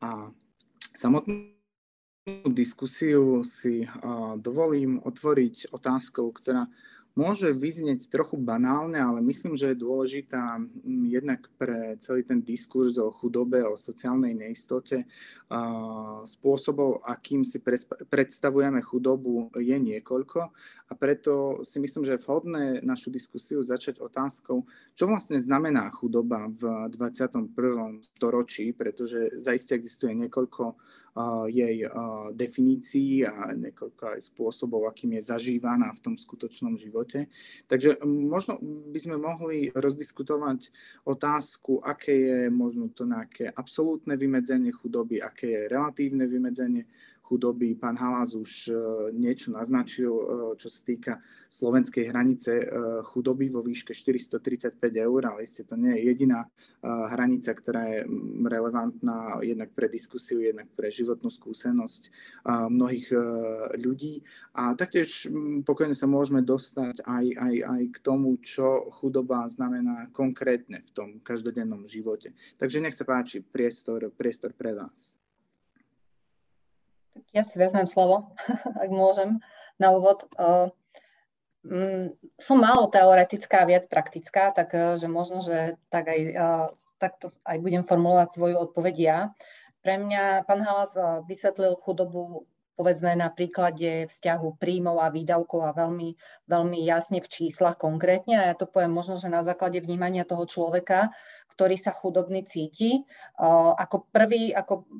A 0.00 0.32
samotnú 0.96 1.52
diskusiu 2.56 3.44
si 3.44 3.84
eh, 3.84 3.88
dovolím 4.40 5.04
otvoriť 5.04 5.76
otázkou, 5.76 6.32
ktorá 6.32 6.64
môže 7.14 7.54
vyznieť 7.54 8.10
trochu 8.10 8.34
banálne, 8.34 8.98
ale 8.98 9.22
myslím, 9.22 9.54
že 9.54 9.70
je 9.70 9.82
dôležitá 9.82 10.58
mm, 10.58 11.04
jednak 11.06 11.46
pre 11.54 11.94
celý 12.02 12.26
ten 12.26 12.42
diskurs 12.42 12.98
o 12.98 13.14
chudobe, 13.14 13.62
o 13.62 13.78
sociálnej 13.78 14.34
neistote. 14.34 15.06
Spôsobov, 16.26 17.06
akým 17.06 17.46
si 17.46 17.62
predstavujeme 18.10 18.82
chudobu, 18.82 19.54
je 19.54 19.76
niekoľko 19.78 20.50
a 20.90 20.92
preto 20.98 21.62
si 21.62 21.78
myslím, 21.78 22.02
že 22.02 22.18
je 22.18 22.24
vhodné 22.26 22.64
našu 22.82 23.14
diskusiu 23.14 23.62
začať 23.62 24.02
otázkou, 24.02 24.66
čo 24.98 25.04
vlastne 25.06 25.38
znamená 25.38 25.94
chudoba 25.94 26.50
v 26.50 26.90
21. 26.90 27.54
storočí, 28.18 28.74
pretože 28.74 29.38
zaiste 29.38 29.78
existuje 29.78 30.12
niekoľko 30.18 30.74
jej 31.46 31.86
definícií 32.34 33.22
a 33.22 33.54
niekoľko 33.54 34.18
aj 34.18 34.20
spôsobov, 34.34 34.90
akým 34.90 35.14
je 35.14 35.30
zažívaná 35.30 35.94
v 35.94 36.02
tom 36.02 36.14
skutočnom 36.18 36.74
živote. 36.74 37.30
Takže 37.70 38.02
možno 38.02 38.58
by 38.90 38.98
sme 38.98 39.16
mohli 39.22 39.70
rozdiskutovať 39.70 40.74
otázku, 41.06 41.78
aké 41.86 42.14
je 42.18 42.40
možno 42.50 42.90
to 42.90 43.06
nejaké 43.06 43.46
absolútne 43.46 44.18
vymedzenie 44.18 44.74
chudoby, 44.74 45.22
aké 45.22 45.46
je 45.54 45.70
relatívne 45.70 46.26
vymedzenie 46.26 46.82
chudoby. 47.24 47.72
Pán 47.74 47.96
Halás 47.96 48.36
už 48.36 48.68
e, 48.68 48.72
niečo 49.16 49.48
naznačil, 49.48 50.12
e, 50.12 50.24
čo 50.60 50.68
sa 50.68 50.80
týka 50.84 51.12
slovenskej 51.48 52.12
hranice 52.12 52.52
e, 52.60 52.66
chudoby 53.08 53.48
vo 53.48 53.64
výške 53.64 53.96
435 53.96 54.76
eur, 55.00 55.20
ale 55.24 55.48
isté 55.48 55.64
to 55.64 55.74
nie 55.80 55.96
je 55.96 56.12
jediná 56.12 56.44
hranica, 56.84 57.56
ktorá 57.56 57.82
je 57.88 58.00
relevantná 58.44 59.40
jednak 59.40 59.72
pre 59.72 59.88
diskusiu, 59.88 60.44
jednak 60.44 60.68
pre 60.76 60.92
životnú 60.92 61.32
skúsenosť 61.32 62.12
mnohých 62.44 63.08
ľudí. 63.80 64.20
A 64.52 64.76
taktiež 64.76 65.32
pokojne 65.64 65.96
sa 65.96 66.04
môžeme 66.04 66.44
dostať 66.44 67.00
aj, 67.08 67.26
aj, 67.40 67.54
aj 67.64 67.82
k 67.88 67.98
tomu, 68.04 68.36
čo 68.44 68.92
chudoba 69.00 69.48
znamená 69.48 70.12
konkrétne 70.12 70.84
v 70.84 70.90
tom 70.92 71.08
každodennom 71.24 71.88
živote. 71.88 72.36
Takže 72.60 72.84
nech 72.84 72.92
sa 72.92 73.08
páči, 73.08 73.40
priestor, 73.40 74.12
priestor 74.12 74.52
pre 74.52 74.76
vás. 74.76 75.23
Tak 77.14 77.24
ja 77.30 77.42
si 77.46 77.56
vezmem 77.56 77.86
slovo, 77.86 78.34
ak 78.82 78.90
môžem, 78.90 79.38
na 79.78 79.94
úvod. 79.94 80.26
Som 82.36 82.56
málo 82.60 82.92
teoretická 82.92 83.64
a 83.64 83.68
viac 83.70 83.88
praktická, 83.88 84.52
takže 84.52 85.08
možno, 85.08 85.40
že 85.40 85.80
tak 85.88 86.12
aj, 86.12 86.20
takto 87.00 87.32
aj 87.46 87.56
budem 87.62 87.80
formulovať 87.86 88.36
svoju 88.36 88.56
odpoveď 88.68 88.94
ja. 89.00 89.18
Pre 89.80 89.94
mňa 89.96 90.44
pán 90.44 90.60
Halas 90.60 90.92
vysvetlil 91.24 91.78
chudobu 91.80 92.44
povedzme 92.74 93.14
na 93.14 93.30
príklade 93.30 94.10
vzťahu 94.10 94.58
príjmov 94.58 94.98
a 94.98 95.08
výdavkov 95.10 95.62
a 95.62 95.76
veľmi, 95.76 96.18
veľmi 96.50 96.78
jasne 96.82 97.22
v 97.22 97.30
číslach 97.30 97.78
konkrétne. 97.78 98.34
A 98.34 98.48
ja 98.50 98.54
to 98.58 98.66
poviem 98.66 98.90
možno, 98.90 99.16
že 99.16 99.30
na 99.30 99.46
základe 99.46 99.78
vnímania 99.78 100.26
toho 100.26 100.42
človeka, 100.44 101.14
ktorý 101.54 101.78
sa 101.78 101.94
chudobný 101.94 102.42
cíti. 102.42 103.06
Ako 103.78 104.10
prvý, 104.10 104.50
ako 104.50 104.90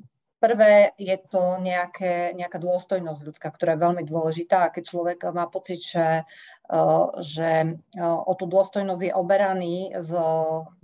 prvé 0.44 0.92
je 1.00 1.16
to 1.32 1.56
nejaké, 1.56 2.36
nejaká 2.36 2.60
dôstojnosť 2.60 3.20
ľudská, 3.24 3.48
ktorá 3.48 3.72
je 3.72 3.84
veľmi 3.88 4.04
dôležitá. 4.04 4.68
A 4.68 4.72
keď 4.76 4.84
človek 4.92 5.18
má 5.32 5.48
pocit, 5.48 5.80
že, 5.80 6.28
že 7.24 7.80
o 8.04 8.32
tú 8.36 8.44
dôstojnosť 8.44 9.02
je 9.08 9.12
oberaný 9.16 9.96
z 9.96 10.12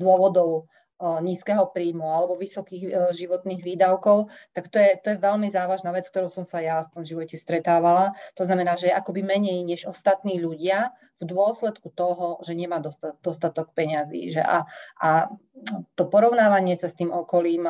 dôvodov 0.01 0.73
nízkeho 1.01 1.73
príjmu 1.73 2.05
alebo 2.05 2.37
vysokých 2.37 2.85
e, 2.85 2.91
životných 3.17 3.65
výdavkov, 3.65 4.29
tak 4.53 4.69
to 4.69 4.77
je, 4.77 5.01
to 5.01 5.17
je 5.17 5.25
veľmi 5.25 5.49
závažná 5.49 5.97
vec, 5.97 6.05
ktorou 6.05 6.29
som 6.29 6.45
sa 6.45 6.61
ja 6.61 6.85
v 6.85 6.93
tom 6.93 7.03
živote 7.09 7.41
stretávala. 7.41 8.13
To 8.37 8.45
znamená, 8.45 8.77
že 8.77 8.93
je 8.93 8.99
akoby 9.01 9.25
menej 9.25 9.65
než 9.65 9.89
ostatní 9.89 10.37
ľudia 10.37 10.93
v 11.17 11.25
dôsledku 11.25 11.89
toho, 11.97 12.45
že 12.45 12.53
nemá 12.53 12.85
dostatok 13.25 13.73
peňazí. 13.73 14.37
Že 14.37 14.43
a, 14.45 14.69
a 15.01 15.33
to 15.97 16.05
porovnávanie 16.05 16.77
sa 16.77 16.93
s 16.93 16.97
tým 17.01 17.09
okolím 17.09 17.65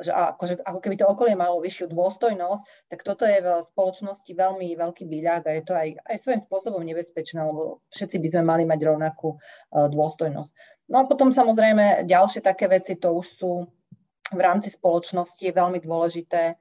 že 0.00 0.12
akože, 0.12 0.64
ako 0.64 0.80
keby 0.80 0.96
to 0.96 1.06
okolie 1.06 1.36
malo 1.36 1.60
vyššiu 1.60 1.92
dôstojnosť, 1.92 2.62
tak 2.88 3.00
toto 3.04 3.28
je 3.28 3.38
v 3.40 3.48
spoločnosti 3.68 4.32
veľmi 4.32 4.72
veľký 4.74 5.04
byľak 5.04 5.42
a 5.44 5.50
je 5.56 5.62
to 5.62 5.72
aj, 5.76 5.88
aj 6.00 6.16
svojím 6.20 6.40
spôsobom 6.40 6.82
nebezpečné, 6.82 7.40
lebo 7.44 7.84
všetci 7.92 8.16
by 8.16 8.28
sme 8.32 8.42
mali 8.48 8.64
mať 8.64 8.80
rovnakú 8.80 9.36
uh, 9.36 9.86
dôstojnosť. 9.92 10.52
No 10.90 11.04
a 11.04 11.08
potom 11.08 11.30
samozrejme 11.30 12.08
ďalšie 12.08 12.42
také 12.42 12.66
veci, 12.66 12.98
to 12.98 13.14
už 13.14 13.26
sú 13.38 13.52
v 14.30 14.40
rámci 14.40 14.70
spoločnosti 14.70 15.42
je 15.42 15.50
veľmi 15.50 15.82
dôležité, 15.82 16.54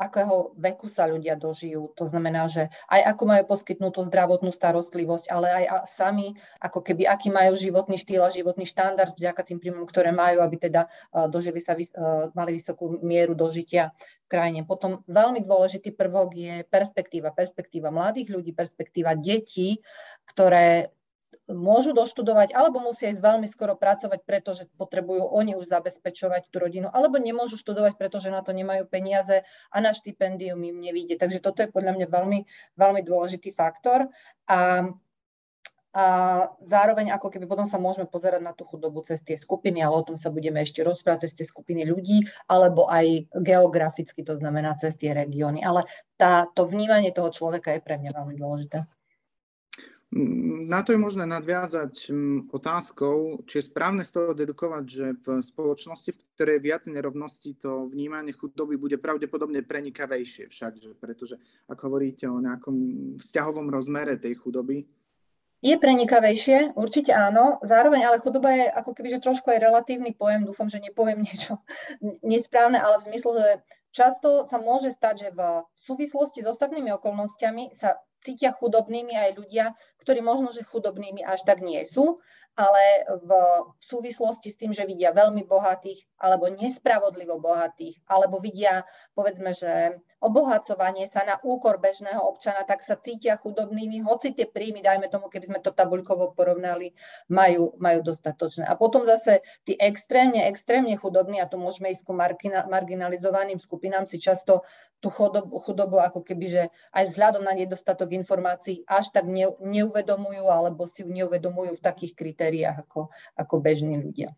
akého 0.00 0.56
veku 0.56 0.88
sa 0.88 1.04
ľudia 1.04 1.36
dožijú. 1.36 1.92
To 2.00 2.08
znamená, 2.08 2.48
že 2.48 2.72
aj 2.88 3.12
ako 3.12 3.22
majú 3.28 3.44
poskytnutú 3.52 4.00
zdravotnú 4.08 4.48
starostlivosť, 4.48 5.28
ale 5.28 5.46
aj 5.52 5.84
sami, 5.84 6.32
ako 6.64 6.80
keby 6.80 7.04
aký 7.04 7.28
majú 7.28 7.52
životný 7.52 8.00
štýl 8.00 8.24
a 8.24 8.32
životný 8.32 8.64
štandard 8.64 9.12
vďaka 9.12 9.44
tým 9.44 9.60
príjmom, 9.60 9.84
ktoré 9.84 10.16
majú, 10.16 10.40
aby 10.40 10.56
teda 10.56 10.88
uh, 10.88 11.28
dožili 11.28 11.60
sa, 11.60 11.76
uh, 11.76 12.32
mali 12.32 12.56
vysokú 12.56 13.04
mieru 13.04 13.36
dožitia 13.36 13.92
v 14.24 14.26
krajine. 14.32 14.60
Potom 14.64 15.04
veľmi 15.04 15.44
dôležitý 15.44 15.92
prvok 15.92 16.32
je 16.32 16.54
perspektíva. 16.64 17.36
Perspektíva 17.36 17.92
mladých 17.92 18.32
ľudí, 18.32 18.56
perspektíva 18.56 19.12
detí, 19.12 19.84
ktoré 20.24 20.88
môžu 21.50 21.90
doštudovať, 21.92 22.54
alebo 22.54 22.80
musia 22.80 23.10
ísť 23.10 23.20
veľmi 23.20 23.46
skoro 23.50 23.74
pracovať, 23.74 24.22
pretože 24.22 24.70
potrebujú 24.78 25.26
oni 25.26 25.58
už 25.58 25.66
zabezpečovať 25.66 26.48
tú 26.48 26.56
rodinu, 26.62 26.88
alebo 26.90 27.18
nemôžu 27.18 27.58
študovať, 27.58 27.98
pretože 27.98 28.30
na 28.30 28.40
to 28.40 28.54
nemajú 28.54 28.86
peniaze 28.86 29.42
a 29.44 29.76
na 29.82 29.90
štipendium 29.90 30.62
im 30.62 30.78
nevíde. 30.78 31.18
Takže 31.18 31.42
toto 31.42 31.62
je 31.62 31.70
podľa 31.70 31.98
mňa 31.98 32.06
veľmi, 32.06 32.38
veľmi 32.78 33.00
dôležitý 33.02 33.52
faktor. 33.52 34.08
A, 34.46 34.90
a 35.90 36.04
zároveň 36.62 37.10
ako 37.10 37.34
keby 37.34 37.50
potom 37.50 37.66
sa 37.66 37.82
môžeme 37.82 38.06
pozerať 38.06 38.42
na 38.46 38.54
tú 38.54 38.62
chudobu 38.62 39.02
cez 39.02 39.18
tie 39.26 39.34
skupiny, 39.34 39.82
ale 39.82 39.98
o 39.98 40.06
tom 40.06 40.14
sa 40.14 40.30
budeme 40.30 40.62
ešte 40.62 40.86
rozprávať 40.86 41.26
cez 41.26 41.32
tie 41.34 41.46
skupiny 41.50 41.82
ľudí, 41.82 42.30
alebo 42.46 42.86
aj 42.86 43.26
geograficky, 43.42 44.22
to 44.22 44.38
znamená 44.38 44.78
cez 44.78 44.94
tie 44.94 45.10
regióny. 45.10 45.66
Ale 45.66 45.82
tá, 46.14 46.46
to 46.54 46.62
vnímanie 46.62 47.10
toho 47.10 47.34
človeka 47.34 47.74
je 47.74 47.82
pre 47.82 47.98
mňa 47.98 48.10
veľmi 48.14 48.34
dôležité. 48.38 48.86
Na 50.10 50.82
to 50.82 50.90
je 50.90 50.98
možné 50.98 51.22
nadviazať 51.22 52.10
otázkou, 52.50 53.46
či 53.46 53.62
je 53.62 53.68
správne 53.70 54.02
z 54.02 54.10
toho 54.10 54.34
dedukovať, 54.34 54.84
že 54.90 55.06
v 55.22 55.38
spoločnosti, 55.38 56.10
v 56.10 56.22
ktorej 56.34 56.58
je 56.58 56.66
viac 56.66 56.82
nerovností, 56.90 57.54
to 57.54 57.86
vnímanie 57.86 58.34
chudoby 58.34 58.74
bude 58.74 58.98
pravdepodobne 58.98 59.62
prenikavejšie 59.62 60.50
však, 60.50 60.98
pretože 60.98 61.38
ak 61.70 61.78
hovoríte 61.86 62.26
o 62.26 62.42
nejakom 62.42 62.74
vzťahovom 63.22 63.70
rozmere 63.70 64.18
tej 64.18 64.34
chudoby, 64.42 64.82
je 65.60 65.76
prenikavejšie, 65.76 66.72
určite 66.72 67.12
áno. 67.12 67.60
Zároveň 67.60 68.08
ale 68.08 68.24
chudoba 68.24 68.48
je 68.56 68.64
ako 68.64 68.96
keby, 68.96 69.12
že 69.12 69.20
trošku 69.20 69.52
aj 69.52 69.60
relatívny 69.60 70.16
pojem. 70.16 70.48
Dúfam, 70.48 70.72
že 70.72 70.80
nepoviem 70.80 71.20
niečo 71.28 71.60
nesprávne, 72.24 72.80
ale 72.80 72.96
v 73.04 73.12
zmysle, 73.12 73.30
že 73.36 73.52
často 73.92 74.48
sa 74.48 74.56
môže 74.56 74.88
stať, 74.88 75.14
že 75.20 75.28
v 75.36 75.60
súvislosti 75.76 76.40
s 76.40 76.48
ostatnými 76.48 76.88
okolnostiami 76.96 77.76
sa 77.76 78.00
cítia 78.20 78.52
chudobnými 78.52 79.16
aj 79.16 79.30
ľudia, 79.36 79.74
ktorí 80.04 80.20
možno, 80.20 80.52
že 80.52 80.64
chudobnými 80.64 81.24
až 81.24 81.44
tak 81.44 81.60
nie 81.64 81.84
sú, 81.84 82.20
ale 82.58 83.08
v 83.24 83.32
súvislosti 83.80 84.50
s 84.52 84.58
tým, 84.58 84.74
že 84.74 84.84
vidia 84.84 85.14
veľmi 85.14 85.46
bohatých 85.46 86.04
alebo 86.20 86.50
nespravodlivo 86.52 87.40
bohatých, 87.40 88.04
alebo 88.04 88.42
vidia, 88.42 88.84
povedzme, 89.16 89.54
že 89.56 89.96
obohacovanie 90.20 91.08
sa 91.08 91.24
na 91.24 91.40
úkor 91.40 91.80
bežného 91.80 92.20
občana, 92.20 92.68
tak 92.68 92.84
sa 92.84 93.00
cítia 93.00 93.40
chudobnými, 93.40 94.04
hoci 94.04 94.36
tie 94.36 94.44
príjmy, 94.44 94.84
dajme 94.84 95.08
tomu, 95.08 95.32
keby 95.32 95.46
sme 95.48 95.60
to 95.64 95.72
tabuľkovo 95.72 96.36
porovnali, 96.36 96.92
majú, 97.32 97.72
majú 97.80 98.04
dostatočné. 98.04 98.68
A 98.68 98.76
potom 98.76 99.08
zase 99.08 99.40
tí 99.64 99.80
extrémne, 99.80 100.44
extrémne 100.44 100.92
chudobní, 101.00 101.40
a 101.40 101.48
tu 101.48 101.56
môžeme 101.56 101.88
ísť 101.88 102.04
ku 102.04 102.12
marginalizovaným 102.68 103.56
skupinám, 103.56 104.04
si 104.04 104.20
často 104.20 104.68
tú 105.00 105.08
chudobu, 105.08 105.56
chudobu 105.64 105.96
ako 105.98 106.20
keby, 106.20 106.46
že 106.46 106.62
aj 106.92 107.04
vzhľadom 107.08 107.42
na 107.42 107.56
nedostatok 107.56 108.12
informácií 108.12 108.84
až 108.84 109.08
tak 109.10 109.24
ne, 109.24 109.48
neuvedomujú 109.58 110.44
alebo 110.46 110.84
si 110.84 111.02
neuvedomujú 111.02 111.80
v 111.80 111.84
takých 111.84 112.12
kritériách 112.12 112.84
ako, 112.84 113.08
ako 113.34 113.54
bežní 113.58 113.96
ľudia. 113.96 114.36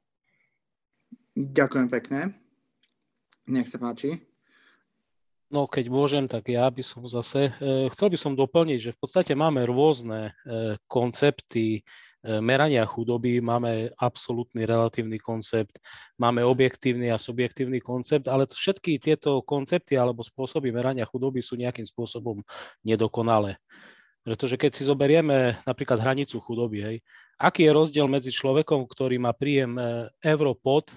Ďakujem 1.34 1.88
pekne. 1.90 2.20
Nech 3.50 3.66
sa 3.66 3.82
páči. 3.82 4.22
No 5.52 5.68
keď 5.68 5.92
môžem, 5.92 6.24
tak 6.30 6.48
ja 6.48 6.64
by 6.72 6.80
som 6.80 7.04
zase, 7.04 7.52
e, 7.60 7.92
chcel 7.92 8.08
by 8.08 8.16
som 8.16 8.32
doplniť, 8.32 8.78
že 8.80 8.94
v 8.96 9.00
podstate 9.04 9.36
máme 9.36 9.68
rôzne 9.68 10.32
e, 10.48 10.80
koncepty 10.88 11.84
merania 12.22 12.86
chudoby, 12.86 13.42
máme 13.42 13.90
absolútny 13.98 14.62
relatívny 14.62 15.18
koncept, 15.18 15.82
máme 16.16 16.46
objektívny 16.46 17.10
a 17.10 17.18
subjektívny 17.18 17.82
koncept, 17.82 18.30
ale 18.30 18.46
všetky 18.46 19.02
tieto 19.02 19.42
koncepty 19.42 19.98
alebo 19.98 20.22
spôsoby 20.22 20.70
merania 20.70 21.02
chudoby 21.02 21.42
sú 21.42 21.58
nejakým 21.58 21.84
spôsobom 21.84 22.38
nedokonalé. 22.86 23.58
Pretože 24.22 24.54
keď 24.54 24.70
si 24.70 24.86
zoberieme 24.86 25.58
napríklad 25.66 25.98
hranicu 25.98 26.38
chudoby, 26.38 26.78
hej, 26.78 26.96
aký 27.42 27.66
je 27.66 27.74
rozdiel 27.74 28.06
medzi 28.06 28.30
človekom, 28.30 28.86
ktorý 28.86 29.18
má 29.18 29.34
príjem 29.34 29.74
euro 30.22 30.54
pod 30.54 30.94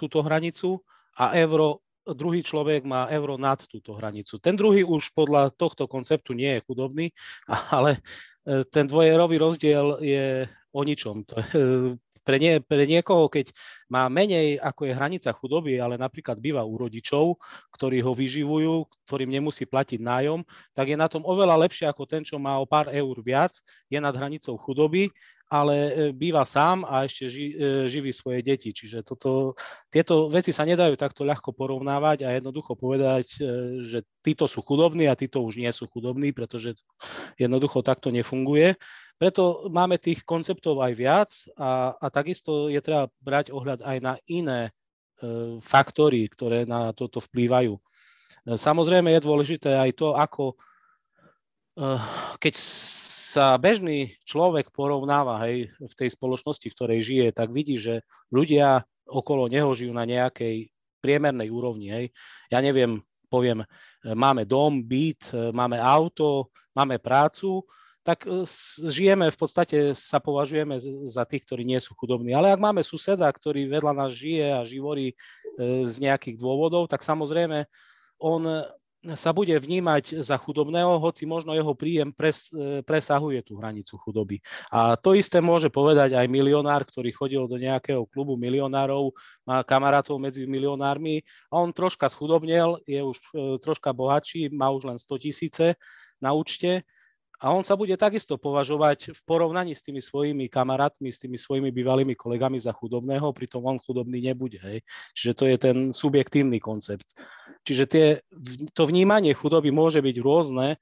túto 0.00 0.24
hranicu 0.24 0.80
a 1.20 1.36
euro 1.36 1.84
druhý 2.14 2.46
človek 2.46 2.86
má 2.86 3.10
euro 3.10 3.34
nad 3.34 3.58
túto 3.66 3.98
hranicu. 3.98 4.38
Ten 4.38 4.54
druhý 4.54 4.86
už 4.86 5.10
podľa 5.10 5.50
tohto 5.50 5.90
konceptu 5.90 6.36
nie 6.36 6.58
je 6.58 6.64
chudobný, 6.66 7.06
ale 7.76 7.98
e, 8.46 8.62
ten 8.70 8.86
dvojerový 8.86 9.36
rozdiel 9.40 9.98
je 10.04 10.46
o 10.70 10.80
ničom. 10.84 11.24
Je, 11.26 11.96
pre, 12.26 12.42
nie, 12.42 12.58
pre 12.58 12.82
niekoho, 12.90 13.30
keď 13.30 13.54
má 13.86 14.10
menej 14.10 14.58
ako 14.58 14.90
je 14.90 14.92
hranica 14.98 15.30
chudoby, 15.30 15.78
ale 15.78 15.94
napríklad 15.94 16.42
býva 16.42 16.66
u 16.66 16.74
rodičov, 16.74 17.38
ktorí 17.70 18.02
ho 18.02 18.10
vyživujú, 18.18 18.82
ktorým 19.06 19.30
nemusí 19.30 19.62
platiť 19.62 20.02
nájom, 20.02 20.42
tak 20.74 20.90
je 20.90 20.98
na 20.98 21.06
tom 21.06 21.22
oveľa 21.22 21.54
lepšie 21.62 21.86
ako 21.86 22.02
ten, 22.02 22.26
čo 22.26 22.42
má 22.42 22.58
o 22.58 22.66
pár 22.66 22.90
eur 22.90 23.14
viac, 23.22 23.54
je 23.86 24.02
nad 24.02 24.10
hranicou 24.10 24.58
chudoby 24.58 25.06
ale 25.46 25.76
e, 25.78 25.90
býva 26.10 26.42
sám 26.42 26.82
a 26.82 27.06
ešte 27.06 27.24
ži, 27.30 27.46
e, 27.54 27.54
živí 27.86 28.10
svoje 28.10 28.42
deti. 28.42 28.74
Čiže 28.74 29.06
toto, 29.06 29.54
tieto 29.94 30.26
veci 30.26 30.50
sa 30.50 30.66
nedajú 30.66 30.98
takto 30.98 31.22
ľahko 31.22 31.54
porovnávať 31.54 32.26
a 32.26 32.34
jednoducho 32.34 32.74
povedať, 32.74 33.26
e, 33.38 33.40
že 33.86 34.02
títo 34.26 34.50
sú 34.50 34.66
chudobní 34.66 35.06
a 35.06 35.14
títo 35.14 35.46
už 35.46 35.62
nie 35.62 35.70
sú 35.70 35.86
chudobní, 35.86 36.34
pretože 36.34 36.74
jednoducho 37.38 37.86
takto 37.86 38.10
nefunguje. 38.10 38.74
Preto 39.16 39.70
máme 39.70 40.02
tých 40.02 40.26
konceptov 40.26 40.82
aj 40.82 40.92
viac 40.98 41.30
a, 41.56 41.94
a 41.94 42.06
takisto 42.10 42.66
je 42.66 42.82
treba 42.82 43.06
brať 43.22 43.54
ohľad 43.54 43.80
aj 43.86 43.98
na 44.02 44.14
iné 44.28 44.74
faktory, 45.64 46.28
ktoré 46.28 46.68
na 46.68 46.92
toto 46.92 47.24
vplývajú. 47.24 47.72
Samozrejme 48.44 49.16
je 49.16 49.24
dôležité 49.24 49.72
aj 49.72 49.96
to, 49.96 50.12
ako 50.12 50.60
keď 52.36 52.54
sa 53.36 53.60
bežný 53.60 54.16
človek 54.24 54.72
porovnáva 54.72 55.44
hej, 55.44 55.68
v 55.76 55.92
tej 55.92 56.16
spoločnosti, 56.16 56.72
v 56.72 56.76
ktorej 56.80 57.00
žije, 57.04 57.26
tak 57.36 57.52
vidí, 57.52 57.76
že 57.76 58.00
ľudia 58.32 58.88
okolo 59.04 59.52
neho 59.52 59.68
žijú 59.76 59.92
na 59.92 60.08
nejakej 60.08 60.72
priemernej 61.04 61.52
úrovni. 61.52 61.92
Hej. 61.92 62.06
Ja 62.48 62.64
neviem, 62.64 63.04
poviem, 63.28 63.60
máme 64.00 64.48
dom, 64.48 64.80
byt, 64.80 65.36
máme 65.52 65.76
auto, 65.76 66.48
máme 66.72 66.96
prácu, 66.96 67.60
tak 68.00 68.24
e, 68.24 68.48
žijeme, 68.88 69.28
v 69.28 69.38
podstate 69.38 69.78
sa 69.92 70.16
považujeme 70.16 70.80
za 71.04 71.28
tých, 71.28 71.44
ktorí 71.44 71.68
nie 71.68 71.82
sú 71.82 71.92
chudobní. 71.92 72.32
Ale 72.32 72.54
ak 72.54 72.62
máme 72.62 72.80
suseda, 72.80 73.28
ktorý 73.28 73.68
vedľa 73.68 73.92
nás 73.92 74.16
žije 74.16 74.46
a 74.56 74.64
živorí 74.64 75.12
e, 75.12 75.14
z 75.84 75.96
nejakých 76.00 76.40
dôvodov, 76.40 76.88
tak 76.88 77.04
samozrejme 77.04 77.68
on 78.16 78.64
sa 79.14 79.30
bude 79.30 79.54
vnímať 79.54 80.24
za 80.26 80.34
chudobného, 80.34 80.98
hoci 80.98 81.28
možno 81.28 81.54
jeho 81.54 81.70
príjem 81.78 82.10
pres, 82.10 82.50
presahuje 82.82 83.46
tú 83.46 83.60
hranicu 83.62 83.94
chudoby. 84.02 84.42
A 84.74 84.98
to 84.98 85.14
isté 85.14 85.38
môže 85.38 85.70
povedať 85.70 86.18
aj 86.18 86.26
milionár, 86.26 86.82
ktorý 86.82 87.14
chodil 87.14 87.46
do 87.46 87.54
nejakého 87.54 88.02
klubu 88.10 88.34
milionárov, 88.34 89.14
má 89.46 89.62
kamarátov 89.62 90.18
medzi 90.18 90.48
milionármi 90.48 91.22
a 91.52 91.62
on 91.62 91.70
troška 91.70 92.10
schudobnel, 92.10 92.82
je 92.88 92.98
už 92.98 93.16
e, 93.20 93.24
troška 93.62 93.94
bohatší, 93.94 94.50
má 94.50 94.72
už 94.74 94.90
len 94.90 94.98
100 94.98 95.22
tisíce 95.22 95.78
na 96.18 96.34
účte 96.34 96.82
a 97.36 97.52
on 97.52 97.60
sa 97.60 97.76
bude 97.76 97.92
takisto 98.00 98.40
považovať 98.40 99.12
v 99.12 99.20
porovnaní 99.28 99.76
s 99.76 99.84
tými 99.84 100.00
svojimi 100.00 100.48
kamarátmi, 100.48 101.12
s 101.12 101.20
tými 101.20 101.36
svojimi 101.36 101.68
bývalými 101.68 102.16
kolegami 102.16 102.56
za 102.56 102.72
chudobného, 102.72 103.28
pritom 103.36 103.60
on 103.68 103.76
chudobný 103.76 104.24
nebude. 104.24 104.56
Hej. 104.56 104.80
Čiže 105.12 105.32
to 105.36 105.44
je 105.44 105.56
ten 105.60 105.76
subjektívny 105.92 106.56
koncept. 106.56 107.04
Čiže 107.68 107.84
tie, 107.84 108.06
to 108.72 108.88
vnímanie 108.88 109.36
chudoby 109.36 109.68
môže 109.68 110.00
byť 110.00 110.16
rôzne. 110.24 110.80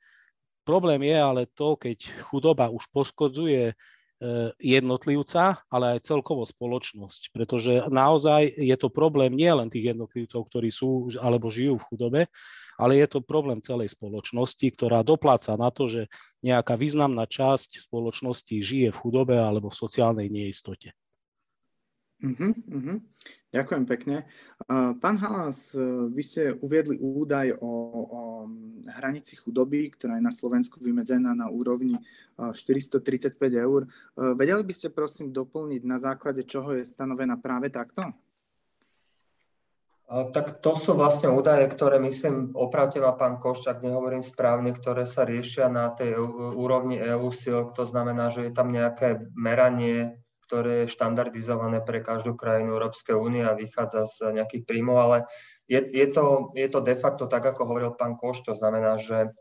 Problém 0.62 1.02
je 1.11 1.16
ale 1.18 1.42
to, 1.50 1.74
keď 1.74 2.07
chudoba 2.30 2.70
už 2.70 2.86
poškodzuje 2.94 3.62
e, 3.68 3.74
jednotlivca, 4.62 5.59
ale 5.66 5.98
aj 5.98 6.07
celkovo 6.07 6.46
spoločnosť. 6.46 7.34
Pretože 7.34 7.90
naozaj 7.90 8.55
je 8.62 8.76
to 8.78 8.94
problém 8.94 9.34
nie 9.34 9.50
len 9.50 9.66
tých 9.68 9.90
jednotlivcov, 9.90 10.46
ktorí 10.46 10.70
sú 10.70 11.11
alebo 11.18 11.50
žijú 11.50 11.82
v 11.82 11.86
chudobe, 11.90 12.20
ale 12.79 12.99
je 12.99 13.07
to 13.07 13.25
problém 13.25 13.62
celej 13.62 13.95
spoločnosti, 13.95 14.66
ktorá 14.75 15.07
dopláca 15.07 15.55
na 15.55 15.70
to, 15.70 15.87
že 15.87 16.03
nejaká 16.43 16.75
významná 16.75 17.25
časť 17.29 17.81
spoločnosti 17.83 18.55
žije 18.59 18.89
v 18.91 19.01
chudobe 19.01 19.37
alebo 19.37 19.70
v 19.70 19.81
sociálnej 19.81 20.29
neistote. 20.33 20.93
Uh-huh, 22.25 22.57
uh-huh. 22.57 22.99
Ďakujem 23.53 23.85
pekne. 23.85 24.16
Pán 24.99 25.16
Halas, 25.20 25.77
vy 26.11 26.22
ste 26.25 26.57
uviedli 26.59 26.97
údaj 26.97 27.55
o, 27.61 27.72
o 28.03 28.20
hranici 28.99 29.37
chudoby, 29.37 29.93
ktorá 29.93 30.16
je 30.18 30.25
na 30.25 30.33
Slovensku 30.33 30.81
vymedzená 30.81 31.37
na 31.37 31.53
úrovni 31.53 32.01
435 32.35 33.39
eur. 33.55 33.87
Vedeli 34.16 34.62
by 34.64 34.75
ste 34.75 34.89
prosím 34.91 35.31
doplniť, 35.31 35.83
na 35.85 36.01
základe 36.01 36.43
čoho 36.49 36.75
je 36.75 36.89
stanovená 36.89 37.37
práve 37.39 37.68
takto? 37.68 38.03
Tak 40.05 40.61
to 40.61 40.76
sú 40.76 40.92
vlastne 40.92 41.32
údaje, 41.32 41.64
ktoré 41.64 41.96
myslím, 41.96 42.52
opravte 42.52 43.00
ma 43.00 43.16
pán 43.16 43.40
Koščak, 43.40 43.80
nehovorím 43.80 44.20
správne, 44.20 44.76
ktoré 44.76 45.09
sa 45.09 45.24
riešia 45.24 45.72
na 45.72 45.88
tej 45.96 46.20
úrovni 46.52 47.00
EU 47.00 47.32
SIL, 47.32 47.72
to 47.72 47.88
znamená, 47.88 48.28
že 48.28 48.46
je 48.48 48.52
tam 48.52 48.68
nejaké 48.68 49.32
meranie, 49.32 50.20
ktoré 50.44 50.84
je 50.84 50.92
štandardizované 50.92 51.80
pre 51.80 52.05
každú 52.05 52.36
krajinu 52.36 52.76
Európskej 52.76 53.16
únie 53.16 53.48
a 53.48 53.57
vychádza 53.57 54.05
z 54.05 54.36
nejakých 54.36 54.68
príjmov, 54.68 54.96
ale 55.00 55.16
je, 55.72 55.80
je, 55.80 56.07
to, 56.12 56.52
je 56.52 56.68
to 56.68 56.84
de 56.84 56.94
facto 57.00 57.24
tak, 57.24 57.40
ako 57.40 57.64
hovoril 57.64 57.96
pán 57.96 58.20
Koš, 58.20 58.44
to 58.44 58.52
znamená, 58.52 59.00
že 59.00 59.32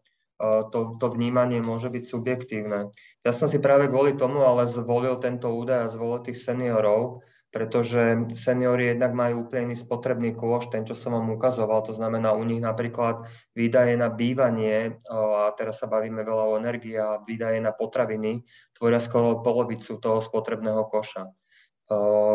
to, 0.43 0.95
to 0.95 1.07
vnímanie 1.11 1.59
môže 1.59 1.91
byť 1.91 2.03
subjektívne. 2.07 2.89
Ja 3.24 3.32
som 3.32 3.51
si 3.51 3.59
práve 3.59 3.91
kvôli 3.91 4.16
tomu 4.16 4.43
ale 4.43 4.68
zvolil 4.68 5.20
tento 5.20 5.51
údaj 5.51 5.88
a 5.88 5.91
zvolil 5.91 6.24
tých 6.24 6.39
seniorov, 6.39 7.24
pretože 7.54 8.34
seniori 8.34 8.97
jednak 8.97 9.14
majú 9.14 9.45
úplne 9.45 9.70
iný 9.70 9.78
spotrebný 9.78 10.34
kôš, 10.34 10.74
ten, 10.74 10.89
čo 10.89 10.97
som 10.97 11.14
vám 11.14 11.38
ukazoval, 11.38 11.86
to 11.86 11.93
znamená 11.93 12.34
u 12.34 12.41
nich 12.41 12.58
napríklad 12.58 13.30
výdaje 13.54 13.93
na 13.93 14.10
bývanie, 14.10 14.97
a 15.06 15.54
teraz 15.54 15.78
sa 15.78 15.86
bavíme 15.86 16.26
veľa 16.26 16.49
o 16.49 16.58
energii 16.58 16.97
a 16.97 17.22
výdaje 17.22 17.62
na 17.62 17.70
potraviny, 17.70 18.41
tvoria 18.74 18.97
skoro 18.97 19.45
polovicu 19.45 20.01
toho 20.01 20.18
spotrebného 20.18 20.82
koša. 20.89 21.30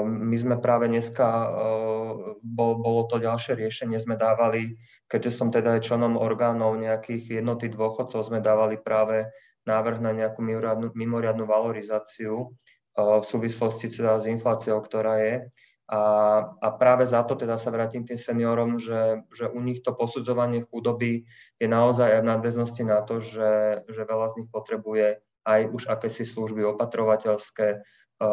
My 0.07 0.37
sme 0.39 0.63
práve 0.63 0.87
dneska, 0.87 1.27
bolo 2.55 3.11
to 3.11 3.19
ďalšie 3.19 3.59
riešenie, 3.59 3.99
sme 3.99 4.15
dávali, 4.15 4.79
keďže 5.11 5.35
som 5.35 5.51
teda 5.51 5.83
aj 5.83 5.89
členom 5.89 6.15
orgánov 6.15 6.79
nejakých 6.79 7.43
jednoty 7.43 7.67
dôchodcov, 7.67 8.23
sme 8.23 8.39
dávali 8.39 8.79
práve 8.79 9.27
návrh 9.67 9.99
na 9.99 10.15
nejakú 10.15 10.47
mimoriadnu, 10.47 10.95
mimoriadnu 10.95 11.43
valorizáciu 11.43 12.55
v 12.99 13.25
súvislosti 13.27 13.87
teda 13.95 14.19
s 14.19 14.27
infláciou, 14.27 14.83
ktorá 14.83 15.23
je. 15.23 15.35
A, 15.89 16.01
a 16.61 16.69
práve 16.77 17.09
za 17.09 17.25
to 17.25 17.33
teda 17.33 17.57
sa 17.57 17.73
vrátim 17.73 18.05
tým 18.05 18.21
seniorom, 18.21 18.77
že, 18.77 19.25
že 19.33 19.49
u 19.49 19.57
nich 19.65 19.81
to 19.81 19.97
posudzovanie 19.97 20.69
chudoby 20.69 21.25
je 21.57 21.65
naozaj 21.65 22.13
aj 22.13 22.21
v 22.21 22.31
nadväznosti 22.37 22.85
na 22.85 23.01
to, 23.01 23.25
že, 23.25 23.83
že 23.89 24.03
veľa 24.05 24.29
z 24.29 24.37
nich 24.45 24.49
potrebuje 24.53 25.25
aj 25.49 25.61
už 25.73 25.89
akési 25.89 26.29
služby 26.29 26.61
opatrovateľské 26.77 27.81
a, 28.21 28.29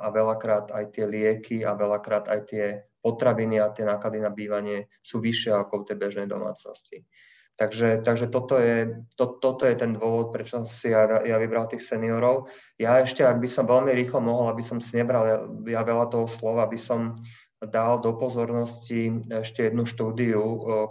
a 0.00 0.06
veľakrát 0.08 0.72
aj 0.72 0.84
tie 0.96 1.04
lieky 1.04 1.68
a 1.68 1.76
veľakrát 1.76 2.32
aj 2.32 2.40
tie 2.48 2.64
potraviny 3.04 3.60
a 3.60 3.68
tie 3.68 3.84
náklady 3.84 4.18
na 4.22 4.32
bývanie 4.32 4.88
sú 5.04 5.20
vyššie 5.20 5.52
ako 5.52 5.84
v 5.84 5.86
tej 5.92 5.96
bežnej 6.00 6.26
domácnosti. 6.32 7.04
Takže, 7.58 8.06
takže 8.06 8.30
toto, 8.30 8.54
je, 8.62 9.02
to, 9.18 9.34
toto 9.42 9.66
je 9.66 9.74
ten 9.74 9.98
dôvod, 9.98 10.30
prečo 10.30 10.62
som 10.62 10.64
si 10.64 10.94
ja, 10.94 11.26
ja 11.26 11.42
vybral 11.42 11.66
tých 11.66 11.82
seniorov. 11.82 12.46
Ja 12.78 13.02
ešte, 13.02 13.26
ak 13.26 13.42
by 13.42 13.48
som 13.50 13.66
veľmi 13.66 13.90
rýchlo 13.98 14.22
mohol, 14.22 14.46
aby 14.54 14.62
som 14.62 14.78
si 14.78 14.94
nebral 14.94 15.24
ja, 15.26 15.38
ja 15.66 15.82
veľa 15.82 16.06
toho 16.06 16.30
slova, 16.30 16.70
aby 16.70 16.78
som 16.78 17.18
dal 17.58 17.98
do 17.98 18.14
pozornosti 18.14 19.18
ešte 19.26 19.66
jednu 19.66 19.82
štúdiu, 19.82 20.38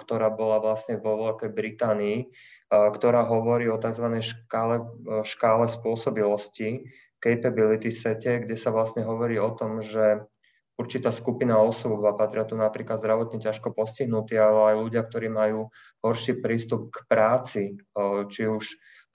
ktorá 0.04 0.28
bola 0.28 0.60
vlastne 0.60 1.00
vo 1.00 1.16
Veľkej 1.32 1.56
Británii, 1.56 2.28
ktorá 2.68 3.24
hovorí 3.24 3.72
o 3.72 3.80
tzv. 3.80 4.20
škále, 4.20 4.84
škále 5.24 5.72
spôsobilosti, 5.72 6.84
capability 7.24 7.88
sete, 7.88 8.44
kde 8.44 8.60
sa 8.60 8.76
vlastne 8.76 9.08
hovorí 9.08 9.40
o 9.40 9.56
tom, 9.56 9.80
že 9.80 10.28
určitá 10.78 11.10
skupina 11.10 11.58
osôb 11.58 12.06
a 12.06 12.14
patria 12.14 12.46
tu 12.46 12.54
napríklad 12.54 13.02
zdravotne 13.02 13.42
ťažko 13.42 13.74
postihnutí, 13.74 14.38
ale 14.38 14.74
aj 14.74 14.76
ľudia, 14.78 15.02
ktorí 15.04 15.28
majú 15.28 15.74
horší 16.06 16.38
prístup 16.38 16.94
k 16.94 17.02
práci, 17.10 17.64
či 18.30 18.42
už 18.46 18.66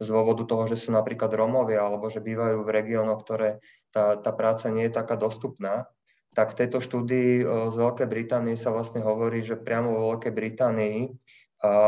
z 0.02 0.06
dôvodu 0.10 0.42
toho, 0.42 0.66
že 0.66 0.74
sú 0.74 0.90
napríklad 0.90 1.30
Romovia 1.30 1.86
alebo 1.86 2.10
že 2.10 2.18
bývajú 2.18 2.66
v 2.66 2.74
regiónoch, 2.74 3.22
ktoré 3.22 3.62
tá, 3.94 4.18
tá 4.18 4.34
práca 4.34 4.66
nie 4.74 4.90
je 4.90 4.98
taká 4.98 5.14
dostupná, 5.14 5.86
tak 6.34 6.56
v 6.56 6.58
tejto 6.64 6.82
štúdii 6.82 7.44
z 7.70 7.76
Veľkej 7.76 8.08
Británie 8.10 8.56
sa 8.58 8.74
vlastne 8.74 9.04
hovorí, 9.04 9.44
že 9.46 9.54
priamo 9.54 9.94
vo 9.94 10.02
Veľkej 10.16 10.32
Británii 10.34 10.98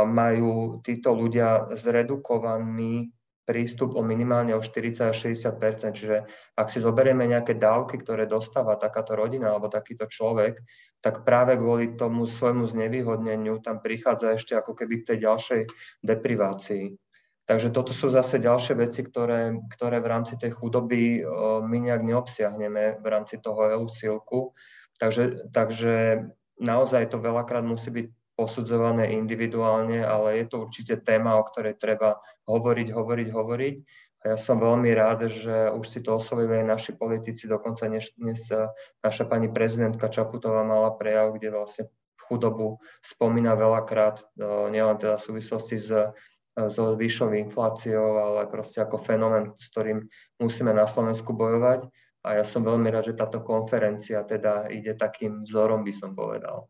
majú 0.07 0.79
títo 0.87 1.17
ľudia 1.17 1.75
zredukovaný 1.75 3.11
prístup 3.45 3.93
o 3.95 4.01
minimálne 4.01 4.57
o 4.57 4.65
40 4.65 5.13
až 5.13 5.17
60% 5.29 5.93
Čiže 5.93 6.17
ak 6.57 6.67
si 6.73 6.81
zoberieme 6.81 7.29
nejaké 7.29 7.55
dávky, 7.61 8.01
ktoré 8.01 8.25
dostáva 8.25 8.81
takáto 8.81 9.13
rodina 9.13 9.53
alebo 9.53 9.69
takýto 9.69 10.09
človek, 10.09 10.65
tak 11.05 11.23
práve 11.29 11.61
kvôli 11.61 11.95
tomu 12.01 12.25
svojmu 12.25 12.65
znevýhodneniu 12.65 13.61
tam 13.61 13.85
prichádza 13.85 14.35
ešte 14.35 14.57
ako 14.57 14.73
keby 14.73 15.05
k 15.05 15.09
tej 15.13 15.19
ďalšej 15.29 15.61
deprivácii. 16.01 16.85
Takže 17.45 17.77
toto 17.77 17.93
sú 17.93 18.09
zase 18.09 18.41
ďalšie 18.41 18.73
veci, 18.81 19.05
ktoré, 19.05 19.53
ktoré 19.77 20.01
v 20.01 20.09
rámci 20.09 20.41
tej 20.41 20.57
chudoby 20.57 21.21
my 21.61 21.77
nejak 21.77 22.01
neobsiahneme 22.01 23.05
v 23.05 23.07
rámci 23.07 23.37
toho 23.37 23.69
EU 23.77 23.85
silku. 23.85 24.57
Takže, 24.97 25.53
takže 25.53 26.25
naozaj 26.57 27.13
to 27.13 27.21
veľakrát 27.21 27.61
musí 27.61 27.93
byť 27.93 28.07
posudzované 28.35 29.15
individuálne, 29.15 30.03
ale 30.03 30.43
je 30.43 30.47
to 30.51 30.57
určite 30.67 31.07
téma, 31.07 31.39
o 31.39 31.47
ktorej 31.47 31.79
treba 31.79 32.19
hovoriť, 32.51 32.89
hovoriť, 32.91 33.29
hovoriť. 33.31 33.77
A 34.25 34.35
ja 34.35 34.39
som 34.41 34.57
veľmi 34.57 34.89
rád, 34.97 35.29
že 35.29 35.71
už 35.71 35.85
si 35.85 36.01
to 36.01 36.17
osvojili 36.17 36.65
aj 36.65 36.67
naši 36.67 36.93
politici, 36.97 37.45
dokonca 37.45 37.87
dnes, 37.87 38.09
dnes 38.17 38.41
naša 39.05 39.29
pani 39.29 39.53
prezidentka 39.53 40.09
Čaputová 40.09 40.65
mala 40.65 40.97
prejav, 40.97 41.37
kde 41.37 41.53
vlastne 41.53 41.85
chudobu 42.25 42.81
spomína 43.05 43.53
veľakrát, 43.53 44.25
nielen 44.73 44.97
teda 44.97 45.21
v 45.21 45.27
súvislosti 45.29 45.77
s, 45.77 45.93
s 46.57 46.77
vyššou 46.81 47.37
infláciou, 47.37 48.17
ale 48.17 48.49
proste 48.49 48.81
ako 48.81 48.97
fenomén, 48.97 49.53
s 49.61 49.69
ktorým 49.69 50.09
musíme 50.41 50.73
na 50.73 50.89
Slovensku 50.89 51.37
bojovať. 51.37 51.85
A 52.25 52.41
ja 52.41 52.45
som 52.49 52.65
veľmi 52.65 52.89
rád, 52.89 53.13
že 53.13 53.21
táto 53.21 53.45
konferencia 53.45 54.25
teda 54.25 54.73
ide 54.73 54.97
takým 54.97 55.45
vzorom, 55.45 55.85
by 55.85 55.93
som 55.93 56.17
povedal. 56.17 56.65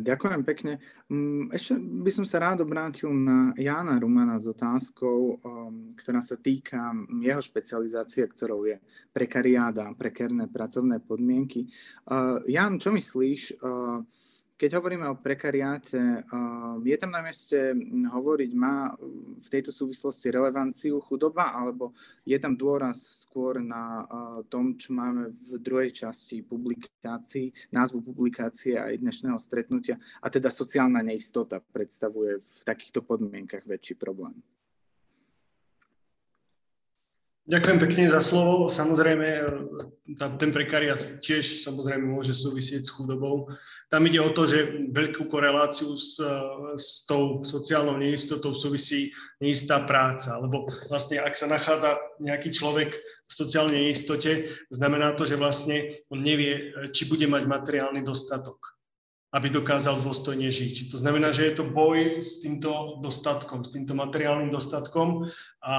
Ďakujem 0.00 0.42
pekne. 0.48 0.80
Mm, 1.12 1.52
ešte 1.52 1.76
by 1.76 2.10
som 2.10 2.24
sa 2.24 2.40
rád 2.40 2.64
obrátil 2.64 3.12
na 3.12 3.52
Jána 3.60 4.00
Rumana 4.00 4.40
s 4.40 4.48
otázkou, 4.48 5.36
um, 5.36 5.92
ktorá 6.00 6.24
sa 6.24 6.40
týka 6.40 6.96
jeho 7.20 7.44
špecializácie, 7.44 8.24
ktorou 8.24 8.64
je 8.64 8.80
prekariáda, 9.12 9.92
prekerné 9.98 10.48
pracovné 10.48 11.02
podmienky. 11.04 11.66
Jan, 12.46 12.78
čo 12.78 12.94
myslíš? 12.94 13.58
Keď 14.60 14.76
hovoríme 14.76 15.08
o 15.08 15.16
prekariáte, 15.16 15.96
je 16.84 16.96
tam 17.00 17.16
na 17.16 17.24
mieste 17.24 17.72
hovoriť, 18.12 18.50
má 18.52 18.92
v 19.40 19.48
tejto 19.48 19.72
súvislosti 19.72 20.28
relevanciu 20.28 21.00
chudoba, 21.00 21.56
alebo 21.56 21.96
je 22.28 22.36
tam 22.36 22.52
dôraz 22.52 23.24
skôr 23.24 23.64
na 23.64 24.04
tom, 24.52 24.76
čo 24.76 24.92
máme 24.92 25.32
v 25.48 25.56
druhej 25.56 26.04
časti 26.04 26.44
publikácií, 26.44 27.56
názvu 27.72 28.04
publikácie 28.04 28.76
aj 28.76 29.00
dnešného 29.00 29.40
stretnutia, 29.40 29.96
a 30.20 30.28
teda 30.28 30.52
sociálna 30.52 31.00
neistota 31.00 31.64
predstavuje 31.72 32.44
v 32.44 32.60
takýchto 32.60 33.00
podmienkach 33.00 33.64
väčší 33.64 33.96
problém? 33.96 34.36
Ďakujem 37.50 37.78
pekne 37.82 38.04
za 38.14 38.22
slovo. 38.22 38.70
Samozrejme, 38.70 39.26
tá, 40.14 40.30
ten 40.38 40.54
prekariat 40.54 41.18
tiež 41.18 41.66
samozrejme 41.66 42.06
môže 42.06 42.30
súvisieť 42.30 42.86
s 42.86 42.94
chudobou 42.94 43.50
tam 43.90 44.06
ide 44.06 44.22
o 44.22 44.30
to, 44.30 44.46
že 44.46 44.86
veľkú 44.94 45.26
koreláciu 45.26 45.98
s, 45.98 46.22
s 46.78 47.02
tou 47.10 47.42
sociálnou 47.42 47.98
neistotou 47.98 48.54
súvisí 48.54 49.10
neistá 49.42 49.82
práca, 49.82 50.38
lebo 50.38 50.70
vlastne 50.86 51.18
ak 51.18 51.34
sa 51.34 51.50
nachádza 51.50 51.98
nejaký 52.22 52.54
človek 52.54 52.94
v 53.26 53.32
sociálnej 53.34 53.90
neistote, 53.90 54.54
znamená 54.70 55.18
to, 55.18 55.26
že 55.26 55.34
vlastne 55.34 56.06
on 56.06 56.22
nevie, 56.22 56.70
či 56.94 57.10
bude 57.10 57.26
mať 57.26 57.50
materiálny 57.50 58.06
dostatok 58.06 58.78
aby 59.30 59.46
dokázal 59.46 60.02
dôstojne 60.02 60.50
žiť. 60.50 60.90
To 60.90 60.98
znamená, 60.98 61.30
že 61.30 61.46
je 61.46 61.62
to 61.62 61.70
boj 61.70 62.18
s 62.18 62.42
týmto 62.42 62.98
dostatkom, 62.98 63.62
s 63.62 63.70
týmto 63.70 63.94
materiálnym 63.94 64.50
dostatkom 64.50 65.30
a 65.62 65.72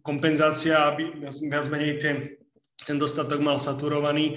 kompenzácia, 0.00 0.88
aby 0.88 1.28
viac 1.28 1.66
menej 1.68 2.00
ten, 2.00 2.40
ten 2.84 3.00
dostatok 3.00 3.40
mal 3.40 3.56
saturovaný, 3.56 4.36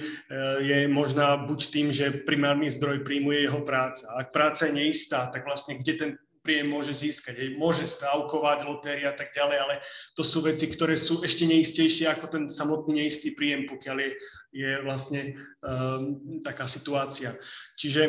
je 0.64 0.78
možná 0.88 1.36
buď 1.36 1.60
tým, 1.68 1.88
že 1.92 2.24
primárny 2.24 2.72
zdroj 2.72 3.04
príjmu 3.04 3.36
je 3.36 3.40
jeho 3.44 3.60
práca. 3.68 4.08
Ak 4.16 4.32
práca 4.32 4.64
je 4.64 4.72
neistá, 4.72 5.28
tak 5.28 5.44
vlastne 5.44 5.76
kde 5.76 5.92
ten 5.92 6.10
príjem 6.40 6.72
môže 6.72 6.96
získať. 6.96 7.36
Hej. 7.36 7.50
Môže 7.60 7.84
stávkovať, 7.84 8.64
lotéria 8.64 9.12
a 9.12 9.16
tak 9.16 9.36
ďalej, 9.36 9.58
ale 9.60 9.74
to 10.16 10.24
sú 10.24 10.40
veci, 10.40 10.72
ktoré 10.72 10.96
sú 10.96 11.20
ešte 11.20 11.44
neistejšie 11.44 12.08
ako 12.08 12.26
ten 12.32 12.44
samotný 12.48 13.04
neistý 13.04 13.36
príjem, 13.36 13.68
pokiaľ 13.68 13.96
je, 14.00 14.10
je 14.56 14.70
vlastne 14.80 15.36
um, 15.60 16.40
taká 16.40 16.64
situácia. 16.64 17.36
Čiže 17.76 18.02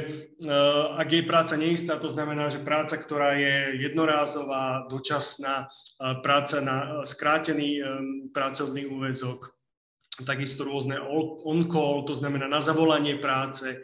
uh, 0.48 0.96
ak 0.96 1.12
je 1.12 1.28
práca 1.28 1.60
neistá, 1.60 2.00
to 2.00 2.08
znamená, 2.08 2.48
že 2.48 2.64
práca, 2.64 2.96
ktorá 2.96 3.36
je 3.36 3.84
jednorázová, 3.84 4.88
dočasná, 4.88 5.68
uh, 5.68 6.24
práca 6.24 6.64
na 6.64 6.78
uh, 6.80 6.90
skrátený 7.04 7.84
um, 7.84 7.86
pracovný 8.32 8.88
úvezok, 8.88 9.61
takisto 10.24 10.64
rôzne 10.68 11.00
on-call, 11.46 12.08
to 12.08 12.14
znamená 12.16 12.48
na 12.48 12.62
zavolanie 12.64 13.20
práce, 13.20 13.82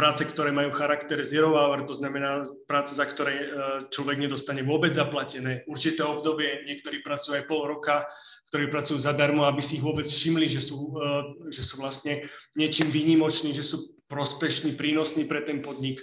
práce, 0.00 0.24
ktoré 0.24 0.48
majú 0.48 0.72
charakter 0.72 1.20
zero 1.20 1.52
hour, 1.52 1.84
to 1.84 1.92
znamená 1.92 2.40
práce, 2.64 2.96
za 2.96 3.04
ktoré 3.04 3.34
e, 3.36 3.46
človek 3.92 4.16
nedostane 4.16 4.64
vôbec 4.64 4.96
zaplatené. 4.96 5.68
Určité 5.68 6.00
obdobie, 6.08 6.64
niektorí 6.64 7.04
pracujú 7.04 7.36
aj 7.36 7.44
pol 7.44 7.68
roka, 7.68 8.08
ktorí 8.48 8.72
pracujú 8.72 8.96
zadarmo, 8.96 9.44
aby 9.44 9.60
si 9.60 9.76
ich 9.76 9.84
vôbec 9.84 10.08
všimli, 10.08 10.48
že 10.48 10.64
sú, 10.64 10.96
e, 10.96 11.52
že 11.52 11.60
sú 11.60 11.84
vlastne 11.84 12.24
niečím 12.56 12.88
výnimoční, 12.88 13.52
že 13.52 13.60
sú 13.60 14.00
prospešní, 14.08 14.72
prínosní 14.72 15.28
pre 15.28 15.44
ten 15.44 15.60
podnik. 15.60 16.00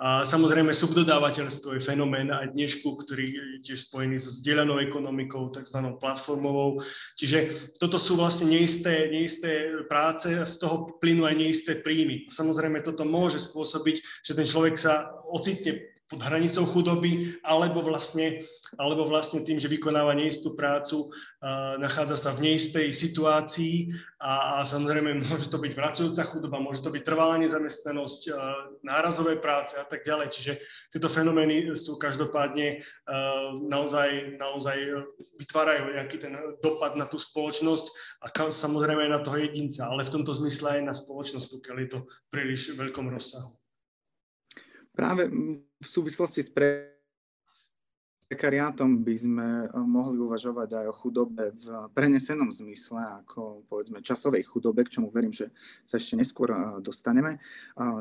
A 0.00 0.24
samozrejme 0.24 0.72
subdodávateľstvo 0.72 1.76
je 1.76 1.84
fenomén 1.84 2.32
aj 2.32 2.56
dnešku, 2.56 2.88
ktorý 3.04 3.36
je 3.36 3.44
tiež 3.68 3.84
spojený 3.84 4.16
so 4.16 4.32
zdieľanou 4.32 4.80
ekonomikou, 4.80 5.52
tzv. 5.52 5.76
platformovou. 6.00 6.80
Čiže 7.20 7.68
toto 7.76 8.00
sú 8.00 8.16
vlastne 8.16 8.48
neisté, 8.48 9.12
neisté 9.12 9.68
práce 9.92 10.32
a 10.32 10.48
z 10.48 10.56
toho 10.56 10.96
plynú 11.04 11.28
aj 11.28 11.36
neisté 11.36 11.76
príjmy. 11.76 12.32
Samozrejme 12.32 12.80
toto 12.80 13.04
môže 13.04 13.44
spôsobiť, 13.44 14.24
že 14.24 14.32
ten 14.32 14.48
človek 14.48 14.80
sa 14.80 15.12
ocitne 15.28 15.84
pod 16.10 16.26
hranicou 16.26 16.66
chudoby, 16.66 17.38
alebo 17.46 17.86
vlastne, 17.86 18.42
alebo 18.74 19.06
vlastne 19.06 19.46
tým, 19.46 19.62
že 19.62 19.70
vykonáva 19.70 20.10
neistú 20.18 20.58
prácu, 20.58 21.06
uh, 21.06 21.78
nachádza 21.78 22.18
sa 22.18 22.30
v 22.34 22.50
neistej 22.50 22.90
situácii 22.90 23.94
a, 24.18 24.58
a 24.58 24.66
samozrejme 24.66 25.22
môže 25.30 25.46
to 25.46 25.62
byť 25.62 25.72
pracujúca 25.78 26.26
chudoba, 26.26 26.58
môže 26.58 26.82
to 26.82 26.90
byť 26.90 27.06
trvalá 27.06 27.38
nezamestnanosť, 27.38 28.20
uh, 28.26 28.36
nárazové 28.82 29.38
práce 29.38 29.78
a 29.78 29.86
tak 29.86 30.02
ďalej. 30.02 30.34
Čiže 30.34 30.52
tieto 30.90 31.06
fenomény 31.06 31.70
sú 31.78 31.94
každopádne 31.94 32.82
uh, 32.82 33.54
naozaj, 33.70 34.34
naozaj 34.34 35.06
vytvárajú 35.38 35.94
nejaký 35.94 36.18
ten 36.18 36.34
dopad 36.58 36.98
na 36.98 37.06
tú 37.06 37.22
spoločnosť 37.22 37.86
a 38.26 38.50
samozrejme 38.50 39.06
aj 39.06 39.12
na 39.14 39.20
toho 39.22 39.38
jedinca, 39.38 39.86
ale 39.86 40.02
v 40.02 40.18
tomto 40.18 40.34
zmysle 40.34 40.82
aj 40.82 40.90
na 40.90 40.94
spoločnosť, 40.98 41.46
pokiaľ 41.54 41.76
je 41.86 41.88
to 41.94 41.98
príliš 42.34 42.74
veľkom 42.74 43.06
rozsahu. 43.14 43.59
Práve 45.00 45.32
v 45.80 45.88
súvislosti 45.88 46.44
s 46.44 46.52
pre 46.52 47.00
prekariátom 48.30 49.02
by 49.02 49.14
sme 49.18 49.48
eh, 49.64 49.68
mohli 49.74 50.22
uvažovať 50.22 50.68
aj 50.76 50.86
o 50.86 50.94
chudobe 50.94 51.44
v 51.50 51.66
prenesenom 51.90 52.54
zmysle, 52.54 53.26
ako 53.26 53.66
povedzme 53.66 54.04
časovej 54.06 54.46
chudobe, 54.46 54.86
k 54.86 55.00
čomu 55.00 55.10
verím, 55.10 55.34
že 55.34 55.50
sa 55.82 55.98
ešte 55.98 56.14
neskôr 56.14 56.54
eh, 56.54 56.60
dostaneme. 56.78 57.42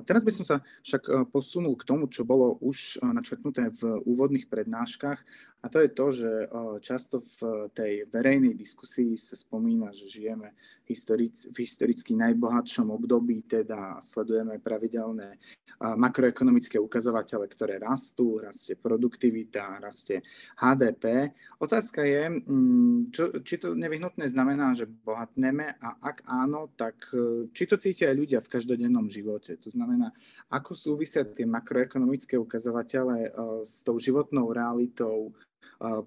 Teraz 0.05 0.21
by 0.21 0.31
som 0.35 0.45
sa 0.45 0.61
však 0.85 1.03
eh, 1.07 1.13
posunul 1.31 1.73
k 1.79 1.87
tomu, 1.87 2.05
čo 2.11 2.27
bolo 2.27 2.61
už 2.61 3.01
načrtnuté 3.01 3.73
v 3.79 4.03
úvodných 4.05 4.51
prednáškach, 4.51 5.23
a 5.59 5.67
to 5.67 5.83
je 5.83 5.89
to, 5.91 6.05
že 6.15 6.31
často 6.79 7.19
v 7.35 7.67
tej 7.75 8.07
verejnej 8.07 8.55
diskusii 8.55 9.19
sa 9.19 9.35
spomína, 9.35 9.91
že 9.91 10.07
žijeme 10.07 10.55
v 10.89 11.57
historicky 11.61 12.17
najbohatšom 12.17 12.89
období, 12.89 13.45
teda 13.45 14.01
sledujeme 14.01 14.57
pravidelné 14.57 15.37
makroekonomické 15.79 16.75
ukazovatele, 16.81 17.47
ktoré 17.47 17.79
rastú, 17.79 18.41
rastie 18.41 18.75
produktivita, 18.75 19.79
rastie 19.79 20.19
HDP. 20.59 21.31
Otázka 21.61 22.03
je, 22.03 22.23
mm, 22.41 23.13
čo, 23.15 23.23
či 23.45 23.55
to 23.61 23.77
nevyhnutné 23.77 24.27
znamená, 24.27 24.75
že 24.75 24.89
bohatneme 24.89 25.79
a 25.79 25.95
ak 26.03 26.27
áno, 26.27 26.73
tak 26.75 26.99
e, 27.15 27.47
či 27.55 27.63
to 27.63 27.79
cítia 27.79 28.11
aj 28.11 28.17
ľudia 28.17 28.39
v 28.43 28.51
každodennom 28.51 29.07
živote. 29.07 29.55
To 29.55 29.69
znamená, 29.71 30.11
ako 30.51 30.75
súvisia 30.75 31.23
tie 31.23 31.47
makroekonomické 31.47 32.35
ukazovatele 32.35 33.29
e, 33.29 33.31
s 33.63 33.85
tou 33.85 33.95
životnou 33.95 34.51
realitou 34.51 35.31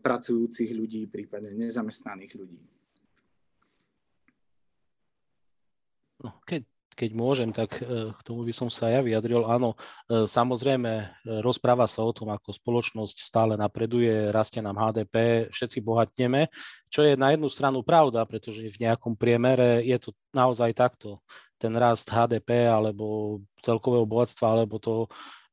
pracujúcich 0.05 0.69
ľudí, 0.69 1.09
prípadne 1.09 1.49
nezamestnaných 1.57 2.37
ľudí. 2.37 2.61
No, 6.12 6.12
keď, 6.47 6.63
keď 6.93 7.11
môžem, 7.17 7.51
tak 7.51 7.81
e, 7.81 8.13
k 8.13 8.21
tomu 8.23 8.45
by 8.45 8.53
som 8.53 8.69
sa 8.69 8.93
ja 8.93 9.01
vyjadril. 9.01 9.43
Áno, 9.49 9.75
e, 10.07 10.29
samozrejme, 10.29 10.93
e, 10.93 11.05
rozpráva 11.41 11.89
sa 11.89 12.05
o 12.05 12.13
tom, 12.13 12.31
ako 12.31 12.53
spoločnosť 12.53 13.17
stále 13.19 13.55
napreduje, 13.57 14.31
rastie 14.31 14.61
nám 14.61 14.79
HDP, 14.79 15.49
všetci 15.51 15.79
bohatneme, 15.81 16.53
čo 16.93 17.03
je 17.03 17.17
na 17.17 17.33
jednu 17.33 17.49
stranu 17.49 17.81
pravda, 17.81 18.23
pretože 18.29 18.63
v 18.63 18.81
nejakom 18.85 19.17
priemere 19.17 19.81
je 19.83 19.99
to 19.99 20.11
naozaj 20.37 20.71
takto. 20.77 21.25
Ten 21.57 21.73
rast 21.79 22.11
HDP 22.11 22.67
alebo 22.67 23.39
celkového 23.63 24.05
bohatstva 24.05 24.47
alebo 24.51 24.83
to, 24.83 25.07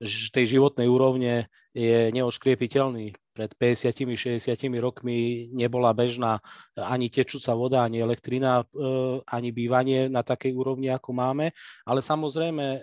tej 0.07 0.57
životnej 0.57 0.87
úrovne 0.87 1.51
je 1.75 2.07
neoškriepiteľný 2.15 3.13
pred 3.39 3.55
50-60 3.55 4.43
rokmi 4.83 5.47
nebola 5.55 5.95
bežná 5.95 6.43
ani 6.75 7.07
tečúca 7.07 7.55
voda, 7.55 7.87
ani 7.87 8.03
elektrina, 8.03 8.67
e, 8.67 9.23
ani 9.23 9.55
bývanie 9.55 10.11
na 10.11 10.27
takej 10.27 10.51
úrovni, 10.51 10.91
ako 10.91 11.15
máme. 11.15 11.55
Ale 11.87 12.03
samozrejme 12.03 12.65
e, 12.67 12.79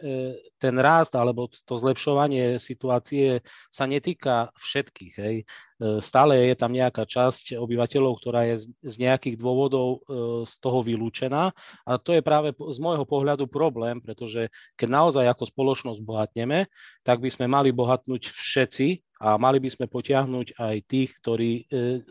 ten 0.56 0.72
rast 0.80 1.12
alebo 1.12 1.52
to 1.52 1.76
zlepšovanie 1.76 2.56
situácie 2.56 3.44
sa 3.68 3.84
netýka 3.84 4.48
všetkých. 4.56 5.14
Hej. 5.20 5.36
E, 5.44 6.00
stále 6.00 6.48
je 6.48 6.56
tam 6.56 6.72
nejaká 6.72 7.04
časť 7.04 7.60
obyvateľov, 7.60 8.16
ktorá 8.16 8.48
je 8.48 8.72
z 8.80 8.94
nejakých 8.96 9.36
dôvodov 9.36 10.08
z 10.46 10.54
toho 10.62 10.80
vylúčená 10.80 11.52
a 11.84 11.90
to 12.00 12.16
je 12.16 12.22
práve 12.24 12.56
z 12.56 12.78
môjho 12.80 13.04
pohľadu 13.04 13.44
problém, 13.50 14.00
pretože 14.00 14.48
keď 14.78 14.88
naozaj 14.88 15.24
ako 15.28 15.44
spoločnosť 15.52 16.00
bohatneme, 16.00 16.64
tak 17.04 17.20
by 17.20 17.28
sme 17.28 17.50
mali 17.50 17.74
bohatnúť 17.74 18.30
všetci, 18.30 19.05
a 19.16 19.40
mali 19.40 19.56
by 19.56 19.68
sme 19.72 19.86
potiahnuť 19.88 20.60
aj 20.60 20.76
tých, 20.84 21.10
ktorí 21.20 21.52
e, 21.52 21.62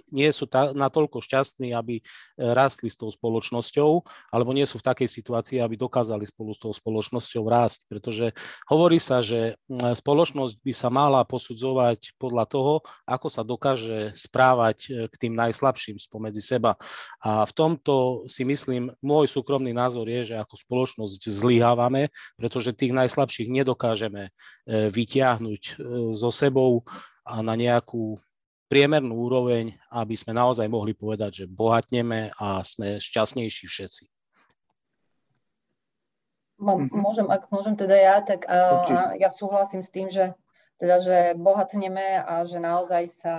nie 0.09 0.29
sú 0.33 0.49
natoľko 0.49 1.21
šťastní, 1.21 1.69
aby 1.77 2.01
e, 2.01 2.03
rastli 2.37 2.89
s 2.89 2.97
tou 2.97 3.13
spoločnosťou, 3.13 3.91
alebo 4.33 4.51
nie 4.57 4.65
sú 4.65 4.81
v 4.81 4.87
takej 4.89 5.09
situácii, 5.09 5.61
aby 5.61 5.77
dokázali 5.77 6.25
spolu 6.25 6.57
s 6.57 6.59
tou 6.61 6.73
spoločnosťou 6.73 7.45
rásť. 7.45 7.85
Pretože 7.85 8.33
hovorí 8.65 8.97
sa, 8.97 9.21
že 9.21 9.61
spoločnosť 9.69 10.53
by 10.65 10.73
sa 10.73 10.89
mala 10.89 11.21
posudzovať 11.29 12.17
podľa 12.17 12.45
toho, 12.49 12.73
ako 13.05 13.27
sa 13.29 13.45
dokáže 13.45 14.17
správať 14.17 14.77
e, 14.89 14.89
k 15.05 15.15
tým 15.29 15.33
najslabším 15.37 16.01
spomedzi 16.01 16.41
seba. 16.41 16.73
A 17.21 17.45
v 17.45 17.53
tomto 17.53 18.25
si 18.25 18.41
myslím, 18.41 18.89
môj 19.05 19.29
súkromný 19.29 19.77
názor 19.77 20.09
je, 20.09 20.33
že 20.33 20.35
ako 20.41 20.57
spoločnosť 20.57 21.21
zlyhávame, 21.21 22.09
pretože 22.33 22.73
tých 22.73 22.97
najslabších 22.97 23.49
nedokážeme 23.49 24.33
vytiahnuť 24.65 25.77
so 26.17 26.33
sebou 26.33 26.81
na 27.25 27.53
nejakú 27.57 28.19
priemernú 28.65 29.13
úroveň, 29.29 29.77
aby 29.93 30.15
sme 30.17 30.33
naozaj 30.33 30.65
mohli 30.65 30.97
povedať, 30.97 31.45
že 31.45 31.51
bohatneme 31.51 32.33
a 32.37 32.61
sme 32.65 32.97
šťastnejší 32.97 33.65
všetci. 33.69 34.03
Mhm. 36.55 36.87
Môžem, 36.95 37.27
ak 37.27 37.51
môžem 37.51 37.75
teda 37.75 37.95
ja, 37.95 38.15
tak 38.23 38.47
uh, 38.47 39.11
ja 39.19 39.27
súhlasím 39.27 39.83
s 39.83 39.91
tým, 39.91 40.07
že 40.07 40.33
teda, 40.75 40.99
že 40.99 41.17
bohatneme 41.39 42.19
a 42.19 42.43
že 42.43 42.59
naozaj 42.59 43.03
sa 43.19 43.35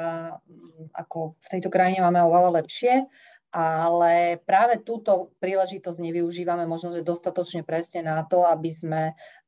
ako 0.96 1.36
v 1.36 1.46
tejto 1.52 1.68
krajine 1.68 2.00
máme 2.00 2.20
oveľa 2.24 2.64
lepšie, 2.64 3.04
ale 3.52 4.40
práve 4.44 4.84
túto 4.84 5.32
príležitosť 5.40 5.96
nevyužívame 6.00 6.68
možno, 6.68 6.92
že 6.92 7.04
dostatočne 7.04 7.64
presne 7.64 8.04
na 8.04 8.24
to, 8.24 8.44
aby 8.44 8.68
sme 8.72 9.02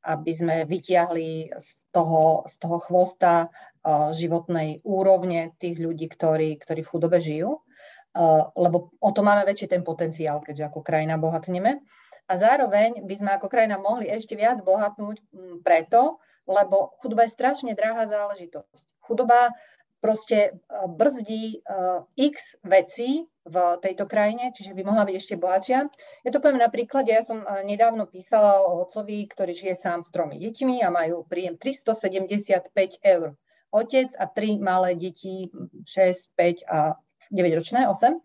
aby 0.08 0.32
sme 0.32 0.56
vytiahli 0.64 1.52
z 1.58 1.70
toho, 1.90 2.46
z 2.46 2.54
toho 2.62 2.78
chvosta 2.78 3.50
životnej 4.12 4.84
úrovne 4.84 5.56
tých 5.56 5.80
ľudí, 5.80 6.08
ktorí, 6.10 6.60
ktorí 6.60 6.80
v 6.84 6.90
chudobe 6.90 7.18
žijú, 7.18 7.58
uh, 7.58 8.50
lebo 8.52 8.92
o 9.00 9.10
to 9.14 9.20
máme 9.22 9.46
väčší 9.46 9.70
ten 9.70 9.82
potenciál, 9.86 10.42
keďže 10.42 10.68
ako 10.68 10.80
krajina 10.84 11.16
bohatneme. 11.16 11.80
A 12.28 12.32
zároveň 12.36 13.08
by 13.08 13.14
sme 13.16 13.30
ako 13.40 13.48
krajina 13.48 13.80
mohli 13.80 14.12
ešte 14.12 14.36
viac 14.36 14.60
bohatnúť 14.60 15.24
preto, 15.64 16.20
lebo 16.44 16.92
chudoba 17.00 17.24
je 17.24 17.32
strašne 17.32 17.72
drahá 17.72 18.04
záležitosť. 18.04 18.84
Chudoba 19.00 19.56
proste 20.04 20.36
e, 20.36 20.50
brzdí 20.88 21.64
x 22.20 22.60
vecí 22.60 23.24
v 23.48 23.56
tejto 23.80 24.04
krajine, 24.04 24.52
čiže 24.52 24.76
by 24.76 24.82
mohla 24.84 25.08
byť 25.08 25.16
ešte 25.16 25.40
bohatšia. 25.40 25.88
Ja 26.28 26.30
to 26.30 26.44
poviem 26.44 26.60
na 26.60 26.68
príklade, 26.68 27.08
ja 27.08 27.24
som 27.24 27.40
nedávno 27.64 28.04
písala 28.04 28.60
o 28.60 28.84
otcovi, 28.84 29.24
ktorý 29.24 29.56
žije 29.56 29.74
sám 29.80 30.04
s 30.04 30.12
tromi 30.12 30.36
deťmi 30.36 30.84
a 30.84 30.92
majú 30.92 31.24
príjem 31.24 31.56
375 31.56 32.68
eur. 33.00 33.40
Otec 33.70 34.12
a 34.16 34.24
tri 34.28 34.56
malé 34.56 34.96
deti, 34.96 35.48
6, 35.52 36.32
5 36.36 36.64
a 36.68 36.96
9 37.30 37.58
ročné, 37.58 37.84
8. 37.84 38.16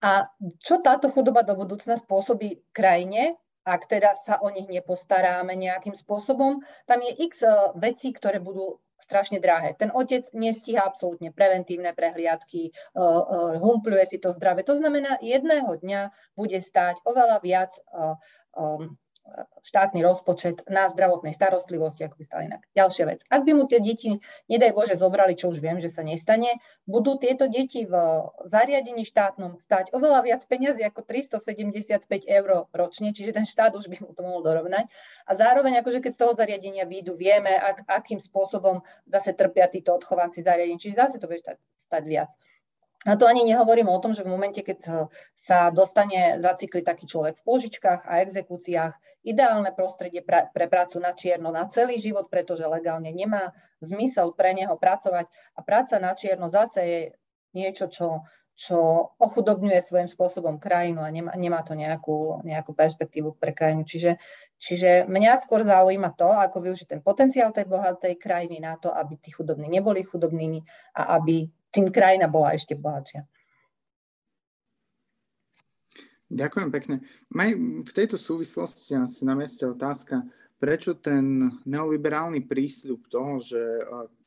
A 0.00 0.32
čo 0.62 0.80
táto 0.80 1.12
chudoba 1.12 1.44
do 1.44 1.52
budúcna 1.58 2.00
spôsobí 2.00 2.64
krajine, 2.72 3.36
ak 3.68 3.84
teda 3.84 4.16
sa 4.16 4.40
o 4.40 4.48
nich 4.48 4.64
nepostaráme 4.66 5.52
nejakým 5.52 5.92
spôsobom, 5.92 6.64
tam 6.88 6.98
je 7.04 7.12
x 7.28 7.44
vecí, 7.76 8.16
ktoré 8.16 8.40
budú 8.40 8.80
strašne 9.00 9.40
drahé. 9.40 9.76
Ten 9.76 9.92
otec 9.92 10.28
nestíha 10.36 10.84
absolútne 10.84 11.32
preventívne 11.32 11.92
prehliadky, 11.96 12.72
uh, 12.92 13.00
uh, 13.00 13.56
humpluje 13.56 14.04
si 14.04 14.18
to 14.20 14.32
zdravie. 14.32 14.64
To 14.68 14.76
znamená, 14.76 15.20
jedného 15.24 15.72
dňa 15.80 16.12
bude 16.36 16.60
stáť 16.60 17.00
oveľa 17.08 17.40
viac 17.40 17.72
štátny 19.62 20.00
rozpočet 20.02 20.66
na 20.66 20.88
zdravotnej 20.90 21.32
starostlivosti, 21.32 22.06
ako 22.06 22.16
by 22.18 22.24
stali 22.24 22.42
inak. 22.50 22.62
Ďalšia 22.74 23.04
vec. 23.06 23.20
Ak 23.30 23.46
by 23.46 23.52
mu 23.54 23.64
tie 23.70 23.78
deti, 23.78 24.18
nedaj 24.50 24.72
Bože, 24.74 24.96
zobrali, 24.98 25.38
čo 25.38 25.50
už 25.50 25.62
viem, 25.62 25.78
že 25.78 25.92
sa 25.92 26.02
nestane, 26.02 26.58
budú 26.84 27.16
tieto 27.20 27.46
deti 27.46 27.86
v 27.86 27.94
zariadení 28.46 29.06
štátnom 29.06 29.62
stať 29.62 29.94
oveľa 29.94 30.26
viac 30.26 30.42
peniazy 30.46 30.82
ako 30.82 31.06
375 31.06 32.06
eur 32.26 32.66
ročne, 32.74 33.14
čiže 33.14 33.36
ten 33.36 33.46
štát 33.46 33.74
už 33.76 33.86
by 33.86 33.96
mu 34.02 34.10
to 34.12 34.22
mohol 34.24 34.42
dorovnať. 34.42 34.90
A 35.26 35.32
zároveň, 35.38 35.80
akože 35.80 36.02
keď 36.02 36.12
z 36.14 36.20
toho 36.20 36.32
zariadenia 36.34 36.84
výjdu, 36.88 37.14
vieme, 37.14 37.54
ak, 37.54 37.86
akým 37.86 38.18
spôsobom 38.18 38.82
zase 39.06 39.32
trpia 39.36 39.70
títo 39.70 39.94
odchovanci 39.94 40.42
zariadení, 40.42 40.80
čiže 40.80 40.98
zase 40.98 41.16
to 41.22 41.30
bude 41.30 41.38
stať, 41.38 41.56
stať 41.86 42.04
viac. 42.06 42.30
A 43.08 43.16
to 43.16 43.24
ani 43.24 43.48
nehovorím 43.48 43.88
o 43.88 43.96
tom, 43.96 44.12
že 44.12 44.20
v 44.20 44.32
momente, 44.32 44.60
keď 44.60 45.08
sa 45.40 45.72
dostane 45.72 46.36
zacykliť 46.36 46.84
taký 46.84 47.08
človek 47.08 47.40
v 47.40 47.46
pôžičkách 47.48 48.04
a 48.04 48.20
exekúciách, 48.20 48.92
ideálne 49.24 49.72
prostredie 49.72 50.20
pre, 50.24 50.48
pre 50.52 50.68
prácu 50.68 51.00
na 51.00 51.12
čierno 51.12 51.52
na 51.52 51.68
celý 51.68 51.96
život, 52.00 52.28
pretože 52.28 52.64
legálne 52.64 53.12
nemá 53.12 53.52
zmysel 53.80 54.32
pre 54.32 54.52
neho 54.52 54.76
pracovať. 54.76 55.28
A 55.56 55.60
práca 55.64 55.96
na 55.96 56.12
čierno 56.12 56.48
zase 56.52 56.80
je 56.84 57.00
niečo, 57.56 57.88
čo, 57.88 58.24
čo 58.56 58.76
ochudobňuje 59.16 59.80
svojím 59.80 60.08
spôsobom 60.08 60.60
krajinu 60.60 61.00
a 61.00 61.08
nemá, 61.08 61.32
nemá 61.36 61.60
to 61.64 61.72
nejakú, 61.72 62.44
nejakú 62.44 62.72
perspektívu 62.76 63.36
pre 63.36 63.52
krajinu. 63.56 63.84
Čiže, 63.84 64.20
čiže 64.60 64.90
mňa 65.08 65.40
skôr 65.40 65.64
zaujíma 65.64 66.16
to, 66.16 66.28
ako 66.28 66.68
využiť 66.68 66.96
ten 66.96 67.00
potenciál 67.00 67.52
tej 67.52 67.64
bohatej 67.68 68.16
krajiny 68.16 68.60
na 68.60 68.76
to, 68.76 68.92
aby 68.92 69.20
tí 69.20 69.32
chudobní 69.32 69.68
neboli 69.68 70.04
chudobnými 70.04 70.64
a 70.96 71.16
aby 71.20 71.48
tým 71.70 71.90
krajina 71.90 72.26
bola 72.26 72.54
ešte 72.54 72.74
bohatšia. 72.74 73.26
Ďakujem 76.30 76.70
pekne. 76.70 76.96
Maj, 77.34 77.58
v 77.82 77.90
tejto 77.90 78.14
súvislosti 78.14 78.94
asi 78.94 79.26
na 79.26 79.34
mieste 79.34 79.66
otázka, 79.66 80.22
prečo 80.62 80.94
ten 80.94 81.50
neoliberálny 81.66 82.46
prísľub 82.46 83.10
toho, 83.10 83.42
že 83.42 83.58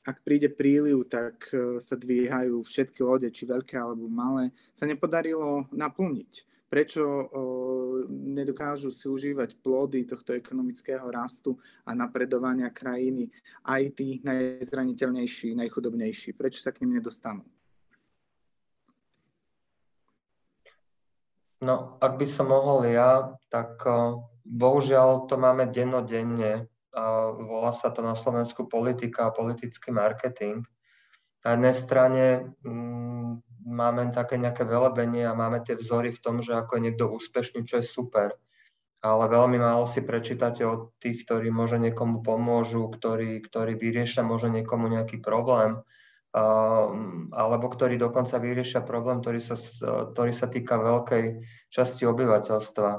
ak 0.04 0.20
príde 0.28 0.52
príliv, 0.52 1.08
tak 1.08 1.48
e, 1.56 1.80
sa 1.80 1.96
dvíhajú 1.96 2.60
všetky 2.60 3.00
lode, 3.00 3.32
či 3.32 3.48
veľké 3.48 3.80
alebo 3.80 4.12
malé, 4.12 4.52
sa 4.76 4.84
nepodarilo 4.84 5.64
naplniť. 5.72 6.44
Prečo 6.74 7.30
nedokážu 8.10 8.90
si 8.90 9.06
užívať 9.06 9.62
plody 9.62 10.10
tohto 10.10 10.34
ekonomického 10.34 11.06
rastu 11.14 11.54
a 11.86 11.94
napredovania 11.94 12.74
krajiny 12.74 13.30
aj 13.62 13.94
tí 13.94 14.18
najzraniteľnejší, 14.26 15.54
najchudobnejší? 15.54 16.34
Prečo 16.34 16.66
sa 16.66 16.74
k 16.74 16.82
nim 16.82 16.98
nedostanú? 16.98 17.46
No, 21.62 22.02
ak 22.02 22.18
by 22.18 22.26
som 22.26 22.50
mohol 22.50 22.90
ja, 22.90 23.38
tak 23.54 23.78
bohužiaľ 24.42 25.30
to 25.30 25.38
máme 25.38 25.70
dennodenne 25.70 26.74
volá 27.38 27.74
sa 27.74 27.90
to 27.90 28.06
na 28.06 28.14
Slovensku 28.14 28.70
politika 28.70 29.30
a 29.30 29.36
politický 29.36 29.90
marketing. 29.90 30.62
Na 31.42 31.58
jednej 31.58 31.76
strane 31.76 32.24
mm, 32.64 33.42
máme 33.64 34.12
také 34.12 34.36
nejaké 34.36 34.68
velebenie 34.68 35.24
a 35.24 35.36
máme 35.36 35.64
tie 35.64 35.80
vzory 35.80 36.12
v 36.12 36.20
tom, 36.20 36.44
že 36.44 36.54
ako 36.54 36.78
je 36.78 36.84
niekto 36.90 37.06
úspešný, 37.10 37.64
čo 37.64 37.80
je 37.80 37.86
super. 37.86 38.36
Ale 39.04 39.28
veľmi 39.28 39.60
málo 39.60 39.84
si 39.84 40.00
prečítate 40.00 40.64
od 40.64 40.96
tých, 41.04 41.28
ktorí 41.28 41.52
možno 41.52 41.84
niekomu 41.84 42.24
pomôžu, 42.24 42.88
ktorí, 42.88 43.44
ktorí 43.44 43.76
vyriešia 43.76 44.24
možno 44.24 44.56
niekomu 44.56 44.88
nejaký 44.88 45.20
problém, 45.20 45.76
uh, 45.76 46.88
alebo 47.36 47.68
ktorí 47.68 48.00
dokonca 48.00 48.40
vyriešia 48.40 48.80
problém, 48.80 49.20
ktorý 49.20 49.44
sa, 49.44 49.60
ktorý 50.08 50.32
sa 50.32 50.48
týka 50.48 50.80
veľkej 50.80 51.44
časti 51.68 52.08
obyvateľstva. 52.08 52.92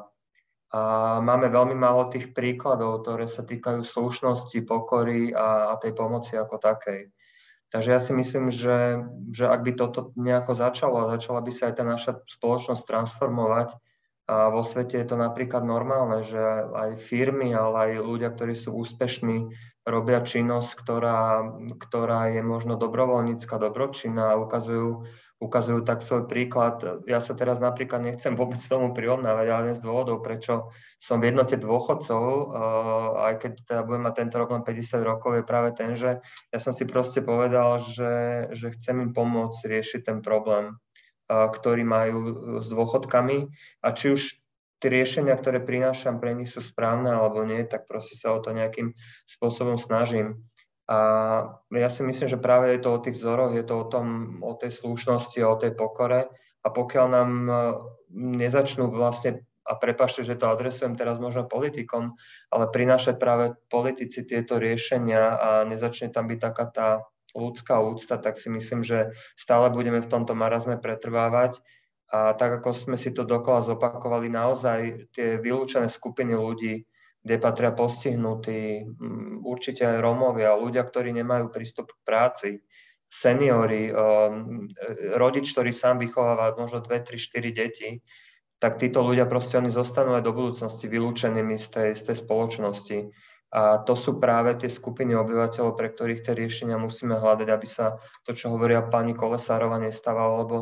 A 0.74 0.80
máme 1.24 1.48
veľmi 1.48 1.72
málo 1.78 2.10
tých 2.10 2.36
príkladov, 2.36 3.06
ktoré 3.06 3.24
sa 3.24 3.46
týkajú 3.46 3.80
slušnosti, 3.80 4.58
pokory 4.66 5.32
a, 5.32 5.72
a 5.72 5.78
tej 5.80 5.94
pomoci 5.96 6.36
ako 6.36 6.60
takej. 6.60 7.14
Takže 7.74 7.90
ja 7.90 7.98
si 7.98 8.14
myslím, 8.14 8.54
že, 8.54 9.02
že 9.34 9.50
ak 9.50 9.66
by 9.66 9.72
toto 9.74 10.14
nejako 10.14 10.54
začalo 10.54 10.94
a 11.02 11.10
začala 11.18 11.42
by 11.42 11.50
sa 11.50 11.68
aj 11.68 11.74
tá 11.74 11.82
naša 11.82 12.12
spoločnosť 12.22 12.82
transformovať, 12.86 13.74
a 14.24 14.48
vo 14.48 14.64
svete 14.64 14.96
je 14.96 15.06
to 15.10 15.20
napríklad 15.20 15.66
normálne, 15.68 16.24
že 16.24 16.40
aj 16.72 16.96
firmy, 16.96 17.52
ale 17.52 17.98
aj 17.98 18.08
ľudia, 18.08 18.32
ktorí 18.32 18.56
sú 18.56 18.72
úspešní, 18.72 19.52
robia 19.84 20.24
činnosť, 20.24 20.70
ktorá, 20.80 21.44
ktorá 21.76 22.32
je 22.32 22.40
možno 22.40 22.80
dobrovoľnícka, 22.80 23.60
dobročinná 23.60 24.32
a 24.32 24.40
ukazujú 24.40 25.04
ukazujú 25.42 25.82
tak 25.82 26.00
svoj 26.00 26.30
príklad. 26.30 26.80
Ja 27.04 27.18
sa 27.18 27.34
teraz 27.34 27.58
napríklad 27.58 28.00
nechcem 28.00 28.34
vôbec 28.40 28.60
tomu 28.62 28.94
prirovnávať, 28.94 29.46
ale 29.50 29.76
z 29.76 29.82
dôvodov, 29.82 30.22
prečo 30.22 30.70
som 31.02 31.18
v 31.18 31.34
jednote 31.34 31.58
dôchodcov, 31.58 32.22
uh, 32.22 33.28
aj 33.30 33.34
keď 33.42 33.52
teda 33.66 33.82
budem 33.84 34.02
mať 34.08 34.14
tento 34.14 34.36
rok 34.40 34.48
len 34.54 34.62
50 34.62 35.02
rokov, 35.04 35.30
je 35.36 35.44
práve 35.44 35.70
ten, 35.74 35.98
že 35.98 36.22
ja 36.50 36.58
som 36.58 36.72
si 36.72 36.86
proste 36.86 37.20
povedal, 37.20 37.82
že, 37.82 38.46
že 38.54 38.72
chcem 38.78 39.02
im 39.04 39.10
pomôcť 39.12 39.60
riešiť 39.66 40.00
ten 40.06 40.18
problém, 40.24 40.74
uh, 40.74 41.48
ktorý 41.50 41.82
majú 41.82 42.18
s 42.62 42.66
dôchodkami 42.70 43.50
a 43.84 43.88
či 43.92 44.14
už 44.14 44.22
tie 44.84 44.92
riešenia, 44.92 45.32
ktoré 45.40 45.64
prinášam 45.64 46.20
pre 46.20 46.36
nich 46.36 46.52
sú 46.52 46.60
správne 46.60 47.08
alebo 47.08 47.40
nie, 47.40 47.64
tak 47.64 47.88
proste 47.88 48.20
sa 48.20 48.36
o 48.36 48.42
to 48.44 48.52
nejakým 48.52 48.92
spôsobom 49.24 49.80
snažím. 49.80 50.44
A 50.84 50.98
ja 51.72 51.88
si 51.88 52.04
myslím, 52.04 52.28
že 52.28 52.36
práve 52.36 52.76
je 52.76 52.80
to 52.84 52.90
o 52.92 53.02
tých 53.02 53.16
vzoroch, 53.16 53.56
je 53.56 53.64
to 53.64 53.74
o, 53.80 53.86
tom, 53.88 54.38
o 54.44 54.52
tej 54.52 54.68
slušnosti, 54.68 55.40
o 55.40 55.56
tej 55.56 55.72
pokore. 55.72 56.28
A 56.64 56.68
pokiaľ 56.68 57.06
nám 57.08 57.30
e, 57.44 57.54
nezačnú 58.12 58.92
vlastne, 58.92 59.48
a 59.64 59.80
prepašte, 59.80 60.20
že 60.20 60.36
to 60.36 60.52
adresujem 60.52 60.92
teraz 60.92 61.16
možno 61.16 61.48
politikom, 61.48 62.20
ale 62.52 62.68
prinášať 62.68 63.16
práve 63.16 63.56
politici 63.72 64.28
tieto 64.28 64.60
riešenia 64.60 65.22
a 65.40 65.48
nezačne 65.64 66.12
tam 66.12 66.28
byť 66.28 66.38
taká 66.40 66.64
tá 66.68 66.88
ľudská 67.32 67.80
úcta, 67.80 68.20
tak 68.20 68.36
si 68.36 68.52
myslím, 68.52 68.84
že 68.84 69.16
stále 69.34 69.72
budeme 69.72 70.04
v 70.04 70.10
tomto 70.10 70.36
marazme 70.36 70.76
pretrvávať. 70.76 71.58
A 72.12 72.36
tak 72.36 72.60
ako 72.62 72.76
sme 72.76 72.96
si 73.00 73.10
to 73.10 73.24
dokola 73.24 73.64
zopakovali, 73.64 74.28
naozaj 74.30 75.10
tie 75.16 75.40
vylúčené 75.40 75.88
skupiny 75.88 76.36
ľudí, 76.36 76.84
kde 77.24 77.40
patria 77.40 77.72
postihnutí, 77.72 78.84
mm, 78.84 79.40
určite 79.48 79.88
aj 79.88 80.04
Rómovia, 80.04 80.60
ľudia, 80.60 80.84
ktorí 80.84 81.10
nemajú 81.16 81.48
prístup 81.48 81.88
k 81.96 82.04
práci, 82.04 82.50
seniory, 83.08 83.94
um, 83.94 84.68
rodič, 85.16 85.54
ktorý 85.54 85.70
sám 85.70 86.02
vychováva 86.02 86.52
možno 86.58 86.82
2, 86.82 87.00
3, 87.00 87.14
4 87.14 87.54
deti, 87.54 87.88
tak 88.58 88.82
títo 88.82 89.06
ľudia 89.06 89.24
proste 89.24 89.56
oni 89.56 89.70
zostanú 89.70 90.18
aj 90.18 90.24
do 90.26 90.34
budúcnosti 90.34 90.90
vylúčenými 90.90 91.54
z 91.54 91.66
tej, 91.70 91.88
z 91.94 92.02
tej 92.10 92.16
spoločnosti. 92.26 92.98
A 93.54 93.78
to 93.86 93.94
sú 93.94 94.18
práve 94.18 94.58
tie 94.58 94.66
skupiny 94.66 95.14
obyvateľov, 95.14 95.78
pre 95.78 95.94
ktorých 95.94 96.26
tie 96.26 96.34
riešenia 96.34 96.74
musíme 96.74 97.14
hľadať, 97.14 97.48
aby 97.54 97.66
sa 97.70 98.02
to, 98.26 98.34
čo 98.34 98.50
hovoria 98.50 98.82
pani 98.82 99.14
Kolesárova, 99.14 99.78
nestávalo, 99.78 100.32
lebo 100.42 100.56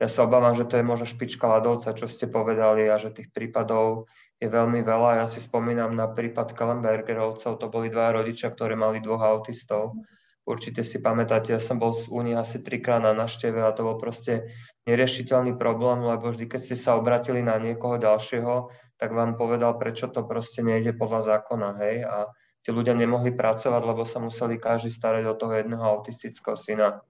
ja 0.00 0.08
sa 0.08 0.24
obávam, 0.24 0.56
že 0.56 0.64
to 0.64 0.80
je 0.80 0.88
možno 0.88 1.04
špička 1.04 1.44
ľadovca, 1.44 1.92
čo 1.92 2.08
ste 2.08 2.24
povedali 2.24 2.88
a 2.88 2.96
že 2.96 3.12
tých 3.12 3.28
prípadov 3.28 4.08
je 4.40 4.48
veľmi 4.48 4.80
veľa. 4.80 5.20
Ja 5.20 5.26
si 5.28 5.44
spomínam 5.44 5.92
na 5.92 6.08
prípad 6.08 6.56
Kalenbergerovcov, 6.56 7.60
to 7.60 7.66
boli 7.68 7.92
dva 7.92 8.16
rodičia, 8.16 8.48
ktorí 8.48 8.72
mali 8.72 9.04
dvoch 9.04 9.20
autistov. 9.20 10.00
Určite 10.48 10.80
si 10.80 10.98
pamätáte, 10.98 11.52
ja 11.52 11.60
som 11.60 11.76
bol 11.76 11.92
u 11.92 12.20
nich 12.24 12.34
asi 12.34 12.64
trikrát 12.64 13.04
na 13.04 13.12
našteve 13.12 13.60
a 13.60 13.76
to 13.76 13.84
bol 13.84 14.00
proste 14.00 14.48
neriešiteľný 14.88 15.60
problém, 15.60 16.00
lebo 16.00 16.32
vždy, 16.32 16.48
keď 16.48 16.60
ste 16.64 16.76
sa 16.80 16.96
obratili 16.96 17.44
na 17.44 17.60
niekoho 17.60 18.00
ďalšieho, 18.00 18.72
tak 18.96 19.12
vám 19.12 19.36
povedal, 19.36 19.76
prečo 19.76 20.08
to 20.08 20.24
proste 20.24 20.64
nejde 20.64 20.96
podľa 20.96 21.36
zákona, 21.36 21.68
hej, 21.84 21.96
a 22.08 22.32
tí 22.64 22.72
ľudia 22.72 22.96
nemohli 22.96 23.36
pracovať, 23.36 23.82
lebo 23.84 24.02
sa 24.08 24.20
museli 24.20 24.56
každý 24.56 24.88
starať 24.92 25.24
o 25.28 25.36
toho 25.36 25.52
jedného 25.56 25.84
autistického 25.84 26.56
syna. 26.56 27.04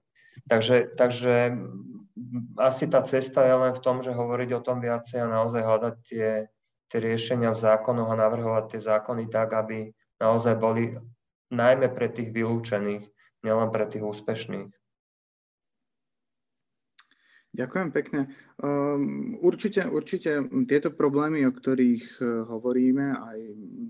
Takže, 0.47 0.95
takže 0.95 1.55
asi 2.59 2.87
tá 2.87 3.03
cesta 3.03 3.43
je 3.43 3.55
len 3.55 3.71
v 3.75 3.83
tom, 3.83 3.99
že 4.03 4.15
hovoriť 4.15 4.49
o 4.55 4.63
tom 4.63 4.79
viacej 4.79 5.23
a 5.23 5.31
naozaj 5.31 5.63
hľadať 5.63 5.95
tie, 6.07 6.27
tie 6.91 6.99
riešenia 6.99 7.55
v 7.55 7.61
zákonoch 7.63 8.11
a 8.11 8.19
navrhovať 8.19 8.75
tie 8.75 8.81
zákony 8.83 9.31
tak, 9.31 9.55
aby 9.55 9.95
naozaj 10.19 10.59
boli 10.59 10.91
najmä 11.47 11.87
pre 11.95 12.11
tých 12.11 12.35
vylúčených, 12.35 13.07
nielen 13.47 13.69
pre 13.71 13.87
tých 13.87 14.03
úspešných. 14.03 14.69
Ďakujem 17.51 17.89
pekne. 17.91 18.31
Um, 18.63 19.35
určite, 19.43 19.83
určite 19.83 20.39
tieto 20.71 20.87
problémy, 20.87 21.43
o 21.43 21.51
ktorých 21.51 22.23
uh, 22.23 22.47
hovoríme, 22.47 23.11
aj 23.11 23.39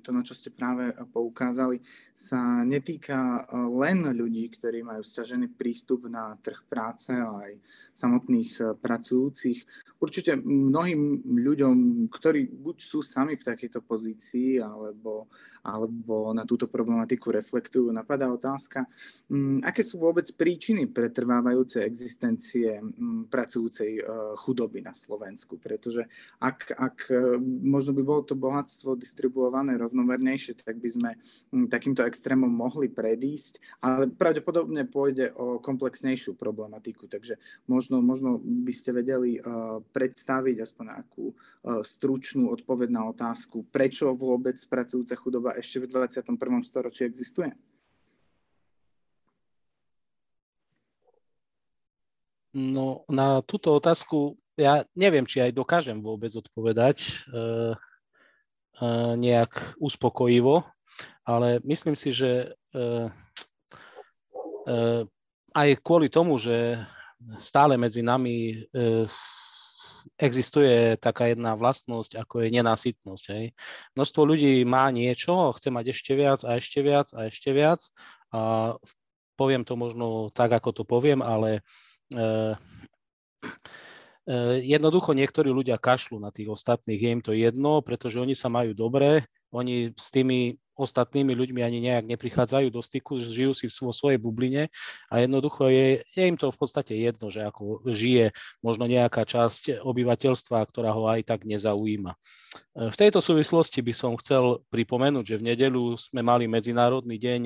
to, 0.02 0.10
na 0.10 0.26
čo 0.26 0.34
ste 0.34 0.50
práve 0.50 0.90
poukázali, 1.14 1.78
sa 2.10 2.66
netýka 2.66 3.46
uh, 3.46 3.70
len 3.70 4.02
ľudí, 4.18 4.50
ktorí 4.58 4.82
majú 4.82 5.06
stiažený 5.06 5.54
prístup 5.54 6.10
na 6.10 6.34
trh 6.42 6.58
práce, 6.66 7.14
aj 7.14 7.54
samotných 7.94 8.52
uh, 8.60 8.66
pracujúcich. 8.78 9.92
Určite 10.02 10.34
mnohým 10.34 11.22
ľuďom, 11.22 12.10
ktorí 12.10 12.50
buď 12.50 12.78
sú 12.82 13.06
sami 13.06 13.38
v 13.38 13.46
takejto 13.46 13.86
pozícii, 13.86 14.58
alebo, 14.58 15.30
alebo 15.62 16.34
na 16.34 16.42
túto 16.42 16.66
problematiku 16.66 17.30
reflektujú, 17.30 17.94
napadá 17.94 18.26
otázka, 18.34 18.90
um, 19.30 19.62
aké 19.62 19.86
sú 19.86 20.02
vôbec 20.02 20.26
príčiny 20.34 20.90
pretrvávajúcej 20.90 21.86
existencie 21.86 22.82
um, 22.82 23.30
pracujúcej 23.30 24.02
uh, 24.02 24.34
chudoby 24.42 24.82
na 24.82 24.98
Slovensku, 24.98 25.62
pretože 25.62 26.10
ak, 26.42 26.74
ak 26.74 26.98
uh, 27.14 27.38
možno 27.62 27.94
by 27.94 28.02
bolo 28.02 28.26
to 28.26 28.34
bohatstvo 28.34 28.98
distribuované 28.98 29.78
rovnomernejšie, 29.78 30.66
tak 30.66 30.82
by 30.82 30.90
sme 30.90 31.12
um, 31.54 31.70
takýmto 31.70 32.02
extrémom 32.10 32.50
mohli 32.50 32.90
predísť, 32.90 33.86
ale 33.86 34.10
pravdepodobne 34.10 34.90
pôjde 34.90 35.30
o 35.38 35.62
komplexnejšiu 35.62 36.34
problematiku, 36.34 37.06
takže 37.06 37.38
možno, 37.70 37.81
možno 37.90 38.38
by 38.38 38.74
ste 38.76 38.94
vedeli 38.94 39.42
uh, 39.42 39.82
predstaviť 39.82 40.62
aspoň 40.62 40.86
nejakú 40.94 41.26
uh, 41.34 41.82
stručnú 41.82 42.54
odpoveď 42.54 42.94
na 42.94 43.10
otázku, 43.10 43.66
prečo 43.74 44.14
vôbec 44.14 44.62
pracujúca 44.70 45.18
chudoba 45.18 45.50
ešte 45.58 45.82
v 45.82 45.90
21. 45.90 46.38
storočí 46.62 47.08
existuje? 47.10 47.50
No 52.52 53.08
na 53.08 53.40
túto 53.42 53.72
otázku 53.74 54.36
ja 54.60 54.86
neviem, 54.94 55.24
či 55.26 55.42
aj 55.42 55.56
dokážem 55.56 56.04
vôbec 56.04 56.30
odpovedať 56.36 57.26
uh, 57.32 57.74
uh, 57.74 59.14
nejak 59.16 59.80
uspokojivo, 59.80 60.62
ale 61.26 61.64
myslím 61.64 61.96
si, 61.96 62.12
že 62.12 62.54
uh, 62.76 63.10
aj 65.52 65.70
kvôli 65.82 66.08
tomu, 66.08 66.38
že 66.38 66.78
stále 67.38 67.78
medzi 67.78 68.02
nami 68.02 68.66
uh, 68.74 69.06
existuje 70.18 70.98
taká 70.98 71.30
jedna 71.30 71.54
vlastnosť, 71.54 72.18
ako 72.18 72.42
je 72.42 72.50
nenasytnosť. 72.58 73.26
Hej. 73.38 73.46
Množstvo 73.94 74.22
ľudí 74.26 74.66
má 74.66 74.90
niečo, 74.90 75.54
chce 75.54 75.70
mať 75.70 75.94
ešte 75.94 76.14
viac 76.18 76.42
a 76.42 76.58
ešte 76.58 76.80
viac 76.82 77.08
a 77.14 77.30
ešte 77.30 77.50
viac. 77.54 77.86
A 78.34 78.74
poviem 79.38 79.62
to 79.62 79.78
možno 79.78 80.34
tak, 80.34 80.54
ako 80.54 80.82
to 80.82 80.84
poviem, 80.86 81.22
ale 81.22 81.62
Eh, 82.12 82.56
eh, 84.28 84.56
jednoducho 84.60 85.16
niektorí 85.16 85.48
ľudia 85.48 85.80
kašľú 85.80 86.20
na 86.20 86.32
tých 86.32 86.52
ostatných, 86.52 87.00
je 87.00 87.10
im 87.10 87.22
to 87.24 87.32
jedno, 87.32 87.80
pretože 87.80 88.20
oni 88.20 88.36
sa 88.36 88.52
majú 88.52 88.76
dobre, 88.76 89.24
oni 89.56 89.96
s 89.96 90.12
tými 90.12 90.60
ostatnými 90.82 91.38
ľuďmi 91.38 91.62
ani 91.62 91.80
nejak 91.86 92.06
neprichádzajú 92.10 92.68
do 92.74 92.82
styku, 92.82 93.22
žijú 93.22 93.54
si 93.54 93.70
vo 93.82 93.94
svojej 93.94 94.18
bubline 94.18 94.68
a 95.08 95.14
jednoducho 95.22 95.70
je, 95.70 96.02
je 96.12 96.24
im 96.26 96.38
to 96.38 96.50
v 96.50 96.58
podstate 96.58 96.98
jedno, 96.98 97.30
že 97.30 97.46
ako 97.46 97.86
žije 97.90 98.34
možno 98.66 98.90
nejaká 98.90 99.24
časť 99.24 99.86
obyvateľstva, 99.86 100.58
ktorá 100.66 100.92
ho 100.92 101.06
aj 101.08 101.30
tak 101.30 101.46
nezaujíma. 101.46 102.12
Eh, 102.12 102.90
v 102.90 103.00
tejto 103.00 103.22
súvislosti 103.22 103.80
by 103.86 103.94
som 103.94 104.18
chcel 104.18 104.66
pripomenúť, 104.74 105.24
že 105.24 105.40
v 105.40 105.48
nedelu 105.54 105.96
sme 105.96 106.26
mali 106.26 106.50
Medzinárodný 106.50 107.22
deň 107.22 107.42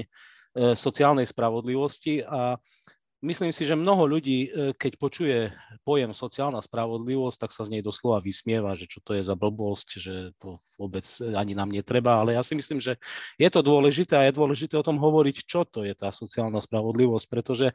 sociálnej 0.56 1.28
spravodlivosti 1.28 2.24
a 2.24 2.56
myslím 3.26 3.49
si, 3.49 3.65
že 3.65 3.73
mnoho 3.73 4.06
ľudí, 4.06 4.39
e, 4.47 4.49
keď 4.77 4.91
počuje 5.02 5.38
pojem 5.81 6.14
sociálna 6.14 6.61
spravodlivosť, 6.61 7.38
tak 7.41 7.52
sa 7.52 7.65
z 7.65 7.77
nej 7.77 7.84
doslova 7.84 8.22
vysmieva, 8.22 8.77
že 8.77 8.85
čo 8.85 9.02
to 9.02 9.18
je 9.18 9.26
za 9.26 9.34
blbosť, 9.34 9.88
že 9.97 10.15
to 10.38 10.61
vôbec 10.77 11.03
ani 11.34 11.57
nám 11.57 11.73
netreba, 11.73 12.22
ale 12.22 12.38
ja 12.38 12.45
si 12.45 12.53
myslím, 12.53 12.77
že 12.77 13.02
je 13.41 13.49
to 13.49 13.65
dôležité 13.65 14.15
a 14.15 14.26
je 14.30 14.38
dôležité 14.38 14.77
o 14.77 14.85
tom 14.85 15.02
hovoriť, 15.02 15.43
čo 15.49 15.65
to 15.65 15.81
je 15.81 15.97
tá 15.97 16.14
sociálna 16.14 16.61
spravodlivosť, 16.61 17.26
pretože 17.26 17.68
e, 17.69 17.73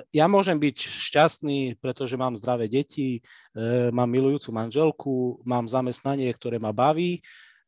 ja 0.00 0.26
môžem 0.26 0.56
byť 0.56 0.76
šťastný, 0.80 1.76
pretože 1.78 2.16
mám 2.16 2.34
zdravé 2.40 2.72
deti, 2.72 3.20
e, 3.20 3.90
mám 3.92 4.08
milujúcu 4.08 4.48
manželku, 4.56 5.14
mám 5.44 5.68
zamestnanie, 5.68 6.32
ktoré 6.32 6.56
ma 6.56 6.72
baví, 6.72 7.20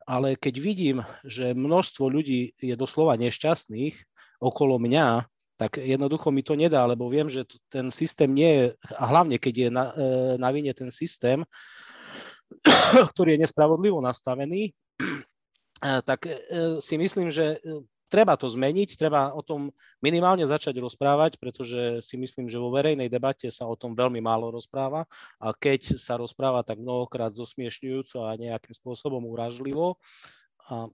ale 0.08 0.40
keď 0.40 0.54
vidím, 0.56 0.98
že 1.20 1.52
množstvo 1.52 2.08
ľudí 2.08 2.56
je 2.56 2.72
doslova 2.80 3.20
nešťastných 3.20 3.92
okolo 4.40 4.80
mňa, 4.80 5.28
tak 5.58 5.82
jednoducho 5.82 6.30
mi 6.30 6.46
to 6.46 6.54
nedá, 6.54 6.86
lebo 6.86 7.10
viem, 7.10 7.26
že 7.26 7.42
ten 7.66 7.90
systém 7.90 8.30
nie 8.30 8.50
je, 8.54 8.64
a 8.94 9.04
hlavne 9.10 9.42
keď 9.42 9.54
je 9.66 9.68
na, 9.74 9.84
e, 9.90 10.06
na 10.38 10.54
vine 10.54 10.70
ten 10.70 10.94
systém, 10.94 11.42
ktorý 13.12 13.34
je 13.34 13.42
nespravodlivo 13.42 13.98
nastavený, 13.98 14.70
e, 15.02 15.90
tak 16.06 16.30
e, 16.30 16.38
si 16.78 16.94
myslím, 16.94 17.34
že 17.34 17.58
treba 18.06 18.38
to 18.38 18.46
zmeniť, 18.46 18.94
treba 18.94 19.34
o 19.34 19.42
tom 19.42 19.74
minimálne 19.98 20.46
začať 20.46 20.78
rozprávať, 20.78 21.42
pretože 21.42 22.06
si 22.06 22.14
myslím, 22.16 22.46
že 22.46 22.62
vo 22.62 22.70
verejnej 22.70 23.10
debate 23.10 23.50
sa 23.50 23.66
o 23.66 23.74
tom 23.74 23.98
veľmi 23.98 24.22
málo 24.22 24.54
rozpráva 24.54 25.04
a 25.42 25.52
keď 25.52 25.98
sa 26.00 26.16
rozpráva, 26.16 26.64
tak 26.64 26.80
mnohokrát 26.80 27.36
zosmiešňujúco 27.36 28.24
a 28.24 28.38
nejakým 28.38 28.74
spôsobom 28.78 29.26
uražlivo. 29.26 30.00
A 30.70 30.88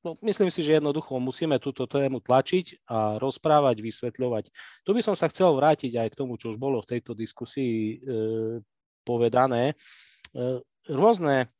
No, 0.00 0.16
myslím 0.24 0.48
si, 0.48 0.64
že 0.64 0.80
jednoducho 0.80 1.20
musíme 1.20 1.60
túto 1.60 1.84
tému 1.84 2.24
tlačiť 2.24 2.88
a 2.88 3.20
rozprávať, 3.20 3.84
vysvetľovať. 3.84 4.44
Tu 4.80 4.90
by 4.96 5.04
som 5.04 5.12
sa 5.12 5.28
chcel 5.28 5.52
vrátiť 5.52 5.92
aj 6.00 6.08
k 6.16 6.18
tomu, 6.24 6.40
čo 6.40 6.56
už 6.56 6.56
bolo 6.56 6.80
v 6.80 6.96
tejto 6.96 7.12
diskusii 7.12 7.74
e, 7.76 7.96
povedané. 9.04 9.76
E, 9.76 10.64
rôzne 10.88 11.52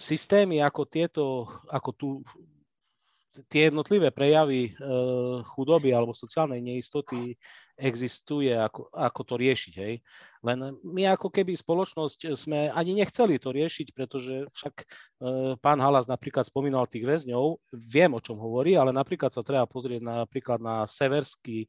systémy 0.00 0.64
ako 0.64 0.82
tieto, 0.88 1.24
ako 1.68 1.90
tu 1.92 2.08
tie 3.52 3.68
jednotlivé 3.68 4.08
prejavy 4.14 4.70
e, 4.70 4.72
chudoby 5.44 5.92
alebo 5.92 6.16
sociálnej 6.16 6.64
neistoty 6.64 7.36
existuje, 7.74 8.54
ako, 8.54 8.86
ako 8.94 9.20
to 9.26 9.34
riešiť. 9.34 9.74
Hej. 9.74 9.94
Len 10.46 10.58
my 10.84 11.02
ako 11.10 11.32
keby 11.32 11.58
spoločnosť 11.58 12.36
sme 12.38 12.70
ani 12.70 12.94
nechceli 12.94 13.40
to 13.42 13.50
riešiť, 13.50 13.90
pretože 13.90 14.46
však 14.54 14.74
e, 14.80 14.84
pán 15.58 15.78
Halas 15.82 16.06
napríklad 16.06 16.46
spomínal 16.46 16.86
tých 16.86 17.02
väzňov, 17.02 17.58
viem 17.74 18.12
o 18.14 18.20
čom 18.22 18.38
hovorí, 18.38 18.78
ale 18.78 18.94
napríklad 18.94 19.34
sa 19.34 19.42
treba 19.42 19.66
pozrieť 19.66 20.06
napríklad 20.06 20.62
na 20.62 20.86
severský 20.86 21.66
e, 21.66 21.68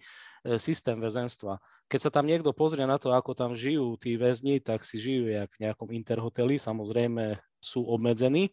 systém 0.61 1.01
väzenstva. 1.01 1.57
Keď 1.89 1.99
sa 2.01 2.11
tam 2.13 2.29
niekto 2.29 2.53
pozrie 2.53 2.85
na 2.85 3.01
to, 3.01 3.13
ako 3.13 3.33
tam 3.33 3.57
žijú 3.57 3.97
tí 3.97 4.17
väzni, 4.17 4.61
tak 4.61 4.85
si 4.85 5.01
žijú 5.01 5.33
jak 5.33 5.49
v 5.57 5.69
nejakom 5.69 5.89
interhoteli, 5.89 6.61
samozrejme 6.61 7.37
sú 7.57 7.81
obmedzení. 7.81 8.49
E, 8.49 8.51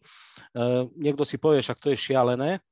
niekto 0.97 1.21
si 1.21 1.37
povie, 1.37 1.61
však 1.61 1.77
to 1.77 1.93
je 1.93 2.01
šialené, 2.01 2.63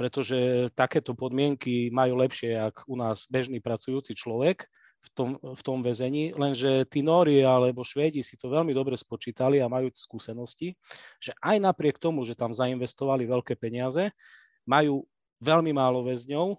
pretože 0.00 0.72
takéto 0.72 1.12
podmienky 1.12 1.92
majú 1.92 2.16
lepšie, 2.24 2.56
ako 2.56 2.88
u 2.88 2.96
nás 2.96 3.28
bežný 3.28 3.60
pracujúci 3.60 4.16
človek 4.16 4.64
v 4.96 5.08
tom, 5.12 5.30
v 5.36 5.60
tom 5.60 5.84
väzení, 5.84 6.32
lenže 6.32 6.88
tí 6.88 7.04
Nóri 7.04 7.44
alebo 7.44 7.84
Švédi 7.84 8.24
si 8.24 8.40
to 8.40 8.48
veľmi 8.48 8.72
dobre 8.72 8.96
spočítali 8.96 9.60
a 9.60 9.68
majú 9.68 9.92
skúsenosti, 9.92 10.72
že 11.20 11.36
aj 11.44 11.60
napriek 11.60 12.00
tomu, 12.00 12.24
že 12.24 12.32
tam 12.32 12.56
zainvestovali 12.56 13.28
veľké 13.28 13.60
peniaze, 13.60 14.08
majú 14.64 15.04
veľmi 15.44 15.76
málo 15.76 16.00
väzňov 16.08 16.56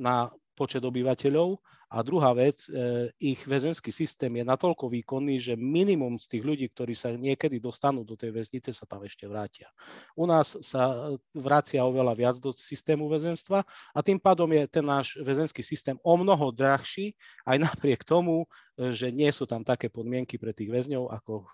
na 0.00 0.32
počet 0.56 0.80
obyvateľov 0.80 1.60
a 1.92 2.00
druhá 2.00 2.32
vec, 2.32 2.72
e, 2.72 3.12
ich 3.20 3.44
väzenský 3.44 3.92
systém 3.92 4.32
je 4.40 4.44
natoľko 4.48 4.88
výkonný, 4.88 5.36
že 5.36 5.60
minimum 5.60 6.16
z 6.16 6.26
tých 6.32 6.44
ľudí, 6.48 6.66
ktorí 6.72 6.96
sa 6.96 7.12
niekedy 7.12 7.60
dostanú 7.60 8.00
do 8.00 8.16
tej 8.16 8.32
väznice, 8.32 8.72
sa 8.72 8.88
tam 8.88 9.04
ešte 9.04 9.28
vrátia. 9.28 9.68
U 10.16 10.24
nás 10.24 10.56
sa 10.64 11.12
vracia 11.36 11.84
oveľa 11.84 12.16
viac 12.16 12.36
do 12.40 12.56
systému 12.56 13.12
väzenstva 13.12 13.60
a 13.92 13.98
tým 14.00 14.16
pádom 14.16 14.48
je 14.56 14.64
ten 14.72 14.84
náš 14.88 15.20
väzenský 15.20 15.60
systém 15.60 16.00
o 16.00 16.16
mnoho 16.16 16.48
drahší, 16.48 17.12
aj 17.44 17.60
napriek 17.60 18.08
tomu, 18.08 18.48
že 18.80 19.12
nie 19.12 19.28
sú 19.28 19.44
tam 19.44 19.60
také 19.60 19.92
podmienky 19.92 20.40
pre 20.40 20.56
tých 20.56 20.72
väzňov 20.72 21.12
ako 21.12 21.32
e, 21.36 21.44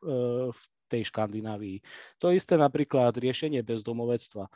v 0.54 0.60
tej 0.88 1.02
Škandinávii. 1.10 1.82
To 2.22 2.32
isté 2.32 2.56
napríklad 2.56 3.12
riešenie 3.18 3.60
bezdomovectva 3.60 4.48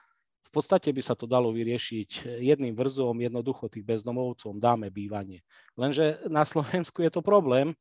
v 0.52 0.60
podstate 0.60 0.92
by 0.92 1.00
sa 1.00 1.16
to 1.16 1.24
dalo 1.24 1.48
vyriešiť 1.48 2.28
jedným 2.44 2.76
vrzom, 2.76 3.16
jednoducho 3.16 3.72
tých 3.72 3.88
bezdomovcom 3.88 4.60
dáme 4.60 4.92
bývanie. 4.92 5.40
Lenže 5.80 6.20
na 6.28 6.44
Slovensku 6.44 7.00
je 7.00 7.08
to 7.08 7.24
problém, 7.24 7.72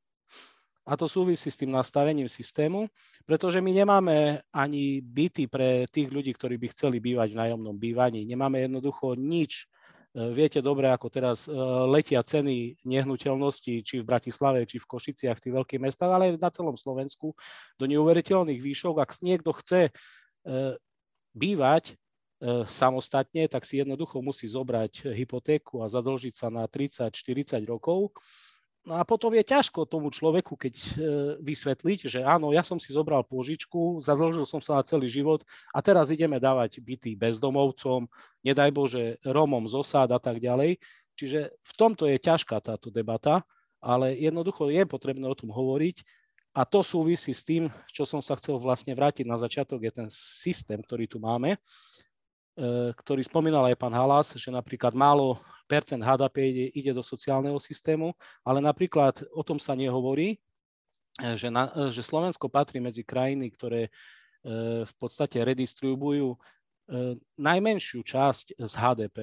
a 0.82 0.98
to 0.98 1.06
súvisí 1.06 1.52
s 1.52 1.60
tým 1.60 1.70
nastavením 1.70 2.26
systému, 2.26 2.90
pretože 3.30 3.62
my 3.62 3.70
nemáme 3.70 4.42
ani 4.50 5.04
byty 5.04 5.46
pre 5.46 5.86
tých 5.86 6.10
ľudí, 6.10 6.34
ktorí 6.34 6.58
by 6.58 6.68
chceli 6.74 6.98
bývať 6.98 7.36
v 7.36 7.40
nájomnom 7.44 7.78
bývaní. 7.78 8.26
Nemáme 8.26 8.66
jednoducho 8.66 9.14
nič. 9.14 9.70
E, 10.18 10.34
viete 10.34 10.58
dobre, 10.58 10.90
ako 10.90 11.08
teraz 11.14 11.46
e, 11.46 11.54
letia 11.86 12.26
ceny 12.26 12.82
nehnuteľností, 12.82 13.86
či 13.86 14.02
v 14.02 14.10
Bratislave, 14.10 14.66
či 14.66 14.82
v 14.82 14.90
Košiciach, 14.90 15.38
v 15.38 15.44
tých 15.46 15.56
veľkých 15.62 15.82
mestách, 15.86 16.12
ale 16.12 16.34
aj 16.34 16.42
na 16.42 16.50
celom 16.50 16.74
Slovensku, 16.74 17.38
do 17.78 17.86
neuveriteľných 17.86 18.58
výšok. 18.58 18.96
Ak 19.06 19.22
niekto 19.22 19.54
chce 19.54 19.88
e, 19.88 19.92
bývať 21.38 21.94
samostatne, 22.66 23.46
tak 23.46 23.64
si 23.70 23.78
jednoducho 23.78 24.18
musí 24.20 24.50
zobrať 24.50 25.14
hypotéku 25.14 25.86
a 25.86 25.92
zadlžiť 25.92 26.34
sa 26.34 26.48
na 26.50 26.66
30-40 26.66 27.62
rokov. 27.70 28.18
No 28.82 28.98
a 28.98 29.06
potom 29.06 29.30
je 29.38 29.46
ťažko 29.46 29.86
tomu 29.86 30.10
človeku, 30.10 30.58
keď 30.58 30.74
e, 30.74 30.88
vysvetliť, 31.38 32.00
že 32.10 32.20
áno, 32.26 32.50
ja 32.50 32.66
som 32.66 32.82
si 32.82 32.90
zobral 32.90 33.22
pôžičku, 33.22 34.02
zadlžil 34.02 34.50
som 34.50 34.58
sa 34.58 34.82
na 34.82 34.84
celý 34.84 35.06
život 35.06 35.46
a 35.70 35.86
teraz 35.86 36.10
ideme 36.10 36.42
dávať 36.42 36.82
byty 36.82 37.14
bezdomovcom, 37.14 38.10
nedaj 38.42 38.74
Bože, 38.74 39.22
Romom 39.22 39.70
z 39.70 39.78
osád 39.78 40.10
a 40.10 40.18
tak 40.18 40.42
ďalej. 40.42 40.82
Čiže 41.14 41.54
v 41.62 41.74
tomto 41.78 42.10
je 42.10 42.18
ťažká 42.18 42.58
táto 42.58 42.90
debata, 42.90 43.46
ale 43.78 44.18
jednoducho 44.18 44.74
je 44.74 44.82
potrebné 44.90 45.30
o 45.30 45.38
tom 45.38 45.54
hovoriť 45.54 46.02
a 46.58 46.66
to 46.66 46.82
súvisí 46.82 47.38
s 47.38 47.46
tým, 47.46 47.70
čo 47.86 48.04
som 48.04 48.20
sa 48.20 48.34
chcel 48.36 48.58
vlastne 48.58 48.98
vrátiť 48.98 49.30
na 49.30 49.38
začiatok, 49.38 49.86
je 49.86 49.94
ten 49.94 50.10
systém, 50.10 50.82
ktorý 50.82 51.06
tu 51.06 51.22
máme, 51.22 51.54
e, 51.54 51.60
ktorý 52.98 53.22
spomínal 53.24 53.64
aj 53.72 53.80
pán 53.80 53.96
Halas, 53.96 54.36
že 54.36 54.52
napríklad 54.52 54.92
málo 54.92 55.40
percent 55.72 56.04
HDP 56.04 56.36
ide, 56.52 56.66
ide 56.76 56.92
do 56.92 57.00
sociálneho 57.00 57.56
systému, 57.64 58.12
ale 58.44 58.60
napríklad 58.60 59.24
o 59.32 59.40
tom 59.40 59.56
sa 59.56 59.72
nehovorí, 59.72 60.36
e, 60.36 60.38
že, 61.40 61.48
na, 61.48 61.72
e, 61.72 61.96
že 61.96 62.04
Slovensko 62.04 62.52
patrí 62.52 62.84
medzi 62.84 63.08
krajiny, 63.08 63.52
ktoré 63.56 63.92
v 64.82 64.94
podstate 64.98 65.38
redistribujú 65.38 66.34
najmenšiu 67.38 68.02
časť 68.02 68.58
z 68.58 68.74
HDP. 68.74 69.18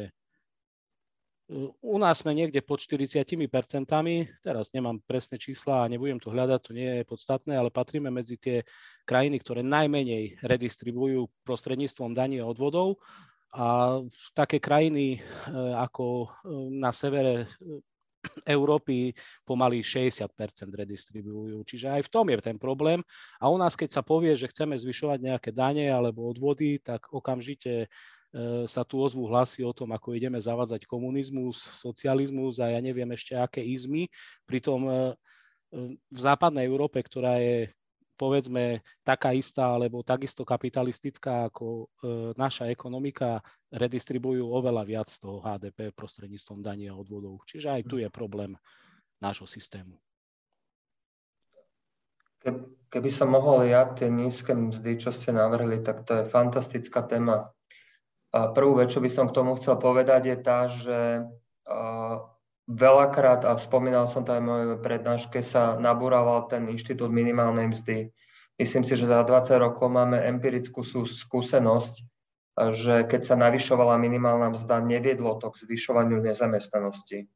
U 1.81 1.97
nás 1.97 2.21
sme 2.21 2.37
niekde 2.37 2.61
pod 2.61 2.77
40 2.85 3.25
percentami, 3.49 4.29
teraz 4.45 4.69
nemám 4.77 5.01
presné 5.01 5.41
čísla 5.41 5.81
a 5.81 5.89
nebudem 5.89 6.21
to 6.21 6.29
hľadať, 6.29 6.61
to 6.61 6.73
nie 6.77 7.01
je 7.01 7.09
podstatné, 7.09 7.57
ale 7.57 7.73
patríme 7.73 8.13
medzi 8.13 8.37
tie 8.37 8.69
krajiny, 9.09 9.41
ktoré 9.41 9.65
najmenej 9.65 10.45
redistribujú 10.45 11.25
prostredníctvom 11.49 12.13
daní 12.13 12.45
a 12.45 12.49
odvodov. 12.49 13.01
A 13.57 13.97
také 14.37 14.61
krajiny 14.61 15.17
e, 15.17 15.19
ako 15.73 16.29
e, 16.29 16.29
na 16.77 16.93
severe 16.93 17.49
e, 17.49 17.81
Európy 18.45 19.17
pomaly 19.49 19.81
60% 19.81 20.29
redistribujú. 20.69 21.65
Čiže 21.65 21.97
aj 21.97 22.03
v 22.05 22.13
tom 22.13 22.29
je 22.29 22.45
ten 22.45 22.61
problém. 22.61 23.01
A 23.41 23.49
u 23.49 23.57
nás, 23.57 23.73
keď 23.73 23.97
sa 23.97 24.03
povie, 24.05 24.37
že 24.37 24.53
chceme 24.53 24.77
zvyšovať 24.77 25.19
nejaké 25.25 25.51
dane 25.57 25.89
alebo 25.89 26.29
odvody, 26.29 26.77
tak 26.77 27.09
okamžite 27.09 27.89
sa 28.69 28.85
tu 28.85 29.01
ozvú 29.01 29.25
hlasy 29.33 29.65
o 29.65 29.73
tom, 29.73 29.89
ako 29.97 30.13
ideme 30.13 30.37
zavádzať 30.37 30.85
komunizmus, 30.85 31.65
socializmus 31.81 32.61
a 32.61 32.77
ja 32.77 32.81
neviem 32.85 33.09
ešte 33.17 33.33
aké 33.33 33.65
izmy. 33.65 34.13
Pritom 34.45 34.85
e, 34.85 34.93
e, 34.93 34.97
v 35.97 36.19
západnej 36.19 36.69
Európe, 36.69 37.01
ktorá 37.01 37.41
je 37.41 37.73
povedzme 38.19 38.85
taká 39.07 39.33
istá 39.33 39.73
alebo 39.73 40.03
takisto 40.03 40.43
kapitalistická 40.43 41.55
ako 41.55 41.87
naša 42.35 42.67
ekonomika, 42.67 43.39
redistribujú 43.71 44.43
oveľa 44.43 44.83
viac 44.83 45.07
toho 45.07 45.39
HDP 45.39 45.95
prostredníctvom 45.95 46.59
daní 46.59 46.91
a 46.91 46.99
odvodov. 46.99 47.47
Čiže 47.47 47.79
aj 47.79 47.83
tu 47.87 48.03
je 48.03 48.11
problém 48.11 48.59
nášho 49.23 49.47
systému. 49.47 49.95
Keby 52.91 53.11
som 53.15 53.31
mohol 53.31 53.71
ja 53.71 53.87
tie 53.95 54.11
nízke 54.11 54.51
mzdy, 54.51 54.99
čo 54.99 55.15
ste 55.15 55.31
navrhli, 55.31 55.79
tak 55.87 56.03
to 56.03 56.19
je 56.19 56.27
fantastická 56.27 57.07
téma 57.07 57.55
prvú 58.33 58.79
vec, 58.79 58.93
čo 58.93 59.01
by 59.01 59.11
som 59.11 59.27
k 59.29 59.37
tomu 59.37 59.57
chcel 59.57 59.81
povedať, 59.81 60.23
je 60.33 60.37
tá, 60.39 60.69
že 60.69 60.99
veľakrát, 62.69 63.49
a 63.49 63.57
spomínal 63.57 64.05
som 64.05 64.29
to 64.29 64.37
aj 64.37 64.41
v 64.45 64.49
mojej 64.49 64.69
prednáške, 64.85 65.41
sa 65.41 65.81
nabúraval 65.81 66.53
ten 66.53 66.69
inštitút 66.69 67.09
minimálnej 67.09 67.73
mzdy. 67.73 68.13
Myslím 68.61 68.85
si, 68.85 68.99
že 68.99 69.09
za 69.09 69.25
20 69.25 69.65
rokov 69.65 69.89
máme 69.89 70.21
empirickú 70.21 70.85
skúsenosť, 71.07 71.95
že 72.75 73.07
keď 73.07 73.21
sa 73.23 73.39
navyšovala 73.39 73.97
minimálna 74.03 74.53
mzda, 74.53 74.83
neviedlo 74.83 75.39
to 75.39 75.55
k 75.55 75.63
zvyšovaniu 75.65 76.19
nezamestnanosti. 76.19 77.31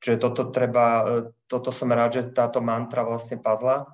Čiže 0.00 0.16
toto 0.20 0.48
treba, 0.48 0.84
e, 1.04 1.04
toto 1.48 1.68
som 1.68 1.92
rád, 1.92 2.20
že 2.20 2.22
táto 2.32 2.64
mantra 2.64 3.04
vlastne 3.04 3.40
padla. 3.40 3.88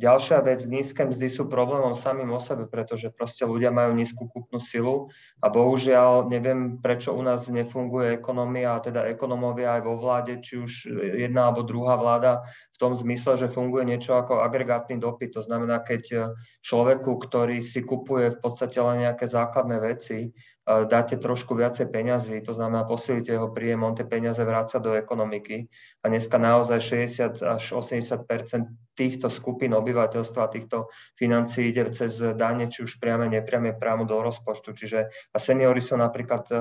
Ďalšia 0.00 0.40
vec, 0.40 0.64
nízke 0.64 1.04
mzdy 1.04 1.28
sú 1.28 1.52
problémom 1.52 1.92
samým 1.92 2.32
o 2.32 2.40
sebe, 2.40 2.64
pretože 2.64 3.12
proste 3.12 3.44
ľudia 3.44 3.68
majú 3.68 3.92
nízku 3.92 4.24
kúpnu 4.24 4.56
silu 4.56 5.12
a 5.44 5.52
bohužiaľ 5.52 6.32
neviem, 6.32 6.80
prečo 6.80 7.12
u 7.12 7.20
nás 7.20 7.44
nefunguje 7.52 8.16
ekonomia, 8.16 8.80
teda 8.80 9.04
ekonomovia 9.12 9.76
aj 9.76 9.82
vo 9.84 10.00
vláde, 10.00 10.40
či 10.40 10.64
už 10.64 10.88
jedna 10.96 11.52
alebo 11.52 11.68
druhá 11.68 12.00
vláda 12.00 12.40
v 12.72 12.76
tom 12.80 12.96
zmysle, 12.96 13.36
že 13.36 13.52
funguje 13.52 13.84
niečo 13.84 14.16
ako 14.16 14.40
agregátny 14.40 14.96
dopyt. 14.96 15.36
To 15.36 15.44
znamená, 15.44 15.84
keď 15.84 16.34
človeku, 16.64 17.12
ktorý 17.28 17.60
si 17.60 17.84
kupuje 17.84 18.32
v 18.32 18.38
podstate 18.40 18.80
len 18.80 19.04
nejaké 19.04 19.28
základné 19.28 19.76
veci, 19.76 20.32
dáte 20.66 21.18
trošku 21.18 21.58
viacej 21.58 21.90
peňazí, 21.90 22.38
to 22.46 22.54
znamená 22.54 22.86
posilíte 22.86 23.34
jeho 23.34 23.50
príjem, 23.50 23.82
on 23.82 23.98
tie 23.98 24.06
peniaze 24.06 24.38
vráca 24.46 24.78
do 24.78 24.94
ekonomiky 24.94 25.66
a 26.02 26.08
dneska 26.08 26.38
naozaj 26.38 26.78
60 27.02 27.42
až 27.42 27.62
80% 27.74 28.70
týchto 28.92 29.32
skupín 29.32 29.72
obyvateľstva, 29.72 30.52
týchto 30.52 30.92
financií 31.16 31.72
ide 31.72 31.88
cez 31.96 32.20
dane, 32.36 32.68
či 32.68 32.84
už 32.84 33.00
priame, 33.00 33.26
nepriame, 33.32 33.72
právo 33.72 34.04
do 34.04 34.20
rozpočtu. 34.20 34.76
Čiže 34.76 35.08
a 35.32 35.36
seniory 35.40 35.80
sú 35.80 35.96
napríklad 35.96 36.44
e, 36.52 36.54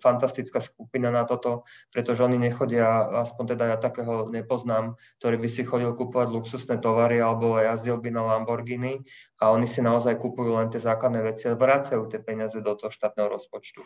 fantastická 0.00 0.58
skupina 0.64 1.12
na 1.12 1.28
toto, 1.28 1.68
pretože 1.92 2.24
oni 2.24 2.40
nechodia, 2.40 3.04
aspoň 3.28 3.44
teda 3.54 3.64
ja 3.76 3.78
takého 3.78 4.32
nepoznám, 4.32 4.96
ktorý 5.20 5.36
by 5.36 5.48
si 5.52 5.62
chodil 5.68 5.92
kupovať 5.92 6.28
luxusné 6.32 6.76
tovary 6.80 7.20
alebo 7.20 7.60
jazdil 7.60 8.00
by 8.00 8.08
na 8.08 8.22
Lamborghini 8.24 9.04
a 9.36 9.52
oni 9.52 9.68
si 9.68 9.84
naozaj 9.84 10.16
kupujú 10.16 10.56
len 10.56 10.72
tie 10.72 10.80
základné 10.80 11.20
veci 11.20 11.52
a 11.52 11.58
vracajú 11.58 12.08
tie 12.08 12.20
peniaze 12.24 12.56
do 12.64 12.72
toho 12.72 12.88
štátneho 12.88 13.35
rozpočtu. 13.36 13.84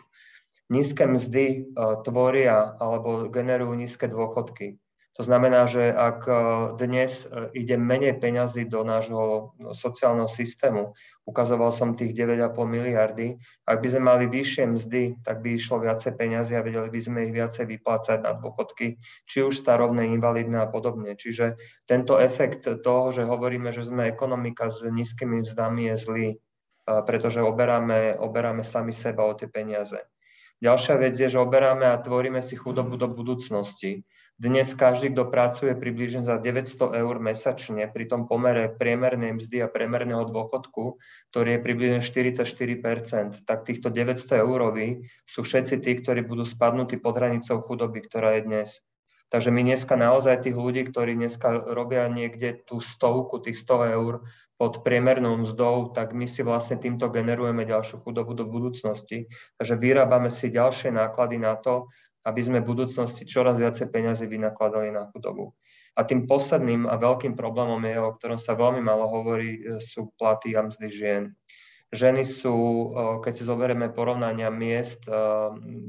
Nízke 0.71 1.03
mzdy 1.03 1.75
uh, 1.75 1.99
tvoria 2.01 2.79
alebo 2.79 3.27
generujú 3.27 3.75
nízke 3.75 4.07
dôchodky. 4.07 4.79
To 5.19 5.27
znamená, 5.27 5.67
že 5.67 5.91
ak 5.91 6.23
e, 6.23 6.33
dnes 6.79 7.27
e, 7.27 7.51
ide 7.51 7.75
menej 7.75 8.15
peňazí 8.23 8.63
do 8.63 8.87
nášho 8.87 9.51
no, 9.59 9.75
sociálneho 9.75 10.31
systému, 10.31 10.95
ukazoval 11.27 11.75
som 11.75 11.99
tých 11.99 12.15
9,5 12.15 12.55
miliardy, 12.63 13.35
ak 13.67 13.83
by 13.83 13.87
sme 13.91 14.01
mali 14.07 14.25
vyššie 14.31 14.71
mzdy, 14.71 15.19
tak 15.19 15.43
by 15.43 15.59
išlo 15.59 15.83
viacej 15.83 16.15
peňazí 16.15 16.55
a 16.55 16.63
vedeli 16.63 16.87
by 16.87 17.01
sme 17.03 17.19
ich 17.27 17.35
viacej 17.35 17.69
vyplácať 17.75 18.23
na 18.23 18.39
dôchodky, 18.39 19.03
či 19.27 19.37
už 19.43 19.59
starovné, 19.59 20.07
invalidné 20.15 20.63
a 20.63 20.71
podobne. 20.71 21.19
Čiže 21.19 21.59
tento 21.91 22.15
efekt 22.15 22.63
toho, 22.63 23.11
že 23.11 23.27
hovoríme, 23.27 23.75
že 23.75 23.83
sme 23.83 24.07
ekonomika 24.07 24.71
s 24.71 24.79
nízkymi 24.79 25.43
vzdami 25.43 25.91
je 25.91 25.95
zlý, 25.99 26.27
e, 26.31 26.35
pretože 27.07 27.39
oberáme, 27.39 28.19
oberáme 28.19 28.63
sami 28.67 28.91
seba 28.91 29.23
o 29.27 29.33
tie 29.33 29.47
peniaze. 29.47 29.99
Ďalšia 30.61 30.95
vec 31.01 31.17
je, 31.17 31.25
že 31.25 31.41
oberáme 31.41 31.89
a 31.89 31.97
tvoríme 31.97 32.37
si 32.45 32.53
chudobu 32.53 32.93
do 32.93 33.09
budúcnosti. 33.09 34.05
Dnes 34.37 34.73
každý, 34.77 35.09
kto 35.09 35.29
pracuje 35.29 35.73
približne 35.73 36.21
za 36.21 36.37
900 36.37 37.01
eur 37.01 37.15
mesačne, 37.17 37.89
pri 37.89 38.05
tom 38.05 38.29
pomere 38.29 38.69
priemernej 38.69 39.41
mzdy 39.41 39.65
a 39.65 39.69
priemerného 39.69 40.21
dôchodku, 40.29 41.01
ktorý 41.33 41.57
je 41.57 41.59
približne 41.65 42.01
44%, 42.05 43.41
tak 43.41 43.65
týchto 43.65 43.89
900 43.89 44.41
euroví 44.41 45.09
sú 45.25 45.41
všetci 45.41 45.81
tí, 45.81 45.91
ktorí 46.01 46.25
budú 46.25 46.45
spadnutí 46.45 46.97
pod 47.01 47.17
hranicou 47.17 47.65
chudoby, 47.65 48.05
ktorá 48.05 48.37
je 48.37 48.41
dnes. 48.45 48.69
Takže 49.31 49.47
my 49.47 49.63
dneska 49.63 49.95
naozaj 49.95 50.43
tých 50.43 50.59
ľudí, 50.59 50.91
ktorí 50.91 51.15
dneska 51.15 51.55
robia 51.71 52.11
niekde 52.11 52.67
tú 52.67 52.83
stovku, 52.83 53.39
tých 53.39 53.55
100 53.63 53.95
eur 53.95 54.13
pod 54.59 54.83
priemernou 54.83 55.39
mzdou, 55.39 55.95
tak 55.95 56.11
my 56.11 56.27
si 56.27 56.43
vlastne 56.43 56.75
týmto 56.75 57.07
generujeme 57.07 57.63
ďalšiu 57.63 58.03
chudobu 58.03 58.35
do 58.35 58.43
budúcnosti. 58.43 59.31
Takže 59.55 59.79
vyrábame 59.79 60.27
si 60.27 60.51
ďalšie 60.51 60.91
náklady 60.91 61.39
na 61.39 61.55
to, 61.55 61.87
aby 62.27 62.41
sme 62.43 62.59
v 62.59 62.69
budúcnosti 62.75 63.23
čoraz 63.23 63.57
viacej 63.57 63.87
peňazí 63.89 64.27
vynakladali 64.27 64.91
na 64.91 65.07
chudobu. 65.09 65.55
A 65.95 66.03
tým 66.03 66.27
posledným 66.27 66.87
a 66.87 66.95
veľkým 66.99 67.35
problémom 67.35 67.81
je, 67.83 67.97
o 67.99 68.15
ktorom 68.15 68.39
sa 68.39 68.55
veľmi 68.55 68.79
málo 68.83 69.11
hovorí, 69.11 69.59
e, 69.59 69.61
sú 69.83 70.11
platy 70.15 70.55
a 70.55 70.63
mzdy 70.63 70.87
žien. 70.87 71.23
Ženy 71.91 72.23
sú, 72.23 72.55
e, 72.55 72.87
keď 73.25 73.33
si 73.35 73.43
zoberieme 73.43 73.91
porovnania 73.91 74.47
miest, 74.47 75.03
e, 75.07 75.11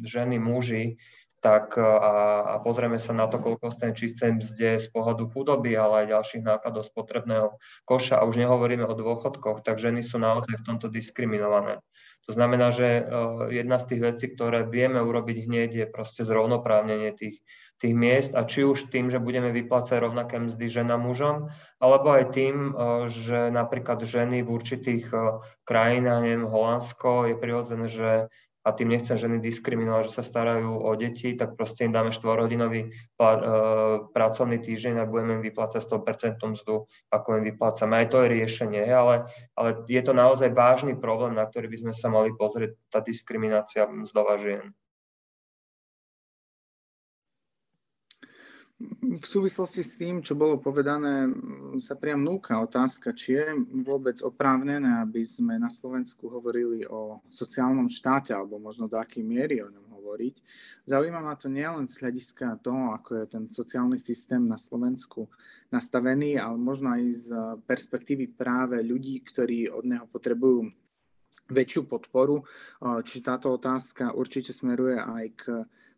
ženy, 0.03 0.43
muži, 0.43 0.99
tak 1.43 1.75
a, 1.75 2.55
a 2.55 2.63
pozrieme 2.63 3.03
sa 3.03 3.11
na 3.11 3.27
to, 3.27 3.43
koľko 3.43 3.75
z 3.75 3.91
čisté 3.99 4.31
mzde 4.31 4.79
z 4.79 4.87
pohľadu 4.95 5.27
chudoby, 5.35 5.75
ale 5.75 6.07
aj 6.07 6.13
ďalších 6.15 6.47
nákladov 6.47 6.87
spotrebného 6.87 7.59
koša, 7.83 8.23
a 8.23 8.27
už 8.31 8.39
nehovoríme 8.39 8.87
o 8.87 8.95
dôchodkoch, 8.95 9.67
tak 9.67 9.83
ženy 9.83 10.07
sú 10.07 10.23
naozaj 10.23 10.63
v 10.63 10.67
tomto 10.71 10.87
diskriminované. 10.87 11.83
To 12.31 12.39
znamená, 12.39 12.71
že 12.71 13.03
jedna 13.51 13.83
z 13.83 13.87
tých 13.91 14.01
vecí, 14.07 14.27
ktoré 14.31 14.63
vieme 14.63 15.03
urobiť 15.03 15.51
hneď, 15.51 15.71
je 15.75 15.87
proste 15.91 16.23
zrovnoprávnenie 16.23 17.11
tých, 17.19 17.43
tých 17.83 17.95
miest 17.99 18.39
a 18.39 18.47
či 18.47 18.63
už 18.63 18.95
tým, 18.95 19.11
že 19.11 19.19
budeme 19.19 19.51
vyplácať 19.51 19.99
rovnaké 19.99 20.39
mzdy 20.39 20.71
ženám 20.71 21.03
mužom, 21.03 21.51
alebo 21.83 22.15
aj 22.15 22.31
tým, 22.31 22.79
že 23.11 23.51
napríklad 23.51 24.07
ženy 24.07 24.47
v 24.47 24.55
určitých 24.55 25.11
krajinách, 25.67 26.23
neviem, 26.23 26.47
Holandsko, 26.47 27.27
je 27.27 27.35
prirodzené, 27.35 27.91
že 27.91 28.31
a 28.63 28.69
tým 28.71 28.95
nechcem 28.95 29.19
ženy 29.19 29.43
diskriminovať, 29.43 30.09
že 30.09 30.17
sa 30.19 30.25
starajú 30.25 30.79
o 30.79 30.91
deti, 30.95 31.35
tak 31.35 31.59
proste 31.59 31.83
im 31.87 31.93
dáme 31.93 32.15
4-hodinový 32.15 32.95
pla, 33.19 33.33
e, 33.35 33.41
pracovný 34.15 34.63
týždeň 34.63 35.03
a 35.03 35.11
budeme 35.11 35.39
im 35.39 35.43
vyplácať 35.43 35.83
100% 35.83 36.39
mzdu, 36.39 36.87
ako 37.11 37.29
im 37.43 37.45
vyplácame. 37.51 37.99
Aj 37.99 38.07
to 38.07 38.23
je 38.23 38.33
riešenie, 38.39 38.87
ale, 38.87 39.27
ale 39.59 39.83
je 39.91 40.03
to 40.03 40.15
naozaj 40.15 40.55
vážny 40.55 40.95
problém, 40.95 41.35
na 41.35 41.43
ktorý 41.43 41.67
by 41.67 41.79
sme 41.89 41.93
sa 41.95 42.07
mali 42.07 42.31
pozrieť, 42.39 42.79
tá 42.87 43.03
diskriminácia 43.03 43.83
mzdová 43.91 44.39
žien. 44.39 44.71
V 49.03 49.27
súvislosti 49.27 49.83
s 49.85 49.95
tým, 49.95 50.23
čo 50.23 50.35
bolo 50.35 50.59
povedané, 50.59 51.31
sa 51.79 51.95
priam 51.95 52.23
núka 52.23 52.59
otázka, 52.59 53.15
či 53.15 53.39
je 53.39 53.47
vôbec 53.83 54.19
oprávnené, 54.23 55.03
aby 55.03 55.23
sme 55.23 55.59
na 55.59 55.71
Slovensku 55.71 56.27
hovorili 56.29 56.87
o 56.87 57.23
sociálnom 57.31 57.87
štáte, 57.87 58.35
alebo 58.35 58.59
možno 58.59 58.91
do 58.91 58.99
akej 58.99 59.23
miery 59.23 59.63
o 59.63 59.71
ňom 59.71 59.87
hovoriť. 59.99 60.35
Zaujíma 60.89 61.23
ma 61.23 61.39
to 61.39 61.47
nielen 61.47 61.87
z 61.87 62.03
hľadiska 62.03 62.59
toho, 62.61 62.93
ako 62.99 63.23
je 63.23 63.25
ten 63.31 63.45
sociálny 63.47 64.03
systém 64.03 64.43
na 64.43 64.59
Slovensku 64.59 65.31
nastavený, 65.71 66.43
ale 66.43 66.59
možno 66.59 66.93
aj 66.93 67.03
z 67.15 67.29
perspektívy 67.65 68.35
práve 68.35 68.83
ľudí, 68.83 69.23
ktorí 69.23 69.71
od 69.71 69.87
neho 69.87 70.07
potrebujú 70.11 70.69
väčšiu 71.53 71.85
podporu. 71.85 72.43
Čiže 72.81 73.29
táto 73.29 73.53
otázka 73.53 74.17
určite 74.17 74.57
smeruje 74.57 74.97
aj 74.97 75.25
k 75.37 75.43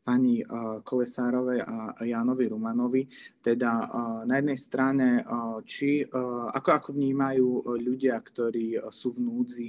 pani 0.04 0.44
Kolesárovej 0.84 1.64
a 1.64 1.96
Jánovi 2.04 2.52
Rumanovi. 2.52 3.02
Teda 3.40 3.88
na 4.28 4.36
jednej 4.36 4.60
strane, 4.60 5.24
či, 5.64 6.04
ako, 6.52 6.68
ako 6.70 6.88
vnímajú 6.92 7.80
ľudia, 7.80 8.20
ktorí 8.20 8.84
sú 8.92 9.16
v 9.16 9.24
núdzi 9.24 9.68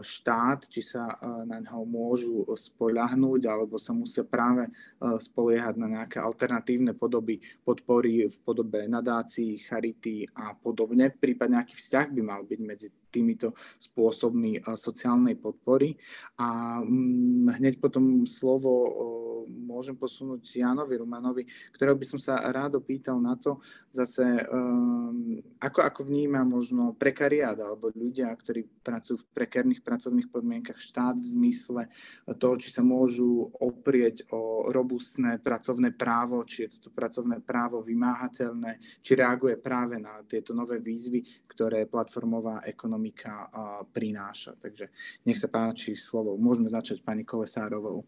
štát, 0.00 0.70
či 0.70 0.80
sa 0.86 1.18
na 1.44 1.58
ňo 1.60 1.82
môžu 1.82 2.46
spoľahnúť, 2.46 3.42
alebo 3.50 3.76
sa 3.76 3.90
musia 3.90 4.22
práve 4.22 4.70
spoliehať 5.02 5.74
na 5.76 6.00
nejaké 6.00 6.22
alternatívne 6.22 6.94
podoby 6.94 7.42
podpory 7.66 8.30
v 8.30 8.36
podobe 8.46 8.86
nadácií, 8.86 9.58
charity 9.58 10.24
a 10.30 10.54
podobne. 10.54 11.10
Prípadne 11.10 11.60
aký 11.66 11.74
vzťah 11.74 12.06
by 12.14 12.22
mal 12.22 12.46
byť 12.46 12.60
medzi 12.62 12.88
týmito 13.16 13.56
spôsobmi 13.80 14.60
sociálnej 14.76 15.40
podpory. 15.40 15.96
A 16.36 16.80
mm, 16.84 17.56
hneď 17.56 17.80
potom 17.80 18.28
slovo 18.28 18.72
môžem 19.46 19.94
posunúť 19.94 20.42
Janovi 20.58 20.98
Rumanovi, 20.98 21.42
ktorého 21.74 21.96
by 21.96 22.06
som 22.06 22.18
sa 22.20 22.42
rád 22.50 22.82
opýtal 22.82 23.16
na 23.22 23.38
to, 23.38 23.62
zase 23.94 24.22
um, 24.50 25.38
ako, 25.62 25.80
ako 25.86 26.00
vníma 26.04 26.42
možno 26.42 26.92
prekariát 26.98 27.56
alebo 27.56 27.94
ľudia, 27.94 28.28
ktorí 28.34 28.66
pracujú 28.82 29.22
v 29.22 29.30
prekerných 29.32 29.80
pracovných 29.86 30.28
podmienkach 30.28 30.76
štát 30.76 31.16
v 31.16 31.26
zmysle 31.26 31.82
toho, 32.36 32.54
či 32.58 32.68
sa 32.74 32.82
môžu 32.82 33.48
oprieť 33.56 34.26
o 34.34 34.68
robustné 34.68 35.38
pracovné 35.38 35.94
právo, 35.94 36.42
či 36.44 36.66
je 36.66 36.76
toto 36.76 36.90
pracovné 36.90 37.40
právo 37.40 37.80
vymáhateľné, 37.80 39.00
či 39.00 39.12
reaguje 39.14 39.56
práve 39.56 39.96
na 40.02 40.20
tieto 40.26 40.52
nové 40.52 40.82
výzvy, 40.82 41.46
ktoré 41.46 41.88
platformová 41.88 42.66
ekonomika 42.66 43.05
prináša. 43.92 44.56
Takže 44.56 44.88
nech 45.28 45.36
sa 45.36 45.46
páči 45.50 45.94
slovo. 45.94 46.40
Môžeme 46.40 46.72
začať 46.72 47.04
pani 47.04 47.22
Kolesárovou. 47.26 48.02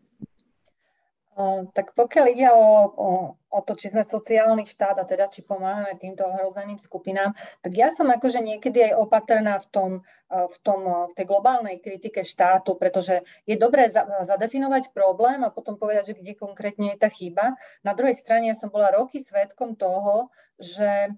Tak 1.70 1.94
pokiaľ 1.94 2.26
ide 2.34 2.50
o, 2.50 2.66
o, 2.98 3.10
o 3.38 3.60
to, 3.62 3.78
či 3.78 3.94
sme 3.94 4.02
sociálny 4.02 4.66
štát 4.66 4.98
a 4.98 5.06
teda 5.06 5.30
či 5.30 5.46
pomáhame 5.46 5.94
týmto 5.94 6.26
ohrozeným 6.26 6.82
skupinám, 6.82 7.30
tak 7.62 7.78
ja 7.78 7.94
som 7.94 8.10
akože 8.10 8.42
niekedy 8.42 8.90
aj 8.90 8.98
opatrná 8.98 9.62
v, 9.62 9.66
tom, 9.70 9.90
v, 10.26 10.56
tom, 10.66 10.82
v 11.06 11.12
tej 11.14 11.30
globálnej 11.30 11.78
kritike 11.78 12.26
štátu, 12.26 12.74
pretože 12.74 13.22
je 13.46 13.54
dobré 13.54 13.86
za, 13.86 14.02
zadefinovať 14.26 14.90
problém 14.90 15.46
a 15.46 15.54
potom 15.54 15.78
povedať, 15.78 16.10
že 16.10 16.18
kde 16.18 16.34
konkrétne 16.34 16.98
je 16.98 17.06
tá 17.06 17.06
chyba. 17.06 17.54
Na 17.86 17.94
druhej 17.94 18.18
strane 18.18 18.50
ja 18.50 18.58
som 18.58 18.74
bola 18.74 18.90
roky 18.90 19.22
svetkom 19.22 19.78
toho, 19.78 20.34
že 20.58 21.14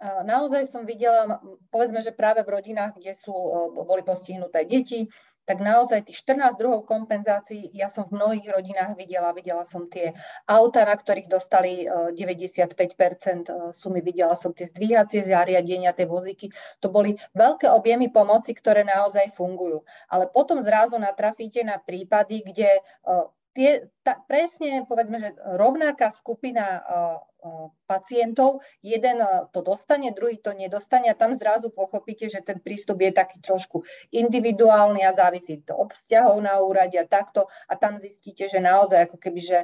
naozaj 0.00 0.72
som 0.72 0.88
videla, 0.88 1.40
povedzme, 1.68 2.00
že 2.00 2.16
práve 2.16 2.40
v 2.40 2.56
rodinách, 2.56 2.96
kde 2.96 3.12
sú, 3.12 3.32
boli 3.84 4.00
postihnuté 4.00 4.64
deti, 4.64 5.12
tak 5.50 5.66
naozaj 5.66 6.06
tých 6.06 6.22
14 6.22 6.54
druhov 6.54 6.86
kompenzácií 6.86 7.74
ja 7.74 7.90
som 7.90 8.06
v 8.06 8.22
mnohých 8.22 8.46
rodinách 8.54 8.94
videla. 8.94 9.34
Videla 9.34 9.66
som 9.66 9.90
tie 9.90 10.14
auta, 10.46 10.86
na 10.86 10.94
ktorých 10.94 11.26
dostali 11.26 11.90
95% 11.90 12.14
e, 12.14 13.50
e, 13.50 13.74
sumy, 13.74 13.98
videla 13.98 14.38
som 14.38 14.54
tie 14.54 14.70
zdvíhacie 14.70 15.26
zariadenia, 15.26 15.90
tie 15.90 16.06
vozíky. 16.06 16.54
To 16.84 16.94
boli 16.94 17.18
veľké 17.34 17.66
objemy 17.66 18.14
pomoci, 18.14 18.54
ktoré 18.54 18.86
naozaj 18.86 19.34
fungujú. 19.34 19.82
Ale 20.06 20.30
potom 20.30 20.62
zrazu 20.62 21.02
natrafíte 21.02 21.66
na 21.66 21.82
prípady, 21.82 22.46
kde 22.46 22.70
e, 22.78 22.80
tie, 23.54 23.90
ta, 24.02 24.20
presne 24.28 24.86
povedzme, 24.86 25.18
že 25.20 25.30
rovnaká 25.58 26.10
skupina 26.14 26.84
pacientov, 27.88 28.60
jeden 28.84 29.24
to 29.50 29.64
dostane, 29.64 30.12
druhý 30.12 30.36
to 30.36 30.52
nedostane 30.52 31.08
a 31.08 31.16
tam 31.16 31.32
zrazu 31.32 31.72
pochopíte, 31.72 32.28
že 32.28 32.44
ten 32.44 32.60
prístup 32.60 33.00
je 33.00 33.16
taký 33.16 33.40
trošku 33.40 33.80
individuálny 34.12 35.00
a 35.08 35.16
závisí 35.16 35.64
to 35.64 35.72
od 35.72 35.96
vzťahov 35.96 36.36
na 36.44 36.60
úrade 36.60 37.00
a 37.00 37.08
takto 37.08 37.48
a 37.64 37.80
tam 37.80 37.96
zistíte, 37.96 38.44
že 38.44 38.60
naozaj 38.60 39.08
ako 39.08 39.16
keby, 39.16 39.40
že 39.40 39.58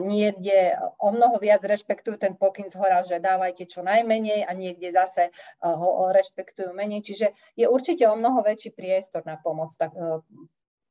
niekde 0.00 0.80
o 0.96 1.12
mnoho 1.12 1.36
viac 1.36 1.60
rešpektujú 1.60 2.16
ten 2.16 2.32
pokyn 2.40 2.72
z 2.72 2.74
hora, 2.80 3.04
že 3.04 3.20
dávajte 3.20 3.68
čo 3.68 3.84
najmenej 3.84 4.48
a 4.48 4.50
niekde 4.56 4.96
zase 4.96 5.28
ho 5.60 6.08
rešpektujú 6.08 6.72
menej. 6.72 7.04
Čiže 7.04 7.36
je 7.52 7.68
určite 7.68 8.08
o 8.08 8.16
mnoho 8.16 8.40
väčší 8.40 8.72
priestor 8.72 9.28
na 9.28 9.36
pomoc 9.36 9.68
tak, 9.76 9.92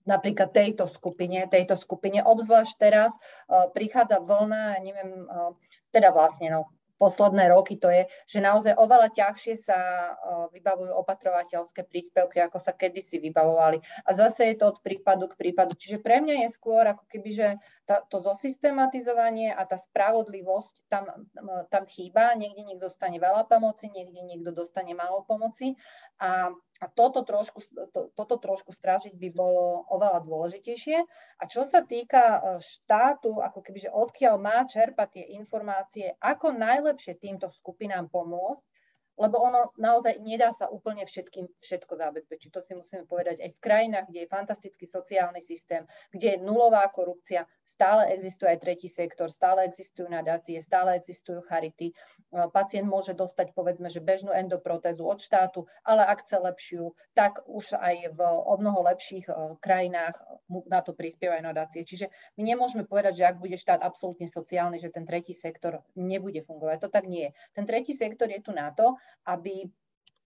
napríklad 0.07 0.55
tejto 0.55 0.87
skupine, 0.87 1.45
tejto 1.51 1.75
skupine. 1.75 2.23
Obzvlášť 2.23 2.73
teraz 2.79 3.11
prichádza 3.75 4.23
vlna, 4.23 4.79
neviem, 4.79 5.27
teda 5.91 6.15
vlastne 6.15 6.49
no, 6.49 6.71
posledné 6.97 7.53
roky, 7.53 7.77
to 7.77 7.93
je, 7.93 8.09
že 8.25 8.41
naozaj 8.41 8.73
oveľa 8.73 9.13
ťažšie 9.13 9.53
sa 9.61 9.77
vybavujú 10.49 10.89
opatrovateľské 10.97 11.85
príspevky, 11.85 12.41
ako 12.41 12.57
sa 12.57 12.73
kedysi 12.73 13.21
vybavovali. 13.21 13.77
A 14.07 14.09
zase 14.17 14.49
je 14.49 14.55
to 14.57 14.73
od 14.73 14.81
prípadu 14.81 15.29
k 15.29 15.37
prípadu. 15.37 15.77
Čiže 15.77 16.01
pre 16.01 16.25
mňa 16.25 16.47
je 16.47 16.55
skôr 16.57 16.81
ako 16.89 17.05
keby, 17.05 17.29
že 17.29 17.47
tá, 17.87 18.03
to 18.11 18.19
zosystematizovanie 18.19 19.55
a 19.55 19.63
tá 19.63 19.79
spravodlivosť 19.79 20.91
tam, 20.91 21.07
tam 21.71 21.83
chýba. 21.87 22.35
Niekde 22.35 22.67
niekto 22.67 22.91
dostane 22.91 23.15
veľa 23.15 23.47
pomoci, 23.47 23.87
niekde 23.87 24.27
niekto 24.27 24.51
dostane 24.51 24.91
málo 24.91 25.23
pomoci. 25.23 25.79
A, 26.19 26.51
a 26.51 26.85
toto, 26.91 27.23
trošku, 27.23 27.63
to, 27.95 28.11
toto 28.11 28.35
trošku 28.35 28.75
strážiť 28.75 29.15
by 29.15 29.29
bolo 29.31 29.87
oveľa 29.87 30.19
dôležitejšie. 30.27 30.97
A 31.39 31.43
čo 31.47 31.63
sa 31.63 31.79
týka 31.87 32.23
e, 32.27 32.39
štátu, 32.59 33.39
ako 33.39 33.63
keby, 33.63 33.87
že 33.87 33.95
odkiaľ 33.95 34.35
má 34.35 34.67
čerpať 34.67 35.07
tie 35.23 35.25
informácie, 35.39 36.11
ako 36.19 36.59
najlepšie 36.59 37.15
týmto 37.23 37.47
skupinám 37.55 38.11
pomôcť, 38.11 38.76
lebo 39.17 39.41
ono 39.41 39.73
naozaj 39.81 40.21
nedá 40.21 40.53
sa 40.53 40.69
úplne 40.69 41.03
všetkým 41.03 41.49
všetko 41.59 41.97
zabezpečiť. 41.97 42.49
To 42.53 42.61
si 42.61 42.77
musíme 42.77 43.09
povedať 43.09 43.41
aj 43.41 43.49
v 43.57 43.63
krajinách, 43.63 44.05
kde 44.13 44.19
je 44.23 44.29
fantastický 44.29 44.85
sociálny 44.85 45.41
systém, 45.41 45.89
kde 46.13 46.37
je 46.37 46.43
nulová 46.45 46.85
korupcia, 46.93 47.49
stále 47.65 48.13
existuje 48.13 48.53
aj 48.53 48.61
tretí 48.61 48.87
sektor, 48.87 49.33
stále 49.33 49.65
existujú 49.65 50.05
nadácie, 50.05 50.61
stále 50.61 50.95
existujú 50.95 51.41
charity. 51.49 51.91
E, 51.91 51.93
pacient 52.53 52.85
môže 52.85 53.17
dostať 53.17 53.57
povedzme, 53.57 53.89
že 53.89 54.05
bežnú 54.05 54.29
endoprotézu 54.31 55.03
od 55.03 55.17
štátu, 55.17 55.65
ale 55.81 56.05
ak 56.05 56.23
chce 56.23 56.37
lepšiu, 56.37 56.93
tak 57.17 57.41
už 57.49 57.73
aj 57.73 58.13
v 58.13 58.19
o 58.21 58.55
lepších 58.85 59.25
e, 59.27 59.33
krajinách 59.57 60.15
na 60.69 60.79
to 60.85 60.93
prispievajú 60.93 61.41
nadácie. 61.41 61.81
Čiže 61.83 62.13
my 62.37 62.53
nemôžeme 62.53 62.85
povedať, 62.85 63.19
že 63.19 63.27
ak 63.27 63.41
bude 63.41 63.57
štát 63.57 63.81
absolútne 63.81 64.29
sociálny, 64.29 64.77
že 64.77 64.93
ten 64.93 65.03
tretí 65.03 65.33
sektor 65.33 65.81
nebude 65.97 66.39
fungovať. 66.45 66.87
To 66.87 66.89
tak 66.93 67.09
nie 67.09 67.29
je. 67.29 67.31
Ten 67.57 67.65
tretí 67.65 67.97
sektor 67.97 68.29
je 68.29 68.39
tu 68.39 68.53
na 68.53 68.71
to, 68.71 68.95
aby 69.27 69.67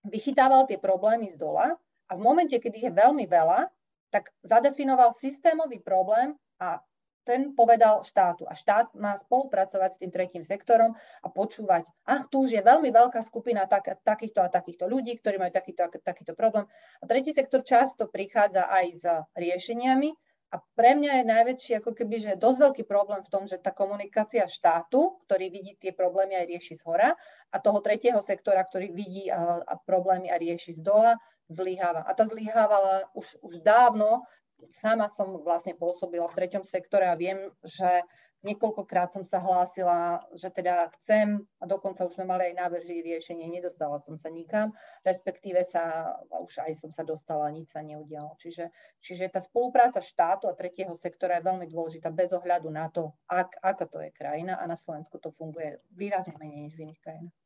vychytával 0.06 0.66
tie 0.66 0.82
problémy 0.82 1.30
z 1.30 1.38
dola 1.38 1.78
a 2.10 2.12
v 2.18 2.22
momente, 2.22 2.58
kedy 2.58 2.90
je 2.90 2.92
veľmi 2.92 3.26
veľa, 3.30 3.70
tak 4.12 4.34
zadefinoval 4.44 5.16
systémový 5.16 5.80
problém 5.80 6.36
a 6.60 6.84
ten 7.22 7.54
povedal 7.54 8.02
štátu. 8.02 8.50
A 8.50 8.58
štát 8.58 8.98
má 8.98 9.14
spolupracovať 9.16 9.90
s 9.94 10.00
tým 10.02 10.12
tretím 10.12 10.44
sektorom 10.44 10.98
a 10.98 11.28
počúvať, 11.30 11.86
ach, 12.10 12.26
tu 12.28 12.44
už 12.44 12.58
je 12.58 12.62
veľmi 12.66 12.90
veľká 12.90 13.22
skupina 13.22 13.70
tak, 13.70 14.02
takýchto 14.02 14.42
a 14.42 14.50
takýchto 14.50 14.90
ľudí, 14.90 15.22
ktorí 15.22 15.38
majú 15.38 15.54
takýto, 15.54 15.86
takýto 16.02 16.34
problém. 16.34 16.66
A 17.00 17.04
tretí 17.06 17.32
sektor 17.32 17.62
často 17.62 18.10
prichádza 18.10 18.66
aj 18.68 18.86
s 18.98 19.06
riešeniami, 19.38 20.12
a 20.52 20.60
pre 20.76 21.00
mňa 21.00 21.24
je 21.24 21.32
najväčší 21.32 21.72
ako 21.80 21.96
keby, 21.96 22.16
že 22.20 22.32
dosť 22.36 22.60
veľký 22.60 22.84
problém 22.84 23.24
v 23.24 23.32
tom, 23.32 23.48
že 23.48 23.56
tá 23.56 23.72
komunikácia 23.72 24.44
štátu, 24.44 25.24
ktorý 25.24 25.48
vidí 25.48 25.80
tie 25.80 25.96
problémy 25.96 26.36
a 26.36 26.44
rieši 26.44 26.76
z 26.76 26.84
hora, 26.84 27.16
a 27.52 27.58
toho 27.64 27.80
tretieho 27.80 28.20
sektora, 28.20 28.68
ktorý 28.68 28.92
vidí 28.92 29.32
a, 29.32 29.64
a 29.64 29.80
problémy 29.80 30.28
a 30.28 30.36
rieši 30.36 30.76
z 30.76 30.84
dola, 30.84 31.16
zlyháva. 31.48 32.04
A 32.04 32.12
tá 32.12 32.28
zlyhávala 32.28 33.08
už, 33.16 33.40
už 33.44 33.64
dávno 33.64 34.28
sama 34.70 35.10
som 35.10 35.42
vlastne 35.42 35.74
pôsobila 35.74 36.30
v 36.30 36.38
treťom 36.38 36.62
sektore 36.62 37.10
a 37.10 37.18
viem, 37.18 37.50
že 37.66 38.06
Niekoľkokrát 38.42 39.14
som 39.14 39.22
sa 39.22 39.38
hlásila, 39.38 40.26
že 40.34 40.50
teda 40.50 40.90
chcem 40.98 41.46
a 41.62 41.70
dokonca 41.70 42.10
už 42.10 42.18
sme 42.18 42.26
mali 42.26 42.50
aj 42.50 42.58
návrhy 42.58 43.06
riešenie, 43.06 43.46
nedostala 43.46 44.02
som 44.02 44.18
sa 44.18 44.34
nikam, 44.34 44.74
respektíve 45.06 45.62
sa, 45.62 46.18
už 46.26 46.58
aj 46.66 46.82
som 46.82 46.90
sa 46.90 47.06
dostala, 47.06 47.54
nič 47.54 47.70
sa 47.70 47.86
neudialo. 47.86 48.34
Čiže, 48.42 48.74
čiže 48.98 49.30
tá 49.30 49.46
spolupráca 49.46 50.02
štátu 50.02 50.50
a 50.50 50.58
tretieho 50.58 50.98
sektora 50.98 51.38
je 51.38 51.48
veľmi 51.54 51.70
dôležitá 51.70 52.10
bez 52.10 52.34
ohľadu 52.34 52.74
na 52.74 52.90
to, 52.90 53.14
ak, 53.30 53.62
aká 53.62 53.86
to 53.86 54.02
je 54.02 54.10
krajina 54.10 54.58
a 54.58 54.66
na 54.66 54.74
Slovensku 54.74 55.22
to 55.22 55.30
funguje 55.30 55.78
výrazne 55.94 56.34
menej 56.42 56.66
než 56.66 56.74
v 56.74 56.90
iných 56.90 57.02
krajinách. 57.06 57.38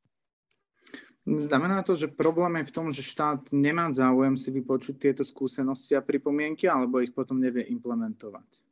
Znamená 1.25 1.81
to, 1.83 1.97
že 1.97 2.07
problém 2.07 2.61
je 2.61 2.69
v 2.69 2.75
tom, 2.75 2.87
že 2.93 3.01
štát 3.01 3.49
nemá 3.49 3.89
záujem 3.89 4.37
si 4.37 4.53
vypočuť 4.53 4.95
tieto 4.95 5.23
skúsenosti 5.25 5.97
a 5.97 6.05
pripomienky, 6.05 6.69
alebo 6.69 7.01
ich 7.01 7.11
potom 7.11 7.41
nevie 7.41 7.65
implementovať? 7.67 8.64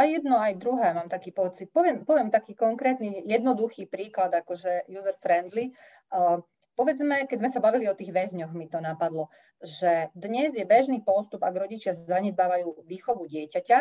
Aj 0.00 0.08
jedno, 0.08 0.40
aj 0.40 0.56
druhé 0.56 0.96
mám 0.96 1.12
taký 1.12 1.28
pocit. 1.28 1.68
Poviem, 1.68 2.08
poviem 2.08 2.32
taký 2.32 2.56
konkrétny, 2.56 3.20
jednoduchý 3.28 3.84
príklad, 3.84 4.32
akože 4.32 4.88
user-friendly. 4.88 5.76
Uh, 6.08 6.40
povedzme, 6.72 7.28
keď 7.28 7.36
sme 7.36 7.50
sa 7.52 7.60
bavili 7.60 7.84
o 7.84 7.98
tých 7.98 8.08
väzňoch, 8.08 8.56
mi 8.56 8.64
to 8.72 8.80
napadlo, 8.80 9.28
že 9.60 10.08
dnes 10.16 10.56
je 10.56 10.64
bežný 10.64 11.04
postup, 11.04 11.44
ak 11.44 11.52
rodičia 11.52 11.92
zanedbávajú 11.92 12.88
výchovu 12.88 13.28
dieťaťa, 13.28 13.80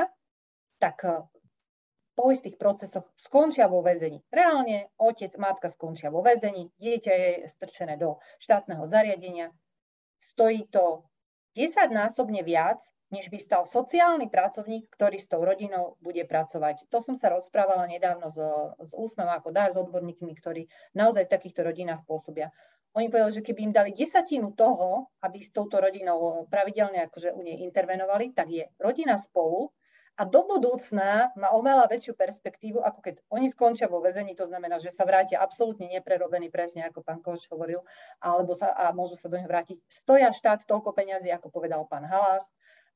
tak 0.83 0.97
uh, 1.07 1.23
po 2.19 2.35
istých 2.35 2.59
procesoch 2.59 3.07
skončia 3.15 3.71
vo 3.71 3.79
väzení. 3.79 4.19
Reálne 4.27 4.91
otec, 4.99 5.31
matka 5.39 5.71
skončia 5.71 6.11
vo 6.11 6.19
väzení, 6.19 6.67
dieťa 6.75 7.13
je 7.15 7.31
strčené 7.47 7.95
do 7.95 8.19
štátneho 8.43 8.83
zariadenia. 8.91 9.55
Stojí 10.35 10.67
to 10.67 11.07
10 11.55 11.95
násobne 11.95 12.43
viac, 12.43 12.83
než 13.09 13.29
by 13.29 13.37
stal 13.41 13.61
sociálny 13.65 14.29
pracovník, 14.29 14.89
ktorý 14.93 15.17
s 15.17 15.29
tou 15.29 15.41
rodinou 15.41 15.97
bude 16.01 16.21
pracovať. 16.25 16.85
To 16.93 17.01
som 17.01 17.17
sa 17.17 17.33
rozprávala 17.33 17.89
nedávno 17.89 18.29
s, 18.29 18.37
s 18.85 18.91
Úsmevom 18.93 19.33
ako 19.33 19.49
dá, 19.49 19.69
s 19.73 19.77
odborníkmi, 19.77 20.33
ktorí 20.37 20.69
naozaj 20.93 21.25
v 21.25 21.33
takýchto 21.33 21.65
rodinách 21.65 22.05
pôsobia. 22.05 22.53
Oni 22.97 23.05
povedali, 23.05 23.37
že 23.37 23.45
keby 23.45 23.59
im 23.69 23.73
dali 23.73 23.91
desatinu 23.93 24.53
toho, 24.57 25.13
aby 25.21 25.45
s 25.45 25.53
touto 25.53 25.77
rodinou 25.77 26.49
pravidelne 26.49 27.05
akože 27.05 27.37
u 27.37 27.41
nej 27.45 27.61
intervenovali, 27.61 28.33
tak 28.33 28.49
je 28.49 28.65
rodina 28.81 29.13
spolu 29.17 29.69
a 30.19 30.27
do 30.27 30.43
budúcna 30.43 31.31
má 31.39 31.47
oveľa 31.55 31.87
väčšiu 31.87 32.11
perspektívu, 32.11 32.83
ako 32.83 32.99
keď 32.99 33.15
oni 33.31 33.47
skončia 33.47 33.87
vo 33.87 34.03
väzení, 34.03 34.35
to 34.35 34.51
znamená, 34.51 34.75
že 34.75 34.91
sa 34.91 35.07
vrátia 35.07 35.39
absolútne 35.39 35.87
neprerobení, 35.87 36.51
presne 36.51 36.83
ako 36.91 36.99
pán 37.07 37.23
Koč 37.23 37.47
hovoril, 37.47 37.79
alebo 38.19 38.51
sa, 38.51 38.75
a 38.75 38.91
môžu 38.91 39.15
sa 39.15 39.31
do 39.31 39.39
neho 39.39 39.47
vrátiť. 39.47 39.79
Stoja 39.87 40.35
štát 40.35 40.67
toľko 40.67 40.91
peňazí, 40.91 41.31
ako 41.31 41.47
povedal 41.55 41.87
pán 41.87 42.03
Halas, 42.03 42.43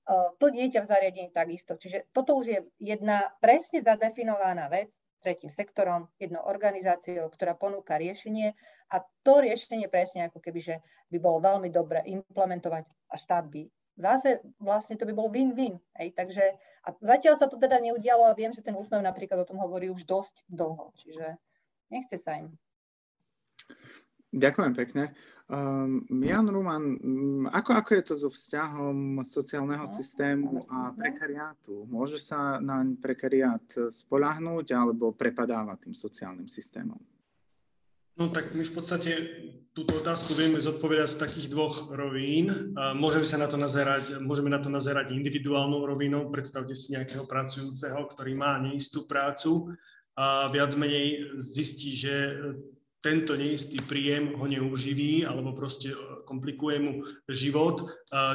to 0.09 0.45
dieťa 0.51 0.83
v 0.83 0.89
zariadení 0.91 1.29
takisto. 1.31 1.79
Čiže 1.79 2.11
toto 2.11 2.35
už 2.35 2.45
je 2.45 2.59
jedna 2.79 3.31
presne 3.39 3.79
zadefinovaná 3.79 4.67
vec 4.67 4.91
tretím 5.23 5.47
sektorom, 5.47 6.11
jednou 6.19 6.43
organizáciou, 6.43 7.31
ktorá 7.31 7.55
ponúka 7.55 7.95
riešenie 7.95 8.51
a 8.91 8.99
to 9.23 9.39
riešenie 9.39 9.87
presne 9.87 10.27
ako 10.27 10.43
keby, 10.43 10.59
že 10.59 10.75
by 11.07 11.17
bolo 11.23 11.39
veľmi 11.39 11.71
dobre 11.71 12.03
implementovať 12.03 12.83
a 12.83 13.15
štát 13.15 13.47
by 13.47 13.63
zase 13.97 14.41
vlastne 14.57 14.97
to 14.97 15.05
by 15.05 15.13
bol 15.13 15.29
win-win. 15.29 15.77
Hej? 15.97 16.17
Takže 16.17 16.43
a 16.83 16.87
zatiaľ 16.99 17.39
sa 17.39 17.47
to 17.47 17.55
teda 17.55 17.79
neudialo 17.79 18.27
a 18.27 18.37
viem, 18.37 18.51
že 18.51 18.65
ten 18.65 18.75
úsmev 18.75 18.99
napríklad 18.99 19.45
o 19.45 19.47
tom 19.47 19.61
hovorí 19.61 19.87
už 19.87 20.03
dosť 20.03 20.43
dlho, 20.49 20.91
čiže 20.99 21.37
nechce 21.93 22.17
sa 22.19 22.41
im. 22.41 22.51
Ďakujem 24.33 24.73
pekne. 24.73 25.03
Um, 25.45 26.09
Jan 26.09 26.49
Ruman, 26.49 26.83
mm, 26.97 27.45
ako, 27.53 27.71
ako 27.77 27.89
je 27.93 28.03
to 28.03 28.15
so 28.17 28.29
vzťahom 28.33 29.21
sociálneho 29.21 29.85
systému 29.85 30.65
a 30.65 30.89
prekariátu? 30.97 31.85
Môže 31.85 32.17
sa 32.17 32.57
na 32.57 32.81
prekariát 32.97 33.61
spolahnúť 33.93 34.73
alebo 34.73 35.13
prepadáva 35.13 35.77
tým 35.77 35.93
sociálnym 35.93 36.49
systémom? 36.49 36.97
No 38.13 38.29
tak 38.29 38.53
my 38.53 38.61
v 38.61 38.73
podstate 38.77 39.11
túto 39.73 39.97
otázku 39.97 40.37
vieme 40.37 40.61
zodpovedať 40.61 41.17
z 41.17 41.21
takých 41.21 41.47
dvoch 41.49 41.89
rovín. 41.89 42.77
Môžeme 42.93 43.25
sa 43.25 43.41
na 43.41 43.49
to 43.49 43.57
nazerať, 43.57 44.21
môžeme 44.21 44.53
na 44.53 44.61
to 44.61 44.69
nazerať 44.69 45.09
individuálnou 45.17 45.81
rovinou. 45.81 46.29
Predstavte 46.29 46.77
si 46.77 46.93
nejakého 46.93 47.25
pracujúceho, 47.25 47.97
ktorý 48.13 48.37
má 48.37 48.61
neistú 48.61 49.09
prácu 49.09 49.73
a 50.13 50.45
viac 50.53 50.77
menej 50.77 51.41
zistí, 51.41 51.97
že 51.97 52.13
tento 53.03 53.35
neistý 53.35 53.83
príjem 53.83 54.39
ho 54.39 54.47
neuživí 54.47 55.27
alebo 55.27 55.51
proste 55.51 55.91
e, 55.91 55.97
komplikuje 56.23 56.79
mu 56.79 56.91
život, 57.27 57.83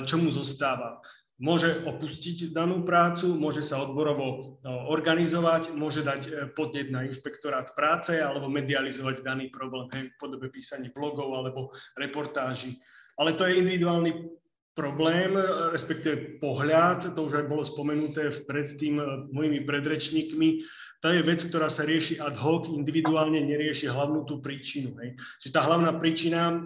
čo 0.04 0.20
mu 0.20 0.28
zostáva. 0.28 1.00
Môže 1.38 1.86
opustiť 1.86 2.50
danú 2.50 2.82
prácu, 2.82 3.30
môže 3.30 3.62
sa 3.62 3.78
odborovo 3.78 4.26
e, 4.26 4.66
organizovať, 4.90 5.70
môže 5.70 6.02
dať 6.02 6.22
e, 6.26 6.30
podnet 6.50 6.90
na 6.90 7.06
inšpektorát 7.06 7.78
práce 7.78 8.18
alebo 8.18 8.50
medializovať 8.50 9.22
daný 9.22 9.46
problém 9.46 9.86
hej, 9.94 10.10
v 10.10 10.18
podobe 10.18 10.50
písaní 10.50 10.90
blogov 10.90 11.30
alebo 11.30 11.70
reportáží. 11.94 12.82
Ale 13.22 13.38
to 13.38 13.46
je 13.46 13.54
individuálny 13.54 14.34
problém, 14.74 15.34
respektíve 15.74 16.38
pohľad, 16.42 17.14
to 17.14 17.20
už 17.26 17.42
aj 17.42 17.46
bolo 17.50 17.66
spomenuté 17.66 18.30
predtým 18.46 18.98
mojimi 19.34 19.66
predrečníkmi, 19.66 20.62
to 20.98 21.14
je 21.14 21.22
vec, 21.22 21.40
ktorá 21.46 21.70
sa 21.70 21.86
rieši 21.86 22.18
ad 22.18 22.34
hoc, 22.34 22.66
individuálne 22.66 23.38
nerieši 23.38 23.86
hlavnú 23.86 24.26
tú 24.26 24.42
príčinu. 24.42 24.98
Hej. 24.98 25.14
Čiže 25.38 25.54
tá 25.54 25.62
hlavná 25.62 25.94
príčina, 25.94 26.50
uh, 26.50 26.58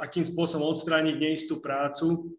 akým 0.00 0.24
spôsobom 0.24 0.72
odstrániť 0.72 1.16
neistú 1.20 1.60
prácu, 1.60 2.32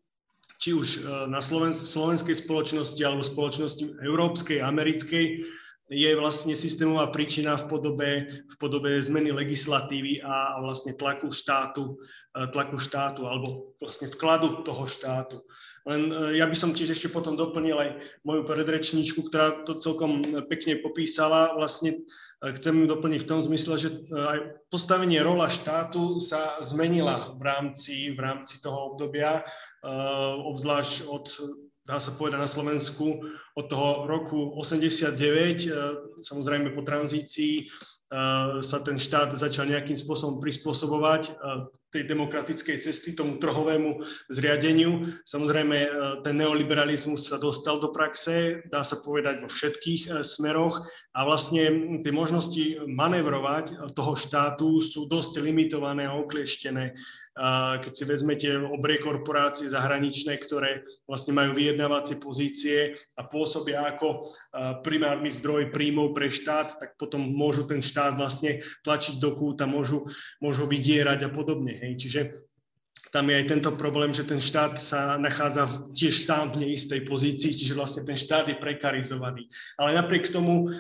či 0.57 0.73
už 0.73 0.87
uh, 1.05 1.29
na 1.29 1.45
Slovensk- 1.45 1.85
slovenskej 1.85 2.41
spoločnosti 2.41 2.97
alebo 3.05 3.21
spoločnosti 3.21 4.01
európskej, 4.01 4.57
americkej, 4.65 5.45
je 5.85 6.09
vlastne 6.17 6.57
systémová 6.57 7.13
príčina 7.13 7.61
v 7.61 7.69
podobe, 7.69 8.09
v 8.49 8.55
podobe 8.57 8.97
zmeny 8.97 9.29
legislatívy 9.29 10.17
a, 10.25 10.57
vlastne 10.57 10.97
tlaku 10.97 11.29
štátu, 11.29 11.93
uh, 11.93 12.49
tlaku 12.49 12.81
štátu 12.81 13.29
alebo 13.29 13.77
vlastne 13.77 14.09
vkladu 14.09 14.65
toho 14.65 14.89
štátu. 14.89 15.45
Len 15.85 16.09
e, 16.09 16.41
ja 16.41 16.49
by 16.49 16.57
som 16.57 16.73
tiež 16.73 16.97
ešte 16.97 17.13
potom 17.13 17.37
doplnil 17.37 17.77
aj 17.77 17.89
moju 18.25 18.41
predrečníčku, 18.49 19.29
ktorá 19.29 19.61
to 19.69 19.77
celkom 19.77 20.41
pekne 20.49 20.81
popísala. 20.81 21.53
Vlastne 21.53 22.01
chcem 22.41 22.73
ju 22.73 22.85
doplniť 22.89 23.21
v 23.21 23.29
tom 23.29 23.39
zmysle, 23.45 23.77
že 23.77 23.89
aj 24.09 24.65
postavenie 24.73 25.21
rola 25.21 25.45
štátu 25.45 26.17
sa 26.17 26.57
zmenila 26.65 27.37
v 27.37 27.41
rámci, 27.45 28.11
v 28.11 28.19
rámci 28.19 28.57
toho 28.65 28.93
obdobia, 28.93 29.45
obzvlášť 30.41 31.05
od 31.05 31.25
dá 31.85 32.01
sa 32.01 32.11
povedať 32.17 32.41
na 32.41 32.49
Slovensku 32.49 33.21
od 33.53 33.65
toho 33.69 34.09
roku 34.09 34.57
89, 34.57 35.69
samozrejme 36.25 36.73
po 36.73 36.81
tranzícii 36.81 37.69
sa 38.61 38.77
ten 38.81 38.97
štát 38.97 39.37
začal 39.37 39.69
nejakým 39.69 39.97
spôsobom 39.97 40.41
prispôsobovať 40.41 41.37
tej 41.93 42.11
demokratickej 42.11 42.83
cesty, 42.83 43.15
tomu 43.15 43.39
trhovému 43.39 44.03
zriadeniu. 44.27 45.15
Samozrejme, 45.23 45.77
ten 46.27 46.35
neoliberalizmus 46.35 47.31
sa 47.31 47.39
dostal 47.39 47.79
do 47.79 47.95
praxe, 47.95 48.67
dá 48.67 48.83
sa 48.83 48.99
povedať 48.99 49.39
vo 49.39 49.47
všetkých 49.47 50.19
smeroch 50.19 50.83
a 51.15 51.23
vlastne 51.23 51.63
tie 52.03 52.11
možnosti 52.11 52.83
manevrovať 52.83 53.95
toho 53.95 54.13
štátu 54.19 54.83
sú 54.83 55.07
dosť 55.07 55.39
limitované 55.39 56.03
a 56.03 56.19
oklieštené 56.19 56.99
keď 57.35 57.91
si 57.91 58.03
vezmete 58.07 58.47
obrie 58.55 58.95
korporácie 59.03 59.67
zahraničné, 59.67 60.39
ktoré 60.39 60.87
vlastne 61.03 61.35
majú 61.35 61.51
vyjednávacie 61.51 62.15
pozície 62.15 62.95
a 63.19 63.27
pôsobia 63.27 63.83
ako 63.91 64.31
primárny 64.87 65.27
zdroj 65.27 65.67
príjmov 65.75 66.15
pre 66.15 66.31
štát, 66.31 66.79
tak 66.79 66.95
potom 66.95 67.27
môžu 67.27 67.67
ten 67.67 67.83
štát 67.83 68.15
vlastne 68.15 68.63
tlačiť 68.87 69.19
do 69.19 69.35
kúta, 69.35 69.67
môžu, 69.67 70.07
môžu 70.39 70.63
vydierať 70.63 71.27
a 71.27 71.29
podobne. 71.29 71.75
Hej. 71.75 71.93
Čiže 71.99 72.19
tam 73.15 73.31
je 73.31 73.39
aj 73.39 73.47
tento 73.47 73.71
problém, 73.79 74.11
že 74.11 74.27
ten 74.27 74.43
štát 74.43 74.75
sa 74.75 75.15
nachádza 75.15 75.87
tiež 75.95 76.27
sám 76.27 76.51
v 76.51 76.67
neistej 76.67 77.07
pozícii, 77.07 77.55
čiže 77.55 77.71
vlastne 77.71 78.03
ten 78.03 78.19
štát 78.19 78.51
je 78.51 78.59
prekarizovaný. 78.59 79.47
Ale 79.79 79.95
napriek 79.95 80.27
tomu 80.35 80.67
uh, 80.67 80.75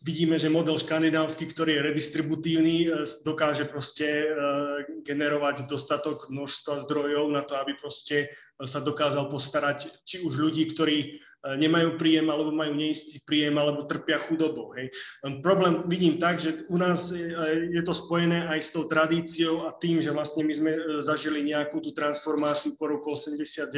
vidíme, 0.00 0.40
že 0.40 0.48
model 0.48 0.80
škandinávsky, 0.80 1.52
ktorý 1.52 1.76
je 1.76 1.86
redistributívny, 1.92 2.88
uh, 2.88 3.04
dokáže 3.28 3.68
proste 3.68 4.08
uh, 4.08 4.80
generovať 5.04 5.68
dostatok 5.68 6.32
množstva 6.32 6.88
zdrojov 6.88 7.28
na 7.28 7.44
to, 7.44 7.60
aby 7.60 7.76
proste 7.76 8.32
sa 8.64 8.80
dokázal 8.80 9.28
postarať 9.28 10.00
či 10.08 10.24
už 10.24 10.32
ľudí, 10.32 10.72
ktorí 10.72 11.20
nemajú 11.56 11.96
príjem 11.96 12.28
alebo 12.28 12.52
majú 12.52 12.74
neistý 12.76 13.22
príjem 13.24 13.56
alebo 13.56 13.88
trpia 13.88 14.20
chudobou. 14.26 14.74
Hej. 14.76 14.92
Problém 15.40 15.86
vidím 15.88 16.18
tak, 16.18 16.42
že 16.42 16.66
u 16.68 16.76
nás 16.76 17.08
je 17.48 17.82
to 17.86 17.94
spojené 17.94 18.50
aj 18.50 18.60
s 18.60 18.70
tou 18.74 18.84
tradíciou 18.84 19.64
a 19.64 19.72
tým, 19.78 20.02
že 20.02 20.12
vlastne 20.12 20.44
my 20.44 20.54
sme 20.54 20.72
e, 20.74 20.80
zažili 21.00 21.40
nejakú 21.46 21.80
tú 21.80 21.94
transformáciu 21.94 22.74
po 22.76 22.90
roku 22.90 23.14
89, 23.14 23.70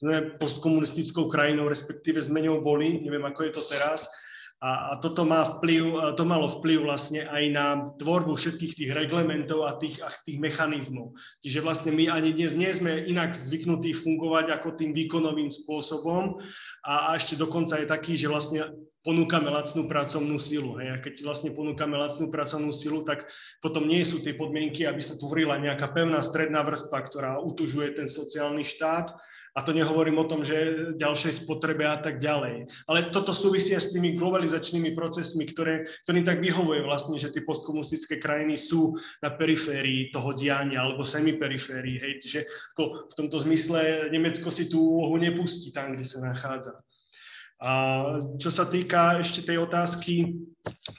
sme 0.00 0.38
postkomunistickou 0.38 1.28
krajinou, 1.28 1.68
respektíve 1.68 2.22
sme 2.22 2.46
ňou 2.46 2.62
boli, 2.62 3.02
neviem 3.02 3.24
ako 3.26 3.40
je 3.50 3.52
to 3.52 3.62
teraz, 3.68 4.08
A, 4.62 4.96
toto 5.02 5.26
má 5.28 5.44
vplyv, 5.44 6.14
to 6.16 6.24
malo 6.24 6.48
vplyv 6.48 6.88
vlastne 6.88 7.26
aj 7.26 7.44
na 7.52 7.66
tvorbu 8.00 8.32
všetkých 8.32 8.72
tých 8.78 8.90
reglementov 8.94 9.66
a 9.66 9.76
tých, 9.76 10.00
a 10.00 10.08
tých 10.24 10.40
mechanizmov. 10.40 11.12
Čiže 11.44 11.60
vlastne 11.60 11.90
my 11.92 12.08
ani 12.08 12.32
dnes 12.32 12.56
nie 12.56 12.72
sme 12.72 13.04
inak 13.04 13.36
zvyknutí 13.36 13.92
fungovať 13.92 14.54
ako 14.54 14.78
tým 14.80 14.96
výkonovým 14.96 15.52
spôsobom 15.52 16.40
a, 16.86 17.12
a 17.12 17.18
ešte 17.18 17.36
dokonca 17.36 17.76
je 17.82 17.86
taký, 17.90 18.16
že 18.16 18.30
vlastne 18.30 18.72
ponúkame 19.04 19.52
lacnú 19.52 19.84
pracovnú 19.84 20.40
silu. 20.40 20.80
Hej. 20.80 20.88
A 20.88 20.96
keď 20.96 21.14
vlastne 21.28 21.52
ponúkame 21.52 22.00
lacnú 22.00 22.32
pracovnú 22.32 22.72
silu, 22.72 23.04
tak 23.04 23.28
potom 23.60 23.84
nie 23.84 24.00
sú 24.00 24.24
tie 24.24 24.32
podmienky, 24.32 24.88
aby 24.88 25.04
sa 25.04 25.20
tvorila 25.20 25.60
nejaká 25.60 25.92
pevná 25.92 26.24
stredná 26.24 26.64
vrstva, 26.64 27.04
ktorá 27.04 27.36
utužuje 27.44 28.00
ten 28.00 28.08
sociálny 28.08 28.64
štát, 28.64 29.12
a 29.54 29.62
to 29.62 29.70
nehovorím 29.70 30.18
o 30.18 30.26
tom, 30.26 30.42
že 30.42 30.90
ďalšej 30.98 31.46
spotrebe 31.46 31.86
a 31.86 32.02
tak 32.02 32.18
ďalej. 32.18 32.66
Ale 32.90 33.14
toto 33.14 33.30
súvisia 33.30 33.78
s 33.78 33.94
tými 33.94 34.18
globalizačnými 34.18 34.98
procesmi, 34.98 35.46
ktoré, 35.46 35.86
ktorým 36.02 36.26
tak 36.26 36.42
vyhovuje 36.42 36.82
vlastne, 36.82 37.14
že 37.14 37.30
tie 37.30 37.46
postkomunistické 37.46 38.18
krajiny 38.18 38.58
sú 38.58 38.98
na 39.22 39.30
periférii 39.30 40.10
toho 40.10 40.34
diania 40.34 40.82
alebo 40.82 41.06
semiperiférii. 41.06 42.02
Hej. 42.02 42.12
Čiže 42.26 42.40
v 42.82 43.14
tomto 43.14 43.38
zmysle 43.46 44.10
Nemecko 44.10 44.50
si 44.50 44.66
tú 44.66 44.82
úlohu 44.82 45.22
nepustí 45.22 45.70
tam, 45.70 45.94
kde 45.94 46.02
sa 46.02 46.18
nachádza. 46.18 46.74
A 47.62 47.72
čo 48.42 48.50
sa 48.50 48.66
týka 48.66 49.22
ešte 49.22 49.46
tej 49.46 49.62
otázky, 49.62 50.36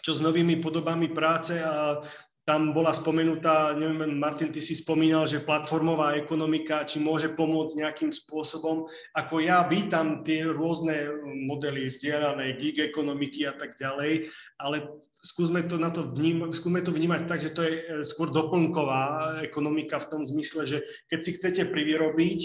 čo 0.02 0.16
s 0.16 0.24
novými 0.24 0.64
podobami 0.64 1.12
práce 1.12 1.60
a 1.60 2.00
tam 2.46 2.78
bola 2.78 2.94
spomenutá, 2.94 3.74
neviem, 3.74 4.22
Martin, 4.22 4.54
ty 4.54 4.62
si 4.62 4.78
spomínal, 4.78 5.26
že 5.26 5.42
platformová 5.42 6.14
ekonomika, 6.14 6.86
či 6.86 7.02
môže 7.02 7.34
pomôcť 7.34 7.82
nejakým 7.82 8.14
spôsobom. 8.14 8.86
Ako 9.18 9.42
ja 9.42 9.66
vítam 9.66 10.22
tie 10.22 10.46
rôzne 10.46 11.10
modely 11.50 11.90
zdieľanej 11.90 12.62
gig 12.62 12.78
ekonomiky 12.86 13.50
a 13.50 13.58
tak 13.58 13.74
ďalej, 13.82 14.30
ale 14.62 14.86
skúsme 15.26 15.66
to, 15.66 15.82
na 15.82 15.90
to, 15.90 16.06
vním, 16.14 16.54
skúsme 16.54 16.86
to 16.86 16.94
vnímať 16.94 17.26
tak, 17.26 17.42
že 17.42 17.50
to 17.50 17.66
je 17.66 17.74
e, 17.82 17.84
skôr 18.06 18.30
doplnková 18.30 19.42
ekonomika 19.42 19.98
v 19.98 20.10
tom 20.14 20.22
zmysle, 20.22 20.70
že 20.70 20.78
keď 21.10 21.20
si 21.26 21.32
chcete 21.34 21.62
privyrobiť, 21.74 22.40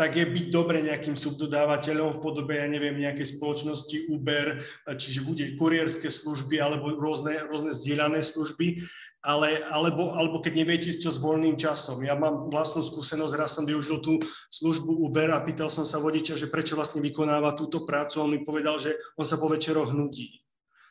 tak 0.00 0.16
je 0.16 0.24
byť 0.24 0.46
dobre 0.48 0.80
nejakým 0.80 1.12
subdodávateľom 1.12 2.16
v 2.16 2.22
podobe, 2.24 2.56
ja 2.56 2.64
neviem, 2.64 2.96
nejakej 2.96 3.36
spoločnosti 3.36 4.08
Uber, 4.08 4.64
čiže 4.88 5.20
bude 5.20 5.44
kurierské 5.60 6.08
služby 6.08 6.56
alebo 6.56 6.96
rôzne, 6.96 7.44
rôzne 7.52 7.76
zdieľané 7.76 8.24
služby 8.24 8.80
ale, 9.20 9.60
alebo, 9.68 10.16
alebo 10.16 10.40
keď 10.40 10.52
neviete, 10.64 10.88
čo 10.96 11.12
s 11.12 11.20
voľným 11.20 11.60
časom. 11.60 12.00
Ja 12.00 12.16
mám 12.16 12.48
vlastnú 12.48 12.80
skúsenosť, 12.80 13.36
raz 13.36 13.52
som 13.52 13.68
využil 13.68 14.00
tú 14.00 14.16
službu 14.48 14.96
Uber 14.96 15.28
a 15.36 15.44
pýtal 15.44 15.68
som 15.68 15.84
sa 15.84 16.00
vodiča, 16.00 16.40
že 16.40 16.48
prečo 16.48 16.72
vlastne 16.72 17.04
vykonáva 17.04 17.52
túto 17.52 17.84
prácu. 17.84 18.24
On 18.24 18.32
mi 18.32 18.40
povedal, 18.40 18.80
že 18.80 18.96
on 19.20 19.28
sa 19.28 19.36
po 19.36 19.52
večeroch 19.52 19.92
nudí. 19.92 20.39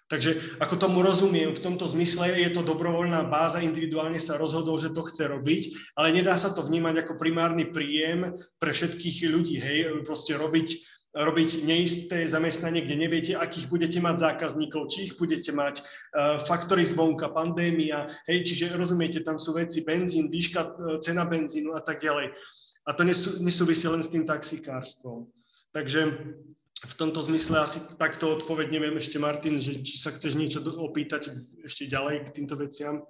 Takže 0.09 0.57
ako 0.57 0.75
tomu 0.81 1.05
rozumiem, 1.05 1.53
v 1.53 1.61
tomto 1.61 1.85
zmysle 1.85 2.33
je 2.33 2.49
to 2.49 2.65
dobrovoľná 2.65 3.29
báza, 3.29 3.61
individuálne 3.61 4.17
sa 4.17 4.41
rozhodol, 4.41 4.81
že 4.81 4.89
to 4.89 5.05
chce 5.05 5.29
robiť, 5.29 5.93
ale 5.93 6.17
nedá 6.17 6.33
sa 6.33 6.49
to 6.49 6.65
vnímať 6.65 7.05
ako 7.05 7.13
primárny 7.13 7.69
príjem 7.69 8.33
pre 8.57 8.73
všetkých 8.73 9.29
ľudí, 9.29 9.61
hej, 9.61 10.01
proste 10.09 10.33
robiť 10.33 10.97
robiť 11.09 11.65
neisté 11.65 12.29
zamestnanie, 12.29 12.85
kde 12.85 12.95
neviete, 12.95 13.33
akých 13.33 13.65
budete 13.73 13.97
mať 13.97 14.29
zákazníkov, 14.29 14.93
či 14.93 15.09
ich 15.09 15.17
budete 15.17 15.49
mať, 15.49 15.81
uh, 15.81 16.37
faktory 16.45 16.85
zvonka, 16.85 17.33
pandémia, 17.33 18.13
hej, 18.29 18.45
čiže 18.45 18.77
rozumiete, 18.77 19.25
tam 19.25 19.41
sú 19.41 19.57
veci, 19.57 19.81
benzín, 19.81 20.29
výška, 20.29 20.61
uh, 20.61 20.73
cena 21.01 21.25
benzínu 21.25 21.73
a 21.73 21.81
tak 21.81 22.05
ďalej. 22.05 22.29
A 22.85 22.93
to 22.93 23.01
nesú, 23.01 23.41
nesúvisí 23.41 23.89
len 23.89 24.05
s 24.05 24.13
tým 24.13 24.29
taxikárstvom. 24.29 25.25
Takže 25.73 26.13
v 26.79 26.95
tomto 26.95 27.19
zmysle 27.19 27.59
asi 27.59 27.83
takto 27.99 28.39
odpoveď 28.39 28.71
neviem 28.71 28.95
ešte, 28.95 29.19
Martin, 29.19 29.59
že 29.59 29.83
či 29.83 29.99
sa 29.99 30.15
chceš 30.15 30.39
niečo 30.39 30.63
opýtať 30.63 31.35
ešte 31.67 31.91
ďalej 31.91 32.31
k 32.31 32.33
týmto 32.39 32.55
veciam. 32.55 33.03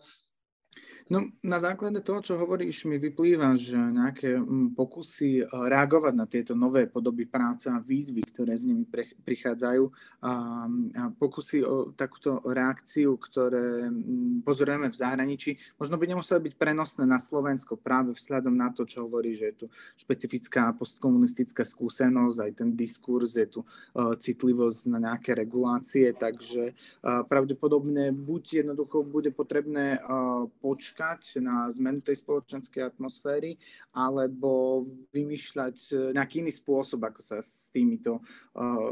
No, 1.10 1.26
na 1.41 1.57
základe 1.57 2.06
toho, 2.06 2.22
čo 2.22 2.38
hovoríš, 2.38 2.86
mi 2.86 3.02
vyplýva, 3.02 3.57
že 3.57 3.73
nejaké 3.73 4.38
mm, 4.38 4.77
pokusy 4.77 5.41
eh, 5.41 5.45
reagovať 5.49 6.14
na 6.14 6.30
tieto 6.30 6.53
nové 6.53 6.86
podoby 6.86 7.26
práce 7.26 7.65
a 7.65 7.81
výzvy, 7.81 8.22
ktoré 8.30 8.53
s 8.53 8.69
nimi 8.69 8.86
prichádzajú, 9.26 9.90
a, 10.22 10.34
a 10.69 11.03
pokusy 11.18 11.65
o 11.65 11.98
takúto 11.98 12.45
reakciu, 12.45 13.18
ktoré 13.18 13.90
mm, 13.90 14.45
pozorujeme 14.45 14.94
v 14.94 14.99
zahraničí, 15.02 15.57
možno 15.81 15.98
by 15.98 16.14
nemuseli 16.14 16.45
byť 16.45 16.53
prenosné 16.61 17.10
na 17.10 17.18
Slovensko 17.18 17.81
práve 17.81 18.14
vzhľadom 18.14 18.53
na 18.53 18.69
to, 18.69 18.86
čo 18.86 19.10
hovorí, 19.10 19.34
že 19.34 19.49
je 19.49 19.56
tu 19.56 19.68
špecifická 19.98 20.77
postkomunistická 20.77 21.65
skúsenosť, 21.65 22.38
aj 22.38 22.52
ten 22.53 22.69
diskurs, 22.77 23.34
je 23.34 23.49
tu 23.49 23.60
uh, 23.65 24.14
citlivosť 24.14 24.94
na 24.94 25.10
nejaké 25.10 25.34
regulácie, 25.34 26.11
takže 26.14 26.76
uh, 26.76 27.26
pravdepodobne 27.26 28.14
buď 28.14 28.68
jednoducho 28.68 29.02
bude 29.07 29.34
potrebné 29.34 30.03
uh, 30.03 30.45
počkať, 30.60 30.99
počkať 31.00 31.40
na 31.40 31.72
zmenu 31.72 32.04
tej 32.04 32.20
spoločenskej 32.20 32.84
atmosféry 32.92 33.56
alebo 33.96 34.84
vymýšľať 35.16 35.76
e, 35.88 35.94
nejaký 36.12 36.44
iný 36.44 36.52
spôsob, 36.52 37.00
ako 37.08 37.24
sa 37.24 37.40
s 37.40 37.72
týmito 37.72 38.20
uh, 38.20 38.92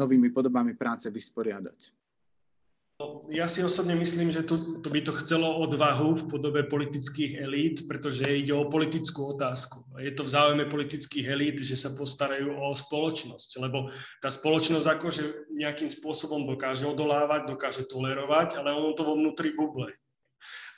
novými 0.00 0.32
podobami 0.32 0.72
práce 0.72 1.12
vysporiadať. 1.12 1.92
Ja 3.34 3.50
si 3.50 3.60
osobne 3.60 3.98
myslím, 3.98 4.30
že 4.30 4.46
tu, 4.46 4.78
to 4.78 4.88
by 4.88 5.02
to 5.02 5.12
chcelo 5.20 5.58
odvahu 5.60 6.22
v 6.22 6.24
podobe 6.30 6.62
politických 6.70 7.44
elít, 7.44 7.76
pretože 7.84 8.22
ide 8.22 8.54
o 8.54 8.70
politickú 8.70 9.36
otázku. 9.36 9.82
Je 9.98 10.14
to 10.14 10.22
v 10.22 10.32
záujme 10.32 10.64
politických 10.70 11.26
elít, 11.26 11.60
že 11.60 11.76
sa 11.76 11.92
postarajú 11.92 12.48
o 12.48 12.72
spoločnosť, 12.72 13.58
lebo 13.58 13.90
tá 14.22 14.30
spoločnosť 14.30 14.86
akože 14.86 15.22
nejakým 15.52 15.90
spôsobom 15.90 16.46
dokáže 16.46 16.86
odolávať, 16.86 17.50
dokáže 17.50 17.84
tolerovať, 17.90 18.56
ale 18.56 18.70
ono 18.70 18.94
to 18.96 19.02
vo 19.02 19.18
vnútri 19.18 19.52
buble 19.52 19.92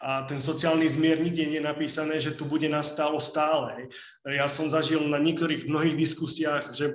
a 0.05 0.29
ten 0.29 0.45
sociálny 0.45 0.85
zmier 0.85 1.17
nikde 1.17 1.49
nie 1.49 1.65
je 1.65 1.65
napísané, 1.65 2.21
že 2.21 2.37
tu 2.37 2.45
bude 2.45 2.69
nastálo 2.69 3.17
stále. 3.17 3.89
Ja 4.29 4.53
som 4.53 4.69
zažil 4.69 5.01
na 5.09 5.17
niektorých 5.17 5.65
mnohých 5.65 5.97
diskusiách, 5.97 6.77
že 6.77 6.93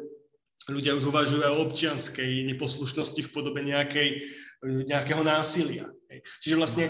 ľudia 0.69 0.93
už 0.93 1.09
uvažujú 1.09 1.41
o 1.41 1.65
občianskej 1.65 2.45
neposlušnosti 2.53 3.17
v 3.25 3.33
podobe 3.33 3.65
nejakej, 3.65 4.29
nejakého 4.61 5.25
násilia. 5.25 5.89
Čiže 6.45 6.55
vlastne 6.57 6.85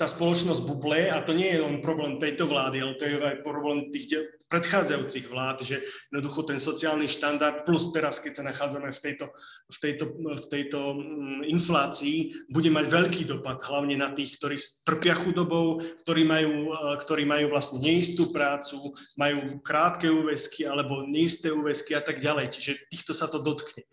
tá 0.00 0.08
spoločnosť 0.08 0.64
buble, 0.64 1.12
a 1.12 1.20
to 1.20 1.36
nie 1.36 1.52
je 1.52 1.60
len 1.60 1.84
problém 1.84 2.16
tejto 2.16 2.48
vlády, 2.48 2.80
ale 2.80 2.96
to 2.96 3.04
je 3.04 3.20
aj 3.20 3.44
problém 3.44 3.92
tých 3.92 4.08
predchádzajúcich 4.48 5.28
vlád, 5.28 5.60
že 5.60 5.84
jednoducho 6.08 6.48
ten 6.48 6.56
sociálny 6.56 7.04
štandard, 7.04 7.68
plus 7.68 7.92
teraz, 7.92 8.16
keď 8.16 8.32
sa 8.40 8.44
nachádzame 8.48 8.88
v 8.92 9.00
tejto, 9.00 9.26
v 9.68 9.78
tejto, 9.78 10.04
v 10.16 10.46
tejto 10.48 10.78
mm, 10.96 11.40
inflácii, 11.52 12.48
bude 12.48 12.72
mať 12.72 12.86
veľký 12.88 13.22
dopad 13.28 13.60
hlavne 13.60 14.00
na 14.00 14.16
tých, 14.16 14.40
ktorí 14.40 14.56
trpia 14.88 15.14
chudobou, 15.20 15.84
ktorí 16.04 16.24
majú, 16.24 16.72
e, 16.72 16.96
ktorí 17.04 17.28
majú 17.28 17.52
vlastne 17.52 17.84
neistú 17.84 18.32
prácu, 18.32 18.96
majú 19.20 19.60
krátke 19.60 20.08
úväzky 20.08 20.64
alebo 20.64 21.04
neisté 21.04 21.52
úväzky 21.52 21.92
a 21.92 22.00
tak 22.00 22.24
ďalej. 22.24 22.56
Čiže 22.56 22.88
týchto 22.88 23.12
sa 23.12 23.28
to 23.28 23.44
dotkne. 23.44 23.84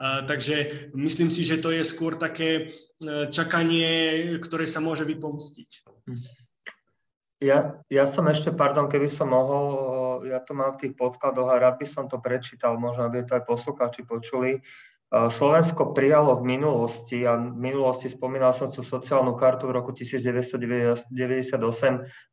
Uh, 0.00 0.24
takže 0.24 0.88
myslím 0.96 1.28
si, 1.28 1.44
že 1.44 1.60
to 1.60 1.76
je 1.76 1.84
skôr 1.84 2.16
také 2.16 2.72
uh, 2.72 3.28
čakanie, 3.28 4.32
ktoré 4.40 4.64
sa 4.64 4.80
môže 4.80 5.04
vypomstiť. 5.04 5.84
Ja, 7.40 7.80
ja 7.88 8.04
som 8.04 8.28
ešte, 8.28 8.52
pardon, 8.52 8.84
keby 8.92 9.08
som 9.08 9.32
mohol, 9.32 10.28
ja 10.28 10.44
to 10.44 10.52
mám 10.52 10.76
v 10.76 10.84
tých 10.84 10.94
podkladoch 11.00 11.48
a 11.48 11.56
rád 11.56 11.80
by 11.80 11.86
som 11.88 12.04
to 12.04 12.20
prečítal, 12.20 12.76
možno 12.76 13.08
aby 13.08 13.24
to 13.24 13.32
aj 13.40 13.48
poslucháči 13.48 14.04
počuli. 14.04 14.60
Slovensko 15.10 15.90
prijalo 15.90 16.38
v 16.38 16.54
minulosti, 16.54 17.26
a 17.26 17.34
v 17.34 17.56
minulosti 17.56 18.06
spomínal 18.12 18.54
som 18.54 18.70
tú 18.70 18.84
sociálnu 18.86 19.34
kartu 19.40 19.66
v 19.66 19.74
roku 19.74 19.90
1998, 19.90 21.10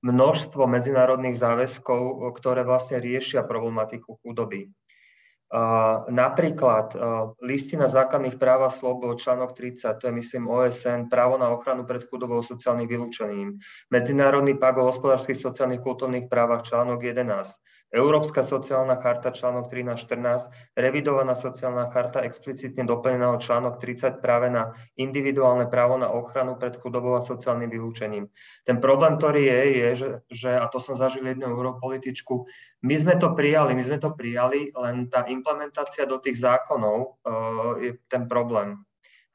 množstvo 0.04 0.62
medzinárodných 0.70 1.40
záväzkov, 1.40 2.28
ktoré 2.38 2.62
vlastne 2.68 3.02
riešia 3.02 3.48
problematiku 3.48 4.22
chudoby. 4.22 4.70
Napríklad 6.12 6.92
listina 7.40 7.88
základných 7.88 8.36
práv 8.36 8.68
a 8.68 8.72
slobod, 8.72 9.16
článok 9.16 9.56
30, 9.56 9.96
to 9.96 10.12
je 10.12 10.14
myslím 10.20 10.44
OSN, 10.52 11.08
právo 11.08 11.40
na 11.40 11.48
ochranu 11.56 11.88
pred 11.88 12.04
chudobou 12.04 12.44
sociálnym 12.44 12.84
vylúčením. 12.84 13.56
Medzinárodný 13.88 14.60
pakt 14.60 14.84
o 14.84 14.92
hospodárskych, 14.92 15.40
sociálnych, 15.40 15.80
kultúrnych 15.80 16.28
právach, 16.28 16.68
článok 16.68 17.00
11. 17.00 17.32
Európska 17.88 18.44
sociálna 18.44 19.00
charta 19.00 19.32
článok 19.32 19.72
13-14, 19.72 20.76
revidovaná 20.76 21.40
sociálna 21.40 21.88
charta 21.96 22.20
explicitne 22.20 22.84
doplnená 22.84 23.32
o 23.32 23.40
článok 23.40 23.80
30 23.80 24.20
práve 24.20 24.52
na 24.52 24.76
individuálne 25.00 25.72
právo 25.72 25.96
na 25.96 26.12
ochranu 26.12 26.60
pred 26.60 26.76
chudobou 26.76 27.16
a 27.16 27.24
sociálnym 27.24 27.72
vylúčením. 27.72 28.28
Ten 28.68 28.84
problém, 28.84 29.16
ktorý 29.16 29.40
je, 29.40 29.60
je, 29.64 29.90
že, 29.96 30.10
že 30.28 30.52
a 30.60 30.68
to 30.68 30.84
som 30.84 31.00
zažil 31.00 31.24
jednu 31.32 31.48
europolitičku, 31.48 32.44
my 32.84 32.96
sme 33.00 33.16
to 33.16 33.32
prijali, 33.32 33.72
my 33.72 33.84
sme 33.84 34.04
to 34.04 34.12
prijali, 34.12 34.68
len 34.76 35.08
tá 35.08 35.24
implementácia 35.38 36.10
do 36.10 36.18
tých 36.18 36.42
zákonov 36.42 37.22
uh, 37.22 37.78
je 37.78 38.02
ten 38.10 38.26
problém. 38.26 38.82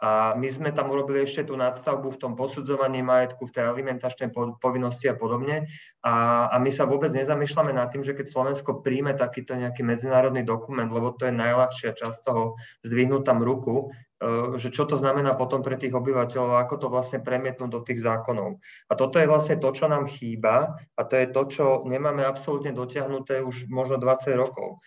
A 0.02 0.34
my 0.34 0.50
sme 0.50 0.74
tam 0.74 0.90
urobili 0.90 1.22
ešte 1.22 1.46
tú 1.46 1.54
nadstavbu 1.54 2.10
v 2.10 2.18
tom 2.18 2.32
posudzovaní 2.34 3.06
majetku, 3.06 3.46
v 3.46 3.54
tej 3.54 3.70
alimentačnej 3.70 4.34
povinnosti 4.58 5.06
a 5.06 5.14
podobne. 5.14 5.70
A, 6.02 6.50
a 6.50 6.58
my 6.58 6.74
sa 6.74 6.90
vôbec 6.90 7.14
nezamýšľame 7.14 7.70
nad 7.70 7.86
tým, 7.86 8.02
že 8.02 8.18
keď 8.18 8.26
Slovensko 8.26 8.82
príjme 8.82 9.14
takýto 9.14 9.54
nejaký 9.54 9.86
medzinárodný 9.86 10.42
dokument, 10.42 10.90
lebo 10.90 11.14
to 11.14 11.30
je 11.30 11.38
najľahšia 11.38 11.94
časť 11.94 12.18
toho 12.18 12.58
zdvihnúť 12.82 13.22
tam 13.22 13.46
ruku, 13.46 13.94
e, 14.18 14.58
že 14.58 14.74
čo 14.74 14.90
to 14.90 14.98
znamená 14.98 15.38
potom 15.38 15.62
pre 15.62 15.78
tých 15.78 15.94
obyvateľov, 15.94 16.58
ako 16.66 16.74
to 16.82 16.86
vlastne 16.90 17.22
premietnúť 17.22 17.70
do 17.70 17.86
tých 17.86 18.02
zákonov. 18.02 18.58
A 18.90 18.98
toto 18.98 19.22
je 19.22 19.30
vlastne 19.30 19.62
to, 19.62 19.70
čo 19.70 19.86
nám 19.86 20.10
chýba 20.10 20.82
a 20.98 21.00
to 21.06 21.14
je 21.14 21.30
to, 21.30 21.42
čo 21.46 21.64
nemáme 21.86 22.26
absolútne 22.26 22.74
dotiahnuté 22.74 23.38
už 23.38 23.70
možno 23.70 24.02
20 24.02 24.34
rokov. 24.34 24.82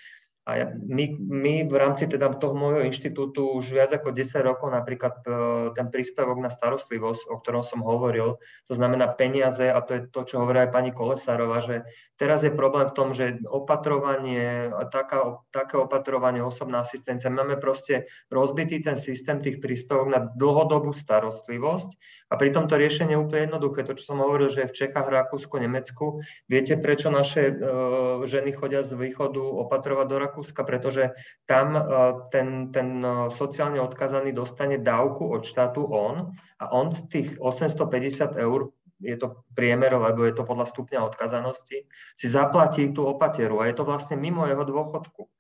A 0.46 0.78
my, 0.78 1.18
my 1.18 1.54
v 1.66 1.74
rámci 1.74 2.06
teda 2.06 2.30
toho 2.38 2.54
môjho 2.54 2.86
inštitútu 2.86 3.58
už 3.58 3.74
viac 3.74 3.90
ako 3.98 4.14
10 4.14 4.46
rokov 4.46 4.70
napríklad 4.70 5.26
e, 5.26 5.30
ten 5.74 5.90
príspevok 5.90 6.38
na 6.38 6.54
starostlivosť, 6.54 7.34
o 7.34 7.42
ktorom 7.42 7.66
som 7.66 7.82
hovoril, 7.82 8.38
to 8.70 8.74
znamená 8.78 9.10
peniaze, 9.10 9.66
a 9.66 9.82
to 9.82 9.98
je 9.98 10.02
to, 10.06 10.22
čo 10.22 10.46
hovorí 10.46 10.62
aj 10.62 10.70
pani 10.70 10.94
Kolesárova, 10.94 11.66
že 11.66 11.90
teraz 12.22 12.46
je 12.46 12.54
problém 12.54 12.86
v 12.86 12.94
tom, 12.94 13.10
že 13.18 13.42
opatrovanie, 13.50 14.70
taká, 14.94 15.42
také 15.50 15.82
opatrovanie, 15.82 16.46
osobná 16.46 16.86
asistencia, 16.86 17.34
máme 17.34 17.58
proste 17.58 18.06
rozbitý 18.30 18.86
ten 18.86 19.02
systém 19.02 19.42
tých 19.42 19.58
príspevok 19.58 20.14
na 20.14 20.30
dlhodobú 20.30 20.94
starostlivosť 20.94 21.98
a 22.30 22.38
pritom 22.38 22.70
to 22.70 22.78
riešenie 22.78 23.18
je 23.18 23.24
úplne 23.24 23.50
jednoduché. 23.50 23.82
To, 23.82 23.98
čo 23.98 24.14
som 24.14 24.22
hovoril, 24.22 24.54
že 24.54 24.70
v 24.70 24.78
Čechách, 24.78 25.10
Rakúsku, 25.10 25.58
Nemecku, 25.58 26.22
viete, 26.46 26.78
prečo 26.78 27.10
naše 27.10 27.50
uh, 27.50 28.22
ženy 28.28 28.54
chodia 28.54 28.86
z 28.86 28.94
východu 28.94 29.42
opatrovať 29.42 30.06
do 30.06 30.18
Rakúska? 30.22 30.35
Rakúska, 30.36 30.68
pretože 30.68 31.16
tam 31.48 31.80
e, 31.80 31.82
ten, 32.28 32.76
ten 32.76 33.00
e, 33.00 33.32
sociálne 33.32 33.80
odkazaný 33.80 34.36
dostane 34.36 34.76
dávku 34.76 35.32
od 35.32 35.48
štátu 35.48 35.88
on 35.88 36.36
a 36.60 36.76
on 36.76 36.92
z 36.92 37.08
tých 37.08 37.30
850 37.40 38.36
eur 38.36 38.76
je 39.00 39.16
to 39.16 39.48
priemer, 39.56 39.96
lebo 39.96 40.28
je 40.28 40.36
to 40.36 40.44
podľa 40.44 40.68
stupňa 40.68 41.08
odkazanosti, 41.08 41.88
si 42.20 42.28
zaplatí 42.28 42.92
tú 42.92 43.08
opateru 43.08 43.64
a 43.64 43.72
je 43.72 43.80
to 43.80 43.88
vlastne 43.88 44.20
mimo 44.20 44.44
jeho 44.44 44.68
dôchodku. 44.68 45.32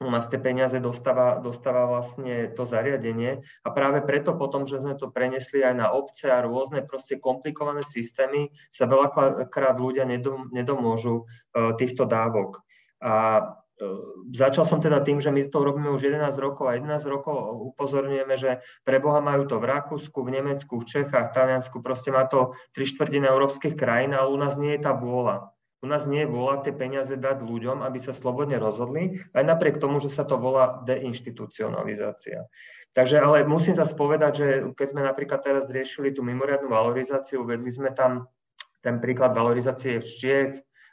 U 0.00 0.08
nás 0.08 0.28
tie 0.28 0.40
peniaze 0.40 0.76
dostáva, 0.80 1.40
dostáva 1.40 1.86
vlastne 1.86 2.52
to 2.52 2.66
zariadenie 2.66 3.44
a 3.64 3.68
práve 3.72 4.04
preto 4.04 4.36
potom, 4.36 4.68
že 4.68 4.80
sme 4.80 4.96
to 4.96 5.08
prenesli 5.12 5.64
aj 5.64 5.74
na 5.76 5.92
obce 5.92 6.28
a 6.28 6.44
rôzne 6.44 6.84
proste 6.84 7.20
komplikované 7.20 7.80
systémy, 7.80 8.52
sa 8.72 8.88
veľakrát 8.88 9.76
ľudia 9.76 10.04
nedomôžu 10.50 11.24
e, 11.24 11.24
týchto 11.80 12.04
dávok. 12.04 12.60
A 13.00 13.12
začal 14.30 14.64
som 14.64 14.78
teda 14.78 15.02
tým, 15.02 15.18
že 15.18 15.34
my 15.34 15.50
to 15.50 15.58
robíme 15.58 15.90
už 15.90 16.06
11 16.06 16.30
rokov 16.38 16.70
a 16.70 16.78
11 16.78 16.94
rokov 17.10 17.34
upozorňujeme, 17.74 18.34
že 18.38 18.62
pre 18.86 19.02
Boha 19.02 19.18
majú 19.18 19.50
to 19.50 19.58
v 19.58 19.66
Rakúsku, 19.66 20.22
v 20.22 20.34
Nemecku, 20.40 20.78
v 20.78 20.86
Čechách, 20.86 21.30
v 21.30 21.34
Taliansku, 21.34 21.82
proste 21.82 22.14
má 22.14 22.26
to 22.30 22.54
tri 22.70 22.86
štvrtiny 22.86 23.26
európskych 23.26 23.74
krajín, 23.74 24.14
ale 24.14 24.30
u 24.30 24.38
nás 24.38 24.54
nie 24.54 24.78
je 24.78 24.86
tá 24.86 24.94
vôľa. 24.94 25.50
U 25.84 25.86
nás 25.90 26.08
nie 26.08 26.24
je 26.24 26.32
vôľa 26.32 26.64
tie 26.64 26.72
peniaze 26.72 27.12
dať 27.12 27.44
ľuďom, 27.44 27.84
aby 27.84 27.98
sa 28.00 28.16
slobodne 28.16 28.56
rozhodli, 28.56 29.20
aj 29.36 29.44
napriek 29.44 29.76
tomu, 29.82 30.00
že 30.00 30.08
sa 30.08 30.24
to 30.24 30.40
volá 30.40 30.80
deinstitucionalizácia. 30.88 32.48
Takže 32.94 33.18
ale 33.18 33.42
musím 33.42 33.74
sa 33.74 33.84
povedať, 33.84 34.32
že 34.32 34.46
keď 34.78 34.86
sme 34.86 35.02
napríklad 35.02 35.42
teraz 35.42 35.66
riešili 35.66 36.14
tú 36.14 36.22
mimoriadnú 36.22 36.70
valorizáciu, 36.70 37.42
vedli 37.42 37.68
sme 37.68 37.90
tam 37.90 38.30
ten 38.80 39.02
príklad 39.02 39.34
valorizácie 39.34 39.98
v 39.98 40.06
Čiech, 40.06 40.52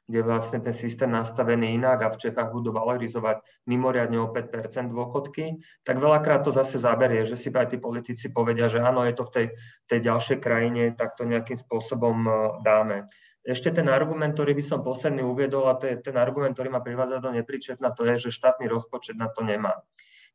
kde 0.09 0.25
vlastne 0.25 0.59
ten 0.59 0.73
systém 0.73 1.07
nastavený 1.07 1.77
inak 1.77 2.03
a 2.03 2.11
v 2.11 2.19
Čechách 2.19 2.51
budú 2.51 2.73
valorizovať 2.73 3.41
mimoriadne 3.69 4.17
o 4.19 4.27
5 4.33 4.91
dôchodky, 4.91 5.61
tak 5.85 6.01
veľakrát 6.01 6.43
to 6.43 6.51
zase 6.51 6.81
zaberie, 6.81 7.23
že 7.23 7.39
si 7.39 7.53
aj 7.53 7.71
tí 7.71 7.77
politici 7.77 8.33
povedia, 8.33 8.67
že 8.67 8.81
áno, 8.81 9.05
je 9.07 9.13
to 9.15 9.23
v 9.29 9.31
tej, 9.31 9.45
tej 9.87 9.99
ďalšej 10.11 10.37
krajine, 10.41 10.91
tak 10.97 11.15
to 11.15 11.23
nejakým 11.23 11.55
spôsobom 11.55 12.17
e, 12.27 12.31
dáme. 12.65 13.07
Ešte 13.41 13.73
ten 13.73 13.89
argument, 13.89 14.37
ktorý 14.37 14.53
by 14.53 14.63
som 14.65 14.85
posledný 14.85 15.25
uviedol, 15.25 15.65
a 15.65 15.73
to 15.73 15.89
je 15.89 15.97
ten 15.97 16.13
argument, 16.13 16.53
ktorý 16.53 16.69
ma 16.69 16.81
privádza 16.85 17.25
do 17.25 17.33
nepričetna, 17.33 17.89
to 17.89 18.05
je, 18.05 18.29
že 18.29 18.37
štátny 18.37 18.69
rozpočet 18.69 19.17
na 19.17 19.33
to 19.33 19.41
nemá. 19.41 19.81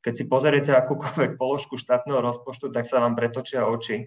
Keď 0.02 0.12
si 0.14 0.24
pozriete 0.26 0.70
akúkoľvek 0.74 1.38
položku 1.40 1.78
štátneho 1.78 2.18
rozpočtu, 2.22 2.70
tak 2.70 2.86
sa 2.86 3.02
vám 3.02 3.14
pretočia 3.14 3.66
oči 3.66 4.06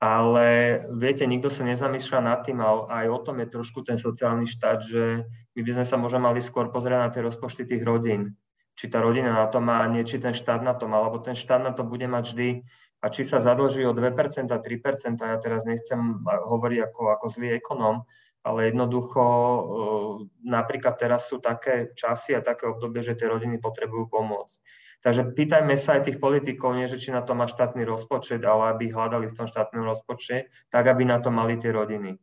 ale 0.00 0.80
viete, 0.96 1.28
nikto 1.28 1.52
sa 1.52 1.60
nezamýšľa 1.68 2.20
nad 2.24 2.40
tým 2.40 2.64
a 2.64 2.88
aj 2.88 3.06
o 3.12 3.18
tom 3.20 3.36
je 3.44 3.52
trošku 3.52 3.84
ten 3.84 4.00
sociálny 4.00 4.48
štát, 4.48 4.80
že 4.80 5.28
my 5.52 5.60
by 5.60 5.70
sme 5.76 5.84
sa 5.84 5.96
možno 6.00 6.24
mali 6.24 6.40
skôr 6.40 6.72
pozrieť 6.72 7.00
na 7.04 7.12
tie 7.12 7.20
rozpočty 7.20 7.68
tých 7.68 7.84
rodín. 7.84 8.32
Či 8.80 8.88
tá 8.88 9.04
rodina 9.04 9.36
na 9.36 9.44
to 9.52 9.60
má, 9.60 9.84
nie 9.92 10.00
či 10.08 10.16
ten 10.16 10.32
štát 10.32 10.64
na 10.64 10.72
to 10.72 10.88
má, 10.88 11.04
lebo 11.04 11.20
ten 11.20 11.36
štát 11.36 11.60
na 11.60 11.76
to 11.76 11.84
bude 11.84 12.08
mať 12.08 12.24
vždy 12.32 12.48
a 13.04 13.06
či 13.12 13.28
sa 13.28 13.44
zadlží 13.44 13.84
o 13.84 13.92
2%, 13.92 14.48
3%, 14.48 15.20
ja 15.20 15.36
teraz 15.36 15.68
nechcem 15.68 16.00
hovoriť 16.24 16.80
ako, 16.88 17.00
ako 17.20 17.26
zlý 17.28 17.60
ekonóm, 17.60 18.00
ale 18.40 18.72
jednoducho 18.72 19.22
napríklad 20.48 20.96
teraz 20.96 21.28
sú 21.28 21.44
také 21.44 21.92
časy 21.92 22.36
a 22.36 22.40
také 22.40 22.72
obdobie, 22.72 23.04
že 23.04 23.20
tie 23.20 23.28
rodiny 23.28 23.60
potrebujú 23.60 24.08
pomôcť. 24.08 24.58
Takže 25.00 25.32
pýtajme 25.32 25.72
sa 25.80 25.96
aj 25.96 26.12
tých 26.12 26.18
politikov, 26.20 26.76
nie 26.76 26.84
že 26.84 27.00
či 27.00 27.08
na 27.08 27.24
to 27.24 27.32
má 27.32 27.48
štátny 27.48 27.88
rozpočet, 27.88 28.44
ale 28.44 28.76
aby 28.76 28.92
hľadali 28.92 29.32
v 29.32 29.36
tom 29.36 29.48
štátnom 29.48 29.80
rozpočte, 29.80 30.52
tak 30.68 30.84
aby 30.92 31.08
na 31.08 31.24
to 31.24 31.32
mali 31.32 31.56
tie 31.56 31.72
rodiny. 31.72 32.20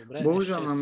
Dobre, 0.00 0.22
Bohužiaľ 0.22 0.62
ešte, 0.62 0.70
nám... 0.70 0.80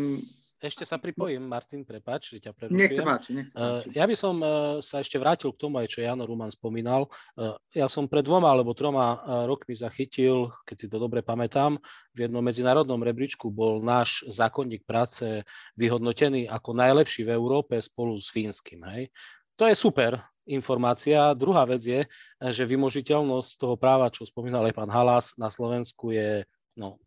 ešte 0.61 0.83
sa 0.85 0.97
pripojím, 1.01 1.43
Martin, 1.43 1.81
prepáč, 1.83 2.37
že 2.37 2.39
ťa 2.47 2.51
prerušujem. 2.53 2.79
Nech 2.79 2.93
sa 2.93 3.03
páči, 3.03 3.29
nech 3.33 3.47
sa 3.49 3.55
eh, 3.57 3.63
páči. 3.83 3.97
Ja 3.97 4.05
by 4.05 4.15
som 4.15 4.35
eh, 4.39 4.49
sa 4.79 5.01
ešte 5.01 5.17
vrátil 5.17 5.49
k 5.51 5.59
tomu, 5.59 5.81
aj 5.81 5.89
čo 5.91 6.05
Jano 6.05 6.23
Ruman 6.23 6.53
spomínal. 6.53 7.09
Eh, 7.35 7.57
ja 7.75 7.89
som 7.91 8.05
pred 8.07 8.23
dvoma 8.23 8.53
alebo 8.53 8.77
troma 8.77 9.25
rokmi 9.49 9.73
zachytil, 9.73 10.53
keď 10.69 10.75
si 10.77 10.87
to 10.87 11.01
dobre 11.01 11.25
pamätám, 11.25 11.81
v 12.13 12.29
jednom 12.29 12.45
medzinárodnom 12.45 13.01
rebríčku 13.01 13.49
bol 13.49 13.81
náš 13.81 14.23
zákonník 14.29 14.85
práce 14.85 15.43
vyhodnotený 15.75 16.45
ako 16.45 16.77
najlepší 16.77 17.25
v 17.25 17.33
Európe 17.33 17.75
spolu 17.81 18.15
s 18.15 18.31
fínskym. 18.31 18.85
Hej? 18.87 19.11
To 19.59 19.67
je 19.67 19.75
super 19.75 20.23
informácia. 20.47 21.35
Druhá 21.35 21.67
vec 21.67 21.83
je, 21.83 22.01
že 22.39 22.63
vymožiteľnosť 22.63 23.59
toho 23.59 23.75
práva, 23.75 24.09
čo 24.09 24.25
spomínal 24.25 24.65
aj 24.65 24.73
pán 24.73 24.89
Halas, 24.89 25.35
na 25.35 25.51
Slovensku 25.51 26.15
je 26.15 26.47
no, 26.79 26.97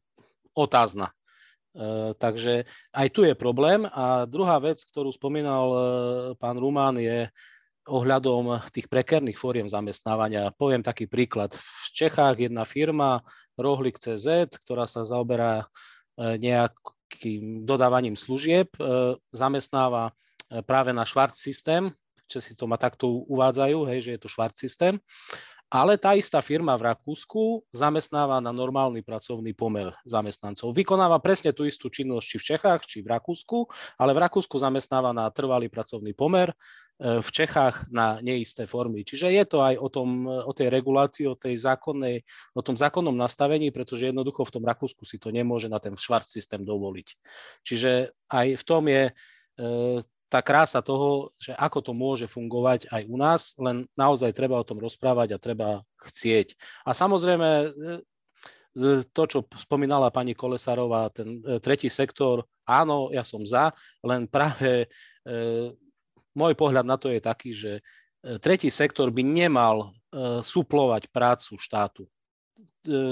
otázna. 0.55 1.11
E, 1.73 2.13
takže 2.15 2.69
aj 2.93 3.09
tu 3.11 3.25
je 3.25 3.35
problém. 3.35 3.89
A 3.89 4.29
druhá 4.29 4.61
vec, 4.63 4.85
ktorú 4.85 5.11
spomínal 5.11 5.67
e, 5.73 5.79
pán 6.39 6.61
Rumán, 6.61 7.01
je 7.01 7.27
ohľadom 7.91 8.63
tých 8.71 8.87
prekerných 8.87 9.39
fóriem 9.41 9.67
zamestnávania. 9.67 10.55
Poviem 10.55 10.87
taký 10.87 11.11
príklad. 11.11 11.51
V 11.59 11.89
Čechách 11.91 12.39
jedna 12.39 12.63
firma, 12.63 13.27
Rohlik 13.59 13.99
CZ, 13.99 14.55
ktorá 14.63 14.87
sa 14.87 15.03
zaoberá 15.03 15.67
e, 16.17 16.37
nejakým 16.39 17.67
dodávaním 17.67 18.15
služieb, 18.15 18.71
e, 18.79 19.19
zamestnáva 19.35 20.13
e, 20.49 20.63
práve 20.63 20.95
na 20.95 21.03
švart 21.03 21.35
systém, 21.35 21.91
že 22.33 22.41
si 22.41 22.53
to 22.57 22.65
ma 22.65 22.81
takto 22.81 23.29
uvádzajú, 23.29 23.79
hej, 23.93 23.99
že 24.01 24.11
je 24.17 24.21
to 24.25 24.33
švart 24.33 24.57
systém. 24.57 24.97
Ale 25.73 25.97
tá 25.97 26.13
istá 26.13 26.45
firma 26.45 26.77
v 26.77 26.93
Rakúsku 26.93 27.65
zamestnáva 27.73 28.45
na 28.45 28.53
normálny 28.53 29.01
pracovný 29.01 29.57
pomer 29.57 29.89
zamestnancov. 30.05 30.77
Vykonáva 30.77 31.17
presne 31.17 31.57
tú 31.57 31.65
istú 31.65 31.89
činnosť 31.89 32.27
či 32.29 32.37
v 32.37 32.45
Čechách, 32.45 32.81
či 32.85 33.01
v 33.01 33.09
Rakúsku, 33.17 33.73
ale 33.97 34.13
v 34.13 34.21
Rakúsku 34.21 34.61
zamestnáva 34.61 35.17
na 35.17 35.25
trvalý 35.33 35.73
pracovný 35.73 36.13
pomer, 36.13 36.53
e, 36.53 37.25
v 37.25 37.29
Čechách 37.33 37.89
na 37.89 38.21
neisté 38.21 38.69
formy. 38.69 39.01
Čiže 39.01 39.33
je 39.33 39.45
to 39.49 39.65
aj 39.65 39.81
o, 39.81 39.89
tom, 39.89 40.29
o 40.29 40.53
tej 40.53 40.69
regulácii, 40.69 41.25
o, 41.25 41.41
tej 41.41 41.57
zákonnej, 41.57 42.21
o 42.53 42.61
tom 42.61 42.77
zákonnom 42.77 43.17
nastavení, 43.17 43.73
pretože 43.73 44.13
jednoducho 44.13 44.45
v 44.45 44.53
tom 44.61 44.69
Rakúsku 44.69 45.09
si 45.09 45.17
to 45.17 45.33
nemôže 45.33 45.73
na 45.73 45.81
ten 45.81 45.97
švart 45.97 46.29
systém 46.29 46.69
dovoliť. 46.69 47.09
Čiže 47.65 48.13
aj 48.29 48.61
v 48.61 48.65
tom 48.69 48.93
je 48.93 49.09
e, 49.09 49.13
tá 50.33 50.41
krása 50.41 50.81
toho, 50.81 51.37
že 51.37 51.53
ako 51.53 51.79
to 51.85 51.93
môže 51.93 52.25
fungovať 52.25 52.89
aj 52.89 53.03
u 53.05 53.17
nás, 53.21 53.53
len 53.61 53.85
naozaj 53.93 54.33
treba 54.33 54.57
o 54.57 54.65
tom 54.65 54.81
rozprávať 54.81 55.37
a 55.37 55.43
treba 55.43 55.85
chcieť. 56.01 56.57
A 56.89 56.97
samozrejme, 56.97 57.49
e, 57.53 57.69
e, 57.69 59.05
to, 59.13 59.23
čo 59.29 59.45
spomínala 59.53 60.09
pani 60.09 60.33
Kolesárová, 60.33 61.13
ten 61.13 61.45
e, 61.45 61.61
tretí 61.61 61.93
sektor, 61.93 62.49
áno, 62.65 63.13
ja 63.13 63.21
som 63.29 63.45
za, 63.45 63.77
len 64.01 64.25
práve 64.25 64.89
môj 66.33 66.57
pohľad 66.57 66.89
na 66.89 66.97
to 66.97 67.13
je 67.13 67.21
taký, 67.21 67.51
že 67.53 67.73
tretí 68.41 68.73
sektor 68.73 69.13
by 69.13 69.23
nemal 69.23 69.95
suplovať 70.43 71.11
prácu 71.15 71.59
štátu. 71.59 72.07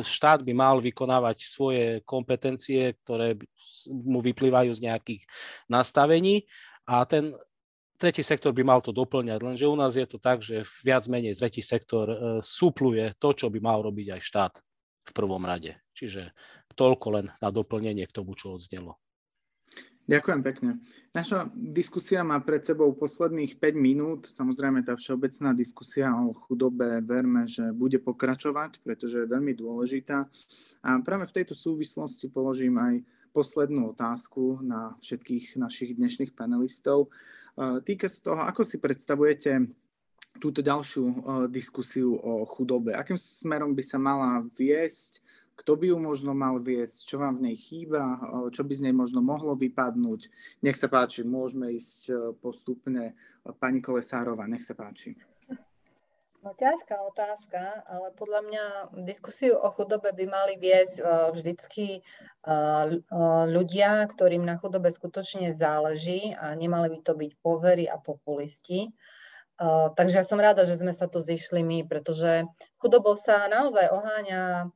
Štát 0.03 0.43
by 0.43 0.51
mal 0.51 0.83
vykonávať 0.83 1.47
svoje 1.47 2.03
kompetencie, 2.03 2.99
ktoré 3.07 3.39
mu 3.91 4.19
vyplývajú 4.19 4.71
z 4.75 4.81
nejakých 4.91 5.23
nastavení 5.71 6.47
a 6.91 7.07
ten 7.07 7.39
tretí 7.95 8.27
sektor 8.27 8.51
by 8.51 8.67
mal 8.67 8.83
to 8.83 8.91
doplňať, 8.91 9.39
lenže 9.39 9.71
u 9.71 9.77
nás 9.79 9.95
je 9.95 10.03
to 10.11 10.19
tak, 10.19 10.43
že 10.43 10.67
viac 10.83 11.07
menej 11.07 11.39
tretí 11.39 11.63
sektor 11.63 12.07
e, 12.11 12.17
supluje 12.43 13.15
to, 13.15 13.31
čo 13.31 13.47
by 13.47 13.63
mal 13.63 13.79
robiť 13.87 14.19
aj 14.19 14.21
štát 14.27 14.55
v 15.07 15.13
prvom 15.15 15.47
rade. 15.47 15.79
Čiže 15.95 16.35
toľko 16.75 17.07
len 17.15 17.27
na 17.39 17.55
doplnenie 17.55 18.03
k 18.11 18.17
tomu, 18.17 18.35
čo 18.35 18.59
odznelo. 18.59 18.99
Ďakujem 20.11 20.43
pekne. 20.43 20.71
Naša 21.15 21.47
diskusia 21.55 22.27
má 22.27 22.43
pred 22.43 22.67
sebou 22.67 22.91
posledných 22.99 23.63
5 23.63 23.79
minút. 23.79 24.27
Samozrejme, 24.27 24.83
tá 24.83 24.99
všeobecná 24.99 25.55
diskusia 25.55 26.11
o 26.11 26.35
chudobe 26.35 26.99
verme, 27.07 27.47
že 27.47 27.71
bude 27.71 28.03
pokračovať, 28.03 28.83
pretože 28.83 29.23
je 29.23 29.31
veľmi 29.31 29.55
dôležitá. 29.55 30.27
A 30.83 30.99
práve 31.07 31.31
v 31.31 31.37
tejto 31.39 31.55
súvislosti 31.55 32.27
položím 32.27 32.75
aj 32.83 32.95
poslednú 33.31 33.95
otázku 33.95 34.63
na 34.63 34.95
všetkých 35.01 35.57
našich 35.57 35.97
dnešných 35.97 36.35
panelistov. 36.35 37.11
Týka 37.59 38.07
sa 38.07 38.19
toho, 38.23 38.41
ako 38.47 38.63
si 38.63 38.77
predstavujete 38.79 39.71
túto 40.39 40.63
ďalšiu 40.63 41.05
diskusiu 41.51 42.15
o 42.15 42.47
chudobe. 42.47 42.95
Akým 42.95 43.19
smerom 43.19 43.75
by 43.75 43.83
sa 43.83 43.99
mala 43.99 44.43
viesť? 44.55 45.23
kto 45.61 45.77
by 45.77 45.93
ju 45.93 45.99
možno 46.01 46.33
mal 46.33 46.57
viesť, 46.57 47.05
čo 47.05 47.21
vám 47.21 47.37
v 47.37 47.53
nej 47.53 47.57
chýba, 47.61 48.17
čo 48.49 48.65
by 48.65 48.73
z 48.73 48.89
nej 48.89 48.97
možno 48.97 49.21
mohlo 49.21 49.53
vypadnúť. 49.53 50.33
Nech 50.65 50.81
sa 50.81 50.89
páči, 50.89 51.21
môžeme 51.21 51.77
ísť 51.77 52.33
postupne. 52.41 53.13
Pani 53.61 53.85
Kolesárova, 53.85 54.49
nech 54.49 54.65
sa 54.65 54.73
páči. 54.73 55.21
No 56.41 56.57
ťažká 56.57 56.97
otázka, 57.05 57.85
ale 57.85 58.17
podľa 58.17 58.41
mňa 58.49 58.65
diskusiu 59.05 59.61
o 59.61 59.69
chudobe 59.77 60.09
by 60.17 60.25
mali 60.25 60.55
viesť 60.57 60.97
e, 60.97 61.03
vždycky 61.37 61.87
e, 61.99 62.03
ľudia, 63.45 64.09
ktorým 64.09 64.49
na 64.49 64.57
chudobe 64.57 64.89
skutočne 64.89 65.53
záleží 65.53 66.33
a 66.33 66.57
nemali 66.57 66.97
by 66.97 66.99
to 67.05 67.13
byť 67.13 67.33
pozery 67.45 67.85
a 67.85 68.01
populisti. 68.01 68.89
Takže 69.93 70.17
ja 70.17 70.25
som 70.25 70.41
rada, 70.41 70.65
že 70.65 70.81
sme 70.81 70.97
sa 70.97 71.05
tu 71.05 71.21
zišli 71.21 71.61
my, 71.61 71.85
pretože 71.85 72.49
chudobou 72.81 73.13
sa 73.21 73.45
naozaj 73.45 73.93
oháňa 73.93 74.73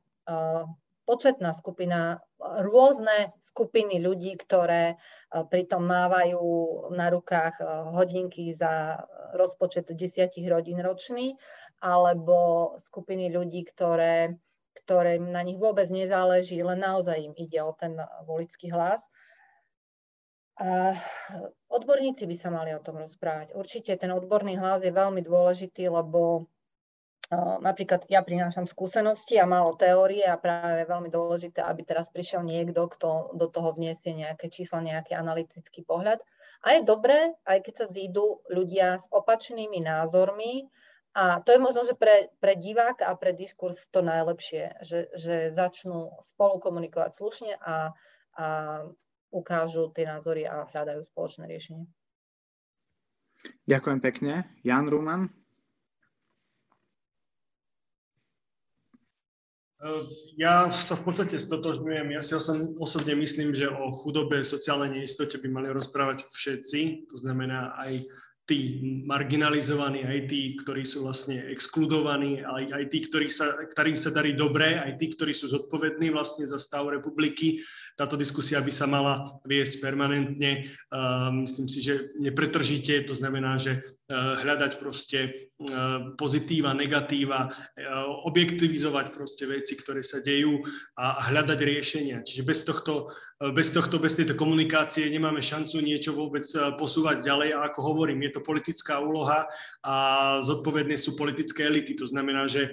početná 1.05 1.53
skupina, 1.53 2.19
rôzne 2.41 3.31
skupiny 3.41 4.01
ľudí, 4.01 4.35
ktoré 4.41 4.97
pritom 5.29 5.85
mávajú 5.85 6.41
na 6.93 7.13
rukách 7.13 7.61
hodinky 7.93 8.53
za 8.57 9.05
rozpočet 9.37 9.89
desiatich 9.93 10.49
rodín 10.49 10.81
ročný, 10.81 11.37
alebo 11.79 12.73
skupiny 12.89 13.29
ľudí, 13.29 13.69
ktoré, 13.69 14.41
ktoré 14.83 15.21
na 15.21 15.45
nich 15.45 15.61
vôbec 15.61 15.85
nezáleží, 15.93 16.59
len 16.65 16.81
naozaj 16.81 17.21
im 17.21 17.33
ide 17.37 17.61
o 17.61 17.71
ten 17.77 17.95
volický 18.25 18.73
hlas. 18.73 19.05
Odborníci 21.67 22.23
by 22.23 22.35
sa 22.39 22.47
mali 22.47 22.71
o 22.71 22.79
tom 22.79 22.95
rozprávať. 22.95 23.51
Určite 23.59 23.99
ten 23.99 24.09
odborný 24.15 24.55
hlas 24.55 24.81
je 24.87 24.95
veľmi 24.95 25.19
dôležitý, 25.19 25.91
lebo 25.91 26.47
Napríklad 27.33 28.05
ja 28.05 28.21
prinášam 28.21 28.69
skúsenosti 28.69 29.41
a 29.41 29.49
málo 29.49 29.73
teórie 29.73 30.21
a 30.21 30.37
práve 30.37 30.85
je 30.85 30.91
veľmi 30.93 31.09
dôležité, 31.09 31.65
aby 31.65 31.81
teraz 31.81 32.13
prišiel 32.13 32.45
niekto, 32.45 32.85
kto 32.85 33.33
do 33.33 33.49
toho 33.49 33.73
vniesie 33.73 34.13
nejaké 34.13 34.53
čísla, 34.53 34.85
nejaký 34.85 35.17
analytický 35.17 35.81
pohľad. 35.81 36.21
A 36.61 36.77
je 36.77 36.85
dobré, 36.85 37.33
aj 37.49 37.65
keď 37.65 37.73
sa 37.73 37.85
zídu 37.89 38.45
ľudia 38.49 39.01
s 39.01 39.09
opačnými 39.09 39.81
názormi, 39.81 40.69
a 41.15 41.39
to 41.39 41.55
je 41.55 41.63
možno, 41.63 41.87
že 41.87 41.95
pre, 41.95 42.27
pre 42.43 42.59
diváka 42.59 43.07
a 43.07 43.15
pre 43.15 43.31
diskurs 43.31 43.87
to 43.87 44.03
najlepšie, 44.03 44.83
že, 44.83 45.07
že 45.15 45.55
začnú 45.55 46.11
spolu 46.19 46.59
komunikovať 46.59 47.11
slušne 47.15 47.55
a, 47.55 47.95
a 48.35 48.47
ukážu 49.31 49.95
tie 49.95 50.03
názory 50.03 50.43
a 50.43 50.67
hľadajú 50.67 51.07
spoločné 51.07 51.47
riešenie. 51.47 51.87
Ďakujem 53.63 53.99
pekne. 54.03 54.43
Jan 54.67 54.91
Ruman. 54.91 55.44
Ja 60.33 60.73
sa 60.81 60.97
v 60.97 61.05
podstate 61.05 61.37
stotožňujem. 61.37 62.17
Ja 62.17 62.21
si 62.25 62.33
osobne 62.81 63.13
myslím, 63.21 63.53
že 63.53 63.69
o 63.69 63.93
chudobe, 63.93 64.41
sociálnej 64.41 65.01
neistote 65.01 65.37
by 65.37 65.47
mali 65.47 65.69
rozprávať 65.69 66.25
všetci. 66.33 67.09
To 67.13 67.15
znamená 67.21 67.77
aj 67.77 68.01
tí 68.45 68.77
marginalizovaní, 69.05 70.05
aj 70.05 70.29
tí, 70.29 70.53
ktorí 70.61 70.85
sú 70.85 71.05
vlastne 71.05 71.49
exkludovaní, 71.49 72.45
aj, 72.45 72.77
aj 72.77 72.83
tí, 72.93 72.99
ktorí 73.09 73.27
sa, 73.33 73.57
ktorým 73.73 73.97
sa 73.97 74.13
darí 74.13 74.37
dobre, 74.37 74.77
aj 74.77 75.01
tí, 75.01 75.17
ktorí 75.17 75.33
sú 75.33 75.49
zodpovední 75.49 76.13
vlastne 76.13 76.45
za 76.45 76.61
stav 76.61 76.85
republiky. 76.89 77.61
Táto 77.95 78.19
diskusia 78.19 78.59
by 78.59 78.73
sa 78.75 78.83
mala 78.91 79.39
viesť 79.47 79.79
permanentne. 79.79 80.67
Myslím 81.31 81.71
si, 81.71 81.79
že 81.79 82.11
nepretržite, 82.19 83.07
to 83.07 83.15
znamená, 83.15 83.55
že 83.55 83.79
uh, 83.79 84.35
hľadať 84.43 84.71
proste 84.83 85.19
uh, 85.31 86.11
pozitíva, 86.19 86.75
negatíva, 86.75 87.55
objektivizovať 88.27 89.15
proste 89.15 89.47
veci, 89.47 89.79
ktoré 89.79 90.03
sa 90.03 90.19
dejú 90.19 90.59
a, 90.99 91.23
hľadať 91.31 91.59
riešenia. 91.63 92.17
Čiže 92.27 92.43
bez 92.43 92.67
tohto 92.67 93.15
bez 93.35 93.67
tohto, 93.75 93.99
bez 93.99 94.15
tejto 94.15 94.39
komunikácie 94.39 95.11
nemáme 95.11 95.43
šancu 95.43 95.83
niečo 95.83 96.15
vôbec 96.15 96.47
posúvať 96.79 97.19
ďalej. 97.19 97.51
A 97.51 97.67
ako 97.67 97.79
hovorím, 97.83 98.23
je 98.23 98.39
to 98.39 98.47
politická 98.47 99.03
úloha 99.03 99.43
a 99.83 99.95
zodpovedné 100.39 100.95
sú 100.95 101.19
politické 101.19 101.67
elity. 101.67 101.99
To 101.99 102.07
znamená, 102.07 102.47
že 102.47 102.71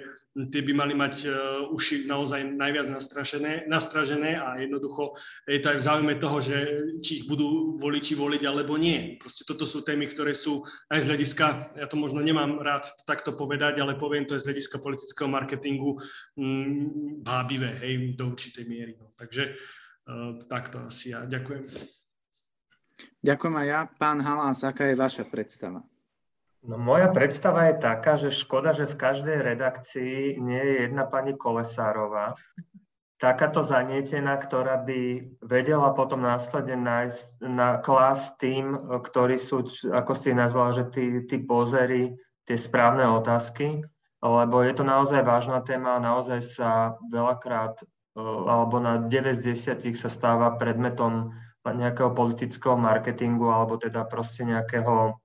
tie 0.55 0.63
by 0.63 0.71
mali 0.71 0.95
mať 0.95 1.27
uši 1.67 2.07
naozaj 2.07 2.55
najviac 2.55 2.87
nastražené, 2.87 3.67
nastražené 3.67 4.39
a 4.39 4.55
jednoducho 4.55 5.12
je 5.47 5.59
to 5.61 5.71
aj 5.73 5.77
v 5.79 5.87
záujme 5.87 6.13
toho, 6.19 6.37
že 6.43 6.57
či 7.01 7.23
ich 7.23 7.25
budú 7.25 7.77
voliči 7.77 8.13
voliť 8.13 8.41
alebo 8.45 8.75
nie. 8.75 9.15
Proste 9.17 9.47
toto 9.47 9.63
sú 9.63 9.81
témy, 9.81 10.09
ktoré 10.11 10.33
sú 10.35 10.65
aj 10.91 11.03
z 11.03 11.09
hľadiska, 11.09 11.45
ja 11.77 11.87
to 11.89 11.95
možno 11.97 12.19
nemám 12.21 12.61
rád 12.61 12.89
takto 13.05 13.33
povedať, 13.33 13.79
ale 13.79 13.99
poviem 13.99 14.27
to 14.27 14.35
aj 14.35 14.43
z 14.43 14.47
hľadiska 14.51 14.77
politického 14.79 15.29
marketingu 15.29 15.99
mm, 16.37 17.23
bábivé, 17.23 17.79
hej, 17.81 18.15
do 18.19 18.33
určitej 18.33 18.65
miery. 18.67 18.93
No. 18.99 19.11
Takže 19.15 19.53
uh, 19.53 20.43
takto 20.45 20.87
asi 20.87 21.13
ja. 21.15 21.25
Ďakujem. 21.25 21.63
Ďakujem 23.23 23.55
aj 23.55 23.67
ja. 23.67 23.79
Pán 23.97 24.19
Halás, 24.19 24.61
aká 24.67 24.91
je 24.91 24.99
vaša 24.99 25.23
predstava? 25.27 25.83
No 26.63 26.79
moja 26.79 27.11
predstava 27.11 27.67
je 27.67 27.75
taká, 27.75 28.15
že 28.15 28.31
škoda, 28.31 28.71
že 28.71 28.87
v 28.87 28.95
každej 28.95 29.37
redakcii 29.43 30.39
nie 30.39 30.63
je 30.63 30.75
jedna 30.87 31.03
pani 31.03 31.35
Kolesárová, 31.35 32.39
takáto 33.23 33.63
zanietená, 33.63 34.35
ktorá 34.35 34.83
by 34.83 35.31
vedela 35.39 35.95
potom 35.95 36.27
následne 36.27 36.75
nájsť, 36.75 37.47
na 37.47 37.79
klas 37.79 38.35
tým, 38.35 38.75
ktorí 38.99 39.39
sú, 39.39 39.63
ako 39.87 40.11
ste 40.11 40.35
nazvala, 40.35 40.75
že 40.75 40.91
tí, 40.91 41.23
tí 41.23 41.39
pozery, 41.39 42.19
tie 42.43 42.59
správne 42.59 43.07
otázky, 43.07 43.79
lebo 44.19 44.67
je 44.67 44.75
to 44.75 44.83
naozaj 44.83 45.23
vážna 45.23 45.63
téma 45.63 45.95
a 45.95 46.03
naozaj 46.03 46.43
sa 46.43 46.99
veľakrát, 47.07 47.79
e, 47.79 48.19
alebo 48.19 48.83
na 48.83 48.99
9 49.07 49.31
z 49.31 49.55
10 49.79 49.95
sa 49.95 50.11
stáva 50.11 50.59
predmetom 50.59 51.31
nejakého 51.63 52.11
politického 52.11 52.75
marketingu 52.75 53.47
alebo 53.47 53.79
teda 53.79 54.03
proste 54.03 54.43
nejakého 54.43 55.15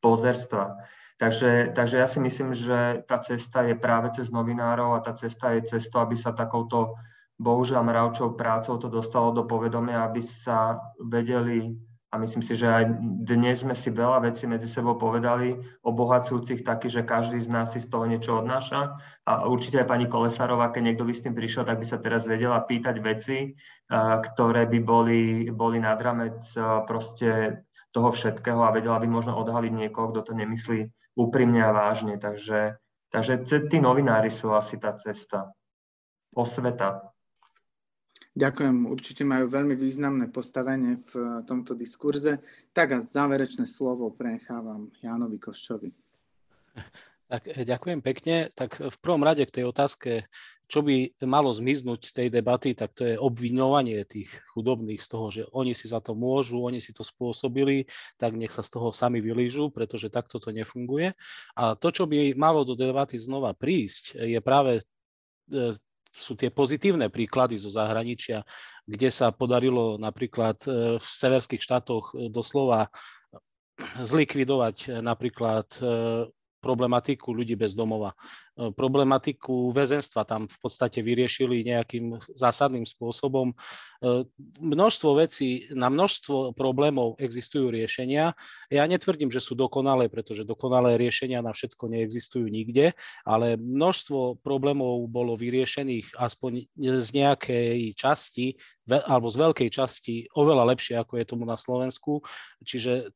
pozerstva. 0.00 0.80
Takže, 1.20 1.76
takže 1.76 2.00
ja 2.00 2.08
si 2.08 2.16
myslím, 2.24 2.56
že 2.56 3.04
tá 3.04 3.20
cesta 3.20 3.60
je 3.68 3.76
práve 3.76 4.08
cez 4.16 4.32
novinárov 4.32 4.96
a 4.96 5.04
tá 5.04 5.12
cesta 5.12 5.52
je 5.52 5.76
cestou, 5.76 6.00
aby 6.00 6.16
sa 6.16 6.32
takouto 6.32 6.96
bohužiaľ 7.42 7.82
mravčou 7.82 8.38
prácou 8.38 8.78
to 8.78 8.86
dostalo 8.86 9.34
do 9.34 9.42
povedomia, 9.42 10.06
aby 10.06 10.22
sa 10.22 10.78
vedeli, 11.02 11.74
a 12.12 12.20
myslím 12.20 12.44
si, 12.44 12.54
že 12.54 12.68
aj 12.68 12.84
dnes 13.24 13.64
sme 13.64 13.72
si 13.72 13.88
veľa 13.88 14.22
vecí 14.28 14.44
medzi 14.44 14.68
sebou 14.68 15.00
povedali, 15.00 15.56
obohacujúcich 15.80 16.60
taký, 16.60 16.92
že 16.92 17.08
každý 17.08 17.40
z 17.40 17.48
nás 17.48 17.72
si 17.72 17.80
z 17.80 17.88
toho 17.88 18.04
niečo 18.04 18.36
odnáša. 18.36 19.00
A 19.24 19.48
určite 19.48 19.80
aj 19.80 19.88
pani 19.88 20.06
Kolesárová, 20.06 20.68
keď 20.70 20.92
niekto 20.92 21.08
by 21.08 21.12
s 21.16 21.24
tým 21.24 21.32
prišiel, 21.32 21.64
tak 21.64 21.80
by 21.80 21.86
sa 21.88 21.98
teraz 22.04 22.28
vedela 22.28 22.60
pýtať 22.60 22.96
veci, 23.00 23.56
ktoré 23.98 24.68
by 24.68 24.78
boli, 24.84 25.48
boli 25.50 25.80
nad 25.80 25.96
ramec 25.96 26.44
proste 26.84 27.64
toho 27.96 28.08
všetkého 28.12 28.60
a 28.60 28.72
vedela 28.72 29.00
by 29.00 29.08
možno 29.08 29.36
odhaliť 29.40 29.72
niekoho, 29.72 30.12
kto 30.12 30.20
to 30.20 30.32
nemyslí 30.36 30.92
úprimne 31.16 31.64
a 31.64 31.72
vážne. 31.72 32.20
Takže, 32.20 32.76
takže 33.08 33.68
tí 33.72 33.80
novinári 33.80 34.28
sú 34.28 34.52
asi 34.52 34.76
tá 34.76 34.92
cesta. 34.96 35.48
Osveta. 36.32 37.11
Ďakujem, 38.32 38.88
určite 38.88 39.28
majú 39.28 39.52
veľmi 39.52 39.76
významné 39.76 40.32
postavenie 40.32 41.04
v 41.12 41.44
tomto 41.44 41.76
diskurze. 41.76 42.40
Tak 42.72 42.96
a 42.96 42.98
záverečné 43.04 43.68
slovo 43.68 44.08
prenechávam 44.08 44.88
Jánovi 45.04 45.36
Koščovi. 45.36 45.92
Tak 47.32 47.48
ďakujem 47.48 48.00
pekne. 48.04 48.52
Tak 48.52 48.76
v 48.76 48.96
prvom 49.00 49.24
rade 49.24 49.44
k 49.48 49.60
tej 49.60 49.64
otázke 49.64 50.28
čo 50.72 50.80
by 50.80 51.20
malo 51.28 51.52
zmiznúť 51.52 52.00
z 52.08 52.12
tej 52.16 52.28
debaty, 52.32 52.72
tak 52.72 52.96
to 52.96 53.04
je 53.04 53.20
obviňovanie 53.20 54.08
tých 54.08 54.32
chudobných 54.56 55.04
z 55.04 55.08
toho, 55.12 55.26
že 55.28 55.42
oni 55.52 55.76
si 55.76 55.84
za 55.84 56.00
to 56.00 56.16
môžu, 56.16 56.64
oni 56.64 56.80
si 56.80 56.96
to 56.96 57.04
spôsobili, 57.04 57.84
tak 58.16 58.32
nech 58.32 58.56
sa 58.56 58.64
z 58.64 58.72
toho 58.72 58.88
sami 58.88 59.20
vylížu, 59.20 59.68
pretože 59.68 60.08
takto 60.08 60.40
to 60.40 60.48
nefunguje. 60.48 61.12
A 61.60 61.76
to, 61.76 61.92
čo 61.92 62.08
by 62.08 62.32
malo 62.40 62.64
do 62.64 62.72
debaty 62.72 63.20
znova 63.20 63.52
prísť, 63.52 64.16
je 64.16 64.40
práve 64.40 64.80
sú 66.12 66.36
tie 66.36 66.52
pozitívne 66.52 67.08
príklady 67.08 67.56
zo 67.56 67.72
zahraničia, 67.72 68.44
kde 68.84 69.08
sa 69.08 69.32
podarilo 69.32 69.96
napríklad 69.96 70.60
e, 70.68 71.00
v 71.00 71.04
severských 71.04 71.64
štátoch 71.64 72.12
e, 72.12 72.28
doslova 72.28 72.92
zlikvidovať 73.82 75.00
napríklad 75.00 75.66
problematiku 76.62 77.34
ľudí 77.34 77.58
bez 77.58 77.74
domova. 77.74 78.14
E, 78.54 78.70
problematiku 78.70 79.74
väzenstva 79.74 80.22
tam 80.22 80.46
v 80.46 80.58
podstate 80.62 81.02
vyriešili 81.02 81.66
nejakým 81.66 82.22
zásadným 82.38 82.86
spôsobom. 82.86 83.50
E, 83.50 83.54
množstvo 84.62 85.18
vecí, 85.18 85.66
na 85.74 85.90
množstvo 85.90 86.54
problémov 86.54 87.18
existujú 87.18 87.74
riešenia. 87.74 88.38
Ja 88.70 88.86
netvrdím, 88.86 89.34
že 89.34 89.42
sú 89.42 89.58
dokonalé, 89.58 90.06
pretože 90.06 90.46
dokonalé 90.46 90.94
riešenia 90.94 91.42
na 91.42 91.50
všetko 91.50 91.90
neexistujú 91.90 92.46
nikde, 92.46 92.94
ale 93.26 93.58
množstvo 93.58 94.38
problémov 94.46 95.10
bolo 95.10 95.34
vyriešených 95.34 96.14
aspoň 96.14 96.70
z 96.78 97.08
nejakej 97.10 97.98
časti 97.98 98.54
alebo 98.86 99.26
z 99.26 99.36
veľkej 99.42 99.68
časti 99.74 100.14
oveľa 100.38 100.70
lepšie, 100.74 100.94
ako 100.94 101.18
je 101.18 101.24
tomu 101.26 101.42
na 101.42 101.58
Slovensku. 101.58 102.22
Čiže 102.62 103.10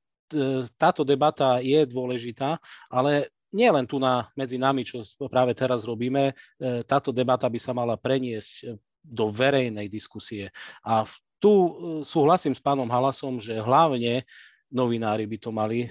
táto 0.75 1.07
debata 1.07 1.63
je 1.63 1.87
dôležitá, 1.87 2.59
ale 2.91 3.31
nie 3.55 3.71
len 3.71 3.87
tu 3.87 4.03
na, 4.03 4.27
medzi 4.35 4.59
nami, 4.59 4.83
čo 4.83 5.07
práve 5.31 5.55
teraz 5.55 5.87
robíme, 5.87 6.33
e, 6.33 6.35
táto 6.83 7.15
debata 7.15 7.47
by 7.47 7.59
sa 7.61 7.71
mala 7.71 7.95
preniesť 7.95 8.53
e, 8.53 8.65
do 9.07 9.31
verejnej 9.31 9.87
diskusie. 9.87 10.51
A 10.83 11.07
tu 11.39 11.53
e, 11.53 11.71
súhlasím 12.03 12.57
s 12.57 12.63
pánom 12.63 12.91
Halasom, 12.91 13.39
že 13.39 13.55
hlavne 13.63 14.27
novinári 14.67 15.31
by 15.31 15.39
to 15.39 15.55
mali 15.55 15.87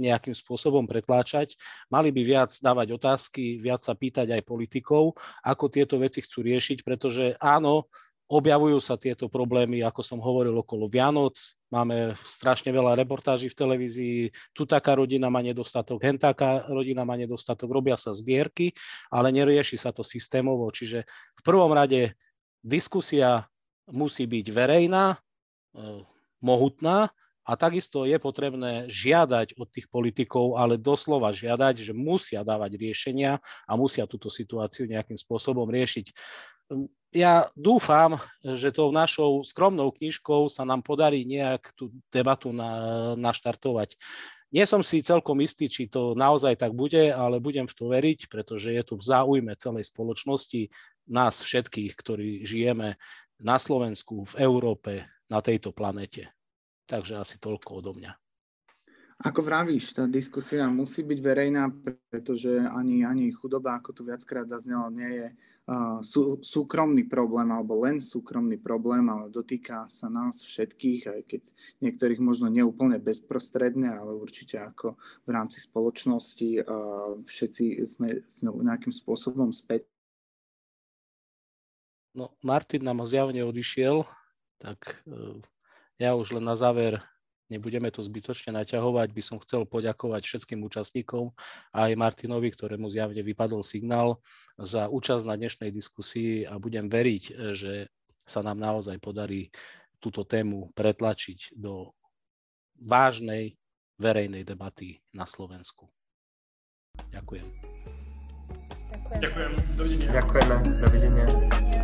nejakým 0.00 0.32
spôsobom 0.32 0.88
pretláčať. 0.88 1.52
Mali 1.92 2.08
by 2.16 2.22
viac 2.24 2.50
dávať 2.56 2.96
otázky, 2.96 3.60
viac 3.60 3.84
sa 3.84 3.92
pýtať 3.92 4.32
aj 4.32 4.40
politikov, 4.40 5.12
ako 5.44 5.64
tieto 5.68 6.00
veci 6.00 6.24
chcú 6.24 6.48
riešiť, 6.48 6.80
pretože 6.80 7.36
áno, 7.36 7.92
Objavujú 8.34 8.82
sa 8.82 8.98
tieto 8.98 9.30
problémy, 9.30 9.86
ako 9.86 10.02
som 10.02 10.18
hovoril, 10.18 10.58
okolo 10.58 10.90
Vianoc. 10.90 11.38
Máme 11.70 12.18
strašne 12.18 12.74
veľa 12.74 12.98
reportáží 12.98 13.46
v 13.46 13.54
televízii. 13.62 14.16
Tu 14.50 14.62
taká 14.66 14.98
rodina 14.98 15.30
má 15.30 15.38
nedostatok, 15.38 16.02
hen 16.02 16.18
taká 16.18 16.66
rodina 16.66 17.06
má 17.06 17.14
nedostatok. 17.14 17.70
Robia 17.70 17.94
sa 17.94 18.10
zbierky, 18.10 18.74
ale 19.06 19.30
nerieši 19.30 19.78
sa 19.78 19.94
to 19.94 20.02
systémovo. 20.02 20.66
Čiže 20.66 21.06
v 21.38 21.42
prvom 21.46 21.70
rade 21.70 22.18
diskusia 22.58 23.46
musí 23.86 24.26
byť 24.26 24.46
verejná, 24.50 25.14
eh, 25.14 26.02
mohutná 26.42 27.14
a 27.46 27.52
takisto 27.54 28.02
je 28.02 28.18
potrebné 28.18 28.90
žiadať 28.90 29.62
od 29.62 29.70
tých 29.70 29.86
politikov, 29.86 30.58
ale 30.58 30.74
doslova 30.74 31.30
žiadať, 31.30 31.86
že 31.86 31.92
musia 31.94 32.42
dávať 32.42 32.82
riešenia 32.82 33.38
a 33.68 33.72
musia 33.78 34.10
túto 34.10 34.26
situáciu 34.26 34.90
nejakým 34.90 35.22
spôsobom 35.22 35.70
riešiť 35.70 36.10
ja 37.14 37.46
dúfam, 37.54 38.18
že 38.42 38.74
tou 38.74 38.90
našou 38.90 39.46
skromnou 39.46 39.94
knižkou 39.94 40.50
sa 40.50 40.66
nám 40.66 40.82
podarí 40.82 41.22
nejak 41.22 41.70
tú 41.78 41.94
debatu 42.10 42.50
na, 42.50 43.14
naštartovať. 43.14 43.94
Nie 44.50 44.66
som 44.66 44.82
si 44.86 45.02
celkom 45.02 45.38
istý, 45.42 45.66
či 45.66 45.90
to 45.90 46.14
naozaj 46.14 46.58
tak 46.58 46.74
bude, 46.74 47.10
ale 47.10 47.42
budem 47.42 47.66
v 47.66 47.74
to 47.74 47.90
veriť, 47.90 48.30
pretože 48.30 48.70
je 48.70 48.82
tu 48.82 48.94
v 48.98 49.06
záujme 49.06 49.54
celej 49.58 49.90
spoločnosti, 49.90 50.70
nás 51.10 51.42
všetkých, 51.42 51.92
ktorí 51.94 52.46
žijeme 52.46 52.98
na 53.42 53.56
Slovensku, 53.58 54.26
v 54.30 54.34
Európe, 54.42 55.06
na 55.30 55.42
tejto 55.42 55.74
planete. 55.74 56.30
Takže 56.86 57.18
asi 57.18 57.42
toľko 57.42 57.82
odo 57.82 57.92
mňa. 57.98 58.14
Ako 59.26 59.46
vravíš, 59.46 59.94
tá 59.94 60.10
diskusia 60.10 60.66
musí 60.66 61.06
byť 61.06 61.18
verejná, 61.22 61.70
pretože 62.10 62.50
ani, 62.66 63.06
ani 63.06 63.30
chudoba, 63.30 63.78
ako 63.78 63.90
tu 63.94 64.02
viackrát 64.02 64.46
zaznelo, 64.46 64.90
nie 64.90 65.06
je 65.06 65.26
sú, 66.04 66.44
súkromný 66.44 67.08
problém 67.08 67.48
alebo 67.48 67.88
len 67.88 68.04
súkromný 68.04 68.60
problém, 68.60 69.08
ale 69.08 69.32
dotýka 69.32 69.88
sa 69.88 70.12
nás 70.12 70.44
všetkých, 70.44 71.02
aj 71.08 71.20
keď 71.24 71.42
niektorých 71.80 72.20
možno 72.20 72.52
neúplne 72.52 73.00
bezprostredne, 73.00 73.88
ale 73.88 74.12
určite 74.12 74.60
ako 74.60 75.00
v 75.24 75.30
rámci 75.32 75.64
spoločnosti 75.64 76.68
všetci 77.24 77.64
sme 77.88 78.08
s 78.28 78.44
ňou 78.44 78.60
nejakým 78.60 78.92
spôsobom 78.92 79.56
späť. 79.56 79.88
No, 82.14 82.30
Martin 82.46 82.86
nám 82.86 83.02
zjavne 83.10 83.42
odišiel, 83.42 84.06
tak 84.62 85.02
e, 85.02 85.42
ja 85.98 86.14
už 86.14 86.38
len 86.38 86.46
na 86.46 86.54
záver 86.54 87.02
nebudeme 87.52 87.90
to 87.92 88.00
zbytočne 88.00 88.56
naťahovať, 88.56 89.08
by 89.12 89.22
som 89.22 89.36
chcel 89.42 89.68
poďakovať 89.68 90.22
všetkým 90.24 90.64
účastníkom 90.64 91.32
a 91.74 91.78
aj 91.90 92.00
Martinovi, 92.00 92.48
ktorému 92.52 92.88
zjavne 92.88 93.20
vypadol 93.20 93.60
signál 93.60 94.20
za 94.56 94.88
účasť 94.88 95.24
na 95.28 95.34
dnešnej 95.36 95.70
diskusii 95.74 96.48
a 96.48 96.56
budem 96.56 96.88
veriť, 96.88 97.52
že 97.52 97.92
sa 98.24 98.40
nám 98.40 98.56
naozaj 98.60 98.96
podarí 99.00 99.52
túto 100.00 100.24
tému 100.24 100.72
pretlačiť 100.72 101.56
do 101.56 101.92
vážnej 102.80 103.56
verejnej 104.00 104.42
debaty 104.42 105.00
na 105.14 105.24
Slovensku. 105.24 105.88
Ďakujem. 107.12 107.46
Ďakujem. 109.20 109.52
Dovidenia. 109.76 110.10
Ďakujeme. 110.22 110.54
Dovidenia. 110.82 111.83